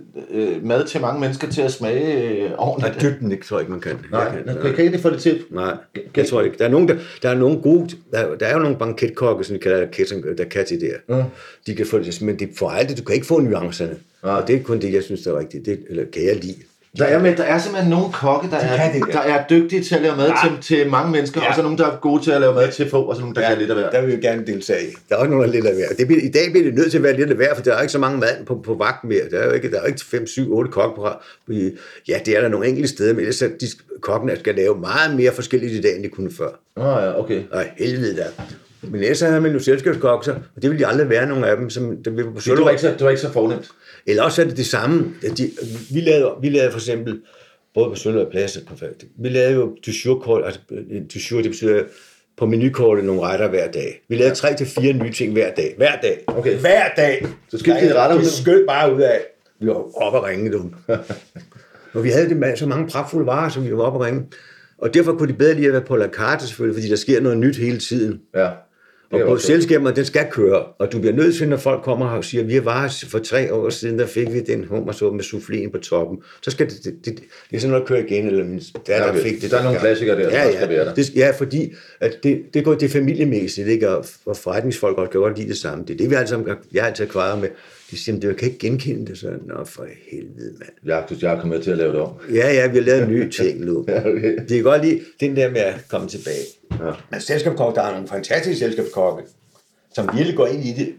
øh, 0.57 0.65
mad 0.65 0.85
til 0.87 1.01
mange 1.01 1.21
mennesker 1.21 1.51
til 1.51 1.63
at 1.63 1.73
smage 1.73 2.23
øh, 2.23 2.41
Nej, 2.41 2.53
ordentligt? 2.59 3.01
dybden 3.03 3.33
ikke, 3.33 3.47
tror 3.47 3.57
jeg 3.57 3.63
ikke, 3.63 3.73
man 3.73 3.81
kan. 3.81 3.97
Nej, 4.11 4.21
Jeg 4.21 4.45
kan, 4.47 4.63
kan, 4.63 4.75
kan 4.75 4.85
ikke 4.85 4.99
få 4.99 5.11
det 5.11 5.21
til? 5.21 5.43
Nej, 5.51 5.75
det 6.15 6.27
tror 6.27 6.41
jeg 6.41 6.47
ikke. 6.47 6.59
Der 6.59 6.65
er, 6.65 6.71
nogen, 6.71 6.89
der, 6.89 6.97
der 7.23 7.31
er 7.31 7.35
nogle 7.35 7.63
gode, 7.63 7.89
der, 8.13 8.35
der 8.35 8.47
er 8.47 8.53
jo 8.53 8.59
nogle 8.59 8.77
banketkokke, 8.77 9.45
som 9.45 9.57
de 9.57 9.61
kalder 9.61 9.87
det, 9.87 10.39
der 10.39 10.45
kan 10.45 10.67
til 10.67 10.81
det 10.81 10.89
her. 10.89 11.17
Mm. 11.17 11.23
De 11.67 11.75
kan 11.75 11.87
få 11.87 11.99
det, 11.99 12.23
men 12.23 12.39
det 12.39 12.49
får 12.57 12.71
aldrig, 12.71 12.99
du 12.99 13.03
kan 13.03 13.15
ikke 13.15 13.27
få 13.27 13.41
nuancerne. 13.41 13.97
Nej. 14.23 14.35
Og 14.35 14.49
det 14.49 14.57
er 14.57 14.63
kun 14.63 14.81
det, 14.81 14.93
jeg 14.93 15.03
synes, 15.03 15.23
der 15.23 15.35
er 15.35 15.39
rigtigt. 15.39 15.67
Det, 15.67 15.79
eller 15.91 16.05
kan 16.13 16.25
jeg 16.25 16.37
lide. 16.37 16.57
Der 16.99 17.05
er, 17.05 17.19
men 17.23 17.37
der 17.37 17.43
er 17.43 17.59
simpelthen 17.59 17.91
nogle 17.91 18.13
kokke, 18.13 18.51
der, 18.51 18.57
er, 18.57 18.77
kan 18.77 19.01
det 19.01 19.07
der. 19.07 19.13
der 19.13 19.21
er 19.21 19.45
dygtige 19.51 19.83
til 19.85 19.95
at 19.95 20.03
lave 20.03 20.17
mad 20.17 20.29
Ja. 20.29 20.35
til, 20.63 20.77
til 20.79 20.91
mange 20.91 21.13
mennesker, 21.13 21.41
Ja. 21.43 21.49
og 21.49 21.55
så 21.55 21.63
nogle, 21.63 21.79
der 21.79 21.87
er 21.87 21.97
gode 21.97 22.23
til 22.23 22.31
at 22.31 22.41
lave 22.41 22.55
mad 22.55 22.73
til 22.73 22.91
få, 22.91 23.03
og 23.03 23.15
så 23.15 23.21
nogle, 23.21 23.35
der 23.35 23.43
ja, 23.43 23.49
kan 23.49 23.59
lidt 23.59 23.71
af 23.71 23.77
hver. 23.77 23.91
Der 23.91 24.01
vil 24.07 24.17
vi 24.17 24.23
gerne 24.23 24.47
deltage 24.47 24.83
i. 24.87 24.91
Der 25.09 25.15
er 25.15 25.19
også 25.19 25.31
nogen, 25.31 25.43
der 25.43 25.49
er 25.49 25.53
lidt 25.53 25.67
af 25.67 25.75
hver. 25.75 25.89
Det 25.99 26.07
bliver, 26.07 26.23
I 26.23 26.29
dag 26.29 26.51
bliver 26.51 26.65
det 26.65 26.75
nødt 26.75 26.91
til 26.91 26.99
at 26.99 27.05
være 27.05 27.17
lidt 27.17 27.31
af 27.31 27.37
hver, 27.37 27.55
for 27.55 27.63
der 27.63 27.75
er 27.75 27.81
ikke 27.81 27.93
så 27.93 27.99
mange 27.99 28.19
mand 28.19 28.47
på, 28.47 28.61
på 28.65 28.75
vagt 28.75 29.05
mere. 29.05 29.23
Der 29.31 29.39
er 29.39 29.47
jo 29.47 29.53
ikke, 29.53 29.71
der 29.71 29.81
er 29.81 29.87
ikke 29.87 30.01
5, 30.05 30.27
7, 30.27 30.57
8 30.57 30.71
kokke 30.71 30.97
på 30.97 31.09
Ja, 32.09 32.19
det 32.27 32.37
er 32.37 32.41
der 32.41 32.49
nogle 32.49 32.67
enkelte 32.69 32.89
steder, 32.89 33.13
men 33.13 33.21
ellers 33.21 33.43
er 33.43 33.49
de 33.61 33.67
kokkene 34.01 34.37
skal 34.39 34.55
lave 34.55 34.79
meget 34.81 35.17
mere 35.17 35.33
forskelligt 35.33 35.73
i 35.73 35.81
dag, 35.81 35.95
end 35.97 36.05
de 36.05 36.09
kunne 36.09 36.31
før. 36.39 36.51
Nå 36.77 36.89
ja, 36.91 37.19
okay. 37.21 37.43
Og 37.51 37.65
helvede 37.79 38.17
der. 38.17 38.27
Men 38.83 39.01
ellers 39.03 39.19
så 39.19 39.27
havde 39.27 39.41
man 39.41 39.53
jo 39.53 39.59
selskabskokser, 39.59 40.35
og 40.57 40.63
det 40.63 40.71
vil 40.71 40.79
de 40.79 40.87
aldrig 40.87 41.09
være, 41.09 41.27
nogen 41.27 41.45
af 41.45 41.57
dem, 41.57 41.71
som 41.71 41.97
der 42.05 42.11
vil 42.11 42.25
på 42.25 42.41
det 42.45 42.59
var 42.65 42.71
ikke 42.71 42.83
så, 42.83 42.89
det 42.89 43.01
var 43.01 43.11
ikke 43.11 43.23
så 43.23 43.33
fornemt. 43.33 43.69
Eller 44.07 44.23
også 44.23 44.43
er 44.43 44.47
det 44.47 44.57
det 44.57 44.67
samme. 44.67 45.15
De, 45.39 45.51
vi, 45.93 46.01
lavede, 46.01 46.35
vi 46.41 46.49
lavede 46.49 46.71
for 46.71 46.79
eksempel, 46.79 47.21
både 47.75 47.89
på 47.91 47.95
Sønder 47.95 48.25
og 48.25 48.31
Plads, 48.31 48.59
vi 49.19 49.29
lavede 49.29 49.55
jo 49.55 49.77
du 49.87 49.91
jour 50.05 50.45
altså 50.45 50.61
du 51.15 51.19
jour, 51.31 51.43
det 51.43 51.51
betyder 51.51 51.83
på 52.37 52.47
menukortet 52.47 53.05
nogle 53.05 53.21
retter 53.21 53.49
hver 53.49 53.71
dag. 53.71 54.03
Vi 54.09 54.17
lavede 54.17 54.35
tre 54.35 54.55
til 54.55 54.67
fire 54.67 54.93
nye 54.93 55.13
ting 55.13 55.33
hver 55.33 55.55
dag. 55.55 55.75
Hver 55.77 56.01
dag. 56.03 56.25
Okay. 56.27 56.59
Hver 56.59 56.89
dag. 56.97 57.27
Så 57.49 57.59
skiftede 57.59 57.95
retter 57.95 58.17
ud? 58.17 58.25
Skød 58.25 58.67
bare 58.67 58.95
ud 58.95 59.01
af. 59.01 59.21
Vi 59.61 59.67
var 59.67 60.03
oppe 60.03 60.19
og 60.19 60.25
ringe 60.25 60.53
dem. 60.53 60.75
og 61.95 62.05
vi 62.05 62.11
havde 62.11 62.29
det 62.29 62.37
med 62.37 62.57
så 62.57 62.67
mange 62.67 62.89
pragtfulde 62.89 63.27
varer, 63.27 63.49
som 63.49 63.65
vi 63.65 63.77
var 63.77 63.83
oppe 63.83 63.99
og 63.99 64.05
ringe. 64.05 64.27
Og 64.79 64.95
derfor 64.95 65.13
kunne 65.13 65.29
de 65.29 65.39
bedre 65.39 65.55
lige 65.55 65.67
at 65.67 65.73
være 65.73 65.83
på 65.83 65.97
la 65.97 66.09
carte 66.09 66.47
selvfølgelig, 66.47 66.77
fordi 66.77 66.89
der 66.91 66.97
sker 66.97 67.21
noget 67.21 67.39
nyt 67.39 67.57
hele 67.57 67.79
tiden. 67.79 68.21
Ja. 68.35 68.51
Og 69.11 69.21
er 69.21 69.37
selskaber, 69.37 69.91
den 69.91 70.05
skal 70.05 70.27
køre. 70.31 70.65
Og 70.79 70.93
du 70.93 70.99
bliver 71.01 71.15
nødt 71.15 71.37
til, 71.37 71.49
når 71.49 71.57
folk 71.57 71.83
kommer 71.83 72.07
og 72.07 72.25
siger, 72.25 72.45
vi 72.45 72.65
var 72.65 72.95
for 73.09 73.19
tre 73.19 73.55
år 73.55 73.71
siden, 73.71 73.99
der 73.99 74.07
fik 74.07 74.33
vi 74.33 74.41
den 74.41 74.65
hummersuppe 74.65 75.17
med 75.17 75.25
souffléen 75.25 75.71
på 75.71 75.79
toppen. 75.79 76.19
Så 76.43 76.51
skal 76.51 76.67
det, 76.67 76.85
det, 76.85 76.95
det, 77.05 77.17
det 77.51 77.57
er 77.57 77.61
sådan 77.61 77.71
noget 77.71 77.83
at 77.83 77.89
køre 77.89 78.07
igen, 78.07 78.27
eller 78.27 78.45
min 78.45 78.63
datter 78.87 79.07
Ja, 79.07 79.23
fik 79.23 79.43
det. 79.43 79.51
Der 79.51 79.59
er 79.59 79.63
nogle 79.65 79.79
klassikere 79.79 80.17
der, 80.17 80.31
der 80.31 80.37
ja, 80.37 80.47
også 80.47 80.59
skal 80.59 80.69
være 80.69 80.79
der. 80.79 80.91
ja. 80.91 80.95
Det, 80.95 81.15
ja, 81.17 81.31
fordi 81.31 81.73
at 82.01 82.17
det, 82.23 82.43
det 82.55 82.65
går 82.65 82.75
det 82.75 82.83
er 82.83 82.89
familiemæssigt, 82.89 83.69
ikke? 83.69 83.89
Og, 83.91 84.05
og 84.27 84.37
forretningsfolk 84.37 84.97
godt 84.97 85.11
kan 85.11 85.21
godt 85.21 85.39
lide 85.39 85.49
det 85.49 85.57
samme. 85.57 85.85
Det 85.89 85.95
er 85.95 85.99
det, 85.99 86.11
vi 86.11 86.17
sammen, 86.27 86.57
jeg 86.73 86.83
har 86.83 86.89
altid 86.89 87.07
kvaret 87.07 87.41
med. 87.41 87.49
De 87.91 87.99
siger, 87.99 88.21
det 88.21 88.37
kan 88.37 88.49
ikke 88.49 88.59
genkende 88.59 89.07
det. 89.07 89.19
Så, 89.19 89.31
nå 89.47 89.65
for 89.65 89.87
helvede, 90.11 90.53
mand. 90.59 90.71
Jeg, 90.85 91.23
jeg 91.23 91.35
er 91.35 91.41
kommet 91.41 91.63
til 91.63 91.71
at 91.71 91.79
lave 91.79 91.93
det 91.93 92.01
om. 92.01 92.13
Ja, 92.35 92.53
ja, 92.53 92.69
vi 92.69 92.77
har 92.77 92.85
lavet 92.85 93.09
nye 93.09 93.31
ting 93.31 93.65
nu. 93.65 93.85
Ja, 93.89 93.99
okay. 93.99 94.39
Det 94.39 94.49
kan 94.49 94.63
godt 94.63 94.85
lide 94.85 95.01
den 95.21 95.37
der 95.37 95.51
med 95.51 95.61
at 95.61 95.75
komme 95.91 96.09
tilbage. 96.09 96.45
Ja. 96.81 96.93
Men 97.11 97.21
selskabskokke, 97.21 97.81
der 97.81 97.87
er 97.87 97.93
nogle 97.93 98.09
fantastiske 98.09 98.59
selskabskokke, 98.59 99.23
som 99.95 100.11
virkelig 100.15 100.37
går 100.37 100.47
ind 100.47 100.65
i 100.65 100.73
det, 100.73 100.95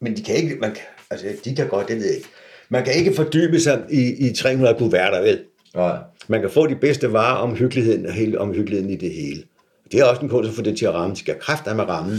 men 0.00 0.16
de 0.16 0.22
kan 0.22 0.34
ikke, 0.34 0.54
man 0.54 0.70
kan, 0.70 0.82
altså 1.10 1.26
de 1.44 1.56
kan 1.56 1.68
godt, 1.68 1.88
det 1.88 1.96
ved 1.96 2.04
jeg 2.04 2.14
ikke. 2.16 2.28
Man 2.68 2.84
kan 2.84 2.94
ikke 2.94 3.14
fordybe 3.14 3.60
sig 3.60 3.84
i, 3.90 4.28
i 4.28 4.34
300 4.34 4.78
kuverter, 4.78 5.20
vel? 5.20 5.44
Nej. 5.74 5.98
Man 6.28 6.40
kan 6.40 6.50
få 6.50 6.66
de 6.66 6.76
bedste 6.76 7.12
varer 7.12 7.36
om 7.36 7.54
hyggeligheden, 7.54 8.06
og 8.06 8.12
hele, 8.12 8.40
om 8.40 8.54
hyggeligheden 8.54 8.90
i 8.90 8.96
det 8.96 9.10
hele. 9.10 9.42
Det 9.92 10.00
er 10.00 10.04
også 10.04 10.22
en 10.22 10.28
kunst 10.28 10.50
at 10.50 10.56
få 10.56 10.62
det 10.62 10.78
til 10.78 10.86
at 10.86 10.94
ramme. 10.94 11.14
De 11.14 11.20
skal 11.20 11.38
kræfte 11.40 11.74
med 11.74 11.84
rammen. 11.84 12.18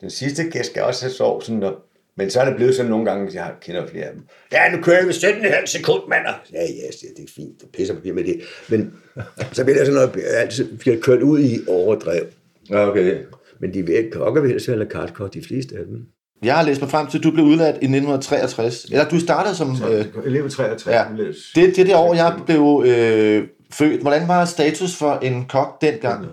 Den 0.00 0.10
sidste 0.10 0.44
gæst 0.44 0.70
skal 0.70 0.82
også 0.82 1.04
have 1.04 1.12
sovsen, 1.12 1.62
og, 1.62 1.76
men 2.16 2.30
så 2.30 2.40
er 2.40 2.44
det 2.44 2.56
blevet 2.56 2.74
sådan 2.74 2.90
nogle 2.90 3.10
gange, 3.10 3.30
jeg 3.34 3.52
kender 3.62 3.86
flere 3.86 4.04
af 4.04 4.12
dem. 4.12 4.22
Ja, 4.52 4.76
nu 4.76 4.82
kører 4.82 4.96
jeg 4.96 5.06
med 5.06 5.14
17,5 5.14 5.66
sekund, 5.66 6.02
mand. 6.08 6.22
Ja, 6.52 6.62
ja, 6.62 6.90
siger, 7.00 7.12
det 7.16 7.22
er 7.24 7.32
fint. 7.36 7.62
Du 7.62 7.66
pisser 7.72 7.94
papir 7.94 8.12
med 8.12 8.24
det. 8.24 8.40
Men 8.68 8.94
så 9.52 9.64
bliver 9.64 9.78
det 9.78 9.86
sådan 9.86 9.94
noget, 9.94 10.24
altid 10.34 10.76
bliver 10.78 11.00
kørt 11.00 11.22
ud 11.22 11.40
i 11.40 11.58
overdrev. 11.68 12.22
Ja, 12.70 12.88
okay. 12.88 13.16
Men 13.60 13.74
de 13.74 13.86
vil 13.86 14.10
kokker 14.12 14.42
vil 14.42 14.50
helst 14.50 14.68
være 14.68 14.86
kartkort, 14.86 15.34
de 15.34 15.42
fleste 15.42 15.74
af 15.76 15.84
dem. 15.84 16.02
Jeg 16.42 16.56
har 16.56 16.64
læst 16.64 16.80
mig 16.80 16.90
frem 16.90 17.06
til, 17.06 17.18
at 17.18 17.24
du 17.24 17.30
blev 17.30 17.44
udlært 17.44 17.74
i 17.74 17.84
1963. 17.84 18.84
Eller 18.84 19.08
du 19.08 19.20
startede 19.20 19.54
som... 19.54 19.76
Øh, 19.92 20.04
Elev 20.24 20.50
63. 20.50 20.86
ja. 20.86 21.04
det, 21.54 21.76
det 21.76 21.78
er 21.78 21.84
det 21.84 21.94
år, 21.94 22.14
jeg 22.14 22.36
blev 22.46 22.84
øh, 22.86 23.48
født. 23.72 24.00
Hvordan 24.00 24.28
var 24.28 24.44
status 24.44 24.96
for 24.96 25.12
en 25.12 25.44
kok 25.44 25.80
dengang? 25.80 26.26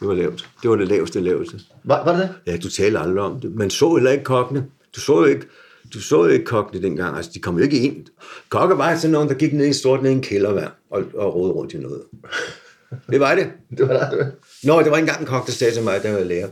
Det 0.00 0.08
var 0.08 0.14
lavt. 0.14 0.48
Det 0.62 0.70
var 0.70 0.76
det 0.76 0.88
laveste 0.88 1.20
laveste. 1.20 1.56
Var, 1.84 2.04
var 2.04 2.12
det 2.12 2.20
det? 2.20 2.52
Ja, 2.52 2.56
du 2.56 2.70
taler 2.70 3.00
aldrig 3.00 3.20
om 3.20 3.40
det. 3.40 3.54
Man 3.54 3.70
så 3.70 3.94
heller 3.94 4.10
ikke 4.10 4.24
kokkene. 4.24 4.64
Du 4.96 5.00
så 5.00 5.18
jo 5.20 5.24
ikke, 5.24 5.46
du 5.94 6.00
så 6.00 6.16
jo 6.24 6.28
ikke 6.30 6.44
kokkene 6.44 6.82
dengang. 6.82 7.16
Altså, 7.16 7.30
de 7.34 7.40
kom 7.40 7.56
jo 7.58 7.62
ikke 7.64 7.78
ind. 7.80 8.06
Kokke 8.48 8.78
var 8.78 8.96
sådan 8.96 9.10
nogen, 9.12 9.28
der 9.28 9.34
gik 9.34 9.52
ned 9.52 9.66
i 9.66 9.72
stort 9.72 10.02
ned 10.02 10.10
i 10.10 10.14
en 10.14 10.20
kælder 10.22 10.68
og, 10.90 11.02
og 11.14 11.34
rode 11.34 11.52
rundt 11.52 11.72
i 11.72 11.76
noget. 11.78 12.02
Det 13.10 13.20
var 13.20 13.34
det. 13.34 13.46
Det 13.78 13.88
var 13.88 14.10
det. 14.10 14.32
Nå, 14.64 14.82
det 14.82 14.90
var 14.90 14.96
engang 14.96 15.20
en 15.20 15.26
kok, 15.26 15.46
der 15.46 15.52
sagde 15.52 15.74
til 15.74 15.82
mig, 15.82 16.00
jeg 16.04 16.14
var 16.14 16.20
lærer. 16.24 16.48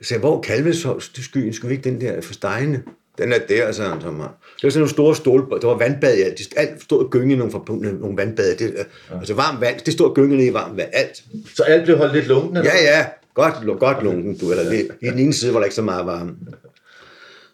Jeg 0.00 0.06
sagde, 0.06 0.20
hvor 0.20 0.40
kalvesovs 0.40 1.08
til 1.08 1.24
skyen? 1.24 1.52
Skulle 1.52 1.68
vi 1.68 1.74
ikke 1.76 1.90
den 1.90 2.00
der 2.00 2.20
for 2.20 2.32
stegene? 2.34 2.82
Den 3.18 3.32
er 3.32 3.38
der, 3.48 3.72
sagde 3.72 3.90
han 3.90 4.00
til 4.00 4.10
mig. 4.12 4.28
Det 4.56 4.62
var 4.62 4.70
sådan 4.70 4.80
nogle 4.80 4.90
store 4.90 5.16
stål, 5.16 5.60
der 5.62 5.66
var 5.66 5.74
vandbad 5.78 6.16
i 6.16 6.20
alt. 6.22 6.38
Det- 6.38 6.48
Alt 6.56 6.82
stod 6.82 7.10
gynge 7.10 7.36
nogle, 7.36 7.52
forpå- 7.52 7.82
nogle 8.00 8.16
vandbad. 8.16 8.56
Det, 8.56 8.74
ja. 9.10 9.18
Altså 9.18 9.34
varmt 9.34 9.60
vand, 9.60 9.80
det 9.86 9.92
stod 9.92 10.14
gynge 10.14 10.46
i 10.46 10.52
varmt 10.52 10.76
vand. 10.76 10.88
Alt. 10.92 11.24
Så 11.54 11.62
alt 11.62 11.84
blev 11.84 11.96
holdt 11.98 12.14
lidt 12.14 12.26
lunken? 12.26 12.56
Ja, 12.56 12.76
ja. 12.82 13.06
Godt, 13.34 13.78
godt 13.80 14.04
lunken, 14.04 14.38
du. 14.38 14.50
Eller 14.50 14.68
det, 14.70 14.88
I 15.02 15.06
den 15.06 15.18
ene 15.18 15.32
side 15.32 15.52
var 15.54 15.58
der 15.60 15.64
ikke 15.64 15.74
så 15.76 15.82
meget 15.82 16.06
varme. 16.06 16.32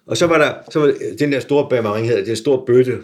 Og 0.07 0.17
så 0.17 0.27
var 0.27 0.39
der, 0.39 0.55
så 0.71 0.81
var 0.81 0.95
den 1.19 1.33
der 1.33 1.41
store 1.41 1.69
bamarin, 1.71 2.05
hedder 2.05 2.21
det, 2.21 2.31
en 2.31 2.37
stor 2.37 2.65
bøtte, 2.67 2.99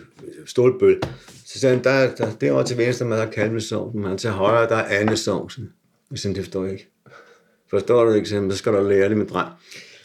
stålbøtte. 0.46 1.09
Så 1.46 1.59
sagde 1.59 1.74
han, 1.74 1.84
der, 1.84 2.14
der, 2.14 2.30
derovre 2.40 2.64
til 2.64 2.78
venstre, 2.78 3.07
man 3.07 3.18
har 3.18 3.26
kalvesovsen, 3.26 4.03
man 4.03 4.18
til 4.18 4.30
højre, 4.30 4.68
der 4.68 4.76
er 4.76 5.01
andesovsen. 5.01 5.72
Jeg 6.11 6.18
sagde, 6.18 6.34
det 6.34 6.44
forstår 6.44 6.64
jeg 6.64 6.72
ikke. 6.72 6.88
Forstår 7.70 8.05
du 8.05 8.12
ikke, 8.12 8.34
han, 8.34 8.51
så 8.51 8.57
skal 8.57 8.72
du 8.72 8.88
lære 8.88 9.09
det 9.09 9.16
med 9.16 9.26
dreng. 9.26 9.49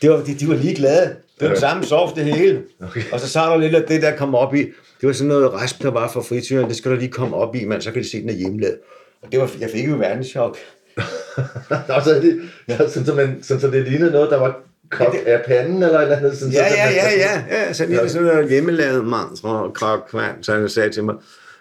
Det 0.01 0.09
var, 0.09 0.23
de, 0.23 0.33
de 0.33 0.47
var 0.47 0.55
lige 0.55 0.75
glade. 0.75 1.15
Det 1.39 1.41
var 1.41 1.47
den 1.47 1.59
samme 1.59 1.83
sovs, 1.83 2.13
det 2.13 2.25
hele. 2.25 2.63
Okay. 2.81 3.01
Og 3.11 3.19
så 3.19 3.29
sagde 3.29 3.47
der 3.47 3.57
lidt 3.57 3.75
af 3.75 3.83
det, 3.83 4.01
der 4.01 4.17
kom 4.17 4.35
op 4.35 4.55
i. 4.55 4.61
Det 5.01 5.07
var 5.07 5.13
sådan 5.13 5.27
noget 5.27 5.53
rasp, 5.53 5.81
der 5.81 5.91
var 5.91 6.07
fra 6.07 6.21
frityren. 6.21 6.67
Det 6.67 6.75
skal 6.75 6.91
der 6.91 6.97
lige 6.97 7.11
komme 7.11 7.35
op 7.35 7.55
i, 7.55 7.65
man. 7.65 7.81
Så 7.81 7.91
kan 7.91 8.03
de 8.03 8.09
se, 8.09 8.21
den 8.21 8.29
er 8.29 8.33
hjemmelavet. 8.33 8.77
Og 9.21 9.31
det 9.31 9.39
var, 9.39 9.51
jeg 9.59 9.69
fik 9.69 9.89
jo 9.89 9.95
verdenschok. 9.95 10.57
Nå, 11.89 11.95
så, 12.03 12.19
det, 12.21 12.41
ja, 12.67 12.77
sådan, 12.77 13.05
så, 13.05 13.13
man, 13.13 13.43
sådan, 13.43 13.61
så 13.61 13.67
det 13.67 13.83
lignede 13.83 14.11
noget, 14.11 14.29
der 14.29 14.39
var 14.39 14.59
kogt 14.93 15.15
af 15.15 15.43
panden 15.47 15.83
eller 15.83 15.99
et 15.99 16.03
eller 16.03 16.17
andet. 16.17 16.37
Sådan, 16.37 16.53
Ja, 16.53 16.69
så, 16.69 16.75
ja, 16.75 16.89
ja, 16.89 17.09
ja. 17.17 17.43
ja 17.65 17.73
så 17.73 17.85
lige 17.85 18.09
sådan 18.09 18.27
noget 18.27 18.49
hjemmelavet 18.49 19.05
mands 19.05 19.43
og 19.43 19.73
krak, 19.73 19.99
kvand, 20.09 20.43
så 20.43 20.53
han 20.53 20.69
sagde 20.69 20.89
til 20.89 21.03
mig. 21.03 21.15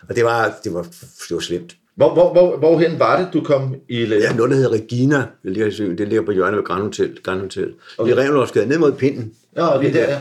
Og 0.08 0.16
det 0.16 0.24
var, 0.24 0.54
det 0.64 0.74
var, 0.74 0.82
det 1.28 1.30
var 1.30 1.40
slemt. 1.40 1.76
Hvor, 1.96 2.14
hvor, 2.14 2.32
hvor, 2.32 2.56
hvorhen 2.56 2.98
var 2.98 3.18
det, 3.18 3.28
du 3.32 3.40
kom 3.40 3.74
i 3.88 4.04
lære? 4.04 4.20
Ja, 4.20 4.32
noget, 4.32 4.50
der 4.50 4.56
hedder 4.56 4.72
Regina, 4.72 5.16
det 5.16 5.52
ligger, 5.52 5.70
det 5.70 6.08
ligger 6.08 6.22
på 6.22 6.32
hjørnet 6.32 6.56
ved 6.56 6.64
Grand 6.64 6.82
Hotel. 6.82 7.18
Grand 7.22 7.40
Hotel. 7.40 7.72
Okay. 7.98 8.12
I 8.12 8.14
Revendorfsgade, 8.14 8.66
ned 8.66 8.78
mod 8.78 8.92
pinden. 8.92 9.32
Ja, 9.56 9.78
det 9.80 9.94
der, 9.94 10.08
ja. 10.08 10.18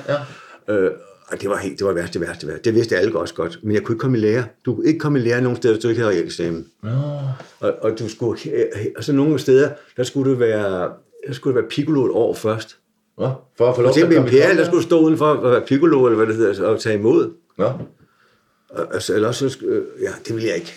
ja. 0.67 0.73
Øh, 0.73 0.91
og 1.31 1.41
det 1.41 1.49
var 1.49 1.57
helt, 1.57 1.79
det 1.79 1.87
var 1.87 1.93
værste, 1.93 2.21
værste, 2.21 2.47
værste. 2.47 2.63
Det 2.63 2.75
vidste 2.75 2.97
alle 2.97 3.19
også 3.19 3.33
godt. 3.33 3.59
Men 3.63 3.75
jeg 3.75 3.83
kunne 3.83 3.93
ikke 3.93 4.01
komme 4.01 4.17
i 4.17 4.21
lære. 4.21 4.43
Du 4.65 4.75
kunne 4.75 4.87
ikke 4.87 4.99
komme 4.99 5.19
i 5.19 5.21
lære 5.21 5.41
nogen 5.41 5.57
steder, 5.57 5.73
hvis 5.73 5.83
du 5.83 5.89
ikke 5.89 6.01
havde 6.01 6.13
realeksamen. 6.13 6.65
Og, 7.59 7.73
og, 7.81 7.99
du 7.99 8.09
skulle, 8.09 8.39
og 8.97 9.03
så 9.03 9.13
nogle 9.13 9.39
steder, 9.39 9.69
der 9.97 10.03
skulle 10.03 10.31
du 10.31 10.37
være, 10.37 10.89
der 11.27 11.33
skulle 11.33 11.55
du 11.55 11.59
være 11.61 11.69
piccolo 11.69 12.05
et 12.05 12.11
år 12.11 12.33
først. 12.33 12.77
Nå, 13.21 13.29
for 13.57 13.69
at 13.69 13.75
få 13.75 13.81
lov 13.81 13.93
til 13.93 14.01
at 14.01 14.07
komme 14.07 14.27
Imperial, 14.27 14.57
der 14.57 14.65
skulle 14.65 14.83
stå 14.83 14.99
udenfor 14.99 15.25
og 15.25 15.51
være 15.51 15.61
piccolo, 15.61 16.05
eller 16.05 16.17
hvad 16.17 16.27
det 16.27 16.35
hedder, 16.35 16.67
og 16.67 16.79
tage 16.79 16.95
imod. 16.95 17.33
Nå. 17.57 17.71
Altså, 18.93 19.15
eller 19.15 19.31
så 19.31 19.57
øh, 19.65 19.83
ja, 20.01 20.09
det 20.27 20.35
ville 20.35 20.47
jeg 20.47 20.55
ikke. 20.55 20.73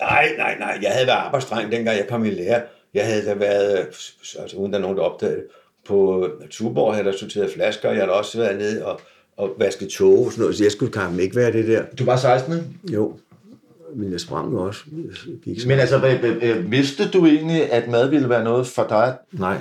Nej, 0.00 0.34
nej, 0.38 0.58
nej. 0.58 0.78
Jeg 0.82 0.90
havde 0.90 1.06
været 1.06 1.16
arbejdsdreng, 1.16 1.72
dengang 1.72 1.96
jeg 1.96 2.06
kom 2.08 2.24
i 2.24 2.30
lære. 2.30 2.62
Jeg 2.94 3.06
havde 3.06 3.26
da 3.26 3.34
været, 3.34 3.78
øh, 3.78 3.84
altså 4.38 4.56
uden 4.56 4.72
der 4.72 4.78
er 4.78 4.82
nogen, 4.82 4.96
der 4.96 5.02
opdagede 5.02 5.36
det, 5.36 5.44
på 5.86 6.28
Tuborg 6.50 6.94
havde 6.94 7.06
der 7.06 7.16
sorteret 7.16 7.50
flasker, 7.50 7.88
og 7.88 7.94
jeg 7.94 8.02
havde 8.02 8.12
også 8.12 8.38
været 8.38 8.58
nede 8.58 8.84
og, 8.84 9.00
og 9.36 9.50
vasket 9.58 9.88
tog 9.88 10.26
og 10.26 10.32
sådan 10.32 10.42
noget, 10.42 10.56
så 10.56 10.64
jeg 10.64 10.72
skulle 10.72 10.92
kampen 10.92 11.20
ikke 11.20 11.36
være 11.36 11.52
det 11.52 11.68
der. 11.68 11.82
Du 11.98 12.04
var 12.04 12.16
16, 12.16 12.52
ikke? 12.54 12.66
Jo, 12.94 13.18
men 13.94 14.12
jeg 14.12 14.20
sprang 14.20 14.52
jo 14.52 14.62
også. 14.62 14.80
Jeg 15.26 15.36
gik. 15.44 15.66
Men 15.66 15.78
altså, 15.78 15.98
vidste 16.68 17.10
du 17.10 17.26
egentlig, 17.26 17.72
at 17.72 17.88
mad 17.88 18.08
ville 18.08 18.28
være 18.28 18.44
noget 18.44 18.66
for 18.66 18.86
dig? 18.88 19.14
Nej. 19.32 19.56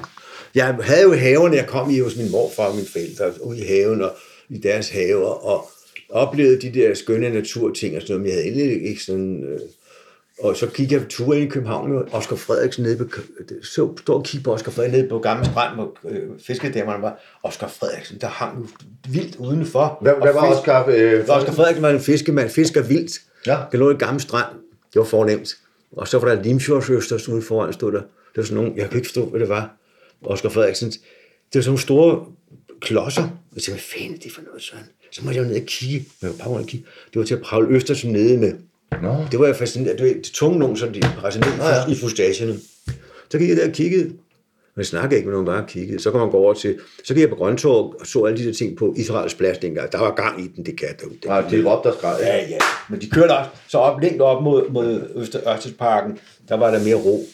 Jeg 0.55 0.77
havde 0.81 1.03
jo 1.03 1.13
haven, 1.13 1.53
jeg 1.53 1.67
kom 1.67 1.89
i 1.89 1.99
hos 1.99 2.15
min 2.17 2.31
morfar 2.31 2.63
og 2.63 2.75
mine 2.75 2.87
forældre, 2.87 3.31
ud 3.43 3.55
i 3.55 3.61
haven 3.63 4.01
og 4.01 4.11
i 4.49 4.57
deres 4.57 4.89
haver, 4.89 5.45
og 5.45 5.69
oplevede 6.09 6.61
de 6.61 6.79
der 6.79 6.93
skønne 6.93 7.29
naturting 7.29 7.95
og 7.95 8.01
sådan 8.01 8.13
noget, 8.13 8.21
men 8.21 8.27
jeg 8.27 8.35
havde 8.35 8.47
egentlig 8.65 8.89
ikke 8.89 9.03
sådan... 9.03 9.43
Øh, 9.43 9.59
og 10.41 10.55
så 10.57 10.67
gik 10.67 10.91
jeg 10.91 11.01
tur 11.09 11.33
ind 11.33 11.43
i 11.43 11.47
København 11.47 11.91
med 11.91 12.01
Oscar 12.11 12.35
Frederiksen 12.35 12.83
nede 12.83 12.97
på, 12.97 13.05
så 13.63 13.89
stod 14.01 14.15
og 14.15 14.23
kiggede 14.23 14.43
på 14.43 14.53
Oscar 14.53 14.71
Frederiksen 14.71 14.99
nede 14.99 15.09
på 15.09 15.19
Gamle 15.19 15.45
Strand, 15.45 15.75
hvor 15.75 15.97
øh, 16.09 16.21
fiskedæmmerne 16.47 17.01
var. 17.03 17.19
Oscar 17.43 17.67
Frederiksen, 17.67 18.17
der 18.21 18.27
hang 18.27 18.57
jo 18.59 18.65
vildt 19.09 19.35
udenfor. 19.35 19.97
Hvad, 20.01 20.13
hvad 20.21 20.33
var 20.33 20.49
fisk- 20.51 20.59
Oscar? 20.59 20.85
Øh, 20.89 21.25
Oscar 21.29 21.51
Frederiksen 21.53 21.81
var 21.83 21.89
en 21.89 21.99
fiskemand, 21.99 22.49
fisker 22.49 22.81
vildt. 22.81 23.11
Ja. 23.47 23.57
Det 23.71 23.79
lå 23.79 23.89
i 23.91 23.93
Gamle 23.93 24.19
Strand. 24.19 24.55
Det 24.93 24.99
var 24.99 25.05
fornemt. 25.05 25.49
Og 25.91 26.07
så 26.07 26.19
var 26.19 26.35
der 26.35 26.43
Limfjordsøsters 26.43 27.29
ude 27.29 27.41
foran, 27.41 27.73
stod 27.73 27.91
der. 27.91 27.97
Det 28.01 28.07
var 28.37 28.43
sådan 28.43 28.55
nogle, 28.63 28.73
jeg 28.77 28.89
kan 28.89 28.97
ikke 28.97 29.07
forstå, 29.07 29.25
hvad 29.25 29.39
det 29.39 29.49
var. 29.49 29.75
Oscar 30.25 30.49
Frederiksen. 30.49 30.91
Det 30.91 30.99
var 31.53 31.61
sådan 31.61 31.69
nogle 31.69 31.81
store 31.81 32.25
klodser. 32.81 33.21
Jeg 33.55 33.63
tænkte, 33.63 33.71
hvad 33.71 33.79
fanden 33.79 34.15
er 34.15 34.19
det 34.19 34.31
for 34.31 34.41
noget 34.41 34.61
sådan? 34.61 34.85
Så 35.11 35.21
måtte 35.25 35.37
jeg 35.37 35.43
jo 35.43 35.49
ned 35.49 35.61
og 35.61 35.67
kigge. 35.67 36.05
Jeg 36.21 36.29
var 36.29 36.53
bare 36.53 36.63
kigge. 36.63 36.85
Det 37.13 37.19
var 37.19 37.25
til 37.25 37.35
at 37.35 37.41
Paul 37.41 37.75
Østersen 37.75 38.11
nede 38.11 38.37
med. 38.37 38.53
Nå. 39.01 39.25
Det 39.31 39.39
var 39.39 39.45
jeg 39.45 39.55
fascineret. 39.55 39.99
Det 39.99 40.07
var 40.07 40.13
det 40.13 40.23
tunge 40.23 40.59
nogen, 40.59 40.77
som 40.77 40.93
de 40.93 41.01
pressede 41.17 41.45
ned 41.45 41.53
ja. 41.57 41.91
i 41.91 41.95
frustagerne. 41.95 42.59
Så 43.29 43.37
gik 43.37 43.49
jeg 43.49 43.57
der 43.57 43.67
og 43.67 43.73
kiggede. 43.73 44.13
Man 44.75 44.85
snakkede 44.85 45.15
ikke 45.15 45.27
med 45.27 45.33
nogen, 45.33 45.45
bare 45.45 45.65
kiggede. 45.67 45.99
Så 45.99 46.11
kan 46.11 46.19
man 46.19 46.29
gå 46.29 46.37
over 46.37 46.53
til, 46.53 46.79
så 47.03 47.13
gik 47.13 47.21
jeg 47.21 47.29
på 47.29 47.35
Grøntorv 47.35 47.95
og 47.99 48.07
så 48.07 48.23
alle 48.23 48.37
de 48.39 48.45
der 48.47 48.53
ting 48.53 48.77
på 48.77 48.93
Israels 48.97 49.33
plads 49.33 49.57
dengang. 49.57 49.91
Der 49.91 49.97
var 49.97 50.15
gang 50.15 50.43
i 50.43 50.47
den, 50.55 50.65
det 50.65 50.79
kan 50.79 50.87
jeg 50.87 50.99
derude. 50.99 51.15
Nej, 51.25 51.41
de 51.41 51.69
råbte 51.69 51.87
og 51.87 51.93
skreg. 51.97 52.17
Ja, 52.19 52.35
ja. 52.37 52.57
Men 52.89 53.01
de 53.01 53.09
kørte 53.09 53.31
også 53.31 53.49
så 53.67 53.77
op, 53.77 54.01
længere 54.01 54.27
op 54.27 54.43
mod, 54.43 54.69
mod 54.69 55.09
Øster, 55.15 55.53
Ørstedsparken. 55.53 56.19
Der 56.49 56.57
var 56.57 56.71
der 56.71 56.83
mere 56.83 56.95
ro. 56.95 57.25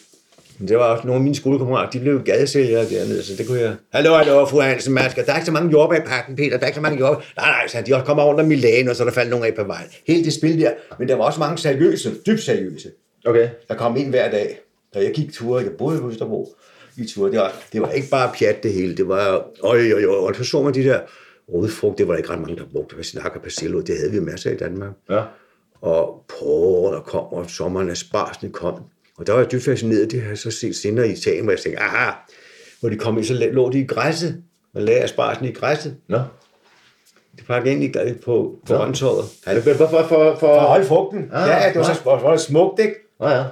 Men 0.58 0.68
det 0.68 0.76
var 0.76 0.84
også 0.84 1.06
nogle 1.06 1.18
af 1.18 1.22
mine 1.22 1.34
skolekammerater, 1.34 1.90
de 1.90 2.00
blev 2.00 2.22
gadesælgere 2.22 2.84
dernede, 2.90 3.22
så 3.22 3.32
det 3.38 3.46
kunne 3.46 3.60
jeg... 3.60 3.74
Hallo, 3.92 4.14
hallo, 4.14 4.44
fru 4.46 4.60
Hansen, 4.60 4.94
man 4.94 5.10
skal, 5.10 5.26
der 5.26 5.32
er 5.32 5.36
ikke 5.36 5.46
så 5.46 5.52
mange 5.52 5.70
jordbær 5.70 5.96
i 5.96 6.00
pakken, 6.06 6.36
Peter, 6.36 6.50
der 6.50 6.62
er 6.62 6.66
ikke 6.66 6.74
så 6.76 6.80
mange 6.80 6.98
jordbær. 6.98 7.24
Nej, 7.36 7.50
nej, 7.50 7.68
så 7.68 7.82
de 7.86 7.94
også 7.94 8.06
kommer 8.06 8.22
om 8.22 8.44
Milano, 8.46 8.90
og 8.90 8.96
så 8.96 9.02
er 9.02 9.04
der 9.04 9.14
faldt 9.14 9.30
nogle 9.30 9.46
af 9.46 9.54
på 9.54 9.64
vejen. 9.64 9.86
Helt 10.06 10.24
det 10.24 10.32
spil 10.32 10.60
der, 10.60 10.70
men 10.98 11.08
der 11.08 11.14
var 11.14 11.24
også 11.24 11.40
mange 11.40 11.58
seriøse, 11.58 12.10
dybt 12.26 12.42
seriøse. 12.42 12.90
Okay. 13.26 13.48
Der 13.68 13.74
kom 13.74 13.96
en 13.96 14.10
hver 14.10 14.30
dag, 14.30 14.58
da 14.94 14.98
jeg 14.98 15.12
gik 15.14 15.32
ture, 15.32 15.62
jeg 15.62 15.70
boede 15.78 16.00
i 16.02 16.06
Østerbro, 16.10 16.54
i 16.96 17.06
ture, 17.06 17.30
det 17.30 17.38
var, 17.38 17.52
det 17.72 17.82
var 17.82 17.90
ikke 17.90 18.08
bare 18.10 18.32
pjat 18.38 18.62
det 18.62 18.72
hele, 18.72 18.96
det 18.96 19.08
var, 19.08 19.46
øj, 19.62 19.92
øj, 19.92 20.04
øj, 20.04 20.16
og 20.28 20.34
så 20.36 20.44
så 20.44 20.62
man 20.62 20.74
de 20.74 20.84
der 20.84 21.00
rødfrugt, 21.48 21.98
det 21.98 22.08
var 22.08 22.12
der 22.12 22.18
ikke 22.18 22.30
ret 22.30 22.40
mange, 22.40 22.56
der 22.56 22.62
brugte, 22.72 22.94
hvad 22.94 23.04
snakker 23.04 23.40
persillo, 23.40 23.80
det 23.80 23.96
havde 23.98 24.12
vi 24.12 24.20
masser 24.20 24.50
i 24.50 24.56
Danmark 24.56 24.90
Ja. 25.10 25.22
og 25.80 26.24
porre, 26.28 26.94
der 26.94 27.00
kom, 27.00 27.24
og 27.24 27.50
sommeren 27.50 27.90
af 27.90 27.96
sparsene 27.96 28.52
kom. 28.52 28.74
Og 29.18 29.26
der 29.26 29.32
var 29.32 29.40
jeg 29.40 29.52
dybt 29.52 29.64
fascineret, 29.64 30.10
det 30.10 30.22
har 30.22 30.28
jeg 30.28 30.38
så 30.38 30.50
set 30.50 30.76
senere 30.76 31.08
i 31.08 31.12
Italien, 31.12 31.44
hvor 31.44 31.52
jeg 31.52 31.60
tænkte, 31.60 31.82
aha, 31.82 32.10
hvor 32.80 32.88
de 32.88 32.96
kom 32.96 33.16
ind, 33.16 33.24
så 33.24 33.48
lå 33.52 33.70
de 33.70 33.80
i 33.80 33.86
græsset. 33.86 34.42
Man 34.74 34.82
lagde 34.82 35.02
aspargesen 35.02 35.46
i 35.46 35.52
græsset. 35.52 35.96
Nå. 36.08 36.18
De 37.38 37.42
pakkede 37.46 37.74
ind 37.74 37.84
i, 37.84 38.12
på, 38.24 38.58
på 38.66 38.74
håndtøjet. 38.74 39.24
Men 39.46 39.62
Hvorfor? 39.62 39.86
For, 39.86 40.06
for, 40.08 40.36
For 40.40 40.54
at 40.60 40.66
holde 40.66 40.86
frugten. 40.86 41.30
Ah, 41.32 41.48
ja, 41.48 41.68
det 41.68 41.78
var 41.78 41.94
så 41.94 42.30
det 42.32 42.40
smukt, 42.40 42.80
ikke? 42.80 42.94
Nå 43.20 43.28
ja. 43.28 43.44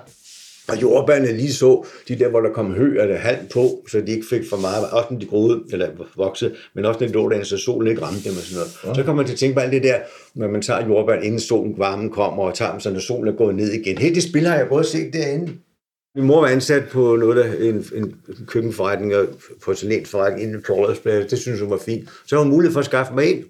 Og 0.69 0.83
jordbærne 0.83 1.37
lige 1.37 1.53
så, 1.53 1.85
de 2.09 2.19
der, 2.19 2.29
hvor 2.29 2.41
der 2.41 2.53
kom 2.53 2.75
hø 2.75 3.01
eller 3.01 3.17
halm 3.17 3.47
på, 3.53 3.85
så 3.89 4.01
de 4.01 4.13
ikke 4.13 4.27
fik 4.27 4.43
for 4.51 4.57
meget, 4.57 4.91
også 4.91 5.09
når 5.11 5.19
de 5.19 5.27
groede, 5.27 5.63
eller 5.73 5.89
voksede, 6.17 6.55
men 6.75 6.85
også 6.85 7.01
når 7.01 7.07
de 7.07 7.13
lå 7.13 7.29
der, 7.29 7.43
så 7.43 7.57
solen 7.57 7.91
ikke 7.91 8.03
ramte 8.03 8.29
dem 8.29 8.37
og 8.37 8.43
sådan 8.43 8.67
noget. 8.85 8.97
Så 8.97 9.03
kommer 9.03 9.23
man 9.23 9.27
til 9.27 9.33
at 9.33 9.39
tænke 9.39 9.55
på 9.55 9.61
alt 9.61 9.73
det 9.73 9.83
der, 9.83 9.97
når 10.35 10.49
man 10.49 10.63
tager 10.63 10.87
jordbær, 10.87 11.15
inden 11.15 11.41
solen 11.41 11.75
varmen 11.79 12.11
kommer, 12.11 12.43
og 12.43 12.55
tager 12.55 12.71
dem, 12.71 12.81
så 12.81 12.91
når 12.91 13.01
solen 13.01 13.29
er 13.29 13.37
gået 13.37 13.55
ned 13.55 13.73
igen. 13.73 13.99
Helt 13.99 14.15
det 14.15 14.23
spil 14.23 14.47
har 14.47 14.57
jeg 14.57 14.69
både 14.69 14.85
set 14.85 15.13
derinde. 15.13 15.53
Min 16.17 16.25
mor 16.25 16.41
var 16.41 16.49
ansat 16.49 16.85
på 16.89 17.17
noget 17.17 17.37
der, 17.37 17.69
en, 17.69 17.85
en 17.95 18.15
køkkenforretning 18.47 19.17
og 19.17 19.27
porcelænsforretning 19.65 20.43
inden 20.43 20.63
på 20.67 20.73
Rådhusplads. 20.73 21.31
Det 21.31 21.39
synes 21.39 21.61
hun 21.61 21.71
var 21.71 21.79
fint. 21.87 22.09
Så 22.27 22.37
har 22.37 22.43
hun 22.43 22.53
mulighed 22.53 22.73
for 22.73 22.81
at 22.81 22.87
skaffe 22.87 23.15
mig 23.15 23.31
ind. 23.31 23.45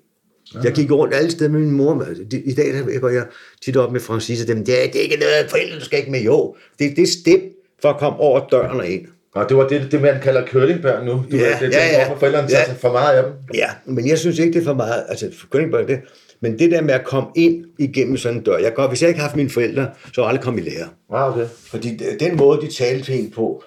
Jeg 0.65 0.73
gik 0.73 0.91
rundt 0.91 1.15
alle 1.15 1.31
steder 1.31 1.51
med 1.51 1.61
min 1.61 1.71
mor. 1.71 2.07
I 2.45 2.53
dag 2.55 2.67
der 2.67 2.99
går 2.99 3.09
jeg 3.09 3.25
tit 3.65 3.77
op 3.77 3.93
med 3.93 4.01
Francis 4.01 4.43
og 4.43 4.49
dem. 4.49 4.65
Det 4.65 4.83
er, 4.85 4.87
det 4.87 4.97
er 4.97 5.03
ikke 5.03 5.17
noget, 5.17 5.51
forældrene 5.51 5.81
skal 5.85 5.99
ikke 5.99 6.11
med. 6.11 6.21
Jo, 6.21 6.57
det, 6.79 6.97
det 6.97 7.03
er 7.03 7.07
step 7.07 7.41
for 7.83 7.89
at 7.89 7.97
komme 7.99 8.19
over 8.19 8.49
døren 8.49 8.81
og 8.81 8.87
ind. 8.89 9.07
Nå, 9.35 9.45
det 9.49 9.57
var 9.57 9.69
det, 9.69 9.89
det 9.93 10.03
man 10.03 10.21
kalder 10.23 10.47
curlingbørn 10.47 11.05
nu. 11.07 11.13
Du 11.13 11.37
Ja, 11.37 11.37
ved, 11.37 11.43
det, 11.43 11.61
ja, 11.61 11.67
det, 11.67 11.73
ja. 11.73 12.07
Hvorfor 12.07 12.19
forældrene 12.21 12.49
Ja. 12.51 12.57
tager 12.65 12.75
for 12.79 12.93
meget 12.93 13.17
af 13.17 13.23
dem. 13.23 13.33
Ja, 13.55 13.69
men 13.87 14.09
jeg 14.09 14.19
synes 14.19 14.39
ikke, 14.39 14.53
det 14.53 14.61
er 14.61 14.65
for 14.65 14.75
meget. 14.75 15.05
Altså, 15.09 15.31
for 15.51 15.59
det. 15.59 16.01
Men 16.41 16.59
det 16.59 16.71
der 16.71 16.81
med 16.81 16.95
at 16.95 17.05
komme 17.05 17.29
ind 17.37 17.65
igennem 17.79 18.17
sådan 18.17 18.39
en 18.39 18.45
dør. 18.45 18.59
Jeg 18.59 18.75
går, 18.75 18.89
hvis 18.89 19.03
jeg 19.03 19.09
ikke 19.09 19.19
havde 19.21 19.29
haft 19.29 19.37
mine 19.37 19.51
forældre, 19.51 19.89
så 20.15 20.21
jeg 20.23 20.29
aldrig 20.29 20.45
kommet 20.45 20.67
i 20.67 20.71
lære. 20.71 20.89
Ah, 21.13 21.33
okay. 21.33 21.47
Fordi 21.67 22.01
den 22.21 22.37
måde, 22.37 22.61
de 22.61 22.73
talte 22.73 23.05
til 23.05 23.19
en 23.25 23.31
på, 23.31 23.63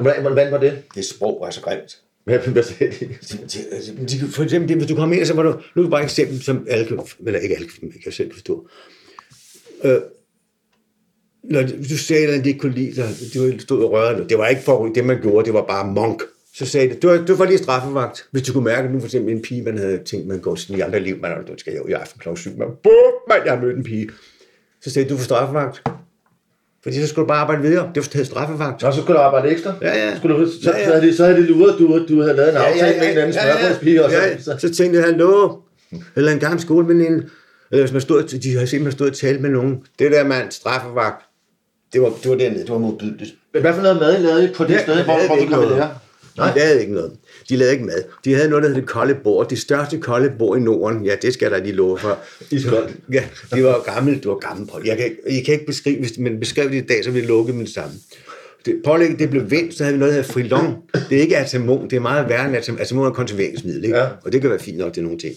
Hvordan, 0.00 0.22
hvordan 0.22 0.52
var 0.52 0.58
det? 0.58 0.78
det 0.94 1.04
sprog 1.04 1.38
var 1.44 1.50
så 1.50 1.60
grimt. 1.60 1.98
Hvad, 2.24 2.38
hvad 2.38 2.62
sagde 2.62 2.92
altså, 3.72 3.92
de? 4.10 4.28
For 4.32 4.42
eksempel, 4.42 4.68
det, 4.68 4.76
hvis 4.76 4.88
du 4.88 4.94
kommer 4.94 5.16
ind, 5.16 5.24
så 5.26 5.34
var 5.34 5.42
du, 5.42 5.50
nu 5.50 5.82
er 5.82 5.84
det 5.84 5.90
bare 5.90 6.00
et 6.00 6.04
eksempel, 6.04 6.42
som 6.42 6.66
alle 6.70 6.86
kan, 6.86 6.98
eller 7.26 7.40
ikke 7.40 7.54
alle 7.56 7.68
kan, 7.68 7.92
jeg 8.04 8.12
selv 8.12 8.32
forstå. 8.32 8.68
Øh, 9.84 9.98
når 11.44 11.62
du 11.62 11.96
sagde, 11.98 12.26
at 12.28 12.44
de 12.44 12.48
ikke 12.48 12.60
kunne 12.60 12.74
lide 12.74 12.94
dig, 12.96 13.08
de 13.34 13.60
stod 13.60 13.84
og 13.84 13.90
rørte 13.92 14.28
det 14.28 14.38
var 14.38 14.48
ikke 14.48 14.62
for 14.62 14.86
det, 14.86 15.04
man 15.04 15.20
gjorde, 15.22 15.44
det 15.46 15.54
var 15.54 15.64
bare 15.66 15.92
monk. 15.92 16.22
Så 16.54 16.66
sagde 16.66 16.88
det, 16.88 17.02
du, 17.02 17.08
var- 17.08 17.24
du 17.24 17.34
var 17.34 17.44
lige 17.44 17.58
straffevagt. 17.58 18.24
Hvis 18.30 18.42
du 18.42 18.52
kunne 18.52 18.64
mærke, 18.64 18.92
nu 18.92 18.98
for 19.00 19.06
eksempel 19.06 19.34
en 19.34 19.42
pige, 19.42 19.62
man 19.62 19.78
havde 19.78 20.00
tænkt, 20.04 20.26
man 20.26 20.40
går 20.40 20.54
sådan 20.54 20.76
i 20.76 20.80
andre 20.80 21.00
liv, 21.00 21.20
man 21.20 21.44
du 21.46 21.54
skal 21.58 21.74
jo 21.76 21.86
i 21.86 21.92
aften 21.92 22.20
kl. 22.20 22.28
7, 22.36 22.50
man, 22.58 22.68
bum, 22.82 22.92
man, 23.28 23.38
jeg 23.44 23.52
har 23.52 23.60
mødt 23.62 23.76
en 23.76 23.84
pige. 23.84 24.08
Så 24.82 24.90
sagde 24.90 25.08
du, 25.08 25.14
du 25.14 25.18
får 25.18 25.24
straffevagt. 25.24 25.82
Fordi 26.84 27.00
så 27.00 27.06
skulle 27.08 27.22
du 27.22 27.28
bare 27.28 27.38
arbejde 27.38 27.62
videre. 27.62 27.90
Det 27.94 28.16
var 28.16 28.24
straffevagt. 28.24 28.82
Nå, 28.82 28.90
så 28.92 29.00
skulle 29.00 29.16
du 29.18 29.22
arbejde 29.22 29.48
ekstra? 29.48 29.74
Ja, 29.82 30.06
ja. 30.06 30.16
Skulle 30.16 30.36
du, 30.36 30.46
så, 30.46 30.70
Ja, 30.70 30.78
ja. 30.78 30.84
så, 30.86 30.92
havde 30.92 31.06
de, 31.06 31.16
så 31.16 31.24
havde 31.24 31.36
de 31.36 31.42
luret, 31.46 31.78
du, 31.78 32.06
du 32.08 32.20
havde 32.22 32.36
lavet 32.36 32.50
en 32.50 32.56
aftale 32.56 32.98
med 33.00 33.12
en 33.12 33.18
anden 33.18 33.32
smørbrødspige, 33.32 34.04
og 34.04 34.10
så, 34.10 34.16
ja, 34.16 34.26
ja. 34.28 34.38
så, 34.38 34.56
Så 34.58 34.74
tænkte 34.74 34.98
jeg, 34.98 35.06
hallo, 35.06 35.56
eller 36.16 36.32
en 36.32 36.38
gammel 36.38 36.60
skoleveninde, 36.60 37.24
eller 37.70 37.82
hvis 37.82 37.92
man 37.92 38.00
stod, 38.00 38.22
de 38.22 38.56
har 38.58 38.66
simpelthen 38.66 38.92
stået 38.92 39.10
og 39.10 39.16
talt 39.16 39.40
med 39.40 39.50
nogen. 39.50 39.82
Det 39.98 40.12
der 40.12 40.24
mand, 40.24 40.50
straffevagt, 40.50 41.24
det 41.92 42.02
var, 42.02 42.12
det 42.22 42.30
var 42.30 42.36
dernede, 42.36 42.60
det 42.60 42.70
var 42.70 42.78
modbydeligt. 42.78 43.34
Men 43.52 43.62
hvad 43.62 43.74
for 43.74 43.82
noget 43.82 43.96
mad 44.00 44.22
lavede 44.22 44.44
I 44.44 44.52
på 44.54 44.64
det 44.64 44.80
sted, 44.80 44.96
de 44.98 45.02
hvor, 45.02 45.26
hvor 45.26 45.36
ikke 45.36 45.52
kom 45.52 45.62
noget. 45.64 45.88
Lære? 46.36 46.54
De 46.54 46.58
lavede 46.58 46.80
ikke 46.80 46.94
noget. 46.94 47.12
De 47.48 47.56
lavede 47.56 47.72
ikke 47.72 47.84
mad. 47.84 48.02
De 48.24 48.34
havde 48.34 48.48
noget, 48.48 48.62
der 48.62 48.68
hed 48.68 48.76
det 48.76 48.86
kolde 48.86 49.14
bord. 49.24 49.48
Det 49.48 49.58
største 49.58 49.98
kolde 49.98 50.32
bord 50.38 50.58
i 50.58 50.60
Norden. 50.60 51.04
Ja, 51.04 51.14
det 51.22 51.34
skal 51.34 51.50
der 51.50 51.58
lige 51.58 51.72
love 51.72 51.98
for. 51.98 52.18
Ja, 53.12 53.24
det 53.54 53.64
var 53.64 53.82
gammelt. 53.94 54.22
Det 54.22 54.30
var 54.30 54.38
gammelt. 54.38 54.70
Jeg 54.84 54.96
kan, 54.96 55.10
jeg 55.30 55.44
kan 55.44 55.54
ikke 55.54 55.66
beskrive, 55.66 55.98
hvis 55.98 56.18
man 56.18 56.40
beskrev 56.40 56.70
det 56.70 56.76
i 56.76 56.86
dag, 56.86 57.04
så 57.04 57.10
ville 57.10 57.22
jeg 57.22 57.28
lukke 57.28 57.52
med 57.52 57.64
det 57.64 57.74
samme. 57.74 57.94
Det, 58.66 59.18
det 59.18 59.30
blev 59.30 59.50
vendt, 59.50 59.74
så 59.74 59.84
havde 59.84 59.94
vi 59.94 59.98
noget, 59.98 60.14
der 60.14 60.20
hedder 60.20 60.32
frilong. 60.32 60.76
Det 61.10 61.18
er 61.18 61.22
ikke 61.22 61.36
atamon, 61.36 61.90
det 61.90 61.96
er 61.96 62.00
meget 62.00 62.28
værre 62.28 62.46
end 62.48 62.56
atamon. 62.56 62.80
Atamon 62.80 63.06
er 63.06 63.10
konserveringsmiddel, 63.10 63.84
ikke? 63.84 63.96
Ja. 63.96 64.06
og 64.24 64.32
det 64.32 64.40
kan 64.40 64.50
være 64.50 64.58
fint 64.58 64.78
nok 64.78 64.92
til 64.92 65.02
nogle 65.02 65.18
ting. 65.18 65.34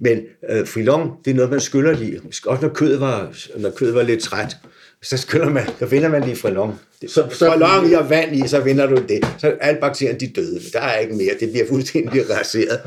Men 0.00 0.20
øh, 0.50 0.66
frilong, 0.66 1.10
det 1.24 1.30
er 1.30 1.34
noget, 1.34 1.50
man 1.50 1.60
skyller 1.60 1.92
lige. 1.92 2.20
Også 2.46 2.62
når 2.62 2.74
kødet 2.74 3.00
var, 3.00 3.32
når 3.56 3.70
kødet 3.70 3.94
var 3.94 4.02
lidt 4.02 4.20
træt, 4.20 4.56
så 5.02 5.16
skyller 5.16 5.50
man, 5.50 5.62
så 5.78 5.86
vinder 5.86 6.08
man 6.08 6.22
lige 6.22 6.36
frilong. 6.36 6.80
Så- 7.00 7.08
Så, 7.08 7.24
så- 7.30 7.50
frilong 7.50 7.90
i 7.90 7.94
og 7.94 8.10
vand 8.10 8.36
i, 8.36 8.48
så 8.48 8.60
vinder 8.60 8.86
du 8.86 8.96
det. 9.08 9.26
Så 9.38 9.52
alle 9.60 9.80
bakterierne, 9.80 10.18
de 10.20 10.26
døde. 10.36 10.60
Der 10.72 10.80
er 10.80 10.98
ikke 10.98 11.14
mere. 11.14 11.30
Det 11.40 11.50
bliver 11.50 11.66
fuldstændig 11.68 12.22
raseret. 12.30 12.80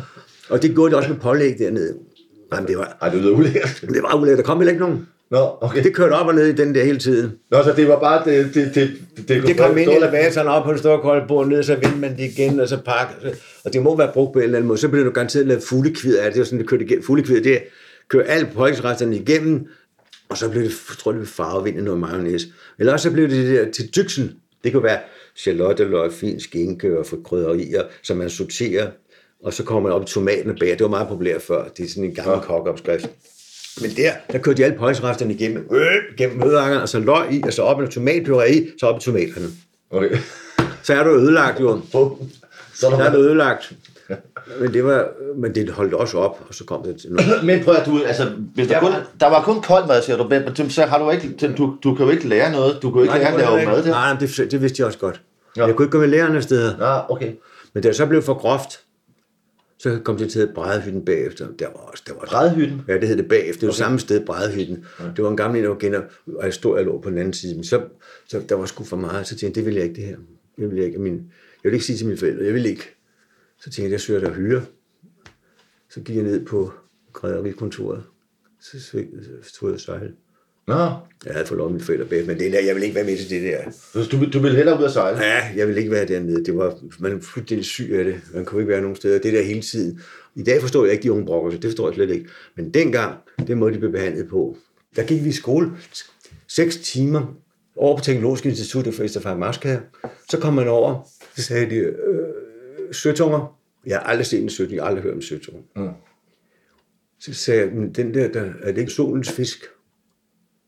Og 0.49 0.61
det 0.61 0.71
gjorde 0.73 0.89
det 0.89 0.97
også 0.97 1.09
med 1.09 1.17
pålæg 1.17 1.59
dernede. 1.59 1.93
Jamen, 2.53 2.67
det 2.67 2.77
var, 2.77 2.97
Ej, 3.01 3.09
det 3.09 3.21
lyder 3.21 3.31
ulækkert. 3.33 3.81
det 3.81 4.03
var 4.03 4.15
ulækkert. 4.15 4.37
Der 4.37 4.43
kom 4.43 4.57
heller 4.57 4.71
ikke 4.71 4.83
nogen. 4.85 5.07
Nå, 5.31 5.49
okay. 5.61 5.83
Det 5.83 5.95
kørte 5.95 6.13
op 6.13 6.27
og 6.27 6.35
ned 6.35 6.45
i 6.47 6.51
den 6.51 6.75
der 6.75 6.83
hele 6.83 6.97
tiden. 6.97 7.31
Nå, 7.51 7.63
så 7.63 7.73
det 7.75 7.87
var 7.87 7.99
bare 7.99 8.25
det... 8.25 8.45
Det, 8.53 8.55
det, 8.75 8.75
det, 8.75 9.27
det, 9.27 9.43
Det 9.47 9.57
kom 9.57 9.77
ind 9.77 9.91
i 9.91 9.95
elevatoren 9.95 10.47
op 10.47 10.63
på 10.65 10.71
det 10.71 10.79
store 10.79 11.01
kolde 11.01 11.25
bord 11.27 11.47
ned, 11.47 11.63
så 11.63 11.73
vendte 11.75 11.97
man 11.97 12.17
det 12.17 12.23
igen, 12.37 12.59
og 12.59 12.67
så 12.67 12.77
pakke. 12.85 13.13
Og 13.63 13.73
det 13.73 13.81
må 13.81 13.97
være 13.97 14.11
brugt 14.13 14.33
på 14.33 14.39
en 14.39 14.43
eller 14.43 14.57
anden 14.57 14.67
måde. 14.67 14.79
Så 14.79 14.87
blev 14.89 15.05
du 15.05 15.09
garanteret 15.09 15.47
lavet 15.47 15.63
fuglekvid 15.63 16.17
af 16.17 16.23
det. 16.25 16.33
Det 16.33 16.39
var 16.39 16.45
sådan, 16.45 16.59
det 16.59 16.67
kørte 16.67 16.83
igennem. 16.85 17.03
Fuglekvid, 17.03 17.41
det 17.41 17.53
er 17.53 17.59
kører 18.09 18.25
alle 18.27 18.49
pålægsresterne 18.55 19.15
igennem, 19.15 19.67
og 20.31 20.37
så 20.37 20.49
blev 20.49 20.63
det, 20.63 20.69
jeg 20.69 20.97
tror 20.97 21.11
det 21.11 21.19
blev 21.19 21.27
farvevind 21.27 21.77
i 21.77 21.81
noget 21.81 21.99
mayonnaise. 21.99 22.47
Eller 22.79 22.93
også 22.93 23.09
så 23.09 23.13
blev 23.13 23.29
det 23.29 23.47
det 23.47 23.59
der 23.59 23.71
til 23.71 23.95
dyksen. 23.95 24.31
Det 24.63 24.73
kunne 24.73 24.83
være 24.83 24.99
charlotteløg, 25.35 26.13
fin 26.13 26.39
skinke 26.39 26.99
og 26.99 27.05
for 27.05 27.17
krydderier, 27.23 27.83
som 28.03 28.17
man 28.17 28.29
sorterer, 28.29 28.91
og 29.43 29.53
så 29.53 29.63
kommer 29.63 29.89
man 29.89 29.91
op 29.91 30.03
i 30.03 30.05
tomaten 30.05 30.49
og 30.49 30.55
bager. 30.59 30.75
Det 30.75 30.83
var 30.83 30.89
meget 30.89 31.07
populært 31.07 31.41
før. 31.41 31.67
Det 31.67 31.85
er 31.85 31.89
sådan 31.89 32.03
en 32.03 32.15
gammel 32.15 32.41
kokopskrift. 32.41 33.09
Men 33.81 33.91
der, 33.91 34.11
der 34.31 34.37
kørte 34.37 34.57
de 34.57 34.65
alle 34.65 34.77
pøjsresterne 34.77 35.33
igennem, 35.33 35.67
øh, 35.71 36.17
gennem 36.17 36.37
mødeangeren, 36.37 36.81
og 36.81 36.89
så 36.89 36.99
løg 36.99 37.33
i, 37.33 37.41
og 37.43 37.53
så 37.53 37.61
op 37.61 37.79
med 37.79 37.87
tomatpuré 37.87 38.53
i, 38.53 38.69
så 38.79 38.85
op 38.85 38.97
i 38.97 39.03
tomaterne. 39.03 39.47
Okay. 39.89 40.17
Så 40.83 40.93
er 40.93 41.03
du 41.03 41.09
ødelagt, 41.09 41.59
jo. 41.59 41.81
Så 42.73 42.87
er 42.87 43.11
du 43.11 43.17
ødelagt. 43.17 43.73
Men 44.59 44.73
det, 44.73 44.83
var, 44.83 45.09
men 45.35 45.55
det 45.55 45.69
holdt 45.69 45.93
også 45.93 46.17
op, 46.17 46.45
og 46.47 46.53
så 46.55 46.65
kom 46.65 46.83
det 46.83 46.97
til 47.01 47.11
noget. 47.11 47.29
Men 47.45 47.63
prøv 47.63 47.73
at 47.75 47.85
du, 47.85 47.99
altså, 48.05 48.31
hvis 48.55 48.67
der, 48.67 48.73
Der 48.73 48.79
kun, 48.79 48.91
var- 48.91 49.07
der 49.19 49.27
var 49.27 49.43
kun 49.43 49.61
kold 49.61 49.87
mad, 49.87 50.01
siger 50.01 50.17
du, 50.17 50.27
men 50.29 50.69
så 50.69 50.81
har 50.85 51.03
du 51.03 51.09
ikke, 51.11 51.53
du, 51.57 51.75
du 51.83 51.95
kan 51.95 52.05
jo 52.05 52.11
ikke 52.11 52.27
lære 52.27 52.51
noget, 52.51 52.79
du 52.81 52.91
kan 52.91 52.97
jo 52.97 53.03
ikke 53.03 53.15
lære 53.15 53.33
at 53.33 53.39
lave 53.39 53.51
mad 53.65 53.77
ikke. 53.77 53.89
der. 53.89 53.95
Nej, 53.95 54.13
nej, 54.13 54.19
det, 54.19 54.51
det 54.51 54.61
vidste 54.61 54.79
jeg 54.81 54.87
også 54.87 54.99
godt. 54.99 55.21
Ja. 55.57 55.65
Jeg 55.65 55.75
kunne 55.75 55.85
ikke 55.85 55.91
gå 55.91 55.99
med 55.99 56.07
lærerne 56.07 56.41
steder. 56.41 56.77
Nå, 56.77 57.15
okay. 57.15 57.31
Men 57.73 57.83
da 57.83 57.87
det 57.89 57.95
så 57.95 58.05
blev 58.05 58.21
for 58.21 58.33
groft, 58.33 58.79
så 59.79 59.99
kom 60.03 60.17
det 60.17 60.31
til 60.31 60.39
at 60.39 60.49
brædehytten 60.55 61.05
bagefter. 61.05 61.47
Der 61.59 61.65
var 61.65 61.89
også, 61.91 62.03
der 62.07 62.13
var 62.13 62.25
Brædehytten? 62.25 62.81
Ja, 62.87 62.93
det 62.97 63.07
hed 63.07 63.17
det 63.17 63.27
bagefter. 63.27 63.59
Det 63.59 63.67
var 63.67 63.73
okay. 63.73 63.77
samme 63.77 63.99
sted, 63.99 64.25
brædehytten. 64.25 64.85
Det 65.15 65.23
var 65.23 65.29
en 65.29 65.37
gammel 65.37 65.57
en, 65.57 65.63
der 65.63 65.69
var 65.69 65.77
gener, 65.77 66.01
og 66.37 66.45
jeg 66.45 66.53
stod 66.53 66.77
og 66.77 66.83
lå 66.85 67.01
på 67.01 67.09
den 67.09 67.17
anden 67.17 67.33
side. 67.33 67.55
Men 67.55 67.63
så, 67.63 67.81
så 68.29 68.41
der 68.49 68.55
var 68.55 68.65
sgu 68.65 68.83
for 68.83 68.97
meget. 68.97 69.27
Så 69.27 69.35
tænkte 69.35 69.45
jeg, 69.45 69.55
det 69.55 69.65
vil 69.65 69.73
jeg 69.75 69.83
ikke 69.83 69.95
det 69.95 70.03
her. 70.03 70.15
Jeg 70.57 70.71
vil 70.71 70.83
ikke, 70.83 70.97
min, 70.99 71.13
jeg 71.63 71.69
vil 71.71 71.73
ikke 71.73 71.85
sige 71.85 71.97
til 71.97 72.05
mine 72.05 72.17
forældre, 72.17 72.45
jeg 72.45 72.53
vil 72.53 72.65
ikke. 72.65 72.95
Så 73.61 73.69
tænkte 73.69 73.83
jeg, 73.83 73.91
jeg 73.91 74.01
søger 74.01 74.19
der 74.19 74.33
hyre. 74.33 74.61
Så 75.89 76.01
gik 76.01 76.15
jeg 76.15 76.23
ned 76.23 76.45
på 76.45 76.71
græderikontoret. 77.13 78.03
Så, 78.61 79.03
tog 79.59 79.71
jeg 79.71 79.79
sejle. 79.79 80.11
Nå, 80.67 80.75
Jeg 81.25 81.33
havde 81.33 81.45
fået 81.45 81.57
lov 81.57 81.67
af 81.67 81.71
mine 81.73 81.83
forældre 81.83 82.05
bag, 82.05 82.27
men 82.27 82.39
det 82.39 82.51
der, 82.51 82.59
jeg 82.59 82.75
vil 82.75 82.83
ikke 82.83 82.95
være 82.95 83.03
med 83.03 83.17
til 83.17 83.29
det 83.29 83.41
der. 83.41 84.05
du, 84.11 84.29
du 84.33 84.39
vil 84.39 84.55
hellere 84.55 84.79
ud 84.79 84.83
at 84.83 84.91
sejle? 84.91 85.17
Ja, 85.17 85.51
jeg 85.55 85.67
vil 85.67 85.77
ikke 85.77 85.91
være 85.91 86.05
dernede. 86.07 86.45
Det 86.45 86.57
var, 86.57 86.79
man 86.99 87.17
er 87.17 87.21
fuldstændig 87.21 87.65
syg 87.65 87.89
af 87.93 88.03
det. 88.03 88.15
Man 88.33 88.45
kunne 88.45 88.61
ikke 88.61 88.71
være 88.71 88.81
nogen 88.81 88.95
steder. 88.95 89.19
Det 89.19 89.33
der 89.33 89.41
hele 89.41 89.61
tiden. 89.61 90.01
I 90.35 90.43
dag 90.43 90.61
forstår 90.61 90.85
jeg 90.85 90.93
ikke 90.93 91.03
de 91.03 91.11
unge 91.11 91.25
brokker, 91.25 91.51
det 91.51 91.63
forstår 91.63 91.87
jeg 91.87 91.95
slet 91.95 92.09
ikke. 92.09 92.29
Men 92.55 92.73
dengang, 92.73 93.15
det 93.47 93.57
måde, 93.57 93.73
de 93.73 93.79
blev 93.79 93.91
behandlet 93.91 94.27
på. 94.29 94.57
Der 94.95 95.03
gik 95.03 95.23
vi 95.23 95.29
i 95.29 95.31
skole 95.31 95.71
seks 96.47 96.77
timer 96.77 97.35
over 97.75 97.97
på 97.97 98.03
Teknologisk 98.03 98.45
Institut 98.45 98.93
for 98.93 99.03
Østerfar 99.03 99.37
Marskær. 99.37 99.79
Så 100.29 100.39
kom 100.39 100.53
man 100.53 100.67
over, 100.67 101.09
så 101.35 101.43
sagde 101.43 101.69
de, 101.69 101.75
øh, 101.75 101.95
søtunger. 102.91 103.59
Jeg 103.85 103.97
har 103.97 104.03
aldrig 104.03 104.25
set 104.25 104.41
en 104.43 104.49
søtung, 104.49 104.75
jeg 104.75 104.83
har 104.83 104.87
aldrig 104.87 105.03
hørt 105.03 105.13
om 105.13 105.21
søtunger. 105.21 105.61
Mm. 105.75 105.89
Så 107.19 107.33
sagde 107.33 107.61
jeg, 107.61 107.73
men 107.73 107.93
den 107.93 108.13
der, 108.13 108.27
der, 108.27 108.53
er 108.61 108.71
det 108.71 108.81
ikke 108.81 108.91
solens 108.91 109.31
fisk? 109.31 109.65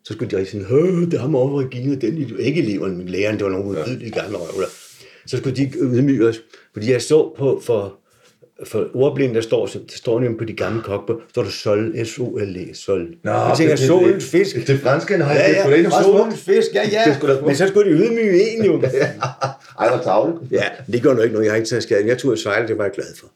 Så 0.03 0.13
skulle 0.13 0.31
de 0.31 0.37
rigtig 0.37 0.51
sådan, 0.51 0.67
Hø, 0.67 1.05
det 1.11 1.19
har 1.19 1.27
mig 1.27 1.41
over 1.41 1.63
Regina, 1.63 1.95
den 1.95 2.17
ikke 2.39 2.61
eleverne, 2.61 2.97
men 2.97 3.09
læreren, 3.09 3.37
det 3.37 3.43
var 3.43 3.51
nogle 3.51 3.69
udbydelige 3.69 4.11
gamle 4.11 4.37
røvler. 4.37 4.67
Så 5.25 5.37
skulle 5.37 5.55
de 5.55 5.71
ydmyge 5.81 6.27
os, 6.27 6.41
fordi 6.73 6.91
jeg 6.91 7.01
så 7.01 7.33
på, 7.37 7.59
for, 7.63 7.99
for 8.65 8.85
ordblinde, 8.93 9.35
der 9.35 9.41
står, 9.41 9.65
der 9.65 9.79
står 9.95 10.19
nemlig 10.19 10.37
på 10.37 10.43
de 10.45 10.53
gamle 10.53 10.81
kokbøger, 10.81 11.19
står 11.29 11.43
der 11.43 11.49
sol, 11.49 12.05
S-O-L-E, 12.05 12.75
sol. 12.75 13.07
Nå, 13.23 13.31
jeg 13.31 13.53
tænker, 13.57 13.73
det- 13.75 13.79
det- 13.79 13.87
solens 13.87 14.25
fisk. 14.29 14.55
Det 14.67 14.79
franske, 14.79 15.17
nej, 15.17 15.33
Ja, 15.33 15.47
det 15.49 15.57
er 15.57 15.61
sgu 15.61 15.69
da 15.69 15.75
egentlig 15.75 15.91
ja, 16.47 16.53
fisk, 16.53 16.75
ja, 16.75 16.81
Det 16.85 16.97
er 16.97 17.01
ja. 17.07 17.15
sgu 17.17 17.27
da. 17.27 17.33
Men 17.45 17.55
så 17.55 17.67
skulle 17.67 17.91
de 17.91 17.95
ydmyge 17.97 18.57
en 18.57 18.65
jo. 18.65 18.81
Ej, 19.79 19.89
hvor 19.89 19.97
tavle. 20.03 20.33
Ja, 20.51 20.63
det 20.91 21.01
gjorde 21.01 21.15
nu 21.17 21.21
ikke 21.23 21.33
noget. 21.33 21.45
Jeg 21.45 21.51
har 21.51 21.57
ikke 21.57 21.69
taget 21.69 21.83
skade. 21.83 22.07
Jeg 22.07 22.17
tog 22.17 22.31
at 22.31 22.39
sejle, 22.39 22.67
det 22.67 22.77
var 22.77 22.83
jeg 22.83 22.93
glad 22.93 23.05
for. 23.19 23.27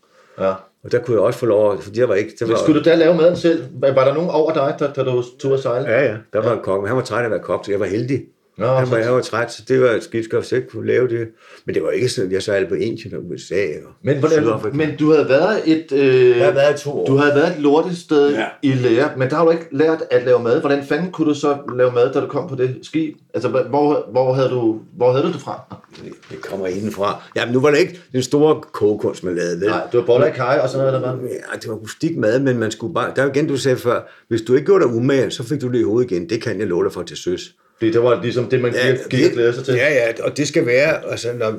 Ja. 0.46 0.54
Og 0.84 0.92
der 0.92 1.00
kunne 1.00 1.14
jeg 1.16 1.22
også 1.22 1.40
få 1.40 1.46
lov, 1.46 1.74
at- 1.74 1.80
fordi 1.84 2.00
der 2.00 2.06
var 2.08 2.16
ikke... 2.16 2.32
Der 2.40 2.46
var, 2.46 2.52
Men 2.54 2.58
skulle 2.60 2.80
du 2.84 2.90
da 2.90 2.96
lave 2.96 3.16
maden 3.16 3.36
selv? 3.36 3.64
Var 3.82 4.06
der 4.06 4.14
nogen 4.14 4.30
over 4.30 4.54
dig, 4.54 4.76
da, 4.80 4.88
da 4.96 5.04
du 5.12 5.24
tog 5.40 5.54
at 5.54 5.60
sejle? 5.60 5.90
Ja, 5.90 6.04
ja. 6.04 6.16
Der 6.34 6.42
var 6.42 6.54
en 6.54 6.60
kok, 6.64 6.82
men 6.82 6.88
han 6.88 6.96
var 6.98 7.04
træt 7.04 7.20
af 7.22 7.26
at 7.26 7.32
være 7.32 7.40
kok, 7.40 7.66
så 7.66 7.72
jeg 7.72 7.80
var 7.80 7.86
heldig. 7.86 8.22
Nå, 8.58 8.66
han, 8.66 8.92
var, 8.92 8.98
han 8.98 9.14
var 9.14 9.22
træt, 9.22 9.54
så 9.54 9.62
det 9.68 9.82
var 9.82 9.88
et 9.90 10.04
skidt 10.04 10.30
godt, 10.30 10.46
så 10.46 10.56
jeg 10.56 10.64
kunne 10.70 10.88
lave 10.88 11.08
det. 11.08 11.28
Men 11.66 11.76
det 11.76 11.84
var 11.84 11.92
ikke 11.92 12.10
sådan, 12.10 12.30
at 12.30 12.34
jeg 12.34 12.44
sejlede 12.44 12.70
på 12.70 12.76
Indien 12.76 13.16
og 13.16 13.22
USA 13.30 13.56
og 13.86 13.92
Men, 14.02 14.18
hvordan, 14.20 14.44
men 14.74 14.96
du 14.98 15.12
havde 15.12 15.30
været 15.30 15.62
et... 15.66 15.92
Øh, 15.92 16.38
Jeg 16.38 16.46
har 16.46 16.54
været 16.54 16.76
to 16.76 16.92
år. 16.92 17.06
Du 17.06 17.16
havde 17.16 17.36
været 17.36 17.56
et 17.56 17.62
lortested 17.62 18.34
ja. 18.34 18.46
I 18.62 18.72
lære, 18.74 19.10
men 19.18 19.30
der 19.30 19.36
har 19.36 19.46
du 19.46 19.52
ikke 19.52 19.68
lært 19.72 20.04
at 20.12 20.26
lave 20.26 20.44
mad. 20.44 20.60
Hvordan 20.60 20.84
fanden 20.86 21.12
kunne 21.12 21.30
du 21.30 21.34
så 21.34 21.58
lave 21.78 21.92
mad, 21.92 22.14
da 22.14 22.20
du 22.20 22.28
kom 22.28 22.50
på 22.50 22.56
det 22.56 22.76
skib? 22.84 23.18
Altså, 23.34 23.50
hvor, 23.50 24.08
hvor, 24.12 24.34
havde, 24.34 24.50
du, 24.50 24.80
hvor 24.98 25.12
havde 25.12 25.28
du 25.28 25.32
det 25.32 25.42
fra? 25.42 25.78
Det 26.32 26.42
kommer 26.42 26.68
indenfra. 26.68 27.24
Jamen, 27.36 27.54
nu 27.54 27.62
var 27.62 27.72
det 27.72 27.80
ikke 27.80 28.00
den 28.12 28.24
store 28.24 28.62
kogekunst, 28.74 29.24
man 29.24 29.36
lavede. 29.36 29.60
Vel? 29.60 29.70
Nej, 29.70 29.82
du 29.92 29.98
var 29.98 30.06
boller 30.06 30.28
i 30.28 30.32
kaj 30.32 30.60
og 30.64 30.70
sådan 30.70 30.86
noget, 30.88 30.96
eller 30.96 31.16
hvad? 31.16 31.30
Ja, 31.30 31.60
det 31.62 31.70
var 31.70 31.76
rustik 31.76 32.18
mad, 32.18 32.40
men 32.40 32.58
man 32.58 32.72
skulle 32.72 32.94
bare... 32.94 33.12
Der 33.16 33.24
er 33.24 33.30
igen, 33.30 33.48
du 33.48 33.58
sagde 33.58 33.78
før, 33.78 34.02
hvis 34.28 34.42
du 34.42 34.54
ikke 34.56 34.66
gjorde 34.66 34.84
dig 34.86 34.94
umage, 34.94 35.32
så 35.32 35.44
fik 35.44 35.62
du 35.62 35.68
det 35.68 35.80
i 35.80 35.84
hovedet 35.84 36.12
igen. 36.12 36.30
Det 36.30 36.42
kan 36.42 36.60
jeg 36.60 36.68
love 36.68 36.84
dig 36.84 36.94
for 36.94 37.04
til 37.04 37.18
søs. 37.18 37.56
Fordi 37.78 37.92
det 37.92 38.04
var 38.04 38.22
ligesom 38.22 38.50
det, 38.50 38.62
man 38.62 38.72
gik, 38.72 39.10
gik 39.20 39.26
og 39.26 39.32
glæde 39.32 39.54
sig 39.54 39.66
til. 39.66 39.74
Ja, 39.74 39.94
ja, 39.94 40.24
og 40.24 40.38
det 40.38 40.48
skal 40.48 40.66
være, 40.66 41.12
altså, 41.12 41.34
når, 41.34 41.54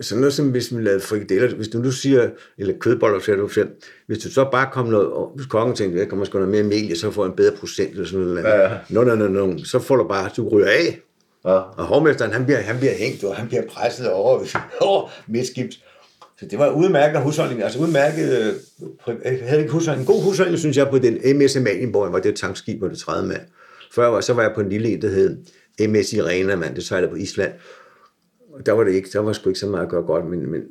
sådan 0.00 0.20
noget 0.20 0.34
som 0.34 0.50
hvis 0.50 0.72
man 0.72 0.84
lavede 0.84 1.00
frikadeller, 1.00 1.56
hvis 1.56 1.68
du 1.68 1.78
nu 1.78 1.90
siger, 1.90 2.28
eller 2.58 2.74
kødboller, 2.80 3.20
siger 3.20 3.36
du 3.36 3.48
selv, 3.48 3.68
hvis 4.06 4.18
du 4.18 4.30
så 4.30 4.48
bare 4.52 4.68
kom 4.72 4.86
noget, 4.86 5.06
og 5.06 5.32
hvis 5.36 5.46
kongen 5.46 5.76
tænkte, 5.76 5.98
jeg 5.98 6.08
kommer 6.08 6.24
sgu 6.24 6.38
noget 6.38 6.50
mere 6.50 6.62
mel, 6.62 6.96
så 6.98 7.10
får 7.10 7.26
en 7.26 7.32
bedre 7.32 7.56
procent, 7.56 7.90
eller 7.90 8.06
sådan 8.06 8.26
noget. 8.26 8.42
Ja, 8.44 8.62
ja. 8.62 8.70
Nå, 8.88 9.04
nå, 9.04 9.14
nå, 9.14 9.58
så 9.64 9.78
får 9.78 9.96
du 9.96 10.08
bare, 10.08 10.30
du 10.36 10.48
ryger 10.48 10.68
af, 10.68 11.00
Ja. 11.44 11.50
og 11.50 11.84
hovmesteren, 11.84 12.32
han 12.32 12.44
bliver, 12.44 12.58
han 12.60 12.78
bliver 12.78 12.94
hængt, 12.94 13.24
og 13.24 13.36
han 13.36 13.48
bliver 13.48 13.62
presset 13.68 14.10
over, 14.10 14.40
over 14.80 15.10
midtskibs. 15.28 15.80
Så 16.40 16.46
det 16.50 16.58
var 16.58 16.70
udmærket 16.70 17.20
husholdning, 17.20 17.62
altså 17.62 17.78
udmærket, 17.78 18.38
øh, 18.38 19.14
jeg 19.24 19.38
havde 19.42 19.60
ikke 19.60 19.72
husholdning, 19.72 20.08
en 20.08 20.14
god 20.14 20.22
husholdning, 20.22 20.58
synes 20.58 20.76
jeg, 20.76 20.88
på 20.88 20.98
den 20.98 21.38
MS 21.38 21.56
Amalienborg, 21.56 22.12
var 22.12 22.18
det 22.18 22.28
et 22.28 22.36
tankskib, 22.36 22.78
hvor 22.78 22.88
det 22.88 22.98
30 22.98 23.28
mand. 23.28 23.40
Før 23.94 24.06
var, 24.06 24.20
så 24.20 24.32
var 24.32 24.42
jeg 24.42 24.52
på 24.54 24.60
en 24.60 24.68
lille 24.68 24.88
en, 24.88 25.02
der 25.02 25.08
hed 25.08 25.36
MS 25.80 26.12
Irena, 26.12 26.56
mand, 26.56 26.74
det 26.74 26.84
sejlede 26.84 27.10
på 27.10 27.16
Island. 27.16 27.52
Og 28.52 28.66
der 28.66 28.72
var 28.72 28.84
det 28.84 28.92
ikke, 28.92 29.08
der 29.12 29.18
var 29.18 29.32
sgu 29.32 29.48
ikke 29.50 29.60
så 29.60 29.66
meget 29.66 29.82
at 29.84 29.88
gøre 29.90 30.02
godt, 30.02 30.26
men, 30.26 30.50
men 30.50 30.62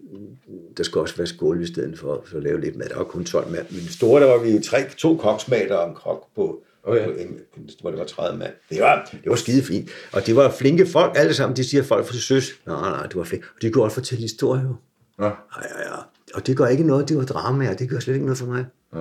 der 0.77 0.83
skulle 0.83 1.03
også 1.03 1.17
være 1.17 1.27
skål 1.27 1.61
i 1.61 1.65
stedet 1.65 1.99
for, 1.99 2.23
for 2.25 2.37
at 2.37 2.43
lave 2.43 2.61
lidt 2.61 2.75
mad. 2.75 2.89
Der 2.89 2.97
var 2.97 3.03
kun 3.03 3.25
12 3.25 3.51
mand. 3.51 3.65
Men 3.71 3.81
store, 3.81 4.21
der 4.21 4.27
var 4.27 4.37
vi 4.37 4.59
tre, 4.63 4.83
to 4.97 5.15
koksmater 5.17 5.75
og 5.75 5.89
en 5.89 5.95
kok 5.95 6.25
på, 6.35 6.61
Okay. 6.83 7.05
på, 7.05 7.11
en- 7.11 7.39
hvor 7.81 7.89
det 7.89 7.99
var 7.99 8.05
30 8.05 8.37
mand. 8.39 8.53
Det 8.69 8.81
var, 8.81 9.09
det 9.11 9.29
var 9.29 9.35
skide 9.35 9.63
fint. 9.63 9.89
Og 10.13 10.25
det 10.25 10.35
var 10.35 10.51
flinke 10.51 10.85
folk, 10.85 11.11
alle 11.15 11.33
sammen. 11.33 11.55
De 11.55 11.63
siger 11.63 11.83
folk 11.83 12.05
fra 12.05 12.13
søs. 12.13 12.51
Nej, 12.65 12.89
nej, 12.89 13.03
det 13.05 13.15
var 13.15 13.23
flink. 13.23 13.43
Og 13.55 13.61
de 13.61 13.69
kunne 13.71 13.83
også 13.83 13.93
fortælle 13.95 14.21
historier. 14.21 14.63
jo. 14.63 14.75
Ja. 15.19 15.25
Ja, 15.25 15.31
ja, 15.61 15.79
ja. 15.91 15.95
Og 16.33 16.47
det 16.47 16.57
gør 16.57 16.67
ikke 16.67 16.83
noget, 16.83 17.09
det 17.09 17.17
var 17.17 17.23
drama, 17.25 17.73
det 17.79 17.89
gør 17.89 17.99
slet 17.99 18.13
ikke 18.13 18.25
noget 18.25 18.37
for 18.37 18.45
mig. 18.45 18.65
Ja. 18.95 18.99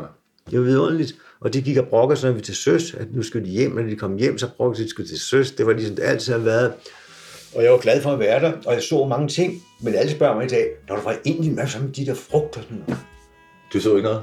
Det 0.50 0.58
var 0.58 0.64
vidunderligt. 0.64 1.14
Og 1.40 1.52
de 1.54 1.62
gik 1.62 1.76
og 1.76 1.86
brokkede 1.86 2.26
når 2.26 2.32
vi 2.32 2.40
til 2.40 2.54
søs, 2.56 2.94
at 2.94 3.06
nu 3.14 3.22
skulle 3.22 3.46
de 3.46 3.50
hjem, 3.50 3.70
når 3.72 3.82
de 3.82 3.96
kom 3.96 4.16
hjem, 4.16 4.38
så 4.38 4.48
brokkede 4.56 4.78
de, 4.82 4.84
de 4.84 4.90
skulle 4.90 5.08
til 5.08 5.20
søs. 5.20 5.50
Det 5.52 5.66
var 5.66 5.72
ligesom 5.72 5.96
det 5.96 6.02
altid 6.02 6.32
har 6.32 6.40
været. 6.40 6.72
Og 7.54 7.62
jeg 7.64 7.72
var 7.72 7.78
glad 7.78 8.02
for 8.02 8.10
at 8.12 8.18
være 8.18 8.40
der, 8.40 8.52
og 8.66 8.74
jeg 8.74 8.82
så 8.82 9.04
mange 9.06 9.28
ting. 9.28 9.62
Men 9.80 9.94
alle 9.94 10.10
spørger 10.12 10.34
mig 10.34 10.44
i 10.44 10.48
dag, 10.48 10.66
når 10.88 10.96
du 10.96 11.02
var 11.02 11.16
Indien, 11.24 11.54
hvad 11.54 11.66
så 11.66 11.78
med 11.78 11.88
de 11.92 12.06
der 12.06 12.14
frugter? 12.14 12.60
sådan 12.62 12.82
noget?" 12.88 13.00
Du 13.72 13.80
så 13.80 13.90
ikke 13.96 14.02
noget? 14.08 14.22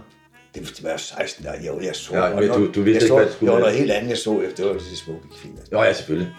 Det 0.56 0.62
var- 0.64 0.72
det 0.78 0.84
var 0.84 0.98
16 0.98 1.46
der, 1.46 1.52
jeg, 1.54 1.86
jeg 1.86 1.96
så. 1.96 2.16
Ja, 2.16 2.36
men 2.40 2.50
du- 2.50 2.72
du 2.76 2.82
vidste 2.82 2.82
jeg 2.82 2.94
ikke, 2.94 3.08
så, 3.08 3.16
hvad 3.16 3.26
det 3.26 3.34
skulle 3.34 3.52
Det 3.52 3.56
var 3.56 3.60
noget 3.60 3.80
helt 3.80 3.92
andet, 3.92 4.10
jeg 4.10 4.18
så 4.18 4.42
efter. 4.42 4.56
Det 4.64 4.66
var 4.66 4.74
det 4.74 4.98
smukke. 4.98 5.22
Altså. 5.32 5.68
Nå 5.72 5.84
ja, 5.84 5.94
selvfølgelig. 5.94 6.34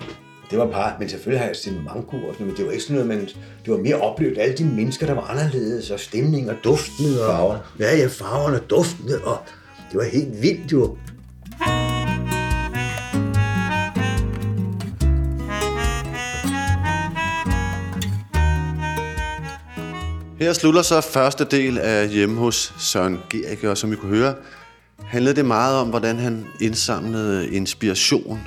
det 0.51 0.59
var 0.59 0.66
bare, 0.66 0.93
men 0.99 1.09
selvfølgelig 1.09 1.41
har 1.41 1.47
jeg 1.47 1.57
set 1.57 1.85
mango 1.85 2.16
og 2.16 2.33
sådan, 2.33 2.47
men 2.47 2.57
det 2.57 2.66
var 2.66 2.72
ikke 2.72 2.85
sådan 2.85 3.07
noget, 3.07 3.18
men 3.18 3.26
det 3.64 3.72
var 3.72 3.76
mere 3.76 3.97
oplevet. 4.01 4.39
Alle 4.39 4.57
de 4.57 4.64
mennesker, 4.64 5.07
der 5.07 5.14
var 5.14 5.22
anderledes, 5.22 5.91
og 5.91 6.01
stemning 6.01 6.51
og 6.51 6.57
duften. 6.64 7.07
Og, 7.20 7.26
Farver. 7.26 7.59
Ja, 7.78 7.97
ja, 7.97 8.07
farverne 8.07 8.57
og 8.57 8.70
duften, 8.70 9.11
og 9.24 9.39
det 9.93 10.01
var 10.01 10.05
helt 10.05 10.43
vildt 10.43 10.72
jo. 10.72 10.97
Her 20.38 20.53
slutter 20.53 20.82
så 20.82 21.01
første 21.01 21.45
del 21.45 21.78
af 21.78 22.09
hjemme 22.09 22.38
hos 22.38 22.74
Søren 22.78 23.18
Gericke, 23.30 23.70
og 23.70 23.78
som 23.78 23.90
vi 23.90 23.97
kunne 23.97 24.16
høre, 24.16 24.34
handlede 25.05 25.36
det 25.36 25.45
meget 25.45 25.76
om, 25.76 25.88
hvordan 25.88 26.18
han 26.18 26.47
indsamlede 26.61 27.51
inspiration 27.51 28.40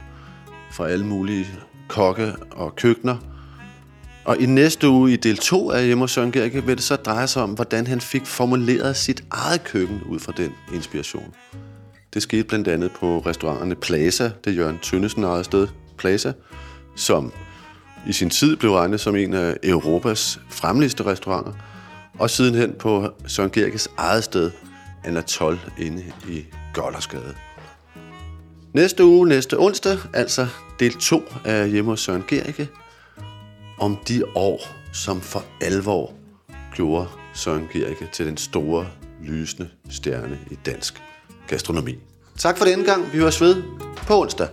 fra 0.71 0.89
alle 0.89 1.05
mulige 1.05 1.47
kokke 1.87 2.33
og 2.51 2.75
køkkener. 2.75 3.34
Og 4.25 4.41
i 4.41 4.45
næste 4.45 4.89
uge 4.89 5.13
i 5.13 5.15
del 5.15 5.37
2 5.37 5.71
af 5.71 5.85
hjemme 5.85 6.03
hos 6.03 6.11
Søren 6.11 6.31
Gericke 6.31 6.65
vil 6.65 6.75
det 6.75 6.83
så 6.83 6.95
dreje 6.95 7.27
sig 7.27 7.43
om, 7.43 7.49
hvordan 7.49 7.87
han 7.87 8.01
fik 8.01 8.25
formuleret 8.25 8.97
sit 8.97 9.23
eget 9.31 9.63
køkken 9.63 10.01
ud 10.09 10.19
fra 10.19 10.33
den 10.37 10.51
inspiration. 10.73 11.33
Det 12.13 12.21
skete 12.21 12.43
blandt 12.43 12.67
andet 12.67 12.91
på 12.91 13.19
restauranterne 13.19 13.75
Plaza, 13.75 14.31
det 14.45 14.57
Jørgen 14.57 14.79
Tønnesen 14.81 15.23
eget 15.23 15.45
sted, 15.45 15.67
Plaza, 15.97 16.33
som 16.95 17.33
i 18.07 18.13
sin 18.13 18.29
tid 18.29 18.55
blev 18.55 18.71
regnet 18.71 18.99
som 18.99 19.15
en 19.15 19.33
af 19.33 19.57
Europas 19.63 20.39
fremligste 20.49 21.05
restauranter, 21.05 21.51
og 22.19 22.29
sidenhen 22.29 22.73
på 22.79 23.09
Søren 23.27 23.49
Gerkes 23.49 23.89
eget 23.97 24.23
sted, 24.23 24.51
Anatol, 25.03 25.59
inde 25.79 26.03
i 26.29 26.45
Goldersgade. 26.73 27.35
Næste 28.73 29.05
uge, 29.05 29.27
næste 29.27 29.59
onsdag, 29.59 29.97
altså 30.13 30.47
del 30.79 30.93
2 30.93 31.23
af 31.45 31.69
Hjemme 31.69 31.91
hos 31.91 32.01
Søren 32.01 32.23
Gericke, 32.27 32.69
om 33.79 33.97
de 34.07 34.23
år, 34.35 34.61
som 34.93 35.21
for 35.21 35.43
alvor 35.61 36.13
gjorde 36.75 37.07
Søren 37.33 37.67
Gericke 37.73 38.09
til 38.13 38.25
den 38.25 38.37
store, 38.37 38.87
lysende 39.21 39.69
stjerne 39.89 40.39
i 40.51 40.55
dansk 40.65 41.01
gastronomi. 41.47 41.95
Tak 42.37 42.57
for 42.57 42.65
denne 42.65 42.85
gang. 42.85 43.13
Vi 43.13 43.17
høres 43.17 43.41
ved 43.41 43.63
på 44.07 44.21
onsdag. 44.21 44.47